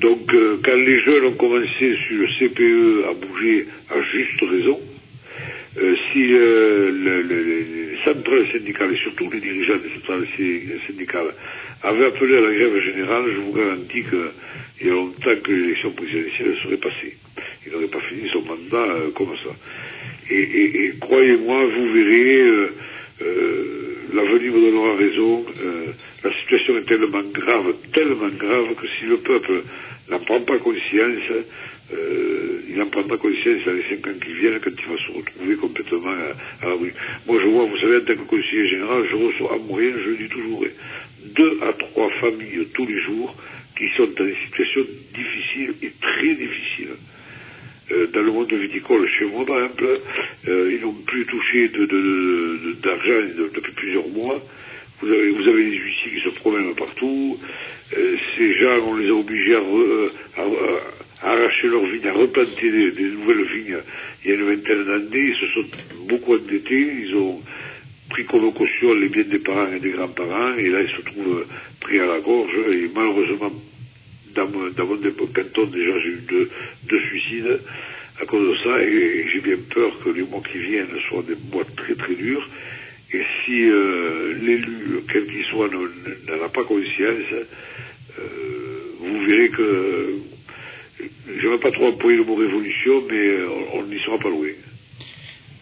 Donc, 0.00 0.32
euh, 0.34 0.58
quand 0.64 0.76
les 0.76 1.00
jeunes 1.04 1.24
ont 1.26 1.32
commencé 1.36 1.96
sur 2.08 2.16
le 2.18 2.28
CPE 2.38 3.04
à 3.10 3.14
bouger 3.14 3.66
à 3.90 4.00
juste 4.12 4.40
raison, 4.48 4.80
euh, 5.78 5.94
si 6.12 6.32
euh, 6.34 6.90
le- 6.90 7.22
le- 7.22 7.42
le- 7.42 8.46
syndicales, 8.52 8.92
et 8.92 8.96
surtout 8.96 9.30
les 9.30 9.40
dirigeants 9.40 9.76
des 9.76 9.88
centrales 9.94 10.26
sy- 10.36 10.62
syndicales, 10.86 11.32
avaient 11.82 12.06
appelé 12.06 12.36
à 12.36 12.40
la 12.40 12.52
grève 12.52 12.80
générale, 12.80 13.24
je 13.32 13.40
vous 13.40 13.52
garantis 13.52 14.02
qu'il 14.04 14.86
y 14.86 14.90
a 14.90 14.94
longtemps 14.94 15.36
que 15.42 15.52
l'élection 15.52 15.92
présidentielle 15.92 16.56
serait 16.62 16.76
passée. 16.76 17.16
Il 17.66 17.72
n'aurait 17.72 17.86
pas 17.86 18.00
fini 18.00 18.28
son 18.32 18.42
mandat 18.42 18.92
euh, 18.92 19.10
comme 19.14 19.34
ça. 19.44 19.50
Et, 20.30 20.40
et- 20.40 20.84
et 20.86 20.92
croyez-moi, 21.00 21.66
vous 21.66 21.92
verrez, 21.92 22.40
euh, 22.42 22.66
euh, 23.22 23.64
l'avenir 24.14 24.52
me 24.52 24.60
donnera 24.60 24.96
raison, 24.96 25.46
la 26.24 26.32
situation 26.40 26.78
est 26.78 26.86
tellement 26.86 27.22
grave, 27.32 27.74
tellement 27.94 28.28
grave 28.28 28.74
que 28.74 28.86
si 28.98 29.06
le 29.06 29.18
peuple 29.18 29.62
n'en 30.10 30.18
prend 30.20 30.40
pas 30.40 30.58
conscience, 30.58 31.22
euh, 31.92 32.60
il 32.68 32.76
n'en 32.76 32.86
prendra 32.86 33.16
conscience 33.18 33.64
dans 33.66 33.72
les 33.72 33.82
cinq 33.88 34.06
ans 34.06 34.18
qui 34.24 34.32
viennent 34.34 34.60
quand 34.60 34.70
il 34.70 34.88
va 34.92 34.98
se 34.98 35.12
retrouver 35.12 35.56
complètement 35.56 36.10
à, 36.62 36.66
la 36.66 36.74
rue. 36.74 36.94
Moi 37.26 37.38
je 37.42 37.46
vois, 37.48 37.64
vous 37.66 37.76
savez, 37.78 37.96
en 37.98 38.00
tant 38.00 38.14
que 38.14 38.28
conseiller 38.28 38.68
général, 38.68 39.04
je 39.10 39.16
reçois 39.16 39.54
en 39.56 39.58
moyenne, 39.60 39.96
je 40.04 40.10
le 40.10 40.16
dis 40.16 40.28
toujours, 40.28 40.64
hein, 40.64 40.70
deux 41.36 41.58
à 41.62 41.72
trois 41.74 42.10
familles 42.20 42.66
tous 42.74 42.86
les 42.86 43.00
jours 43.02 43.34
qui 43.76 43.88
sont 43.96 44.06
dans 44.16 44.24
des 44.24 44.36
situations 44.46 44.86
difficiles 45.14 45.74
et 45.82 45.92
très 46.00 46.34
difficiles. 46.34 46.96
Euh, 47.90 48.06
dans 48.14 48.22
le 48.22 48.32
monde 48.32 48.52
viticole, 48.52 49.06
chez 49.18 49.24
moi 49.26 49.44
par 49.44 49.56
exemple, 49.58 49.86
euh, 50.48 50.72
ils 50.72 50.80
n'ont 50.80 50.94
plus 50.94 51.26
touché 51.26 51.68
d'argent 51.68 53.22
de- 53.36 53.50
depuis 53.54 53.72
plusieurs 53.72 54.08
mois. 54.08 54.40
Vous 55.00 55.10
avez, 55.10 55.30
vous 55.30 55.48
avez 55.48 55.64
huissiers 55.64 56.12
qui 56.14 56.20
se 56.22 56.28
promènent 56.40 56.74
partout. 56.76 57.38
Ces 58.36 58.54
gens, 58.54 58.78
on 58.86 58.96
les 58.96 59.08
a 59.10 59.14
obligés 59.14 59.56
à- 59.56 59.62
à 61.22 61.30
arracher 61.30 61.68
leurs 61.68 61.86
vignes, 61.86 62.08
à 62.08 62.12
replanter 62.12 62.90
des, 62.90 63.02
nouvelles 63.02 63.46
vignes 63.54 63.78
il 64.24 64.30
y 64.30 64.32
a 64.32 64.36
une 64.36 64.44
vingtaine 64.44 64.84
d'années. 64.84 65.30
Ils 65.30 65.36
se 65.36 65.46
sont 65.54 65.68
beaucoup 66.08 66.34
endettés. 66.34 66.92
Ils 67.04 67.14
ont 67.16 67.40
pris 68.10 68.24
comme 68.26 68.52
caution 68.52 68.94
les 68.94 69.08
biens 69.08 69.24
des 69.24 69.38
parents 69.38 69.72
et 69.72 69.80
des 69.80 69.90
grands-parents. 69.90 70.54
Et 70.56 70.68
là, 70.68 70.82
ils 70.82 70.96
se 70.96 71.02
trouvent 71.02 71.46
pris 71.80 71.98
à 71.98 72.06
la 72.06 72.20
gorge. 72.20 72.52
Et 72.72 72.88
malheureusement, 72.94 73.52
dans 74.34 74.48
mon, 74.48 74.70
dans 74.70 74.86
mon 74.86 74.96
canton, 74.96 75.66
déjà, 75.66 75.98
j'ai 76.00 76.08
eu 76.08 76.22
deux, 76.28 76.50
deux 76.88 77.00
suicides 77.00 77.60
à 78.20 78.26
cause 78.26 78.50
de 78.50 78.56
ça, 78.62 78.82
et 78.82 79.26
j'ai 79.32 79.40
bien 79.40 79.56
peur 79.74 79.90
que 80.04 80.10
les 80.10 80.22
mois 80.22 80.42
qui 80.50 80.58
viennent 80.58 80.86
soient 81.08 81.24
des 81.26 81.36
mois 81.52 81.64
très 81.76 81.94
très 81.94 82.14
durs. 82.14 82.46
Et 83.12 83.22
si 83.44 83.64
euh, 83.68 84.34
l'élu, 84.40 85.00
quel 85.12 85.26
qu'il 85.26 85.44
soit, 85.46 85.68
ne- 85.68 86.36
n'en 86.36 86.44
a 86.44 86.48
pas 86.48 86.64
conscience, 86.64 87.32
euh, 88.18 88.22
vous 89.00 89.20
verrez 89.26 89.48
que, 89.50 90.14
je 91.26 91.46
ne 91.46 91.52
vais 91.52 91.58
pas 91.58 91.70
trop 91.72 91.86
employer 91.88 92.16
le 92.18 92.24
mot 92.24 92.34
révolution, 92.34 93.02
mais 93.10 93.16
euh, 93.16 93.46
on 93.74 93.82
n'y 93.84 93.98
sera 94.04 94.18
pas 94.18 94.28
loin. 94.28 94.48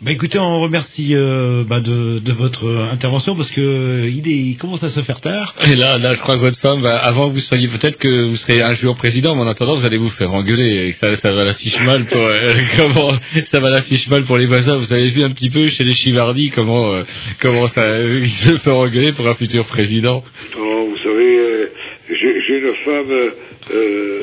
Bah 0.03 0.13
écoutez, 0.13 0.39
on 0.39 0.61
remercie 0.61 1.11
euh, 1.15 1.63
bah, 1.63 1.81
de, 1.81 2.21
de 2.21 2.33
votre 2.33 2.67
intervention 2.91 3.37
parce 3.37 3.51
que 3.51 3.61
euh, 3.61 4.09
il, 4.09 4.27
est, 4.27 4.35
il 4.35 4.57
commence 4.57 4.83
à 4.83 4.89
se 4.89 5.01
faire 5.03 5.21
tard. 5.21 5.55
Et 5.71 5.75
là, 5.77 5.99
là, 5.99 6.15
je 6.15 6.21
crois 6.21 6.37
que 6.37 6.41
votre 6.41 6.59
femme, 6.59 6.81
va- 6.81 6.97
avant 6.97 7.29
que 7.29 7.35
vous 7.35 7.41
soyez, 7.41 7.69
peut-être 7.69 7.99
que 7.99 8.25
vous 8.25 8.37
serez 8.37 8.63
un 8.63 8.73
jour 8.73 8.97
président, 8.97 9.35
mais 9.37 9.43
en 9.43 9.47
attendant, 9.47 9.75
vous 9.75 9.85
allez 9.85 9.99
vous 9.99 10.09
faire 10.09 10.33
engueuler. 10.33 10.87
Et 10.89 10.93
ça, 10.93 11.15
ça 11.17 11.35
va 11.35 11.45
l'affiche 11.45 11.79
mal 11.85 12.07
pour, 12.07 12.23
euh, 12.25 12.55
comment, 12.79 13.13
ça 13.45 13.61
va 13.61 13.69
l'affiche 13.69 14.09
mal 14.09 14.25
pour 14.25 14.39
les 14.39 14.47
voisins. 14.47 14.79
Vous 14.79 14.91
avez 14.91 15.09
vu 15.09 15.23
un 15.23 15.33
petit 15.33 15.51
peu 15.51 15.69
chez 15.69 15.85
les 15.85 15.93
Chivardi 15.93 16.49
comment, 16.49 16.95
euh, 16.95 17.03
comment 17.39 17.67
ça, 17.67 18.01
ils 18.01 18.27
se 18.27 18.57
font 18.57 18.81
engueuler 18.85 19.13
pour 19.13 19.29
un 19.29 19.35
futur 19.35 19.67
président. 19.67 20.25
Non, 20.57 20.87
vous 20.89 20.97
savez, 21.05 21.39
euh, 21.39 21.67
j'ai 22.09 22.41
j'ai 22.41 22.59
une 22.59 22.75
femme, 22.87 23.11
euh, 23.11 23.31
euh, 23.75 24.21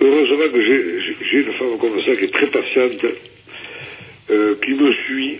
heureusement 0.00 0.48
que 0.52 0.62
j'ai- 0.64 1.38
une 1.40 1.52
femme 1.54 1.78
comme 1.78 1.98
ça 2.00 2.16
qui 2.16 2.24
est 2.24 2.32
très 2.32 2.46
patiente, 2.48 3.04
euh, 4.30 4.54
qui 4.64 4.72
me 4.74 4.92
suit, 4.92 5.38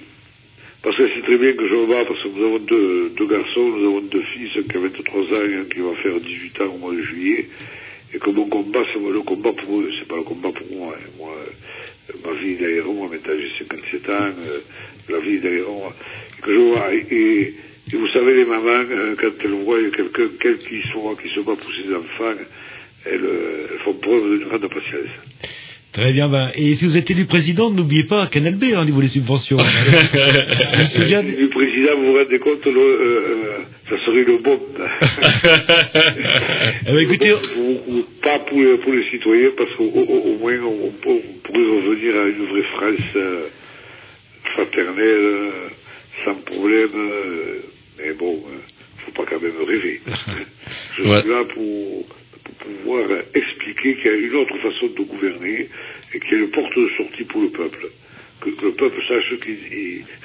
parce 0.82 0.96
qu'elle 0.96 1.12
sait 1.14 1.22
très 1.22 1.36
bien 1.36 1.52
que 1.54 1.68
je 1.68 1.74
me 1.74 1.86
bats, 1.86 2.04
parce 2.06 2.22
que 2.22 2.28
nous 2.28 2.44
avons 2.44 2.58
deux, 2.60 3.10
deux 3.16 3.26
garçons, 3.26 3.68
nous 3.68 3.86
avons 3.88 4.00
deux 4.02 4.22
fils, 4.34 4.50
un 4.56 4.62
qui 4.62 4.76
a 4.76 4.80
23 4.80 5.22
ans 5.22 5.44
et 5.48 5.54
un 5.56 5.64
qui 5.64 5.80
va 5.80 5.94
faire 6.02 6.18
18 6.20 6.60
ans 6.62 6.74
au 6.74 6.78
mois 6.78 6.94
de 6.94 7.02
juillet, 7.02 7.46
et 8.14 8.18
que 8.18 8.30
mon 8.30 8.48
combat, 8.48 8.82
c'est 8.92 9.00
le 9.00 9.20
combat 9.22 9.52
pour 9.52 9.80
eux, 9.80 9.90
c'est 9.98 10.08
pas 10.08 10.16
le 10.16 10.22
combat 10.22 10.50
pour 10.52 10.76
moi. 10.76 10.94
hein. 10.96 11.10
Moi, 11.18 11.34
euh, 11.38 12.14
ma 12.24 12.32
vie 12.40 12.52
est 12.52 12.56
derrière 12.56 12.86
moi, 12.86 13.08
maintenant 13.10 13.34
j'ai 13.38 13.64
57 13.64 14.08
ans, 14.10 14.32
euh, 14.38 14.60
la 15.08 15.18
vie 15.20 15.34
est 15.36 15.40
derrière 15.40 15.68
moi. 15.68 15.94
Que 16.42 16.52
je 16.52 16.58
vois, 16.58 16.94
et, 16.94 17.06
et- 17.10 17.54
et 17.92 17.96
vous 17.96 18.08
savez, 18.08 18.34
les 18.34 18.44
mamans, 18.44 18.84
euh, 18.90 19.14
quand 19.20 19.30
elles 19.44 19.50
voient 19.64 19.78
quelqu'un, 19.94 20.28
quel 20.40 20.58
qu'il 20.58 20.82
soit, 20.92 21.16
qui 21.22 21.28
se 21.34 21.40
bat 21.40 21.56
pour 21.56 21.70
ses 21.72 21.94
enfants, 21.94 22.34
elles, 23.06 23.78
font 23.84 23.94
preuve 23.94 24.38
d'une 24.38 24.48
grande 24.48 24.68
patience. 24.68 25.10
Très 25.92 26.12
bien. 26.12 26.28
Bah, 26.28 26.50
et 26.54 26.74
si 26.76 26.84
vous 26.84 26.96
êtes 26.96 27.10
élu 27.10 27.24
président, 27.24 27.70
n'oubliez 27.70 28.04
pas 28.04 28.26
Canal 28.28 28.54
B 28.54 28.64
hein, 28.74 28.82
au 28.82 28.84
niveau 28.84 29.00
des 29.00 29.08
subventions. 29.08 29.58
Je 29.58 30.78
me 30.78 30.84
souviens. 30.84 31.22
Du 31.24 31.48
président, 31.48 31.96
vous 31.96 32.06
vous 32.12 32.14
rendez 32.18 32.38
compte, 32.38 32.64
le, 32.64 32.78
euh, 32.78 33.02
euh, 33.02 33.58
ça 33.88 33.96
serait 34.06 34.24
le 34.24 34.38
bon. 34.38 34.60
Eh 36.86 36.92
ben, 36.92 36.98
écoutez, 37.00 37.32
Ou- 37.32 37.80
ou 37.88 38.04
pas 38.22 38.38
pour, 38.40 38.60
les- 38.60 38.78
pour 38.78 38.92
les 38.92 39.04
citoyens, 39.10 39.50
parce 39.56 39.74
qu'au 39.76 39.84
au, 39.84 40.00
au 40.00 40.38
moins 40.38 40.58
on, 40.62 40.86
on 40.86 40.90
peut- 40.92 41.08
on 41.28 41.38
pourrait 41.42 41.66
revenir 41.66 42.14
à 42.16 42.28
une 42.28 42.46
vraie 42.46 42.62
France 42.74 43.16
euh, 43.16 43.46
fraternelle, 44.54 44.96
euh, 44.98 45.50
sans 46.24 46.34
problème. 46.36 46.88
euh, 46.94 47.58
mais 47.98 48.12
bon, 48.14 48.34
euh, 48.46 48.58
faut 49.04 49.12
pas 49.12 49.24
quand 49.28 49.42
même 49.42 49.52
rêver. 49.66 50.00
Je 50.98 51.02
Ouais. 51.02 51.20
suis 51.20 51.28
là 51.30 51.44
pour, 51.52 52.04
pouvoir 52.58 53.04
expliquer 53.34 53.96
qu'il 53.96 54.06
y 54.06 54.14
a 54.14 54.18
une 54.18 54.34
autre 54.34 54.56
façon 54.58 54.86
de 54.86 55.02
gouverner 55.04 55.68
et 56.14 56.20
qu'il 56.20 56.32
y 56.32 56.34
a 56.34 56.44
une 56.44 56.50
porte 56.50 56.76
de 56.76 56.88
sortie 56.96 57.24
pour 57.24 57.42
le 57.42 57.50
peuple. 57.50 57.88
Que, 58.40 58.48
le 58.48 58.72
peuple 58.72 59.00
sache 59.06 59.38
que 59.38 59.50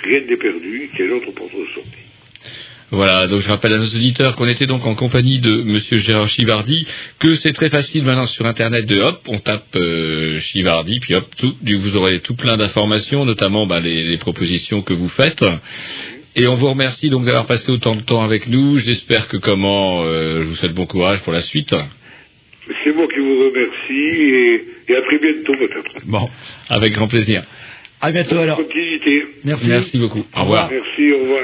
rien 0.03 0.21
n'est 0.27 0.37
perdu, 0.37 0.89
qu'il 0.91 0.99
y 0.99 1.03
a 1.03 1.05
une 1.05 1.17
autre 1.17 1.31
porte 1.31 1.51
de 1.51 1.65
sortie. 1.73 2.05
Voilà, 2.91 3.27
donc 3.27 3.41
je 3.41 3.47
rappelle 3.47 3.73
à 3.73 3.79
nos 3.79 3.87
auditeurs 3.87 4.35
qu'on 4.35 4.47
était 4.47 4.67
donc 4.67 4.85
en 4.85 4.93
compagnie 4.93 5.39
de 5.39 5.63
Monsieur 5.63 5.97
Gérard 5.97 6.29
Chivardi, 6.29 6.87
que 7.19 7.35
c'est 7.35 7.51
très 7.51 7.69
facile 7.69 8.03
maintenant 8.03 8.27
sur 8.27 8.45
Internet 8.45 8.85
de 8.85 9.01
hop, 9.01 9.21
on 9.27 9.39
tape 9.39 9.75
euh, 9.75 10.39
Chivardi, 10.39 10.99
puis 10.99 11.15
hop, 11.15 11.25
tout, 11.35 11.55
vous 11.61 11.97
aurez 11.97 12.19
tout 12.19 12.35
plein 12.35 12.57
d'informations, 12.57 13.25
notamment 13.25 13.65
bah, 13.65 13.79
les, 13.79 14.03
les 14.03 14.17
propositions 14.17 14.83
que 14.83 14.93
vous 14.93 15.09
faites. 15.09 15.43
Et 16.37 16.47
on 16.47 16.55
vous 16.55 16.69
remercie 16.69 17.09
donc 17.09 17.23
d'avoir 17.23 17.45
passé 17.45 17.71
autant 17.71 17.95
de 17.95 18.01
temps 18.01 18.21
avec 18.21 18.47
nous. 18.47 18.77
J'espère 18.77 19.29
que 19.29 19.37
comment, 19.37 20.03
euh, 20.03 20.43
je 20.43 20.47
vous 20.47 20.55
souhaite 20.55 20.73
bon 20.73 20.85
courage 20.85 21.21
pour 21.21 21.31
la 21.31 21.39
suite. 21.39 21.73
C'est 22.83 22.93
moi 22.95 23.07
qui 23.07 23.19
vous 23.19 23.39
remercie 23.49 23.93
et, 23.93 24.65
et 24.89 24.95
à 24.95 25.01
très 25.01 25.19
bientôt 25.19 25.53
peut-être. 25.57 26.05
bon, 26.05 26.29
Avec 26.69 26.93
grand 26.93 27.07
plaisir. 27.07 27.43
à 28.01 28.11
bientôt 28.11 28.37
alors. 28.39 28.57
Continuité. 28.57 29.23
Merci. 29.43 29.69
Merci 29.69 29.97
beaucoup. 29.99 30.23
Au 30.35 30.41
revoir. 30.41 30.69
Merci, 30.71 31.11
au 31.13 31.19
revoir. 31.19 31.43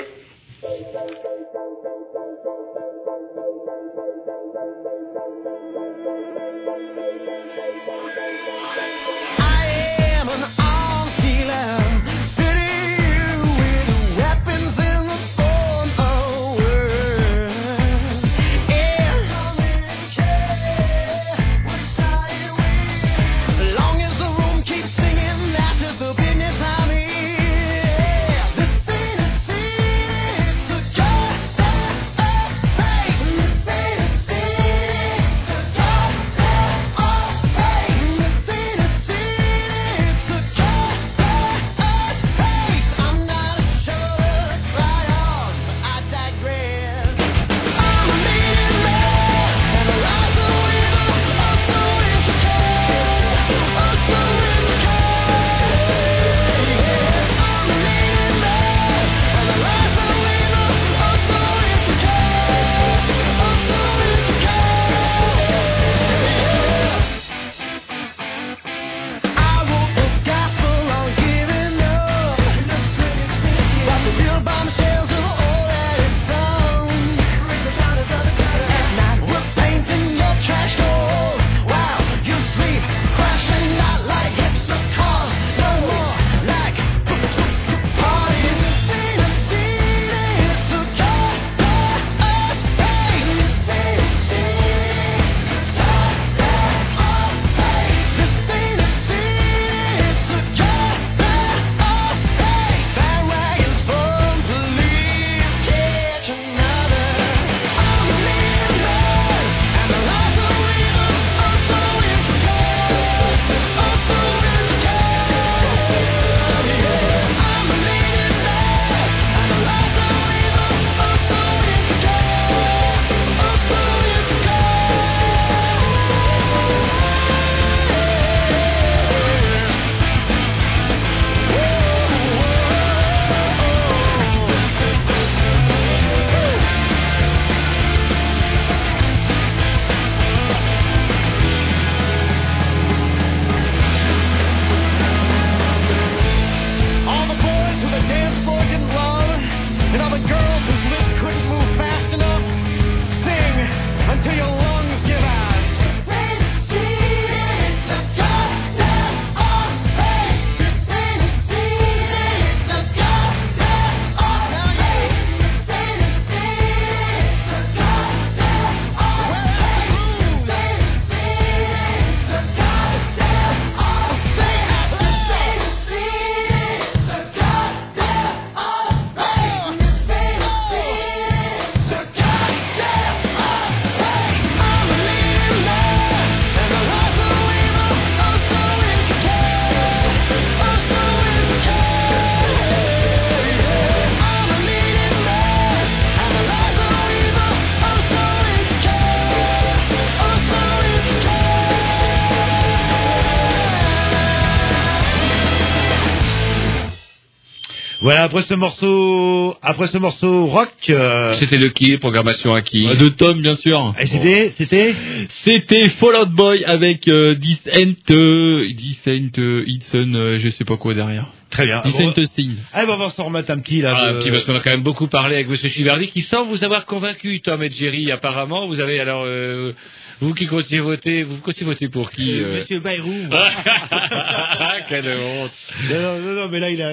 Après 208.32 208.44
ce 208.44 208.54
morceau, 208.54 209.56
après 209.62 209.88
ce 209.88 209.98
morceau 209.98 210.46
rock, 210.48 210.70
euh, 210.90 211.34
C'était 211.34 211.58
le 211.58 211.70
qui 211.70 211.98
Programmation 211.98 212.54
à 212.54 212.62
qui 212.62 212.88
Euh, 212.88 212.96
De 212.96 213.10
Tom, 213.10 213.42
bien 213.42 213.56
sûr. 213.56 213.94
et 214.00 214.06
c'était, 214.06 214.50
c'était, 214.56 214.96
C'était 215.28 215.90
Fallout 215.90 216.28
Boy 216.28 216.64
avec 216.64 217.10
euh, 217.10 217.36
Descent, 217.36 217.96
euh, 218.12 218.68
Descent, 218.74 219.38
euh, 219.38 219.64
Hudson, 219.68 220.12
euh, 220.16 220.38
je 220.40 220.50
sais 220.50 220.64
pas 220.64 220.78
quoi 220.78 220.94
derrière. 220.94 221.26
très 221.50 221.66
bien. 221.66 221.82
Descent 221.84 222.14
Bon, 222.16 222.24
Scene. 222.26 222.56
allez, 222.72 222.90
on 222.90 222.96
va 222.98 223.10
s'en 223.10 223.26
remettre 223.26 223.52
un 223.52 223.60
petit 223.60 223.82
là. 223.82 223.94
Ah, 223.98 224.12
de- 224.14 224.18
un 224.18 224.20
petit 224.22 224.32
parce 224.32 224.46
qu'on 224.46 224.56
a 224.56 224.62
quand 224.62 224.70
même 224.72 224.84
beaucoup 224.84 225.08
parlé 225.08 225.36
avec 225.36 225.50
Monsieur 225.50 225.68
Chiverdi 225.68 226.08
qui 226.08 226.22
semble 226.22 226.50
vous 226.50 226.64
avoir 226.64 226.86
convaincu, 226.86 227.42
Tom 227.42 227.62
et 227.62 227.70
Jerry, 227.70 228.10
apparemment. 228.12 228.66
Vous 228.68 228.80
avez 228.80 229.02
alors, 229.02 229.24
euh, 229.26 229.74
vous 230.22 230.34
qui 230.34 230.46
continuez 230.46 230.82
à 230.82 230.84
voter, 230.84 231.24
vous 231.24 231.38
continuez 231.40 231.72
à 231.72 231.74
voter 231.74 231.90
pour 231.90 232.12
qui 232.12 232.40
euh 232.40 232.60
Monsieur 232.60 232.80
Bayrou. 232.80 233.12
Quelle 234.88 235.08
honte 235.18 235.52
non, 235.90 236.00
non, 236.00 236.20
non, 236.20 236.34
non, 236.34 236.50
mais 236.50 236.60
là 236.60 236.70
il 236.70 236.82
a. 236.82 236.92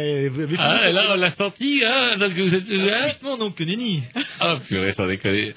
Ah, 0.59 0.91
là, 0.91 1.09
on 1.11 1.17
l'a 1.17 1.31
senti, 1.31 1.83
hein 1.87 2.17
Donc 2.19 2.33
vous 2.33 2.55
êtes... 2.55 2.65
Franchement, 2.67 3.37
donc, 3.37 3.61
Nenny. 3.61 4.03
Ah, 4.41 4.57
purée, 4.67 4.95
sans 4.95 5.07
déconner. 5.07 5.55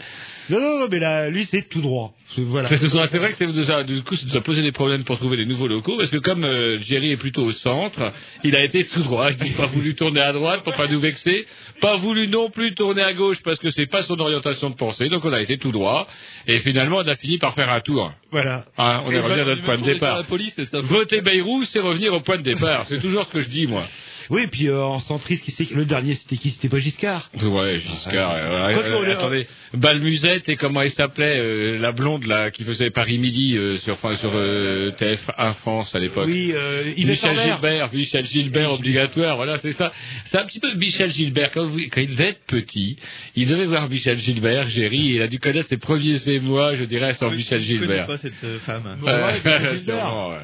Non, 0.52 0.60
non, 0.60 0.80
non, 0.80 0.88
mais 0.92 1.00
là, 1.00 1.30
lui 1.30 1.46
c'est 1.46 1.64
tout 1.70 1.82
droit. 1.82 2.14
C'est- 2.36 2.42
Voilà. 2.42 2.68
C'est 2.68 2.78
c'est 2.78 3.18
vrai 3.18 3.30
que 3.32 3.36
ça 3.36 3.46
nous 3.46 3.72
a, 3.72 3.84
du 3.84 4.02
coup, 4.04 4.16
ça 4.16 4.26
nous 4.30 4.36
a 4.38 4.42
posé 4.42 4.62
des 4.62 4.72
problèmes 4.72 5.04
pour 5.04 5.18
trouver 5.18 5.38
les 5.38 5.46
nouveaux 5.46 5.68
locaux, 5.68 5.98
parce 5.98 6.10
que 6.10 6.18
comme 6.18 6.44
euh, 6.44 6.78
Jerry 6.80 7.12
est 7.12 7.18
plutôt 7.18 7.44
au 7.44 7.52
centre, 7.52 8.14
il 8.44 8.56
a 8.56 8.64
été 8.64 8.86
tout 8.86 9.02
droit. 9.02 9.32
Il 9.32 9.38
n'a 9.52 9.58
pas 9.58 9.66
voulu 9.76 9.96
tourner 9.96 10.22
à 10.22 10.32
droite 10.34 10.64
pour 10.64 10.74
pas 10.76 10.88
nous 10.88 11.00
vexer, 11.00 11.46
pas 11.82 11.98
voulu 11.98 12.28
non 12.28 12.50
plus 12.50 12.74
tourner 12.76 13.02
à 13.02 13.14
gauche 13.14 13.42
parce 13.44 13.60
que 13.60 13.70
c'est 13.70 13.86
pas 13.88 14.04
son 14.04 14.20
orientation 14.20 14.70
de 14.70 14.76
pensée, 14.76 15.10
donc 15.10 15.26
on 15.26 15.34
a 15.34 15.42
été 15.42 15.58
tout 15.58 15.72
droit. 15.72 16.08
Et 16.48 16.60
finalement, 16.60 16.98
on 16.98 17.08
a 17.08 17.16
fini 17.16 17.38
par 17.38 17.54
faire 17.54 17.70
un 17.70 17.80
tour. 17.82 18.14
Voilà. 18.32 18.66
Hein, 18.78 19.02
on 19.06 19.12
est 19.12 19.20
revenu 19.20 19.42
à 19.42 19.46
notre 19.46 19.64
point 19.64 19.78
de 19.78 19.84
départ. 19.84 20.24
police, 20.26 20.54
c'est. 20.56 20.74
Voter 20.82 21.22
Bayrou, 21.22 21.64
c'est 21.66 21.80
revenir 21.80 22.14
au 22.14 22.22
point 22.22 22.38
de 22.38 22.44
départ. 22.44 22.86
C'est 22.90 23.02
toujours 23.02 23.26
ce 23.26 23.30
que 23.32 23.42
je 23.42 23.50
dis, 23.50 23.68
moi. 23.68 23.84
Oui, 24.32 24.44
et 24.44 24.48
puis 24.48 24.70
euh, 24.70 24.82
en 24.82 25.00
centriste, 25.00 25.44
qui 25.44 25.74
le 25.76 25.84
dernier 25.86 26.16
c'était 26.16 26.38
qui? 26.38 26.50
C'était 26.52 26.70
pas 26.70 26.80
Giscard. 26.80 27.30
Ouais, 27.44 27.78
Giscard. 27.80 28.34
euh, 28.36 28.68
ouais, 28.68 29.10
euh, 29.10 29.12
attendez, 29.12 29.46
Balmusette 29.74 30.48
et 30.48 30.56
comment 30.56 30.82
elle 30.82 30.92
s'appelait, 30.92 31.38
euh, 31.40 31.78
la 31.80 31.92
blonde 31.92 32.26
là 32.26 32.50
qui 32.50 32.64
faisait 32.64 32.90
Paris 32.92 33.20
Midi 33.20 33.58
euh, 33.58 33.76
sur 33.78 33.94
enfin, 33.94 34.16
sur 34.16 34.32
euh, 34.34 34.92
TF1 34.98 35.54
France 35.56 35.94
à 35.96 36.00
l'époque. 36.00 36.28
Oui, 36.28 36.54
euh, 36.56 36.84
Michel. 36.98 37.36
Gilbert, 37.36 37.90
Michel 37.94 38.26
Gilbert 38.26 38.72
obligatoire, 38.72 39.36
voilà, 39.36 39.58
c'est 39.60 39.74
ça. 39.74 39.92
C'est 40.26 40.38
un 40.40 40.46
petit 40.46 40.60
peu 40.62 40.74
Michel 40.76 41.12
Gilbert. 41.12 41.52
Quand, 41.52 41.68
vous- 41.68 41.80
quand 41.92 42.00
il 42.02 42.10
devait 42.12 42.30
être 42.30 42.46
petit, 42.48 42.96
il 43.36 43.48
devait 43.50 43.66
voir 43.66 43.90
Michel 43.90 44.18
Gilbert, 44.18 44.70
Géry, 44.70 44.98
il 45.16 45.22
a 45.22 45.28
dû 45.28 45.40
connaître 45.40 45.68
ses 45.68 45.78
premiers 45.78 46.18
émois, 46.30 46.74
je 46.76 46.86
dirais, 46.86 47.14
sans 47.14 47.30
Michel 47.32 47.62
Je 47.62 47.74
connais 47.74 47.80
Gilbert. 47.88 48.08
pas 48.08 48.18
cette 48.18 48.34
femme. 48.66 48.98
Ouais, 49.04 49.12
Ouais, 49.12 49.34
Michel 49.34 49.60
Gilbert. 49.78 49.80
sûrement, 49.80 50.30
ouais. 50.30 50.36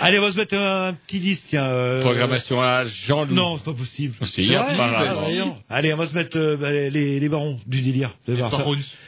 Allez, 0.00 0.18
on 0.18 0.22
va 0.22 0.32
se 0.32 0.36
mettre 0.36 0.56
un 0.56 0.92
petit 1.06 1.18
disque, 1.20 1.44
tiens. 1.48 1.66
euh, 1.66 2.00
Programmation 2.00 2.60
à 2.60 2.84
Jean-Loup. 2.86 3.23
Non, 3.32 3.56
c'est 3.58 3.64
pas 3.64 3.72
possible. 3.74 4.14
Si, 4.22 4.46
C'est 4.46 4.56
apparemment. 4.56 5.56
Allez, 5.68 5.94
on 5.94 5.96
va 5.96 6.06
se 6.06 6.14
mettre 6.14 6.36
euh, 6.38 6.56
bah, 6.56 6.70
les, 6.72 6.90
les 7.20 7.28
barons 7.28 7.58
du 7.66 7.80
délire. 7.82 8.14
Voir, 8.28 8.50
ça, 8.50 8.64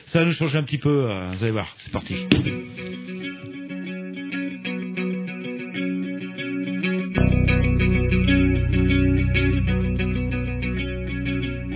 ça 0.07 0.19
va 0.21 0.25
nous 0.25 0.33
changer 0.33 0.59
un 0.59 0.63
petit 0.63 0.79
peu. 0.79 1.11
euh, 1.11 1.31
vous 1.37 1.43
allez 1.43 1.53
voir, 1.53 1.73
c'est 1.77 1.93
parti. 1.93 2.15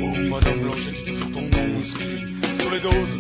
Oh, 0.02 0.14
Madame 0.30 0.60
Blanchette, 0.62 0.94
c'est 0.96 1.10
toujours 1.10 1.30
ton 1.32 1.42
nom 1.42 1.78
inscrit 1.80 2.20
sur 2.60 2.70
les 2.70 2.80
doses. 2.80 3.18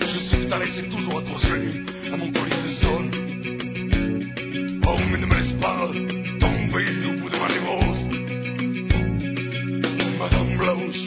Je 0.00 0.18
suis 0.18 0.38
que 0.38 0.50
ta 0.50 0.58
lettre 0.58 0.78
est 0.78 0.88
toujours 0.90 1.18
accrochée 1.18 1.82
à 2.12 2.16
mon 2.16 2.30
colis 2.32 2.62
de 2.64 2.70
zone. 2.70 3.10
Oh, 4.86 4.96
mais 5.10 5.18
ne 5.18 5.26
me 5.26 5.34
laisse 5.34 5.52
pas 5.60 5.88
tomber 6.40 6.84
névrose. 7.48 8.02
Madame 10.18 10.56
Blanche, 10.56 11.02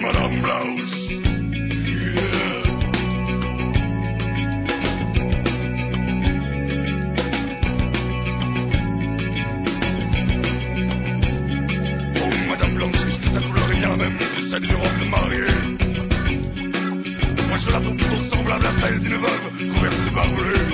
Madame. 0.00 0.34
Yeah. 1.86 2.64
Oh, 12.16 12.30
robe 14.76 14.98
de 14.98 15.04
mariée 15.10 15.56
Moi, 17.48 17.58
je 17.58 17.70
la 17.70 17.80
trouve 17.80 17.96
semblable 18.30 18.66
à 18.66 18.72
celle 18.80 19.00
d'une 19.00 19.16
veuve 19.16 19.74
couverte 19.74 20.04
de 20.04 20.10
barbelés. 20.14 20.73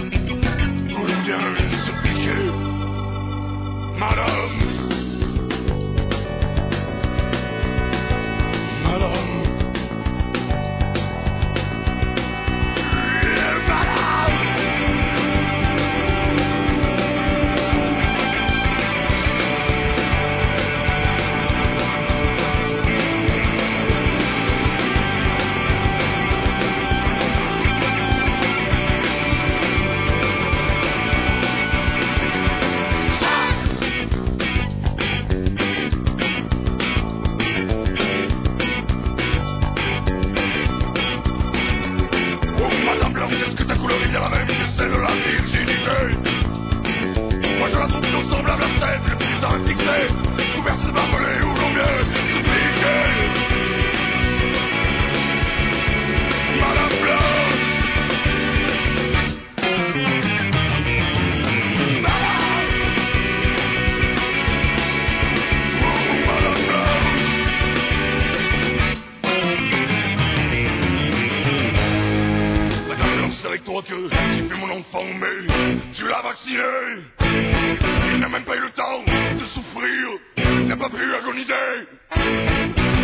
Pas 80.81 80.89
pu 80.89 81.15
agoniser. 81.15 81.89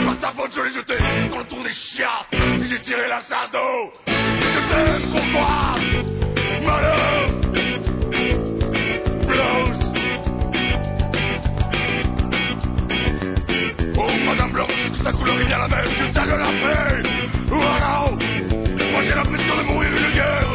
Par 0.07 0.19
ta 0.19 0.28
faute, 0.28 0.53
je 0.57 0.62
l'ai 0.62 0.73
jeté 0.73 0.94
dans 1.31 1.39
le 1.39 1.44
tour 1.44 1.62
des 1.62 1.70
chiens, 1.70 2.24
et 2.32 2.65
j'ai 2.65 2.81
tiré 2.81 3.07
la 3.07 3.23
sardo. 3.23 3.93
Je 4.07 4.61
t'aime 4.69 5.11
pour 5.12 5.20
toi, 5.32 5.74
Madame 6.65 7.40
Blanche. 9.27 9.85
Oh, 13.98 14.11
Madame 14.24 14.53
Blanche, 14.53 15.03
ta 15.05 15.12
couleur 15.12 15.40
est 15.40 15.44
bien 15.44 15.59
la 15.59 15.69
même 15.69 15.85
que 15.85 16.15
celle 16.15 16.28
de 16.28 16.35
la 16.35 16.53
paix 16.62 17.03
Moi 18.93 19.03
j'ai 19.03 19.15
l'impression 19.15 19.57
de 19.57 19.62
mourir 19.62 19.90
une 19.90 20.15
guerre 20.15 20.48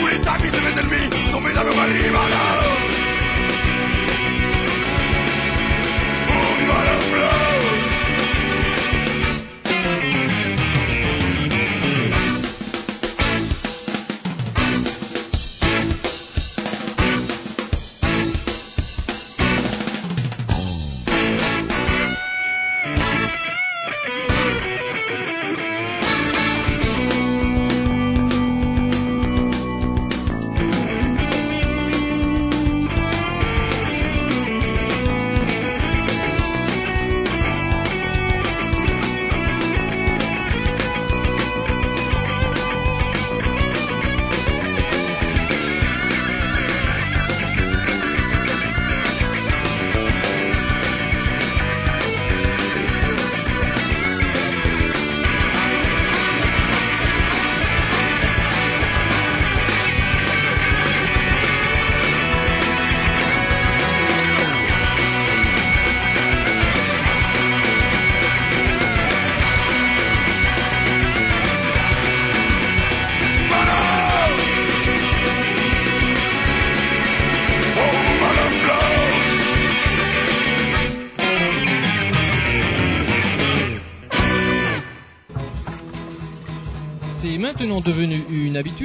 Où 0.00 0.06
les 0.06 0.28
amis 0.28 0.50
de 0.50 0.60
mes 0.60 0.80
ennemis 0.80 1.32
sont 1.32 1.40
mes 1.40 1.58
anomalies, 1.58 2.10
madame 2.10 2.55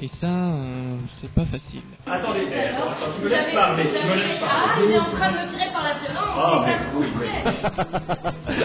Et 0.00 0.10
ça, 0.20 0.26
euh, 0.26 0.96
c'est 1.20 1.30
pas 1.32 1.44
facile. 1.44 1.82
Attendez, 2.06 2.46
tu 2.46 3.22
me 3.22 3.28
laisses 3.28 3.54
parler, 3.54 3.84
tu 3.84 4.06
me 4.06 4.14
laisses 4.16 4.38
Ah, 4.42 4.76
il 4.84 4.90
est 4.90 4.98
en 4.98 5.04
train 5.04 5.30
de 5.30 5.36
me 5.38 5.50
tirer 5.50 5.72
par 5.72 5.84
la 5.84 5.94
violence. 5.94 6.34
Ah, 6.36 6.64
c'est 6.66 6.72
mais 6.72 6.78
ça, 6.82 8.24
oui, 8.48 8.58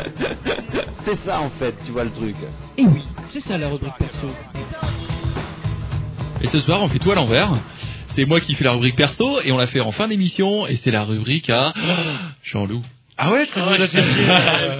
C'est 1.02 1.16
ça 1.18 1.40
en 1.42 1.52
fait, 1.52 1.76
tu 1.86 1.92
vois 1.92 2.04
le 2.06 2.12
truc. 2.12 2.36
Et 2.78 2.84
oui, 2.84 3.04
c'est 3.32 3.42
ça 3.48 3.58
la 3.60 3.70
rubrique 3.70 3.94
perso. 4.00 4.28
Et 6.42 6.48
ce 6.48 6.58
soir, 6.58 6.82
on 6.82 6.88
fait 6.88 7.00
tout 7.00 7.12
à 7.12 7.16
l'envers. 7.16 7.52
C'est 8.08 8.26
moi 8.26 8.40
qui 8.40 8.56
fais 8.56 8.64
la 8.64 8.72
rubrique 8.72 8.96
perso 8.96 9.40
et 9.44 9.52
on 9.52 9.58
la 9.58 9.68
fait 9.68 9.82
en 9.82 9.92
fin 9.92 10.08
d'émission 10.08 10.66
et 10.66 10.76
c'est 10.78 10.92
la 10.92 11.04
rubrique 11.04 11.52
à 11.52 11.74
Jean-Loup. 12.44 12.82
Ah 13.22 13.32
ouais, 13.32 13.44
je 13.46 13.52
Ah 13.60 13.70
ouais, 13.72 13.78
c'est 13.86 14.02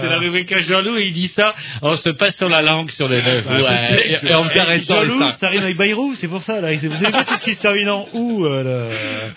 c'est 0.00 0.08
la 0.08 0.18
rubrique 0.18 0.50
à 0.52 0.60
Jean-Loup 0.60 0.96
et 0.96 1.08
il 1.08 1.12
dit 1.12 1.26
ça 1.26 1.54
en 1.82 1.96
se 1.96 2.08
passant 2.08 2.48
la 2.48 2.62
langue 2.62 2.90
sur 2.90 3.06
les 3.06 3.20
lèvres. 3.20 3.50
Ouais, 3.52 3.60
Et- 4.06 4.12
et, 4.26 4.30
et 4.30 4.34
en 4.34 4.44
me 4.44 4.48
caressant 4.50 4.94
Jean-Loup, 5.02 5.30
ça 5.38 5.48
rime 5.48 5.60
avec 5.62 5.76
Bayrou, 5.76 6.14
c'est 6.14 6.26
pour 6.28 6.40
ça. 6.40 6.60
Là. 6.60 6.72
Vous 6.72 7.04
avez 7.04 7.18
vu 7.18 7.24
tout 7.26 7.36
ce 7.36 7.42
qui 7.42 7.52
se 7.54 7.60
termine 7.60 7.90
en 7.90 8.08
ou 8.14 8.46
euh, 8.46 8.62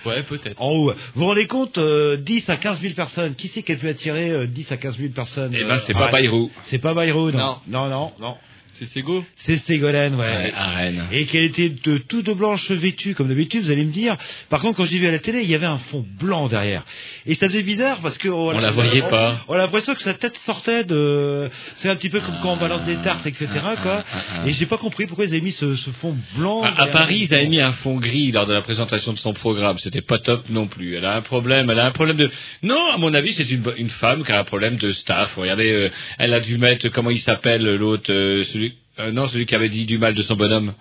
le- 0.05 0.09
Ouais, 0.09 0.23
peut-être. 0.23 0.61
En 0.61 0.69
haut. 0.71 0.91
Vous 1.15 1.21
vous 1.21 1.25
rendez 1.25 1.47
compte, 1.47 1.77
euh, 1.77 2.15
10 2.17 2.49
à 2.49 2.55
15 2.55 2.79
000 2.81 2.93
personnes. 2.93 3.35
Qui 3.35 3.49
c'est 3.49 3.61
qui 3.61 3.73
a 3.73 3.75
pu 3.75 3.89
attirer 3.89 4.29
euh, 4.31 4.47
10 4.47 4.71
à 4.71 4.77
15 4.77 4.97
000 4.97 5.09
personnes 5.13 5.51
Eh 5.53 5.63
euh, 5.63 5.67
ben, 5.67 5.77
c'est 5.79 5.93
pas 5.93 6.05
ah, 6.07 6.11
Bayrou. 6.11 6.49
C'est 6.63 6.79
pas 6.79 6.93
Bayrou, 6.93 7.31
non. 7.31 7.37
Non. 7.39 7.57
Non, 7.67 7.89
non, 7.89 8.11
non. 8.19 8.35
C'est 8.73 8.85
Sego 8.85 9.23
C'est 9.35 9.57
Ségolène, 9.57 10.15
ouais. 10.15 10.25
Ouais, 10.25 10.53
à 10.55 10.69
Rennes. 10.69 11.03
Et 11.11 11.25
qu'elle 11.25 11.43
était 11.43 11.69
de 11.69 11.97
tout 11.97 12.21
de 12.21 12.33
blanche 12.33 12.71
vêtue, 12.71 13.13
comme 13.13 13.27
d'habitude, 13.27 13.63
vous 13.63 13.71
allez 13.71 13.85
me 13.85 13.91
dire. 13.91 14.17
Par 14.49 14.61
contre, 14.61 14.77
quand 14.77 14.85
j'ai 14.85 14.97
vu 14.97 15.07
à 15.07 15.11
la 15.11 15.19
télé, 15.19 15.41
il 15.41 15.49
y 15.49 15.55
avait 15.55 15.65
un 15.65 15.77
fond 15.77 16.05
blanc 16.19 16.47
derrière. 16.47 16.83
Et 17.25 17.35
ça 17.35 17.47
faisait 17.47 17.63
bizarre 17.63 17.99
parce 18.01 18.17
que... 18.17 18.29
On 18.29 18.51
la 18.51 18.71
voyait 18.71 19.01
pas. 19.01 19.43
On 19.47 19.53
a 19.53 19.57
l'impression 19.57 19.93
que 19.93 20.01
sa 20.01 20.13
tête 20.13 20.37
sortait 20.37 20.83
de... 20.83 21.49
C'est 21.75 21.89
un 21.89 21.95
petit 21.95 22.09
peu 22.09 22.19
comme 22.19 22.39
quand 22.41 22.53
on 22.53 22.57
balance 22.57 22.85
des 22.85 22.97
tartes, 22.97 23.25
etc. 23.25 23.47
quoi. 23.81 24.03
ah. 24.13 24.47
Et 24.47 24.53
j'ai 24.53 24.65
pas 24.65 24.77
compris 24.77 25.05
pourquoi 25.05 25.25
ils 25.25 25.31
avaient 25.31 25.41
mis 25.41 25.51
ce, 25.51 25.75
ce 25.75 25.91
fond 25.91 26.15
blanc. 26.35 26.63
À. 26.63 26.87
Paris, 26.87 27.27
ils 27.29 27.33
avaient 27.33 27.47
mis 27.47 27.61
un 27.61 27.73
fond 27.73 27.97
gris 27.97 28.31
lors 28.31 28.45
de 28.45 28.53
la 28.53 28.61
présentation 28.61 29.13
de 29.13 29.17
son 29.17 29.33
programme. 29.33 29.77
C'était 29.77 30.01
pas 30.01 30.19
top 30.19 30.49
non 30.49 30.67
plus. 30.67 30.95
Elle 30.95 31.05
a 31.05 31.15
un 31.15 31.21
problème. 31.21 31.69
Elle 31.69 31.79
a 31.79 31.85
un 31.85 31.91
problème 31.91 32.17
de. 32.17 32.29
Non, 32.61 32.91
à 32.93 32.97
mon 32.97 33.13
avis, 33.13 33.33
c'est 33.33 33.49
une, 33.49 33.89
femme 33.89 34.23
qui 34.23 34.31
a 34.31 34.39
un 34.39 34.43
problème 34.43 34.77
de 34.77 34.91
staff. 34.91 35.35
Regardez, 35.35 35.71
euh, 35.71 35.89
elle 36.17 36.33
a 36.33 36.39
dû 36.39 36.57
mettre 36.57 36.89
comment 36.89 37.09
il 37.09 37.19
s'appelle 37.19 37.75
l'autre, 37.75 38.11
euh, 38.11 38.43
celui. 38.43 38.62
Euh, 38.99 39.11
non, 39.11 39.27
celui 39.27 39.45
qui 39.45 39.55
avait 39.55 39.69
dit 39.69 39.85
du 39.85 39.97
mal 39.97 40.13
de 40.13 40.21
son 40.21 40.35
bonhomme. 40.35 40.73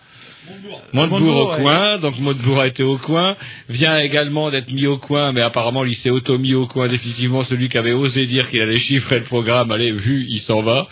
Montebourg 0.93 1.37
au 1.37 1.51
ouais. 1.53 1.63
coin, 1.63 1.99
donc 1.99 2.19
Montebourg 2.19 2.61
a 2.61 2.67
été 2.67 2.83
au 2.83 2.99
coin, 2.99 3.37
vient 3.69 3.99
également 3.99 4.51
d'être 4.51 4.73
mis 4.73 4.87
au 4.87 4.99
coin, 4.99 5.33
mais 5.33 5.41
apparemment 5.41 5.85
il 5.85 5.95
s'est 5.95 6.11
auto-mis 6.11 6.55
au 6.55 6.67
coin 6.67 6.89
définitivement, 6.89 7.43
celui 7.43 7.69
qui 7.69 7.79
avait 7.79 7.93
osé 7.93 8.27
dire 8.27 8.51
qu'il 8.51 8.61
allait 8.61 8.81
chiffrer 8.81 9.21
le 9.21 9.25
programme, 9.25 9.71
allez, 9.71 9.93
vu, 9.93 10.27
il 10.29 10.41
s'en 10.41 10.63
va. 10.63 10.89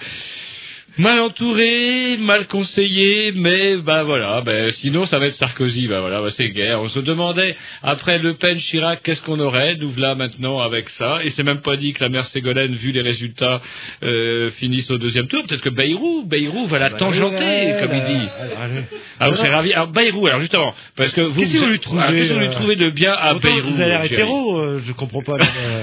Mal 0.99 1.21
entouré, 1.21 2.17
mal 2.19 2.47
conseillé, 2.47 3.33
mais 3.35 3.77
bah 3.77 4.03
voilà, 4.03 4.41
ben 4.43 4.73
sinon 4.73 5.07
ça 5.07 5.19
va 5.19 5.27
être 5.27 5.35
Sarkozy, 5.35 5.87
bah 5.87 6.01
voilà, 6.01 6.21
bah, 6.21 6.31
c'est 6.31 6.51
guerre. 6.51 6.83
On 6.83 6.89
se 6.89 6.99
demandait 6.99 7.55
après 7.83 8.19
Le 8.19 8.35
Pen, 8.35 8.59
Chirac, 8.59 9.01
qu'est-ce 9.03 9.23
qu'on 9.23 9.39
aurait? 9.41 9.77
Nous 9.77 9.89
voilà 9.89 10.15
maintenant 10.15 10.61
avec 10.61 10.89
ça, 10.89 11.21
et 11.25 11.31
c'est 11.31 11.45
même 11.45 11.61
pas 11.61 11.77
dit 11.77 11.93
que 11.93 12.03
la 12.03 12.11
mère 12.11 12.27
Ségolène, 12.27 12.75
vu 12.75 12.91
les 12.91 13.03
résultats, 13.03 13.61
euh, 14.03 14.51
finisse 14.51 14.91
au 14.91 14.99
deuxième 14.99 15.27
tour. 15.29 15.47
Peut-être 15.47 15.63
que 15.63 15.71
Bayrou, 15.71 16.25
Bayrou 16.27 16.67
va 16.67 16.79
la 16.79 16.91
tangenter, 16.91 17.37
ouais, 17.39 17.77
comme 17.81 17.95
il 17.95 18.03
dit. 18.19 18.27
Ah, 19.21 19.29
vous 19.31 19.37
ravi. 19.37 19.73
Alors 19.73 19.89
Bayrou, 19.89 20.27
alors 20.27 20.41
justement, 20.41 20.75
parce 20.97 21.13
que 21.13 21.21
vous, 21.21 21.41
Qu'est-ce 21.41 21.55
que 21.55 21.59
vous 21.59 21.71
lui 21.71 21.79
trouvez, 21.79 22.03
que 22.03 22.33
vous 22.33 22.39
lui 22.41 22.47
euh, 22.47 22.51
trouvez 22.51 22.77
de 22.77 22.91
bien 22.91 23.13
à 23.13 23.35
Bayrou 23.35 23.69
Vous 23.69 23.81
avez 23.81 24.07
hétéro, 24.07 24.59
euh, 24.59 24.83
je 24.85 24.93
comprends 24.93 25.23
pas. 25.23 25.35
euh. 25.35 25.83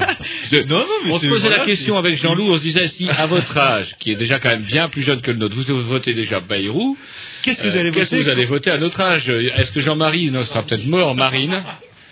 Non, 0.70 0.80
non, 0.80 0.86
mais 1.06 1.12
on 1.12 1.20
se 1.20 1.28
posait 1.28 1.42
voilà, 1.42 1.58
la 1.58 1.66
question 1.66 1.98
avec 1.98 2.16
Jean-Loup, 2.16 2.50
on 2.52 2.58
se 2.58 2.62
disait 2.64 2.88
si 2.88 3.10
à 3.10 3.26
votre 3.26 3.58
âge, 3.58 3.96
qui 4.00 4.12
est 4.12 4.16
déjà 4.16 4.40
quand 4.40 4.50
même 4.50 4.64
bien 4.64 4.90
plus 4.90 4.97
jeune 5.04 5.22
que 5.22 5.32
le 5.32 5.38
nôtre, 5.38 5.56
vous 5.56 5.82
votez 5.84 6.14
déjà 6.14 6.40
Bayrou, 6.40 6.98
Qu'est-ce 7.44 7.62
que 7.64 7.68
vous 7.70 7.78
euh, 7.78 7.80
allez 7.80 7.92
qu'est-ce 7.92 8.10
que 8.10 8.16
voter 8.16 8.24
vous 8.24 8.30
allez 8.30 8.46
voter 8.46 8.72
à 8.72 8.78
notre 8.78 9.00
âge? 9.02 9.30
Est-ce 9.30 9.72
que 9.72 9.80
Jean-Marie 9.80 10.32
ne 10.32 10.44
sera 10.44 10.64
peut-être 10.64 10.86
mort, 10.88 11.16
Marine? 11.16 11.64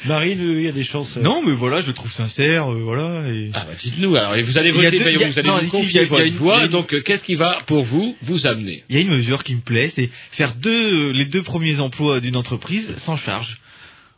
Marine, 0.05 0.39
il 0.57 0.61
y 0.61 0.67
a 0.67 0.71
des 0.71 0.83
chances. 0.83 1.17
euh. 1.17 1.21
Non, 1.21 1.41
mais 1.43 1.53
voilà, 1.53 1.81
je 1.81 1.87
le 1.87 1.93
trouve 1.93 2.11
sincère, 2.11 2.71
euh, 2.71 2.79
voilà. 2.83 3.27
Et... 3.27 3.49
Ah 3.55 3.65
bah 3.67 3.73
dites-nous, 3.75 4.15
alors 4.15 4.35
et 4.35 4.43
vous 4.43 4.59
allez 4.59 4.69
voter 4.71 4.91
deux- 4.91 5.03
Bayrou, 5.03 5.23
a- 5.23 5.27
vous 5.29 5.39
allez 5.39 5.47
non, 5.49 5.59
y 5.59 5.67
confier 5.67 5.87
a- 5.87 5.89
il 5.89 5.95
y 5.95 5.99
a 5.99 6.05
votre 6.05 6.25
une- 6.27 6.33
voix, 6.35 6.67
donc 6.67 6.93
euh, 6.93 7.01
qu'est-ce 7.01 7.23
qui 7.23 7.33
va 7.35 7.57
pour 7.65 7.83
vous 7.83 8.15
vous 8.21 8.45
amener? 8.45 8.83
Il 8.89 8.95
y 8.95 8.99
a 8.99 9.01
une 9.01 9.09
mesure 9.09 9.43
qui 9.43 9.55
me 9.55 9.61
plaît, 9.61 9.87
c'est 9.87 10.11
faire 10.29 10.53
deux, 10.55 11.11
les 11.11 11.25
deux 11.25 11.41
premiers 11.41 11.79
emplois 11.79 12.19
d'une 12.19 12.37
entreprise 12.37 12.93
sans 12.97 13.15
charge. 13.15 13.57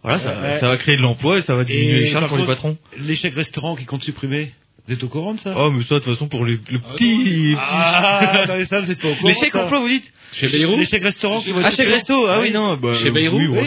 Voilà, 0.03 0.19
ça, 0.19 0.39
Ouais. 0.41 0.57
ça 0.59 0.67
va 0.67 0.77
créer 0.77 0.97
de 0.97 1.01
l'emploi 1.01 1.37
et 1.39 1.41
ça 1.41 1.55
va 1.55 1.63
diminuer 1.63 1.97
Et 1.97 1.99
les 2.01 2.11
charges 2.11 2.27
pour 2.27 2.37
les 2.37 2.45
patrons. 2.45 2.77
L'échec 2.99 3.33
restaurant 3.33 3.75
qui 3.77 3.85
compte 3.85 4.03
supprimer? 4.03 4.51
Vous 4.87 4.93
êtes 4.93 5.03
au 5.03 5.09
courant 5.09 5.33
de 5.33 5.39
ça? 5.39 5.53
Oh, 5.57 5.69
mais 5.69 5.83
ça, 5.83 5.95
de 5.95 5.99
toute 5.99 6.13
façon, 6.13 6.29
pour 6.29 6.45
les, 6.45 6.53
le 6.69 6.79
petit... 6.79 7.55
Ah, 7.57 8.43
attendez, 8.43 8.63
ça, 8.65 8.79
vous 8.79 8.89
êtes 8.89 9.01
pas 9.01 9.09
au 9.09 9.15
courant. 9.15 9.27
Les 9.27 9.33
chèques 9.33 9.55
emploi, 9.55 9.79
vous 9.81 9.89
dites 9.89 10.11
Chez 10.31 10.47
Bayrou? 10.47 10.77
Les 10.77 10.85
chèques 10.85 11.03
restaurant 11.03 11.41
qui 11.41 11.51
vont 11.51 11.57
Ah, 11.63 11.67
être 11.67 11.75
chèque 11.75 11.87
suprimés. 11.87 11.93
resto, 11.95 12.25
ah 12.27 12.39
oui, 12.41 12.51
non, 12.51 12.77
bah, 12.77 12.95
Chez 13.03 13.11
Bayrou 13.11 13.37
oui, 13.37 13.47
Mais- 13.49 13.59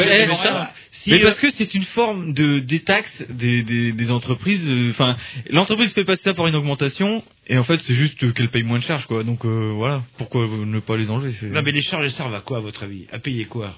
avez 0.00 0.26
eh. 0.28 0.66
Si, 0.90 1.10
mais 1.10 1.20
euh, 1.20 1.24
parce 1.24 1.38
que 1.38 1.48
c'est 1.50 1.74
une 1.74 1.84
forme 1.84 2.32
de 2.34 2.58
détaxe 2.58 3.24
des, 3.30 3.62
des, 3.62 3.92
des 3.92 4.10
entreprises. 4.10 4.68
euh, 4.68 4.90
Enfin, 4.90 5.16
l'entreprise 5.48 5.92
fait 5.92 6.04
passer 6.04 6.22
ça 6.24 6.34
par 6.34 6.46
une 6.48 6.54
augmentation, 6.56 7.22
et 7.48 7.56
en 7.56 7.64
fait, 7.64 7.80
c'est 7.80 7.94
juste 7.94 8.32
qu'elle 8.34 8.50
paye 8.50 8.62
moins 8.62 8.78
de 8.78 8.84
charges, 8.84 9.06
quoi. 9.06 9.22
Donc 9.24 9.44
euh, 9.44 9.72
voilà, 9.74 10.02
pourquoi 10.18 10.46
ne 10.46 10.80
pas 10.80 10.96
les 10.96 11.10
enlever 11.10 11.30
c'est... 11.30 11.46
Non, 11.50 11.62
mais 11.64 11.72
les 11.72 11.82
charges, 11.82 12.04
elles 12.04 12.12
servent 12.12 12.34
à 12.34 12.40
quoi, 12.40 12.58
à 12.58 12.60
votre 12.60 12.82
avis? 12.82 13.06
À 13.12 13.18
payer 13.20 13.44
quoi? 13.44 13.74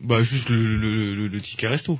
Bah 0.00 0.22
juste 0.22 0.48
le, 0.48 0.76
le, 0.76 1.14
le, 1.14 1.28
le 1.28 1.40
ticket 1.40 1.68
resto. 1.68 1.98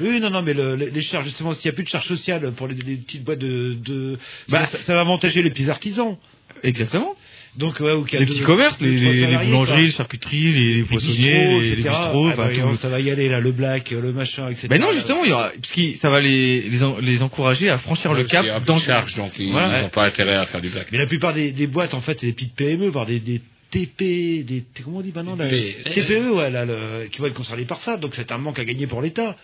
Oui, 0.00 0.20
non, 0.20 0.30
non, 0.30 0.42
mais 0.42 0.54
le- 0.54 0.76
les, 0.76 0.90
les 0.90 1.02
charges, 1.02 1.26
justement, 1.26 1.52
s'il 1.54 1.68
n'y 1.68 1.74
a 1.74 1.76
plus 1.76 1.84
de 1.84 1.88
charges 1.88 2.08
sociales 2.08 2.52
pour 2.52 2.66
les, 2.68 2.74
les 2.74 2.96
petites 2.96 3.22
boîtes 3.24 3.38
de... 3.38 3.74
de 3.74 4.18
Bah, 4.48 4.66
ça, 4.66 4.78
ça 4.78 4.94
va 4.94 5.00
avantager 5.00 5.42
les 5.42 5.50
petits 5.50 5.68
artisans. 5.70 6.16
Exactement. 6.62 7.14
Donc, 7.56 7.80
ouais, 7.80 7.92
ou 7.92 8.04
qu'il 8.04 8.14
y 8.14 8.16
a 8.16 8.20
Les 8.20 8.26
petits 8.26 8.42
commerces, 8.42 8.80
les, 8.80 8.90
les, 8.96 9.26
les 9.26 9.36
boulangeries, 9.36 9.86
les 9.86 9.90
charcuteries, 9.90 10.52
les, 10.52 10.82
poissonniers, 10.84 11.32
bistrots, 11.58 11.60
les, 11.60 11.76
bistrots, 11.76 12.28
Ah, 12.28 12.36
bah, 12.36 12.48
tout. 12.54 12.76
Ça 12.76 12.88
va 12.88 13.00
y 13.00 13.10
aller, 13.10 13.28
là, 13.28 13.40
le 13.40 13.50
black, 13.50 13.90
le 13.90 14.12
machin, 14.12 14.48
etc. 14.48 14.68
Ben 14.68 14.80
non, 14.80 14.92
justement, 14.92 15.24
il 15.24 15.30
y 15.30 15.32
aura, 15.32 15.50
parce 15.50 15.72
que 15.72 15.94
ça 15.94 16.10
va 16.10 16.20
les, 16.20 16.62
les, 16.62 16.82
en- 16.84 16.98
les 16.98 17.22
encourager 17.24 17.68
à 17.68 17.78
franchir 17.78 18.12
le 18.14 18.22
cap 18.24 18.46
dans 18.64 18.76
charge, 18.76 19.16
donc 19.16 19.32
ils 19.38 19.50
Voilà. 19.50 19.82
n'ont 19.82 19.88
pas 19.88 20.04
intérêt 20.06 20.36
à 20.36 20.46
faire 20.46 20.60
du 20.60 20.68
black. 20.68 20.86
Mais 20.92 20.98
la 20.98 21.06
plupart 21.06 21.34
des, 21.34 21.50
des 21.50 21.66
boîtes, 21.66 21.94
en 21.94 22.00
fait, 22.00 22.20
c'est 22.20 22.26
des 22.28 22.32
petites 22.34 22.54
PME, 22.54 22.86
voire 22.88 23.06
des, 23.06 23.18
des 23.18 23.40
TP, 23.72 24.44
des, 24.44 24.64
comment 24.84 24.98
on 24.98 25.00
dit 25.00 25.12
maintenant 25.14 25.36
TP. 25.36 25.82
TPE, 25.92 26.30
ouais, 26.30 26.50
là, 26.50 26.64
le- 26.64 27.06
qui 27.10 27.20
vont 27.20 27.26
être 27.26 27.34
concernés 27.34 27.64
par 27.64 27.80
ça. 27.80 27.96
Donc 27.96 28.14
c'est 28.14 28.30
un 28.32 28.38
manque 28.38 28.58
à 28.60 28.64
gagner 28.64 28.86
pour 28.86 29.00
l'État. 29.02 29.36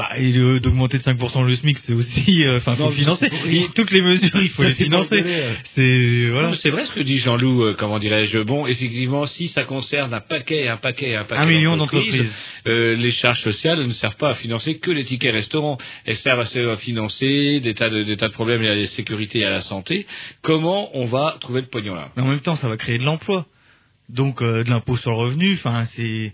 Bah, 0.00 0.16
et 0.16 0.32
le- 0.32 0.60
d'augmenter 0.60 0.96
de 0.96 1.02
5% 1.02 1.42
le 1.42 1.54
SMIC, 1.56 1.76
c'est 1.76 1.92
aussi, 1.92 2.46
euh, 2.46 2.56
enfin, 2.56 2.74
faut 2.74 2.84
Non, 2.84 2.90
financer. 2.90 3.28
Et 3.48 3.66
toutes 3.74 3.90
les 3.90 4.00
mesures, 4.00 4.30
il 4.40 4.48
faut 4.48 4.62
Ça, 4.62 4.68
les 4.68 4.74
financer. 4.74 5.22
euh. 5.26 5.52
C'est, 5.74 6.30
voilà. 6.30 6.54
C'est 6.54 6.70
vrai 6.70 6.86
ce 6.86 6.94
que 6.94 7.00
dit 7.00 7.18
Jean-Loup, 7.18 7.64
euh, 7.64 7.74
comment 7.78 7.98
dirais-je. 7.98 8.38
Bon, 8.38 8.66
effectivement, 8.66 9.26
si 9.26 9.46
ça 9.48 9.64
concerne 9.64 10.14
un 10.14 10.20
paquet, 10.20 10.68
un 10.68 10.78
paquet, 10.78 11.16
un 11.16 11.24
paquet 11.24 11.42
Un 11.42 11.44
million 11.46 11.76
d'entreprises. 11.76 12.34
euh, 12.66 12.96
les 12.96 13.10
charges 13.10 13.42
sociales 13.42 13.84
ne 13.86 13.90
servent 13.92 14.16
pas 14.16 14.30
à 14.30 14.34
financer 14.34 14.78
que 14.78 14.90
les 14.90 15.04
tickets 15.04 15.34
restaurants. 15.34 15.76
Elles 16.06 16.16
servent 16.16 16.40
à, 16.40 16.46
se- 16.46 16.66
à 16.68 16.78
financer 16.78 17.60
des 17.60 17.74
tas, 17.74 17.90
de, 17.90 18.02
des 18.02 18.16
tas 18.16 18.28
de 18.28 18.32
problèmes 18.32 18.62
liés 18.62 18.70
à 18.70 18.74
la 18.76 18.86
sécurité 18.86 19.40
et 19.40 19.44
à 19.44 19.50
la 19.50 19.60
santé. 19.60 20.06
Comment 20.40 20.88
on 20.96 21.04
va 21.04 21.36
trouver 21.42 21.60
le 21.60 21.66
pognon 21.66 21.94
là? 21.94 22.08
Mais 22.16 22.22
en 22.22 22.26
même 22.28 22.40
temps, 22.40 22.54
ça 22.56 22.68
va 22.68 22.78
créer 22.78 22.96
de 22.96 23.04
l'emploi. 23.04 23.44
Donc, 24.08 24.40
euh, 24.42 24.64
de 24.64 24.70
l'impôt 24.70 24.96
sur 24.96 25.10
le 25.12 25.16
revenu, 25.18 25.52
enfin, 25.54 25.84
c'est, 25.84 26.32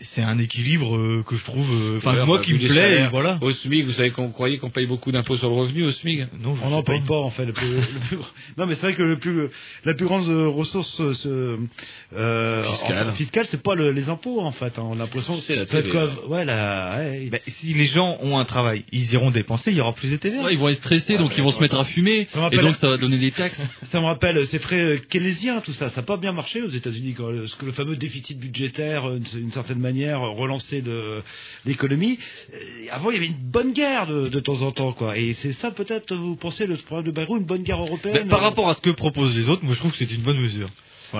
c'est 0.00 0.22
un 0.22 0.38
équilibre 0.38 0.96
euh, 0.96 1.24
que 1.26 1.36
je 1.36 1.44
trouve, 1.44 1.66
euh, 1.72 1.96
enfin, 1.98 2.24
moi 2.24 2.40
qui 2.40 2.52
me 2.54 2.58
plaît, 2.58 3.08
voilà. 3.10 3.38
Au 3.40 3.50
SMIC, 3.52 3.84
vous 3.86 3.92
savez 3.92 4.10
qu'on 4.10 4.30
croyait 4.30 4.58
qu'on 4.58 4.70
paye 4.70 4.86
beaucoup 4.86 5.12
d'impôts 5.12 5.36
sur 5.36 5.48
le 5.48 5.54
revenu 5.56 5.84
au 5.84 5.90
SMIC 5.92 6.20
Non, 6.40 6.54
je 6.54 6.62
On 6.64 6.70
n'en 6.70 6.82
paye 6.82 7.00
pas, 7.06 7.18
en 7.20 7.30
fait. 7.30 7.46
Le 7.46 7.52
plus, 7.52 7.68
le 7.70 7.80
plus- 8.08 8.18
non, 8.58 8.66
mais 8.66 8.74
c'est 8.74 8.82
vrai 8.86 8.94
que 8.94 9.02
le 9.02 9.18
plus, 9.18 9.48
la 9.84 9.94
plus 9.94 10.06
grande 10.06 10.28
euh, 10.28 10.48
ressource 10.48 11.00
euh, 11.00 11.14
ce- 11.14 11.58
euh, 12.16 12.64
Fiscale. 12.70 13.08
en- 13.08 13.12
fiscale, 13.14 13.46
c'est 13.46 13.62
pas 13.62 13.74
le- 13.74 13.92
les 13.92 14.08
impôts, 14.08 14.40
en 14.40 14.52
fait. 14.52 14.78
hein. 14.78 14.82
On 14.84 14.92
a 14.94 14.96
l'impression 14.96 15.34
C'est 15.34 15.56
la 15.56 15.64
TVA. 15.66 16.06
couvre- 16.08 16.28
Ouais, 16.28 16.44
la, 16.44 16.96
ouais. 16.98 17.30
Si 17.46 17.72
les 17.74 17.86
gens 17.86 18.18
ont 18.22 18.38
un 18.38 18.44
travail, 18.44 18.84
ils 18.92 19.12
iront 19.12 19.30
dépenser, 19.30 19.70
il 19.70 19.76
y 19.76 19.80
aura 19.80 19.92
plus 19.94 20.10
de 20.10 20.16
TVA. 20.16 20.42
Ouais, 20.42 20.52
ils 20.52 20.58
vont 20.58 20.68
être 20.68 20.76
stressés, 20.76 21.16
donc 21.18 21.32
ils 21.36 21.42
vont 21.42 21.50
se 21.50 21.60
mettre 21.60 21.78
à 21.78 21.84
fumer, 21.84 22.26
Ça 22.28 22.40
me 22.40 22.52
et 22.54 22.58
donc 22.62 22.76
ça 22.76 22.88
va 22.88 22.96
donner 22.96 23.18
des 23.18 23.30
taxes. 23.30 23.62
Ça 23.82 24.00
me 24.00 24.06
rappelle, 24.06 24.44
c'est 24.46 24.58
très 24.58 25.00
keynésien 25.08 25.60
tout 25.60 25.72
ça. 25.72 25.88
Ça 25.88 26.00
n'a 26.00 26.06
pas 26.06 26.16
bien 26.16 26.32
marché 26.32 26.62
aux 26.62 26.68
États-Unis, 26.68 27.14
quand 27.16 27.28
le, 27.30 27.46
ce 27.46 27.54
que 27.56 27.64
le 27.64 27.72
fameux 27.72 27.96
déficit 27.96 28.38
budgétaire, 28.38 29.08
d'une 29.10 29.50
certaine 29.52 29.78
manière, 29.78 29.93
euh, 30.02 30.16
relancer 30.18 30.82
de 30.82 31.22
l'économie. 31.64 32.18
Euh, 32.52 32.56
avant, 32.90 33.10
il 33.10 33.14
y 33.14 33.16
avait 33.18 33.28
une 33.28 33.50
bonne 33.50 33.72
guerre 33.72 34.06
de, 34.06 34.28
de 34.28 34.40
temps 34.40 34.62
en 34.62 34.72
temps, 34.72 34.92
quoi. 34.92 35.16
Et 35.16 35.32
c'est 35.34 35.52
ça 35.52 35.70
peut-être, 35.70 36.14
vous 36.14 36.36
pensez, 36.36 36.66
le 36.66 36.76
problème 36.76 37.06
de 37.06 37.12
Bayrou, 37.12 37.36
une 37.36 37.44
bonne 37.44 37.62
guerre 37.62 37.80
européenne. 37.80 38.14
Ben, 38.14 38.28
par 38.28 38.40
euh, 38.40 38.48
rapport 38.48 38.68
à 38.68 38.74
ce 38.74 38.80
que 38.80 38.90
proposent 38.90 39.36
les 39.36 39.48
autres, 39.48 39.64
moi 39.64 39.74
je 39.74 39.78
trouve 39.78 39.92
que 39.92 39.98
c'est 39.98 40.12
une 40.12 40.22
bonne 40.22 40.40
mesure. 40.40 40.70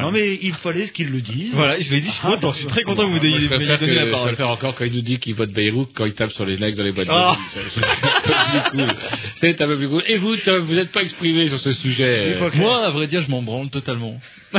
Non 0.03 0.11
mais 0.13 0.39
il 0.43 0.53
fallait 0.55 0.89
qu'ils 0.89 1.11
le 1.11 1.21
disent. 1.21 1.55
Voilà, 1.55 1.81
je 1.81 1.91
l'ai 1.93 2.01
dit, 2.01 2.09
je 2.09 2.13
suis 2.13 2.21
content, 2.23 2.53
je 2.53 2.59
suis 2.59 2.67
très 2.67 2.83
content 2.83 3.05
que 3.05 3.11
vous 3.19 3.25
ayez 3.27 3.41
je 3.41 3.49
donné 3.49 3.65
que- 3.67 3.71
la 3.87 4.07
je 4.07 4.11
parole. 4.11 4.27
préfère 4.29 4.49
encore 4.51 4.75
quand 4.75 4.85
il 4.85 4.93
nous 4.95 5.01
dit 5.03 5.19
qu'il 5.19 5.35
vote 5.35 5.51
Beyrouth 5.51 5.91
quand 5.95 6.05
il 6.07 6.15
tape 6.15 6.33
sur 6.33 6.45
les 6.45 6.59
necks 6.59 6.75
dans 6.75 6.83
les 6.85 6.93
boîtes 6.93 7.09
Ah. 7.11 7.37
de 7.57 7.61
nuit. 7.63 7.71
C'est- 7.75 7.81
un 7.85 7.87
peu 8.07 8.71
plus 8.71 8.87
cool. 8.87 8.97
C'est 9.35 9.61
un 9.63 9.67
peu 9.67 9.77
plus 9.79 9.89
cool. 9.89 10.03
Et 10.07 10.17
vous, 10.17 10.37
Tom, 10.37 10.59
vous 10.65 10.75
n'êtes 10.75 10.93
pas 10.93 11.03
exprimé 11.03 11.49
sur 11.49 11.59
ce 11.59 11.73
sujet. 11.73 12.37
Moi, 12.57 12.85
à 12.87 12.91
vrai 12.91 13.07
dire, 13.07 13.23
je 13.23 13.31
m'en 13.31 13.43
branle 13.43 13.71
totalement. 13.71 14.21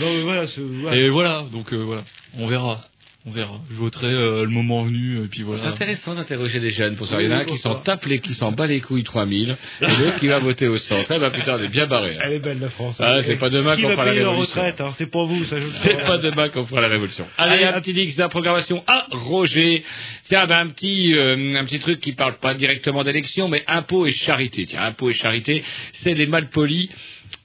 Non 0.00 0.06
mais 0.14 0.20
voilà, 0.22 0.46
ce- 0.46 0.60
voilà. 0.60 0.96
Et 0.96 1.08
voilà, 1.10 1.44
donc 1.52 1.72
euh, 1.72 1.76
voilà, 1.76 2.02
on 2.38 2.46
verra. 2.46 2.80
On 3.26 3.32
verra. 3.32 3.60
Je 3.70 3.76
voterai 3.76 4.06
euh, 4.06 4.44
le 4.44 4.50
moment 4.50 4.82
venu, 4.82 5.18
et 5.18 5.26
puis 5.28 5.40
C'est 5.40 5.44
voilà. 5.44 5.66
intéressant 5.66 6.14
d'interroger 6.14 6.58
les 6.58 6.70
jeunes 6.70 6.96
pour 6.96 7.06
ça. 7.06 7.20
Il 7.20 7.28
y 7.28 7.28
en 7.28 7.36
a 7.36 7.40
un 7.40 7.44
qui 7.44 7.58
s'en 7.58 7.74
tape 7.74 8.06
les, 8.06 8.18
qui 8.18 8.32
s'en 8.32 8.50
bat 8.50 8.66
les 8.66 8.80
couilles 8.80 9.02
3000, 9.02 9.58
et 9.82 9.86
l'autre 9.86 10.18
qui 10.18 10.26
va 10.28 10.38
voter 10.38 10.68
au 10.68 10.78
centre. 10.78 11.12
Eh 11.14 11.18
ben 11.18 11.30
putain, 11.30 11.58
on 11.58 11.62
est 11.62 11.68
bien 11.68 11.86
barré. 11.86 12.16
Elle 12.22 12.32
est 12.32 12.38
belle 12.38 12.60
la 12.60 12.70
France. 12.70 12.96
Ah, 12.98 13.18
c'est 13.22 13.36
pas 13.36 13.50
demain 13.50 13.76
qu'on 13.76 13.90
fera 13.90 14.06
la 14.06 14.12
révolution. 14.12 14.40
retraite 14.40 14.80
hein, 14.80 14.90
C'est 14.96 15.10
pour 15.10 15.26
vous, 15.26 15.44
ça. 15.44 15.56
C'est 15.82 16.02
pas 16.02 16.16
demain 16.16 16.48
qu'on 16.48 16.64
fera 16.64 16.80
la 16.80 16.88
révolution. 16.88 17.26
Allez, 17.36 17.64
Allez, 17.64 17.64
un 17.64 17.80
petit 17.82 17.92
link 17.92 18.14
de 18.14 18.18
la 18.18 18.30
programmation 18.30 18.82
à 18.86 19.06
Roger. 19.10 19.84
Tiens, 20.24 20.46
ben, 20.46 20.56
un 20.56 20.68
petit, 20.68 21.12
euh, 21.14 21.56
un 21.56 21.64
petit 21.66 21.78
truc 21.78 22.00
qui 22.00 22.12
parle 22.12 22.36
pas 22.38 22.54
directement 22.54 23.04
d'élection, 23.04 23.48
mais 23.48 23.62
impôts 23.66 24.06
et 24.06 24.12
charité. 24.12 24.64
Tiens, 24.64 24.82
impôts 24.84 25.10
et 25.10 25.14
charité, 25.14 25.62
c'est 25.92 26.14
les 26.14 26.26
malpolis 26.26 26.88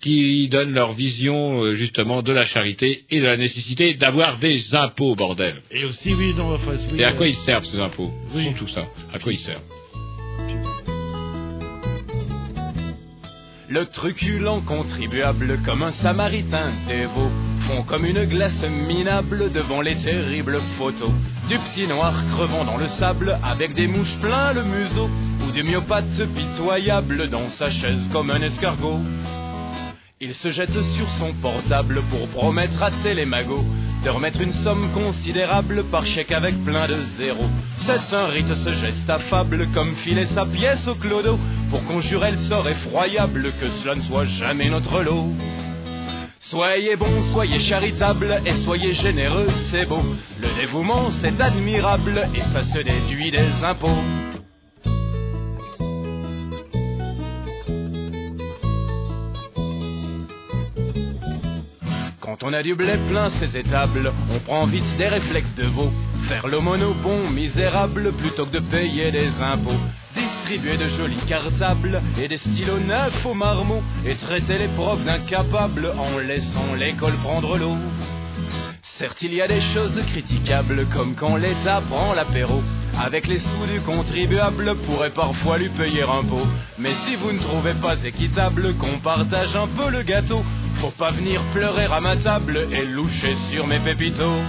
qui 0.05 0.47
donnent 0.49 0.71
leur 0.71 0.93
vision, 0.93 1.63
euh, 1.63 1.73
justement, 1.73 2.21
de 2.21 2.31
la 2.31 2.45
charité 2.45 3.05
et 3.09 3.19
de 3.19 3.25
la 3.25 3.37
nécessité 3.37 3.95
d'avoir 3.95 4.37
des 4.37 4.75
impôts, 4.75 5.15
bordel. 5.15 5.63
Et 5.71 5.83
aussi, 5.83 6.13
oui, 6.13 6.31
non, 6.35 6.53
enfin, 6.53 6.73
oui, 6.91 6.99
Et 6.99 7.03
à 7.03 7.09
euh, 7.09 7.15
quoi 7.15 7.27
ils 7.27 7.35
servent, 7.35 7.65
ces 7.65 7.79
impôts? 7.79 8.11
Oui. 8.35 8.43
Surtout 8.43 8.67
ça? 8.67 8.83
À 9.11 9.17
quoi 9.17 9.33
ils 9.33 9.39
servent? 9.39 9.63
Le 13.67 13.87
truculent 13.87 14.61
contribuable 14.67 15.59
comme 15.65 15.81
un 15.81 15.91
samaritain 15.91 16.71
dévot 16.87 17.31
font 17.67 17.81
comme 17.81 18.05
une 18.05 18.25
glace 18.25 18.63
minable 18.63 19.51
devant 19.51 19.81
les 19.81 19.95
terribles 19.95 20.61
photos 20.77 21.09
du 21.49 21.57
petit 21.57 21.87
noir 21.87 22.13
crevant 22.31 22.63
dans 22.63 22.77
le 22.77 22.87
sable 22.87 23.39
avec 23.43 23.73
des 23.73 23.87
mouches 23.87 24.19
plein 24.21 24.53
le 24.53 24.63
museau 24.63 25.09
ou 25.43 25.51
du 25.51 25.63
myopathe 25.63 26.23
pitoyable 26.35 27.27
dans 27.29 27.49
sa 27.49 27.69
chaise 27.69 28.07
comme 28.13 28.29
un 28.29 28.43
escargot. 28.43 28.99
Il 30.27 30.33
se 30.33 30.49
jette 30.49 30.81
sur 30.81 31.07
son 31.19 31.33
portable 31.33 32.01
pour 32.09 32.27
promettre 32.29 32.81
à 32.81 32.89
Télémago 33.03 33.63
de 34.03 34.09
remettre 34.09 34.41
une 34.41 34.51
somme 34.51 34.89
considérable 34.91 35.83
par 35.91 36.03
chèque 36.03 36.31
avec 36.31 36.63
plein 36.63 36.87
de 36.87 36.95
zéros. 36.95 37.45
C'est 37.77 38.11
un 38.11 38.25
rite, 38.25 38.51
ce 38.55 38.71
geste 38.71 39.07
affable, 39.07 39.67
comme 39.71 39.95
filer 39.97 40.25
sa 40.25 40.47
pièce 40.47 40.87
au 40.87 40.95
clodo, 40.95 41.37
pour 41.69 41.85
conjurer 41.85 42.31
le 42.31 42.37
sort 42.37 42.67
effroyable 42.67 43.53
que 43.61 43.67
cela 43.67 43.93
ne 43.93 44.01
soit 44.01 44.25
jamais 44.25 44.71
notre 44.71 45.03
lot. 45.03 45.27
Soyez 46.39 46.95
bons, 46.95 47.21
soyez 47.31 47.59
charitables 47.59 48.41
et 48.47 48.53
soyez 48.53 48.93
généreux, 48.93 49.49
c'est 49.69 49.85
beau. 49.85 50.03
Le 50.41 50.47
dévouement, 50.59 51.11
c'est 51.11 51.39
admirable 51.39 52.29
et 52.33 52.41
ça 52.41 52.63
se 52.63 52.79
déduit 52.79 53.29
des 53.29 53.63
impôts. 53.63 54.01
Quand 62.37 62.49
on 62.49 62.53
a 62.53 62.63
du 62.63 62.75
blé 62.75 62.97
plein 63.09 63.29
ses 63.29 63.55
étables, 63.55 64.11
on 64.29 64.39
prend 64.39 64.65
vite 64.65 64.97
des 64.97 65.07
réflexes 65.07 65.55
de 65.55 65.67
veau. 65.67 65.89
Faire 66.27 66.47
le 66.47 66.59
bon 67.01 67.29
misérable 67.29 68.11
plutôt 68.11 68.45
que 68.45 68.57
de 68.57 68.59
payer 68.59 69.09
des 69.09 69.29
impôts. 69.39 69.79
Distribuer 70.13 70.75
de 70.75 70.89
jolis 70.89 71.25
cartables 71.29 72.01
et 72.17 72.27
des 72.27 72.35
stylos 72.35 72.79
neufs 72.79 73.25
aux 73.25 73.33
marmots. 73.33 73.83
Et 74.05 74.15
traiter 74.15 74.57
les 74.57 74.67
profs 74.67 75.05
d'incapables 75.05 75.93
en 75.97 76.17
laissant 76.17 76.73
l'école 76.75 77.15
prendre 77.23 77.57
l'eau. 77.57 77.77
Certes, 78.87 79.23
il 79.23 79.33
y 79.33 79.41
a 79.41 79.47
des 79.47 79.59
choses 79.59 79.99
critiquables, 80.11 80.87
comme 80.93 81.15
quand 81.15 81.37
l'État 81.37 81.81
prend 81.89 82.13
l'apéro. 82.13 82.61
Avec 82.95 83.25
les 83.25 83.39
sous 83.39 83.65
du 83.65 83.81
contribuable, 83.81 84.75
pourrait 84.85 85.09
parfois 85.09 85.57
lui 85.57 85.69
payer 85.69 86.03
un 86.03 86.23
pot. 86.23 86.47
Mais 86.77 86.93
si 86.93 87.15
vous 87.15 87.31
ne 87.31 87.39
trouvez 87.39 87.73
pas 87.73 87.95
équitable 88.05 88.75
qu'on 88.77 88.99
partage 88.99 89.55
un 89.55 89.67
peu 89.67 89.89
le 89.89 90.03
gâteau, 90.03 90.43
faut 90.75 90.91
pas 90.91 91.09
venir 91.09 91.41
pleurer 91.51 91.85
à 91.85 91.99
ma 91.99 92.15
table 92.15 92.67
et 92.71 92.85
loucher 92.85 93.35
sur 93.49 93.65
mes 93.65 93.79
pépitos. 93.79 94.39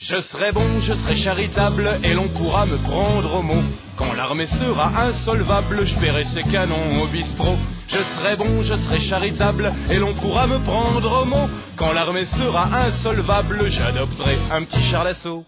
Je 0.00 0.16
serai 0.20 0.52
bon, 0.52 0.80
je 0.80 0.94
serai 0.94 1.16
charitable, 1.16 1.98
et 2.04 2.14
l'on 2.14 2.28
pourra 2.28 2.66
me 2.66 2.76
prendre 2.78 3.34
au 3.34 3.42
mot. 3.42 3.62
Quand 3.96 4.12
l'armée 4.12 4.46
sera 4.46 4.92
insolvable, 4.96 5.84
je 5.84 5.98
paierai 5.98 6.24
ses 6.24 6.44
canons 6.44 7.02
au 7.02 7.08
bistrot. 7.08 7.56
Je 7.88 7.98
serai 7.98 8.36
bon, 8.36 8.62
je 8.62 8.76
serai 8.76 9.00
charitable, 9.00 9.74
et 9.90 9.96
l'on 9.96 10.14
pourra 10.14 10.46
me 10.46 10.60
prendre 10.60 11.22
au 11.22 11.24
mot. 11.24 11.48
Quand 11.74 11.92
l'armée 11.92 12.26
sera 12.26 12.66
insolvable, 12.86 13.66
j'adopterai 13.66 14.38
un 14.52 14.62
petit 14.62 14.80
char 14.88 15.02
d'assaut. 15.02 15.44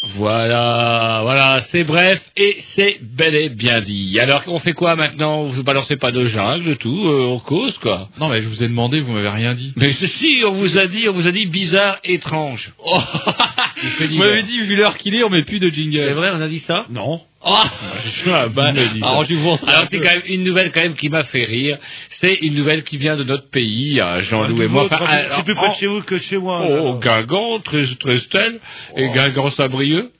Voilà, 0.00 1.20
voilà, 1.22 1.60
c'est 1.62 1.82
bref 1.82 2.30
et 2.36 2.56
c'est 2.60 3.00
bel 3.02 3.34
et 3.34 3.48
bien 3.48 3.80
dit. 3.80 4.18
Alors, 4.20 4.42
on 4.46 4.60
fait 4.60 4.72
quoi 4.72 4.94
maintenant? 4.94 5.44
Vous 5.44 5.64
balancez 5.64 5.96
pas 5.96 6.12
de 6.12 6.24
jungle, 6.24 6.64
de 6.64 6.74
tout, 6.74 7.08
euh, 7.08 7.26
on 7.26 7.40
cause 7.40 7.76
quoi 7.78 8.08
Non, 8.20 8.28
mais 8.28 8.40
je 8.40 8.46
vous 8.46 8.62
ai 8.62 8.68
demandé, 8.68 9.00
vous 9.00 9.12
m'avez 9.12 9.28
rien 9.28 9.54
dit. 9.54 9.72
Mais 9.74 9.92
si, 9.92 10.42
on 10.46 10.52
vous 10.52 10.78
a 10.78 10.86
dit, 10.86 11.08
on 11.08 11.12
vous 11.12 11.26
a 11.26 11.32
dit 11.32 11.46
bizarre, 11.46 11.98
étrange. 12.04 12.72
Oh. 12.90 13.00
Vous 14.00 14.16
m'avez 14.16 14.42
dit, 14.42 14.58
vu 14.60 14.74
l'heure 14.74 14.96
qu'il 14.96 15.14
est, 15.14 15.22
on 15.22 15.30
met 15.30 15.44
plus 15.44 15.58
de 15.58 15.68
jingle. 15.68 15.98
C'est 15.98 16.14
vrai, 16.14 16.30
on 16.32 16.40
a 16.40 16.48
dit 16.48 16.58
ça? 16.58 16.86
Non. 16.90 17.20
Ah 17.44 17.70
Ah, 18.26 18.48
bah, 18.48 18.72
Alors, 19.02 19.24
je 19.24 19.34
vous 19.34 19.56
Alors 19.66 19.84
c'est 19.88 20.00
quand 20.00 20.10
même 20.10 20.22
une 20.26 20.42
nouvelle 20.42 20.72
quand 20.72 20.80
même 20.80 20.94
qui 20.94 21.08
m'a 21.08 21.22
fait 21.22 21.44
rire. 21.44 21.78
C'est 22.10 22.34
une 22.34 22.54
nouvelle 22.54 22.82
qui 22.82 22.98
vient 22.98 23.16
de 23.16 23.22
notre 23.24 23.48
pays, 23.48 24.00
à 24.00 24.22
Jean-Loup 24.22 24.60
et 24.62 24.68
moi. 24.68 24.86
Enfin, 24.86 25.06
c'est 25.36 25.44
plus 25.44 25.54
près 25.54 25.68
de 25.68 25.74
chez 25.74 25.86
vous 25.86 26.02
que 26.02 26.18
chez 26.18 26.36
moi. 26.36 26.66
Oh, 26.68 26.94
Guingamp, 26.98 27.60
Trestel 27.60 28.58
et 28.96 29.08
Guingamp-Sabrieux. 29.10 30.10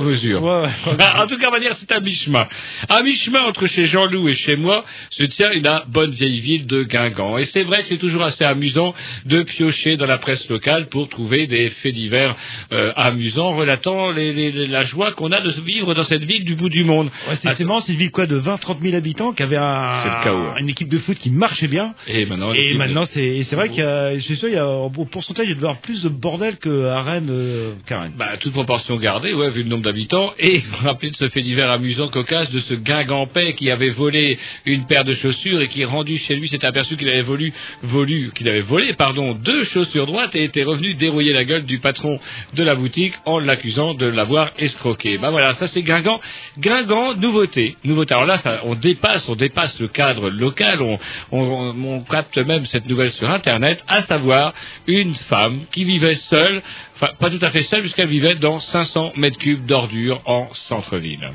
Mesure. 0.00 0.42
Ouais, 0.42 0.62
ouais. 0.62 0.96
Ah, 0.98 1.24
en 1.24 1.26
tout 1.26 1.38
cas, 1.38 1.48
on 1.48 1.52
va 1.52 1.60
dire 1.60 1.72
c'est 1.76 1.90
à 1.92 2.00
mi-chemin. 2.00 2.46
À 2.88 3.02
mi-chemin 3.02 3.40
entre 3.48 3.66
chez 3.66 3.86
Jean-Loup 3.86 4.28
et 4.28 4.34
chez 4.34 4.56
moi 4.56 4.84
se 5.10 5.24
tient 5.24 5.50
une 5.52 5.68
bonne 5.88 6.10
vieille 6.12 6.40
ville 6.40 6.66
de 6.66 6.82
Guingamp. 6.84 7.38
Et 7.38 7.44
c'est 7.46 7.62
vrai 7.64 7.78
que 7.80 7.86
c'est 7.86 7.96
toujours 7.98 8.22
assez 8.22 8.44
amusant 8.44 8.94
de 9.24 9.42
piocher 9.42 9.96
dans 9.96 10.06
la 10.06 10.18
presse 10.18 10.48
locale 10.48 10.88
pour 10.88 11.08
trouver 11.08 11.46
des 11.46 11.70
faits 11.70 11.92
divers 11.94 12.36
euh, 12.72 12.92
amusants 12.96 13.52
relatant 13.56 14.10
les- 14.10 14.32
les- 14.32 14.52
les- 14.52 14.66
la 14.66 14.84
joie 14.84 15.12
qu'on 15.12 15.32
a 15.32 15.40
de 15.40 15.50
vivre 15.50 15.94
dans 15.94 16.04
cette 16.04 16.24
ville 16.24 16.44
du 16.44 16.54
bout 16.54 16.68
du 16.68 16.84
monde. 16.84 17.10
Ouais, 17.28 17.36
c'est 17.36 17.48
Ah, 17.48 17.54
c'est 17.56 17.64
marrant, 17.64 17.80
c'est 17.80 17.92
une 17.92 17.98
ville 17.98 18.10
quoi 18.10 18.26
de 18.26 18.38
20-30 18.38 18.80
000 18.80 18.94
habitants 18.96 19.32
qui 19.32 19.42
avait 19.42 19.56
un, 19.56 20.20
chaos, 20.22 20.36
hein. 20.36 20.54
une 20.60 20.68
équipe 20.68 20.88
de 20.88 20.98
foot 20.98 21.16
qui 21.18 21.30
marchait 21.30 21.68
bien. 21.68 21.94
Et 22.06 22.26
maintenant, 22.26 22.52
Et 22.52 22.74
maintenant, 22.74 23.04
c'est 23.06 23.42
vrai 23.54 23.68
a, 23.80 24.14
je 24.14 24.20
suis 24.20 24.36
sûr, 24.36 24.48
il 24.48 24.54
y 24.54 24.58
a 24.58 24.66
au 24.68 24.90
pourcentage, 24.90 25.46
il 25.48 25.54
doit 25.54 25.62
y 25.62 25.70
avoir 25.70 25.80
plus 25.80 26.02
de 26.02 26.08
bordel 26.08 26.56
qu'à 26.58 27.00
Rennes, 27.02 27.28
euh, 27.30 27.72
qu'à 27.86 28.02
Rennes. 28.02 28.12
Bah, 28.16 28.36
toute 28.38 28.52
proportion 28.52 28.96
gardée, 28.96 29.32
ouais, 29.34 29.50
vu 29.56 29.62
le 29.62 29.68
nombre 29.68 29.82
d'habitants. 29.84 30.32
Et 30.38 30.58
vous 30.58 30.76
vous 30.78 31.08
de 31.10 31.14
ce 31.16 31.28
fait 31.28 31.40
divers 31.40 31.70
amusant, 31.70 32.08
cocasse, 32.08 32.50
de 32.50 32.60
ce 32.60 32.74
guingampais 32.74 33.54
qui 33.54 33.70
avait 33.70 33.90
volé 33.90 34.38
une 34.64 34.86
paire 34.86 35.04
de 35.04 35.14
chaussures 35.14 35.60
et 35.60 35.68
qui, 35.68 35.84
rendu 35.84 36.18
chez 36.18 36.34
lui, 36.36 36.48
s'est 36.48 36.64
aperçu 36.64 36.96
qu'il 36.96 37.08
avait 37.08 37.22
volé, 37.22 37.52
volu, 37.82 38.30
qu'il 38.34 38.48
avait 38.48 38.60
volé, 38.60 38.92
pardon, 38.92 39.32
deux 39.34 39.64
chaussures 39.64 40.06
droites 40.06 40.34
et 40.36 40.44
était 40.44 40.62
revenu 40.64 40.94
dérouiller 40.94 41.32
la 41.32 41.44
gueule 41.44 41.64
du 41.64 41.78
patron 41.78 42.18
de 42.54 42.62
la 42.62 42.74
boutique 42.74 43.14
en 43.24 43.38
l'accusant 43.38 43.94
de 43.94 44.06
l'avoir 44.06 44.50
escroqué. 44.58 45.18
Bah 45.18 45.30
voilà, 45.30 45.54
ça 45.54 45.66
c'est 45.66 45.82
Guingamp. 45.82 46.20
Guingamp, 46.58 47.14
nouveauté. 47.14 47.76
Nouveauté. 47.84 48.14
Alors 48.14 48.26
là, 48.26 48.38
ça, 48.38 48.60
on 48.64 48.74
dépasse, 48.74 49.28
on 49.28 49.34
dépasse 49.36 49.80
le 49.80 49.88
cadre 49.88 50.30
local, 50.30 50.82
on, 50.82 50.98
on- 51.32 51.74
on 51.86 52.00
capte 52.02 52.38
même 52.38 52.66
cette 52.66 52.88
nouvelle 52.88 53.10
sur 53.10 53.30
Internet, 53.30 53.84
à 53.88 54.02
savoir 54.02 54.52
une 54.86 55.14
femme 55.14 55.60
qui 55.70 55.84
vivait 55.84 56.14
seule, 56.14 56.62
enfin 56.96 57.12
pas 57.18 57.30
tout 57.30 57.38
à 57.42 57.50
fait 57.50 57.62
seule, 57.62 57.80
puisqu'elle 57.82 58.08
vivait 58.08 58.34
dans 58.34 58.58
500 58.58 59.12
mètres 59.16 59.38
cubes 59.38 59.64
d'ordures 59.66 60.20
en 60.24 60.48
centre-ville. 60.52 61.30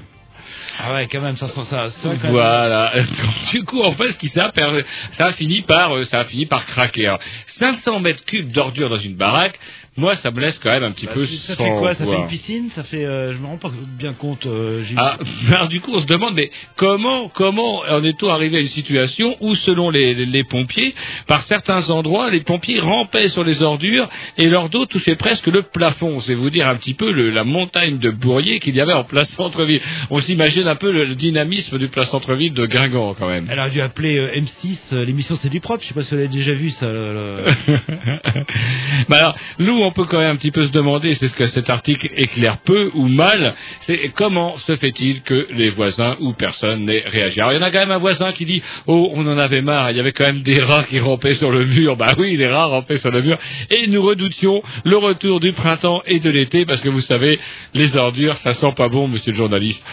Ah 0.79 0.93
ouais, 0.93 1.07
quand 1.11 1.21
même, 1.21 1.37
ça 1.37 1.47
sent 1.47 1.63
ça. 1.65 1.89
ça, 1.89 2.09
quand. 2.21 2.29
Voilà. 2.29 2.93
Du 3.51 3.63
coup, 3.63 3.81
en 3.83 3.91
fait, 3.91 4.11
ce 4.11 4.17
qui 4.17 4.27
s'est 4.27 4.39
aper- 4.39 4.83
ça 5.11 5.25
a 5.27 5.31
fini 5.33 5.61
par, 5.61 5.95
euh, 5.95 6.03
ça 6.05 6.19
a 6.19 6.23
fini 6.25 6.45
par 6.45 6.65
craquer. 6.65 7.07
Alors, 7.07 7.19
500 7.45 7.99
mètres 7.99 8.23
cubes 8.25 8.51
d'ordures 8.51 8.89
dans 8.89 8.97
une 8.99 9.15
baraque, 9.15 9.59
moi, 10.01 10.15
ça 10.15 10.31
me 10.31 10.39
laisse 10.41 10.59
quand 10.59 10.71
même 10.71 10.83
un 10.83 10.91
petit 10.91 11.05
Bah, 11.05 11.13
peu 11.13 11.23
ça 11.25 11.55
sans 11.55 11.63
fait 11.63 11.69
quoi? 11.79 11.93
Ça 11.93 12.05
fait 12.05 12.15
une 12.17 12.27
piscine? 12.27 12.69
Ça 12.71 12.83
fait, 12.83 13.05
euh, 13.05 13.33
je 13.33 13.37
me 13.37 13.45
rends 13.45 13.57
pas 13.57 13.71
bien 13.97 14.13
compte. 14.13 14.45
euh, 14.47 14.83
Ah, 14.97 15.17
alors 15.53 15.67
du 15.69 15.79
coup, 15.79 15.91
on 15.93 15.99
se 15.99 16.05
demande, 16.07 16.33
mais 16.35 16.51
comment, 16.75 17.29
comment 17.29 17.83
en 17.89 18.03
est-on 18.03 18.29
arrivé 18.29 18.57
à 18.57 18.59
une 18.59 18.67
situation 18.67 19.37
où, 19.39 19.55
selon 19.55 19.89
les, 19.91 20.13
les- 20.13 20.25
les 20.25 20.43
pompiers, 20.43 20.93
par 21.27 21.43
certains 21.43 21.89
endroits, 21.91 22.29
les 22.31 22.41
pompiers 22.41 22.79
rampaient 22.79 23.29
sur 23.29 23.43
les 23.43 23.61
ordures 23.63 24.09
et 24.37 24.49
leur 24.49 24.69
dos 24.69 24.85
touchait 24.85 25.15
presque 25.15 25.47
le 25.47 25.61
plafond? 25.61 26.19
C'est 26.19 26.33
vous 26.35 26.49
dire 26.49 26.67
un 26.67 26.75
petit 26.75 26.95
peu 26.95 27.11
le- 27.11 27.29
la 27.29 27.43
montagne 27.43 27.99
de 27.99 28.09
bourrier 28.09 28.59
qu'il 28.59 28.75
y 28.75 28.81
avait 28.81 28.93
en 28.93 29.03
place 29.03 29.29
centre-ville. 29.35 29.81
On 30.09 30.19
s'imagine 30.19 30.67
un 30.67 30.75
peu 30.75 30.91
le, 30.91 31.05
le 31.05 31.15
dynamisme 31.15 31.77
du 31.77 31.87
place 31.87 32.09
centre-ville 32.09 32.53
de 32.53 32.65
Guingamp, 32.65 33.13
quand 33.13 33.27
même. 33.27 33.45
Elle 33.49 33.59
aurait 33.59 33.69
dû 33.69 33.81
appeler 33.81 34.17
euh, 34.17 34.35
M6, 34.39 34.93
euh, 34.95 35.05
l'émission 35.05 35.35
C'est 35.35 35.49
du 35.49 35.59
propre. 35.59 35.83
Je 35.83 35.89
sais 35.89 35.93
pas 35.93 36.01
si 36.01 36.11
vous 36.15 36.19
avez 36.19 36.27
déjà 36.27 36.53
vu 36.53 36.71
ça. 36.71 36.87
bah 39.09 39.17
alors, 39.17 39.35
nous, 39.59 39.79
on 39.81 39.90
peut 39.91 40.05
quand 40.05 40.19
même 40.19 40.31
un 40.31 40.35
petit 40.35 40.51
peu 40.51 40.65
se 40.65 40.71
demander, 40.71 41.13
c'est 41.13 41.27
ce 41.27 41.35
que 41.35 41.47
cet 41.47 41.69
article 41.69 42.09
éclaire 42.17 42.57
peu 42.57 42.91
ou 42.93 43.07
mal, 43.07 43.55
c'est 43.81 44.09
comment 44.15 44.57
se 44.57 44.75
fait-il 44.75 45.21
que 45.21 45.47
les 45.51 45.69
voisins 45.69 46.17
ou 46.19 46.33
personne 46.33 46.85
n'ait 46.85 47.03
réagi. 47.05 47.39
Alors 47.39 47.53
il 47.53 47.59
y 47.59 47.59
en 47.59 47.65
a 47.65 47.71
quand 47.71 47.79
même 47.79 47.91
un 47.91 47.97
voisin 47.97 48.31
qui 48.31 48.45
dit, 48.45 48.61
oh, 48.87 49.11
on 49.13 49.27
en 49.27 49.37
avait 49.37 49.61
marre, 49.61 49.91
il 49.91 49.97
y 49.97 49.99
avait 49.99 50.11
quand 50.11 50.25
même 50.25 50.41
des 50.41 50.59
rats 50.59 50.83
qui 50.83 50.99
rampaient 50.99 51.33
sur 51.33 51.51
le 51.51 51.65
mur. 51.65 51.97
Bah 51.97 52.15
oui, 52.17 52.35
les 52.37 52.47
rats 52.47 52.65
rampaient 52.65 52.97
sur 52.97 53.11
le 53.11 53.21
mur. 53.21 53.37
Et 53.69 53.87
nous 53.87 54.01
redoutions 54.01 54.61
le 54.83 54.97
retour 54.97 55.39
du 55.39 55.53
printemps 55.53 56.01
et 56.05 56.19
de 56.19 56.29
l'été, 56.29 56.65
parce 56.65 56.81
que 56.81 56.89
vous 56.89 57.01
savez, 57.01 57.39
les 57.73 57.97
ordures, 57.97 58.37
ça 58.37 58.53
sent 58.53 58.73
pas 58.75 58.89
bon, 58.89 59.07
monsieur 59.07 59.31
le 59.31 59.37
journaliste. 59.37 59.85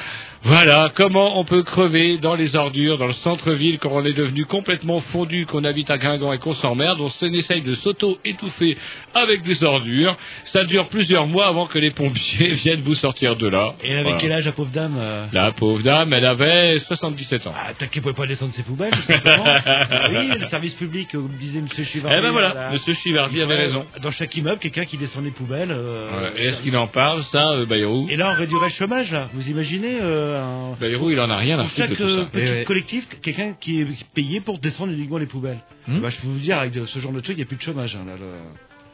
Voilà 0.45 0.91
comment 0.95 1.39
on 1.39 1.45
peut 1.45 1.63
crever 1.63 2.17
dans 2.19 2.35
les 2.35 2.55
ordures, 2.57 2.97
dans 2.97 3.07
le 3.07 3.13
centre-ville, 3.13 3.79
quand 3.79 3.91
on 3.93 4.05
est 4.05 4.13
devenu 4.13 4.45
complètement 4.45 5.01
fondu, 5.01 5.47
qu'on 5.47 5.65
habite 5.65 5.91
à 5.91 5.99
Guingamp 5.99 6.33
et 6.33 6.39
qu'on 6.39 6.55
s'emmerde. 6.55 7.01
On 7.01 7.09
essaye 7.33 7.63
de 7.63 7.75
s'auto-étouffer 7.75 8.77
avec 9.15 9.43
des 9.43 9.65
ordures. 9.65 10.17
Ça 10.45 10.65
dure 10.65 10.89
plusieurs 10.89 11.27
mois 11.27 11.49
avant 11.49 11.67
que 11.67 11.79
les 11.79 11.91
pompiers 11.91 12.49
viennent 12.55 12.81
vous 12.83 12.95
sortir 12.95 13.37
de 13.37 13.49
là. 13.49 13.75
Et 13.83 13.93
avec 13.93 14.03
Voilà. 14.05 14.19
quel 14.19 14.33
âge 14.33 14.45
la 14.47 14.53
pauvre 14.53 14.71
dame 14.71 14.97
euh 14.99 15.27
La 15.33 15.53
pauvre 15.53 15.83
dame, 15.83 16.13
elle 16.13 16.25
avait 16.25 16.79
77 16.79 17.47
ans. 17.49 17.55
Ah, 17.57 17.73
qu'elle 17.75 18.03
pouvait 18.03 18.15
pas 18.15 18.27
descendre 18.27 18.53
ses 18.53 18.63
poubelles, 18.63 18.93
tout 18.93 19.03
simplement. 19.03 19.45
Ah 19.91 20.09
oui, 20.11 20.29
le 20.39 20.45
service 20.45 20.75
public, 20.75 21.09
comme 21.13 21.29
disait 21.41 21.59
M. 21.59 21.67
Chivardi. 21.69 22.17
Eh 22.19 22.23
ben 22.23 22.31
voilà, 22.31 22.71
Monsieur 22.73 22.95
Chivardi 22.95 23.37
Il 23.39 23.43
avait 23.43 23.55
raison. 23.57 23.87
Dans 24.03 24.11
chaque 24.11 24.35
immeuble, 24.37 24.59
quelqu'un 24.61 24.85
qui 24.85 24.97
descend 24.97 25.25
les 25.25 25.31
poubelles. 25.31 25.71
euh, 25.73 26.09
Ouais. 26.09 26.33
Et 26.37 26.47
Est-ce 26.47 26.63
qu'il 26.63 26.77
en 26.77 26.87
parle, 26.87 27.23
ça, 27.23 27.49
euh, 27.51 27.67
Bayrou 27.67 28.07
Et 28.11 28.17
là, 28.17 28.31
on 28.31 28.35
réduirait 28.39 28.67
le 28.69 28.73
chômage, 28.73 29.13
là. 29.13 29.29
Vous 29.35 29.49
imaginez 29.49 29.99
euh, 30.01 30.28
un... 30.37 30.77
Bayrou, 30.81 31.11
il 31.11 31.21
en 31.21 31.31
a 31.31 31.37
rien 31.37 31.59
à 31.59 31.63
Pour 31.63 31.71
foutre 31.73 31.83
de 31.89 31.95
chaque 31.95 31.99
tout 31.99 32.09
ça. 32.09 32.15
euh, 32.21 32.25
petit 32.27 32.45
Eh 32.47 32.51
ouais. 32.59 32.65
collectif, 32.65 33.07
quelqu'un 33.23 33.55
qui 33.61 33.81
est 33.81 33.87
payé 34.15 34.41
pour 34.41 34.59
descendre 34.59 34.93
uniquement 34.93 35.19
les 35.19 35.27
poubelles. 35.27 35.61
Hmm 35.87 36.01
Bah, 36.01 36.11
je 36.11 36.21
peux 36.21 36.29
vous 36.29 36.39
dire, 36.39 36.59
avec 36.59 36.75
ce 36.87 36.99
genre 36.99 37.13
de 37.13 37.21
truc, 37.21 37.37
il 37.37 37.41
n'y 37.41 37.45
a 37.45 37.47
plus 37.47 37.57
de 37.57 37.63
chômage. 37.63 37.97
Hein, 37.97 38.05
là, 38.07 38.15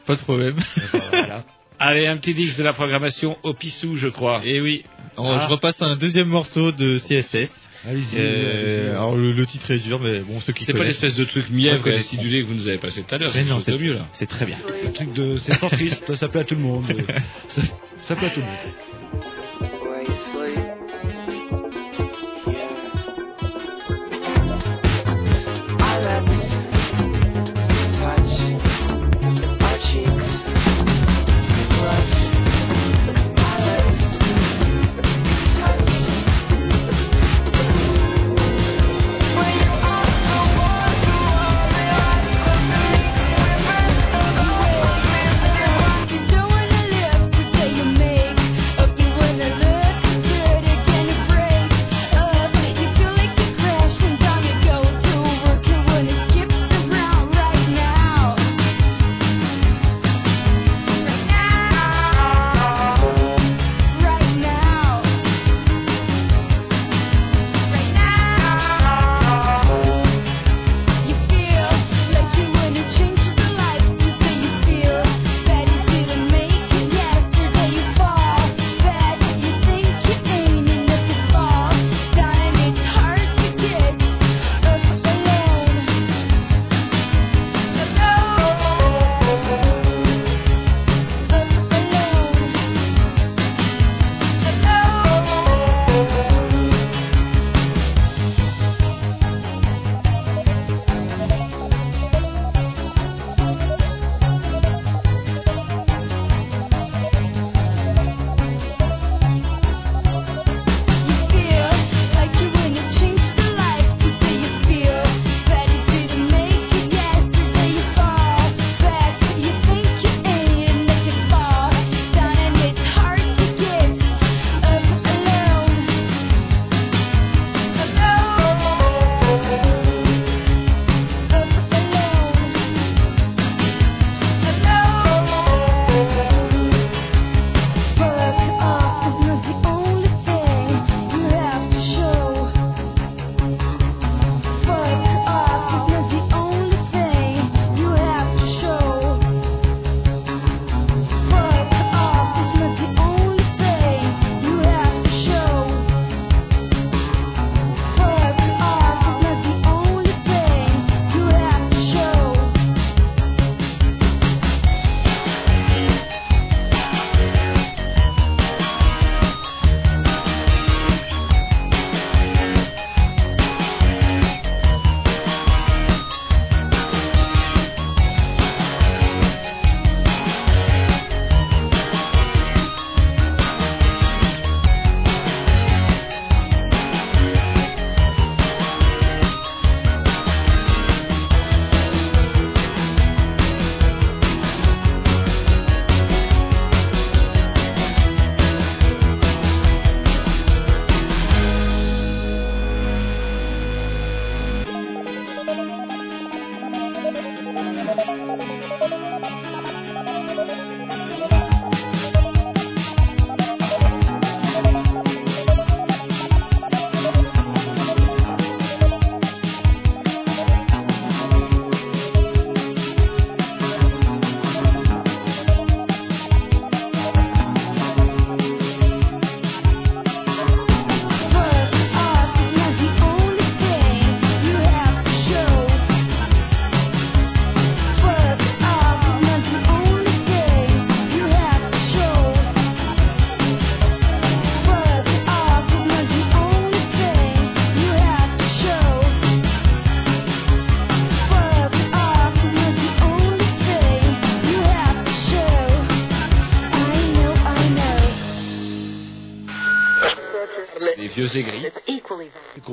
Pas 0.05 0.15
de 0.15 0.21
problème. 0.21 0.57
voilà. 1.11 1.43
Allez, 1.79 2.07
un 2.07 2.15
petit 2.15 2.33
dix 2.33 2.55
de 2.57 2.63
la 2.63 2.71
programmation 2.71 3.37
au 3.43 3.53
pissou, 3.53 3.97
je 3.97 4.07
crois. 4.07 4.41
Et 4.45 4.61
oui. 4.61 4.83
Alors, 5.17 5.33
Ah. 5.37 5.45
Je 5.45 5.51
repasse 5.53 5.81
un 5.81 5.97
deuxième 5.97 6.27
morceau 6.29 6.71
de 6.71 6.97
CSS. 6.97 7.69
Allez-y. 7.87 8.15
Euh, 8.17 8.63
allez-y. 8.63 8.89
alors 8.91 9.15
le, 9.15 9.33
le 9.33 9.45
titre 9.45 9.69
est 9.71 9.79
dur, 9.79 9.99
mais 10.01 10.19
bon, 10.21 10.39
ceux 10.39 10.53
qui 10.53 10.63
C'est 10.65 10.73
pas 10.73 10.85
l'espèce 10.85 11.15
de 11.15 11.23
truc 11.25 11.49
mièvre 11.49 11.85
et 11.89 11.95
acidulé 11.95 12.41
que 12.41 12.47
vous 12.47 12.55
nous 12.55 12.67
avez 12.67 12.77
passé 12.77 13.03
tout 13.03 13.13
à 13.13 13.17
l'heure. 13.17 13.33
Non, 13.45 13.59
c'est 13.59 13.77
mieux, 13.77 13.93
là. 13.93 14.07
C'est 14.13 14.25
très 14.25 14.45
bien. 14.45 14.55
C'est 14.71 14.93
truc 14.93 15.13
de... 15.13 15.35
C'est 15.35 15.53
fort 15.55 15.69
triste, 15.69 16.15
ça 16.15 16.29
plaît 16.29 16.41
à 16.41 16.43
tout 16.45 16.55
le 16.55 16.61
monde. 16.61 16.85
ça, 17.49 17.61
ça 18.03 18.15
plaît 18.15 18.27
à 18.27 18.29
tout 18.31 18.39
le 18.39 18.45
monde. 18.45 18.55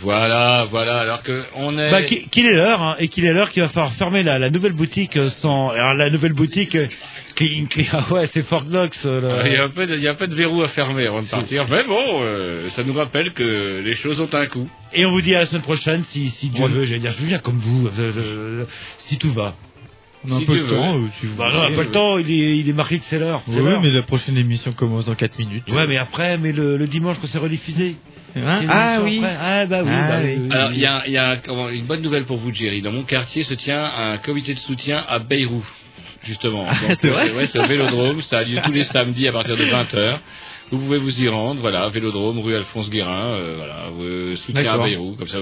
Voilà, 0.00 0.66
voilà, 0.70 0.98
alors 1.00 1.22
que 1.22 1.42
on 1.54 1.78
est... 1.78 1.90
Bah, 1.90 2.02
qu'il 2.02 2.46
est 2.46 2.52
l'heure, 2.54 2.82
hein, 2.82 2.96
et 2.98 3.08
qu'il 3.08 3.24
est 3.24 3.32
l'heure 3.32 3.50
qu'il 3.50 3.62
va 3.62 3.68
falloir 3.68 3.92
fermer 3.94 4.22
la, 4.22 4.38
la 4.38 4.50
nouvelle 4.50 4.72
boutique 4.72 5.16
euh, 5.16 5.30
sans... 5.30 5.70
Alors, 5.70 5.94
la 5.94 6.10
nouvelle 6.10 6.32
boutique... 6.32 6.74
euh, 6.74 6.88
Clean, 7.36 7.66
clean, 7.70 7.86
ah 7.92 8.12
ouais, 8.12 8.26
c'est 8.32 8.42
Fort 8.44 8.64
Knox. 8.64 9.02
euh, 9.06 9.42
Il 9.46 9.52
y, 9.52 9.56
a 9.56 9.64
un 9.64 9.68
peu 9.68 9.86
de, 9.86 9.94
il 9.96 10.02
y 10.02 10.06
a 10.08 10.12
un 10.12 10.14
peu 10.14 10.28
de 10.28 10.34
verrou 10.36 10.62
à 10.62 10.68
fermer 10.68 11.06
avant 11.06 11.20
de 11.22 11.26
partir. 11.28 11.66
Mais 11.68 11.82
bon, 11.84 12.20
euh, 12.22 12.68
ça 12.68 12.84
nous 12.84 12.92
rappelle 12.92 13.32
que 13.32 13.80
les 13.84 13.94
choses 13.94 14.20
ont 14.20 14.28
un 14.32 14.46
coût. 14.46 14.68
Et 14.92 15.04
on 15.04 15.10
vous 15.10 15.20
dit 15.20 15.34
à 15.34 15.40
la 15.40 15.46
semaine 15.46 15.62
prochaine, 15.62 16.02
si, 16.04 16.30
si 16.30 16.50
Dieu 16.50 16.64
veut, 16.66 16.84
j'allais 16.84 17.00
dire, 17.00 17.12
je 17.18 17.24
viens 17.24 17.38
comme 17.40 17.56
vous, 17.58 17.88
euh, 17.88 17.90
euh, 17.98 18.64
si 18.98 19.18
tout 19.18 19.32
va. 19.32 19.56
On 20.28 20.32
a 20.32 20.36
un 20.36 20.38
Si 20.38 20.44
peu 20.46 20.54
le 20.54 20.60
veux. 20.62 20.76
temps. 20.76 20.98
tu 21.20 21.26
Bah 21.36 21.50
non, 21.52 21.66
on 21.70 21.74
pas 21.74 21.82
le 21.82 21.90
temps, 21.90 22.18
il 22.18 22.30
est, 22.30 22.58
il 22.58 22.68
est 22.68 22.72
marqué 22.72 22.98
que 22.98 23.04
c'est 23.04 23.18
l'heure. 23.18 23.42
c'est 23.48 23.60
Oui, 23.60 23.74
mais 23.82 23.90
la 23.90 24.02
prochaine 24.02 24.36
émission 24.38 24.72
commence 24.72 25.06
dans 25.06 25.14
4 25.16 25.36
minutes. 25.40 25.70
Ouais, 25.72 25.86
mais 25.88 25.98
après, 25.98 26.38
mais 26.38 26.52
le, 26.52 26.76
le 26.76 26.86
dimanche 26.86 27.16
quand 27.20 27.26
c'est 27.26 27.38
rediffusé. 27.38 27.96
Hein 28.36 28.66
ah 28.68 28.98
émission 29.00 29.04
oui. 29.04 29.18
après. 29.18 29.36
Ah 29.40 29.66
bah 29.66 29.82
oui, 29.84 29.90
Ah 29.92 30.08
bah 30.08 30.20
oui. 30.22 30.48
Alors, 30.50 30.72
il 30.72 30.78
y 30.78 30.86
a, 30.86 31.02
il 31.06 31.12
y 31.12 31.18
a 31.18 31.36
comment, 31.36 31.68
une 31.68 31.84
bonne 31.84 32.02
nouvelle 32.02 32.24
pour 32.24 32.38
vous, 32.38 32.52
Jerry. 32.52 32.82
Dans 32.82 32.92
mon 32.92 33.04
quartier 33.04 33.44
se 33.44 33.54
tient 33.54 33.84
un 33.84 34.18
comité 34.18 34.54
de 34.54 34.58
soutien 34.58 35.04
à 35.08 35.18
Beyrouth, 35.18 35.64
justement. 36.22 36.64
Donc, 36.66 36.98
c'est 37.00 37.10
vrai 37.10 37.32
ouais, 37.32 37.46
c'est 37.46 37.58
au 37.58 37.66
Vélodrome. 37.66 38.22
Ça 38.22 38.38
a 38.38 38.44
lieu 38.44 38.60
tous 38.64 38.72
les 38.72 38.84
samedis 38.84 39.28
à 39.28 39.32
partir 39.32 39.56
de 39.56 39.64
20h. 39.64 40.18
Vous 40.70 40.78
pouvez 40.78 40.98
vous 40.98 41.22
y 41.22 41.28
rendre, 41.28 41.60
voilà, 41.60 41.88
Vélodrome, 41.88 42.38
rue 42.40 42.56
Alphonse 42.56 42.90
Guérin, 42.90 43.34
euh, 43.34 43.54
voilà, 43.56 43.90
euh, 44.00 44.34
soutien 44.36 44.72
à. 44.72 44.78
Beyrouth, 44.78 45.16
comme 45.18 45.28
ça, 45.28 45.38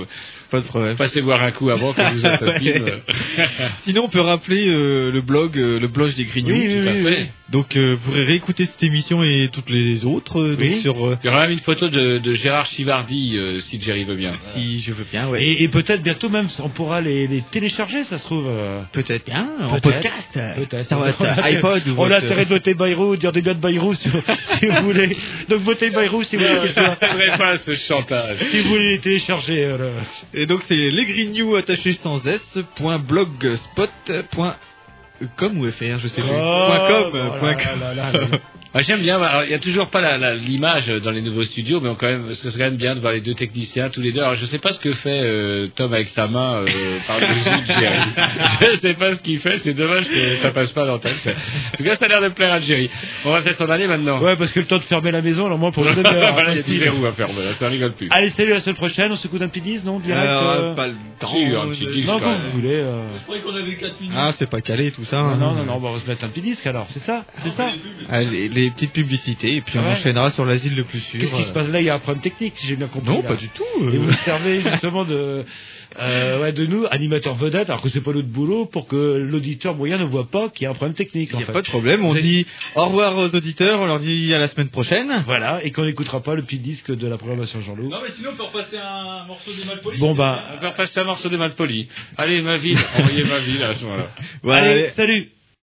Pas 0.50 0.60
de 0.60 0.64
problème. 0.66 0.96
passez 0.96 1.22
boire 1.22 1.42
un 1.42 1.52
coup 1.52 1.70
avant 1.70 1.92
que 1.92 2.02
vous 2.14 2.26
assassine. 2.26 2.84
Sinon, 3.78 4.02
on 4.04 4.08
peut 4.08 4.20
rappeler 4.20 4.66
euh, 4.68 5.10
le 5.12 5.20
blog, 5.22 5.58
euh, 5.58 5.78
le 5.80 5.88
blog 5.88 6.14
des 6.14 6.24
Grignoux. 6.24 6.52
Oui, 6.54 6.66
oui, 6.68 6.82
Tout 6.82 6.88
à 6.88 6.92
oui, 6.92 7.02
fait. 7.02 7.20
oui. 7.22 7.26
Donc, 7.50 7.76
euh, 7.76 7.96
vous 8.00 8.10
pourrez 8.10 8.24
réécouter 8.24 8.64
cette 8.64 8.82
émission 8.82 9.22
et 9.22 9.48
toutes 9.52 9.68
les 9.70 10.04
autres. 10.06 10.40
euh, 10.40 10.50
donc 10.56 10.60
Oui. 10.60 10.80
sur, 10.80 11.06
euh, 11.06 11.18
Il 11.22 11.26
y 11.26 11.30
aura 11.30 11.42
même 11.42 11.52
une 11.52 11.60
photo 11.60 11.88
de, 11.88 12.18
de 12.18 12.34
Gérard 12.34 12.66
Chivardi, 12.66 13.36
euh, 13.36 13.60
si 13.60 13.80
Jerry 13.80 14.04
veut 14.04 14.14
bien. 14.16 14.32
si 14.34 14.80
je 14.80 14.92
veux 14.92 15.04
bien, 15.10 15.28
ouais. 15.28 15.42
Et, 15.44 15.62
et 15.62 15.68
peut-être 15.68 16.02
bientôt 16.02 16.28
même, 16.30 16.48
on 16.60 16.68
pourra 16.70 17.00
les, 17.00 17.26
les 17.26 17.42
télécharger, 17.50 18.04
ça 18.04 18.16
se 18.18 18.24
trouve. 18.24 18.46
euh. 18.48 18.80
Peut-être 18.92 19.24
bien, 19.26 19.48
en 19.62 19.78
podcast. 19.80 20.30
Peut-être. 20.56 20.86
Sur 20.86 20.98
votre 20.98 21.22
On 21.24 21.42
a- 21.42 21.50
iPod 21.50 21.82
On 21.96 22.10
a 22.10 22.16
intérêt 22.16 22.44
de 22.44 22.50
voter 22.50 22.74
Bayrou, 22.74 23.16
dire 23.16 23.32
des 23.32 23.42
de 23.42 23.52
Bayrou 23.52 23.94
si, 23.94 24.08
vous- 24.08 24.22
si 24.42 24.66
vous 24.66 24.82
voulez. 24.82 25.11
Donc 25.48 25.60
votez 25.62 25.90
Bayrou 25.90 26.22
si 26.22 26.36
vous 26.36 26.44
voulez. 26.44 26.68
C'est 26.68 27.06
vrai 27.06 27.36
pas 27.38 27.56
ce 27.58 27.74
chantage. 27.74 28.38
si 28.50 28.60
vous 28.60 28.68
voulez 28.70 28.98
télécharger. 28.98 29.64
euh. 29.64 30.00
Et 30.34 30.46
donc, 30.46 30.62
c'est 30.66 30.76
lesgrignoux 30.76 31.56
attachés 31.56 31.94
sans 31.94 32.26
s, 32.26 32.58
point 32.76 32.98
blogspot, 32.98 33.90
point 34.30 34.56
com 35.36 35.58
ou 35.60 35.70
fr, 35.70 35.98
je 36.02 36.08
sais 36.08 36.22
plus. 36.22 36.30
Oh, 36.32 36.64
point 36.68 36.86
com, 36.86 37.10
oh 37.12 37.16
là 37.16 37.30
point 37.38 37.50
là 37.52 37.56
com. 37.56 37.80
là 37.80 37.94
là 37.94 38.12
là. 38.12 38.38
Ah, 38.74 38.80
J'aime 38.80 39.00
bien. 39.02 39.20
alors, 39.20 39.44
Il 39.44 39.50
y 39.50 39.54
a 39.54 39.58
toujours 39.58 39.88
pas 39.88 40.00
la- 40.00 40.16
la- 40.16 40.34
l'image 40.34 40.86
dans 40.88 41.10
les 41.10 41.20
nouveaux 41.20 41.44
studios, 41.44 41.78
mais 41.82 41.90
quand 41.98 42.06
même, 42.06 42.32
ce 42.32 42.48
serait 42.48 42.58
quand 42.64 42.70
même 42.70 42.78
bien 42.78 42.94
de 42.94 43.00
voir 43.00 43.12
les 43.12 43.20
deux 43.20 43.34
techniciens 43.34 43.90
tous 43.90 44.00
les 44.00 44.12
deux. 44.12 44.22
Alors 44.22 44.32
je 44.36 44.46
sais 44.46 44.58
pas 44.58 44.72
ce 44.72 44.80
que 44.80 44.92
fait 44.92 45.20
euh, 45.24 45.66
Tom 45.76 45.92
avec 45.92 46.08
sa 46.08 46.26
main 46.26 46.62
euh, 46.62 46.66
par 47.06 47.20
dessus 47.20 47.34
de 47.34 47.66
Jerry. 47.80 47.98
Je 48.62 48.78
sais 48.78 48.94
pas 48.94 49.12
ce 49.12 49.20
qu'il 49.20 49.40
fait. 49.40 49.58
C'est 49.58 49.74
dommage 49.74 50.04
que 50.08 50.36
ça 50.40 50.52
passe 50.52 50.72
pas 50.72 50.86
dans 50.86 50.92
l'antenne. 50.92 51.16
C'est- 51.20 51.32
En 51.34 51.76
tout 51.76 51.84
cas, 51.84 51.96
ça 51.96 52.06
a 52.06 52.08
l'air 52.08 52.22
de 52.22 52.28
plaire 52.28 52.50
à 52.54 52.60
Jerry. 52.60 52.88
On 53.26 53.30
va 53.32 53.42
peut-être 53.42 53.56
s'en 53.56 53.68
aller 53.68 53.86
maintenant. 53.86 54.18
Ouais, 54.22 54.36
parce 54.38 54.50
que 54.50 54.60
le 54.60 54.66
temps 54.66 54.78
de 54.78 54.84
fermer 54.84 55.10
la 55.10 55.20
maison, 55.20 55.44
alors 55.44 55.58
moi 55.58 55.70
pour 55.70 55.86
une 55.86 55.94
demi-heure. 56.02 56.32
voilà, 56.32 56.54
il 56.54 56.74
y 56.74 56.76
a 56.80 56.84
verrou 56.84 57.04
à 57.04 57.12
faire. 57.12 57.28
Voilà, 57.28 57.54
ça 57.56 57.68
rigole 57.68 57.92
plus. 57.92 58.08
Allez, 58.10 58.30
salut, 58.30 58.52
à 58.52 58.54
la 58.54 58.60
semaine 58.60 58.76
prochaine. 58.76 59.12
On 59.12 59.16
s'écoute 59.16 59.42
un 59.42 59.48
petit 59.48 59.60
10, 59.60 59.84
non 59.84 59.98
Direct 60.00 60.26
Euh, 60.26 60.70
euh, 60.70 60.74
pas 60.74 60.86
le 60.86 60.94
temps. 61.18 61.26
Si, 61.34 61.44
un 61.44 61.68
petit 61.68 61.86
disque, 61.88 62.08
Non, 62.08 62.18
quand 62.20 62.38
vous 62.38 62.50
voulez. 62.52 62.76
euh. 62.80 63.18
Je 63.18 63.22
croyais 63.24 63.42
qu'on 63.42 63.54
avait 63.54 63.74
4 63.76 64.00
minutes. 64.00 64.16
Ah, 64.16 64.30
c'est 64.32 64.48
pas 64.48 64.62
calé 64.62 64.92
tout 64.92 65.04
ça. 65.04 65.11
Non, 65.18 65.24
hein. 65.28 65.36
non, 65.36 65.54
non, 65.54 65.64
non, 65.64 65.80
bah, 65.80 65.88
on 65.90 65.92
va 65.94 65.98
se 65.98 66.06
mettre 66.06 66.24
un 66.24 66.28
petit 66.28 66.40
disque 66.40 66.66
alors, 66.66 66.86
c'est 66.90 67.00
ça 67.00 67.24
C'est 67.38 67.50
ça 67.50 67.68
Ah, 68.08 68.22
les, 68.22 68.48
les 68.48 68.70
petites 68.70 68.92
publicités, 68.92 69.56
et 69.56 69.60
puis 69.60 69.78
on 69.78 69.86
enchaînera 69.86 70.30
sur 70.30 70.44
l'asile 70.44 70.76
le 70.76 70.84
plus 70.84 71.00
sûr. 71.00 71.20
Qu'est-ce 71.20 71.34
qui 71.34 71.44
se 71.44 71.52
passe 71.52 71.68
là? 71.68 71.80
Il 71.80 71.86
y 71.86 71.90
a 71.90 71.94
un 71.94 71.98
problème 71.98 72.22
technique, 72.22 72.56
si 72.56 72.66
j'ai 72.66 72.76
bien 72.76 72.88
compris. 72.88 73.10
Non, 73.10 73.22
là. 73.22 73.28
pas 73.28 73.36
du 73.36 73.48
tout. 73.48 73.64
Et 73.80 73.96
euh. 73.96 73.98
vous 73.98 74.12
servez 74.12 74.60
justement 74.70 75.04
de, 75.04 75.44
euh, 75.98 76.40
ouais, 76.40 76.52
de 76.52 76.66
nous, 76.66 76.86
animateurs 76.90 77.34
vedettes, 77.34 77.68
alors 77.68 77.82
que 77.82 77.88
c'est 77.88 78.00
pas 78.00 78.12
notre 78.12 78.28
boulot, 78.28 78.66
pour 78.66 78.86
que 78.86 78.96
l'auditeur 78.96 79.74
moyen 79.74 79.98
ne 79.98 80.04
voit 80.04 80.28
pas 80.28 80.48
qu'il 80.48 80.64
y 80.64 80.66
a 80.66 80.70
un 80.70 80.74
problème 80.74 80.94
technique. 80.94 81.30
Il 81.32 81.36
en 81.36 81.38
n'y 81.38 81.44
a 81.44 81.46
fait. 81.46 81.52
pas 81.52 81.62
de 81.62 81.68
problème, 81.68 82.04
on 82.04 82.14
dit 82.14 82.46
au 82.74 82.84
revoir 82.86 83.16
aux 83.16 83.34
auditeurs, 83.34 83.80
on 83.80 83.86
leur 83.86 83.98
dit 83.98 84.32
à 84.34 84.38
la 84.38 84.48
semaine 84.48 84.70
prochaine. 84.70 85.22
Voilà, 85.26 85.64
et 85.64 85.70
qu'on 85.70 85.84
n'écoutera 85.84 86.22
pas 86.22 86.34
le 86.34 86.42
petit 86.42 86.58
disque 86.58 86.94
de 86.94 87.06
la 87.06 87.18
programmation 87.18 87.60
Jean-Loup. 87.60 87.88
Non, 87.88 88.00
mais 88.02 88.10
sinon, 88.10 88.30
on 88.32 88.36
peut 88.36 88.44
repasser 88.44 88.78
un 88.78 89.26
morceau 89.26 89.52
des 89.52 89.64
Malpolis. 89.64 89.98
Bon 89.98 90.14
bah, 90.14 90.44
On 90.56 90.60
va 90.62 90.70
repasser 90.70 91.00
un 91.00 91.04
morceau 91.04 91.28
des 91.28 91.36
Malpolis. 91.36 91.88
Allez, 92.16 92.42
ma 92.42 92.56
ville. 92.56 92.78
Envoyez 92.98 93.24
ma 93.24 93.38
ville 93.38 93.62
à 93.62 93.74
ce 93.74 93.84
moment-là. 93.84 94.08
Voilà, 94.42 94.66
allez, 94.68 94.80
allez. 94.82 94.90
salut 94.90 95.28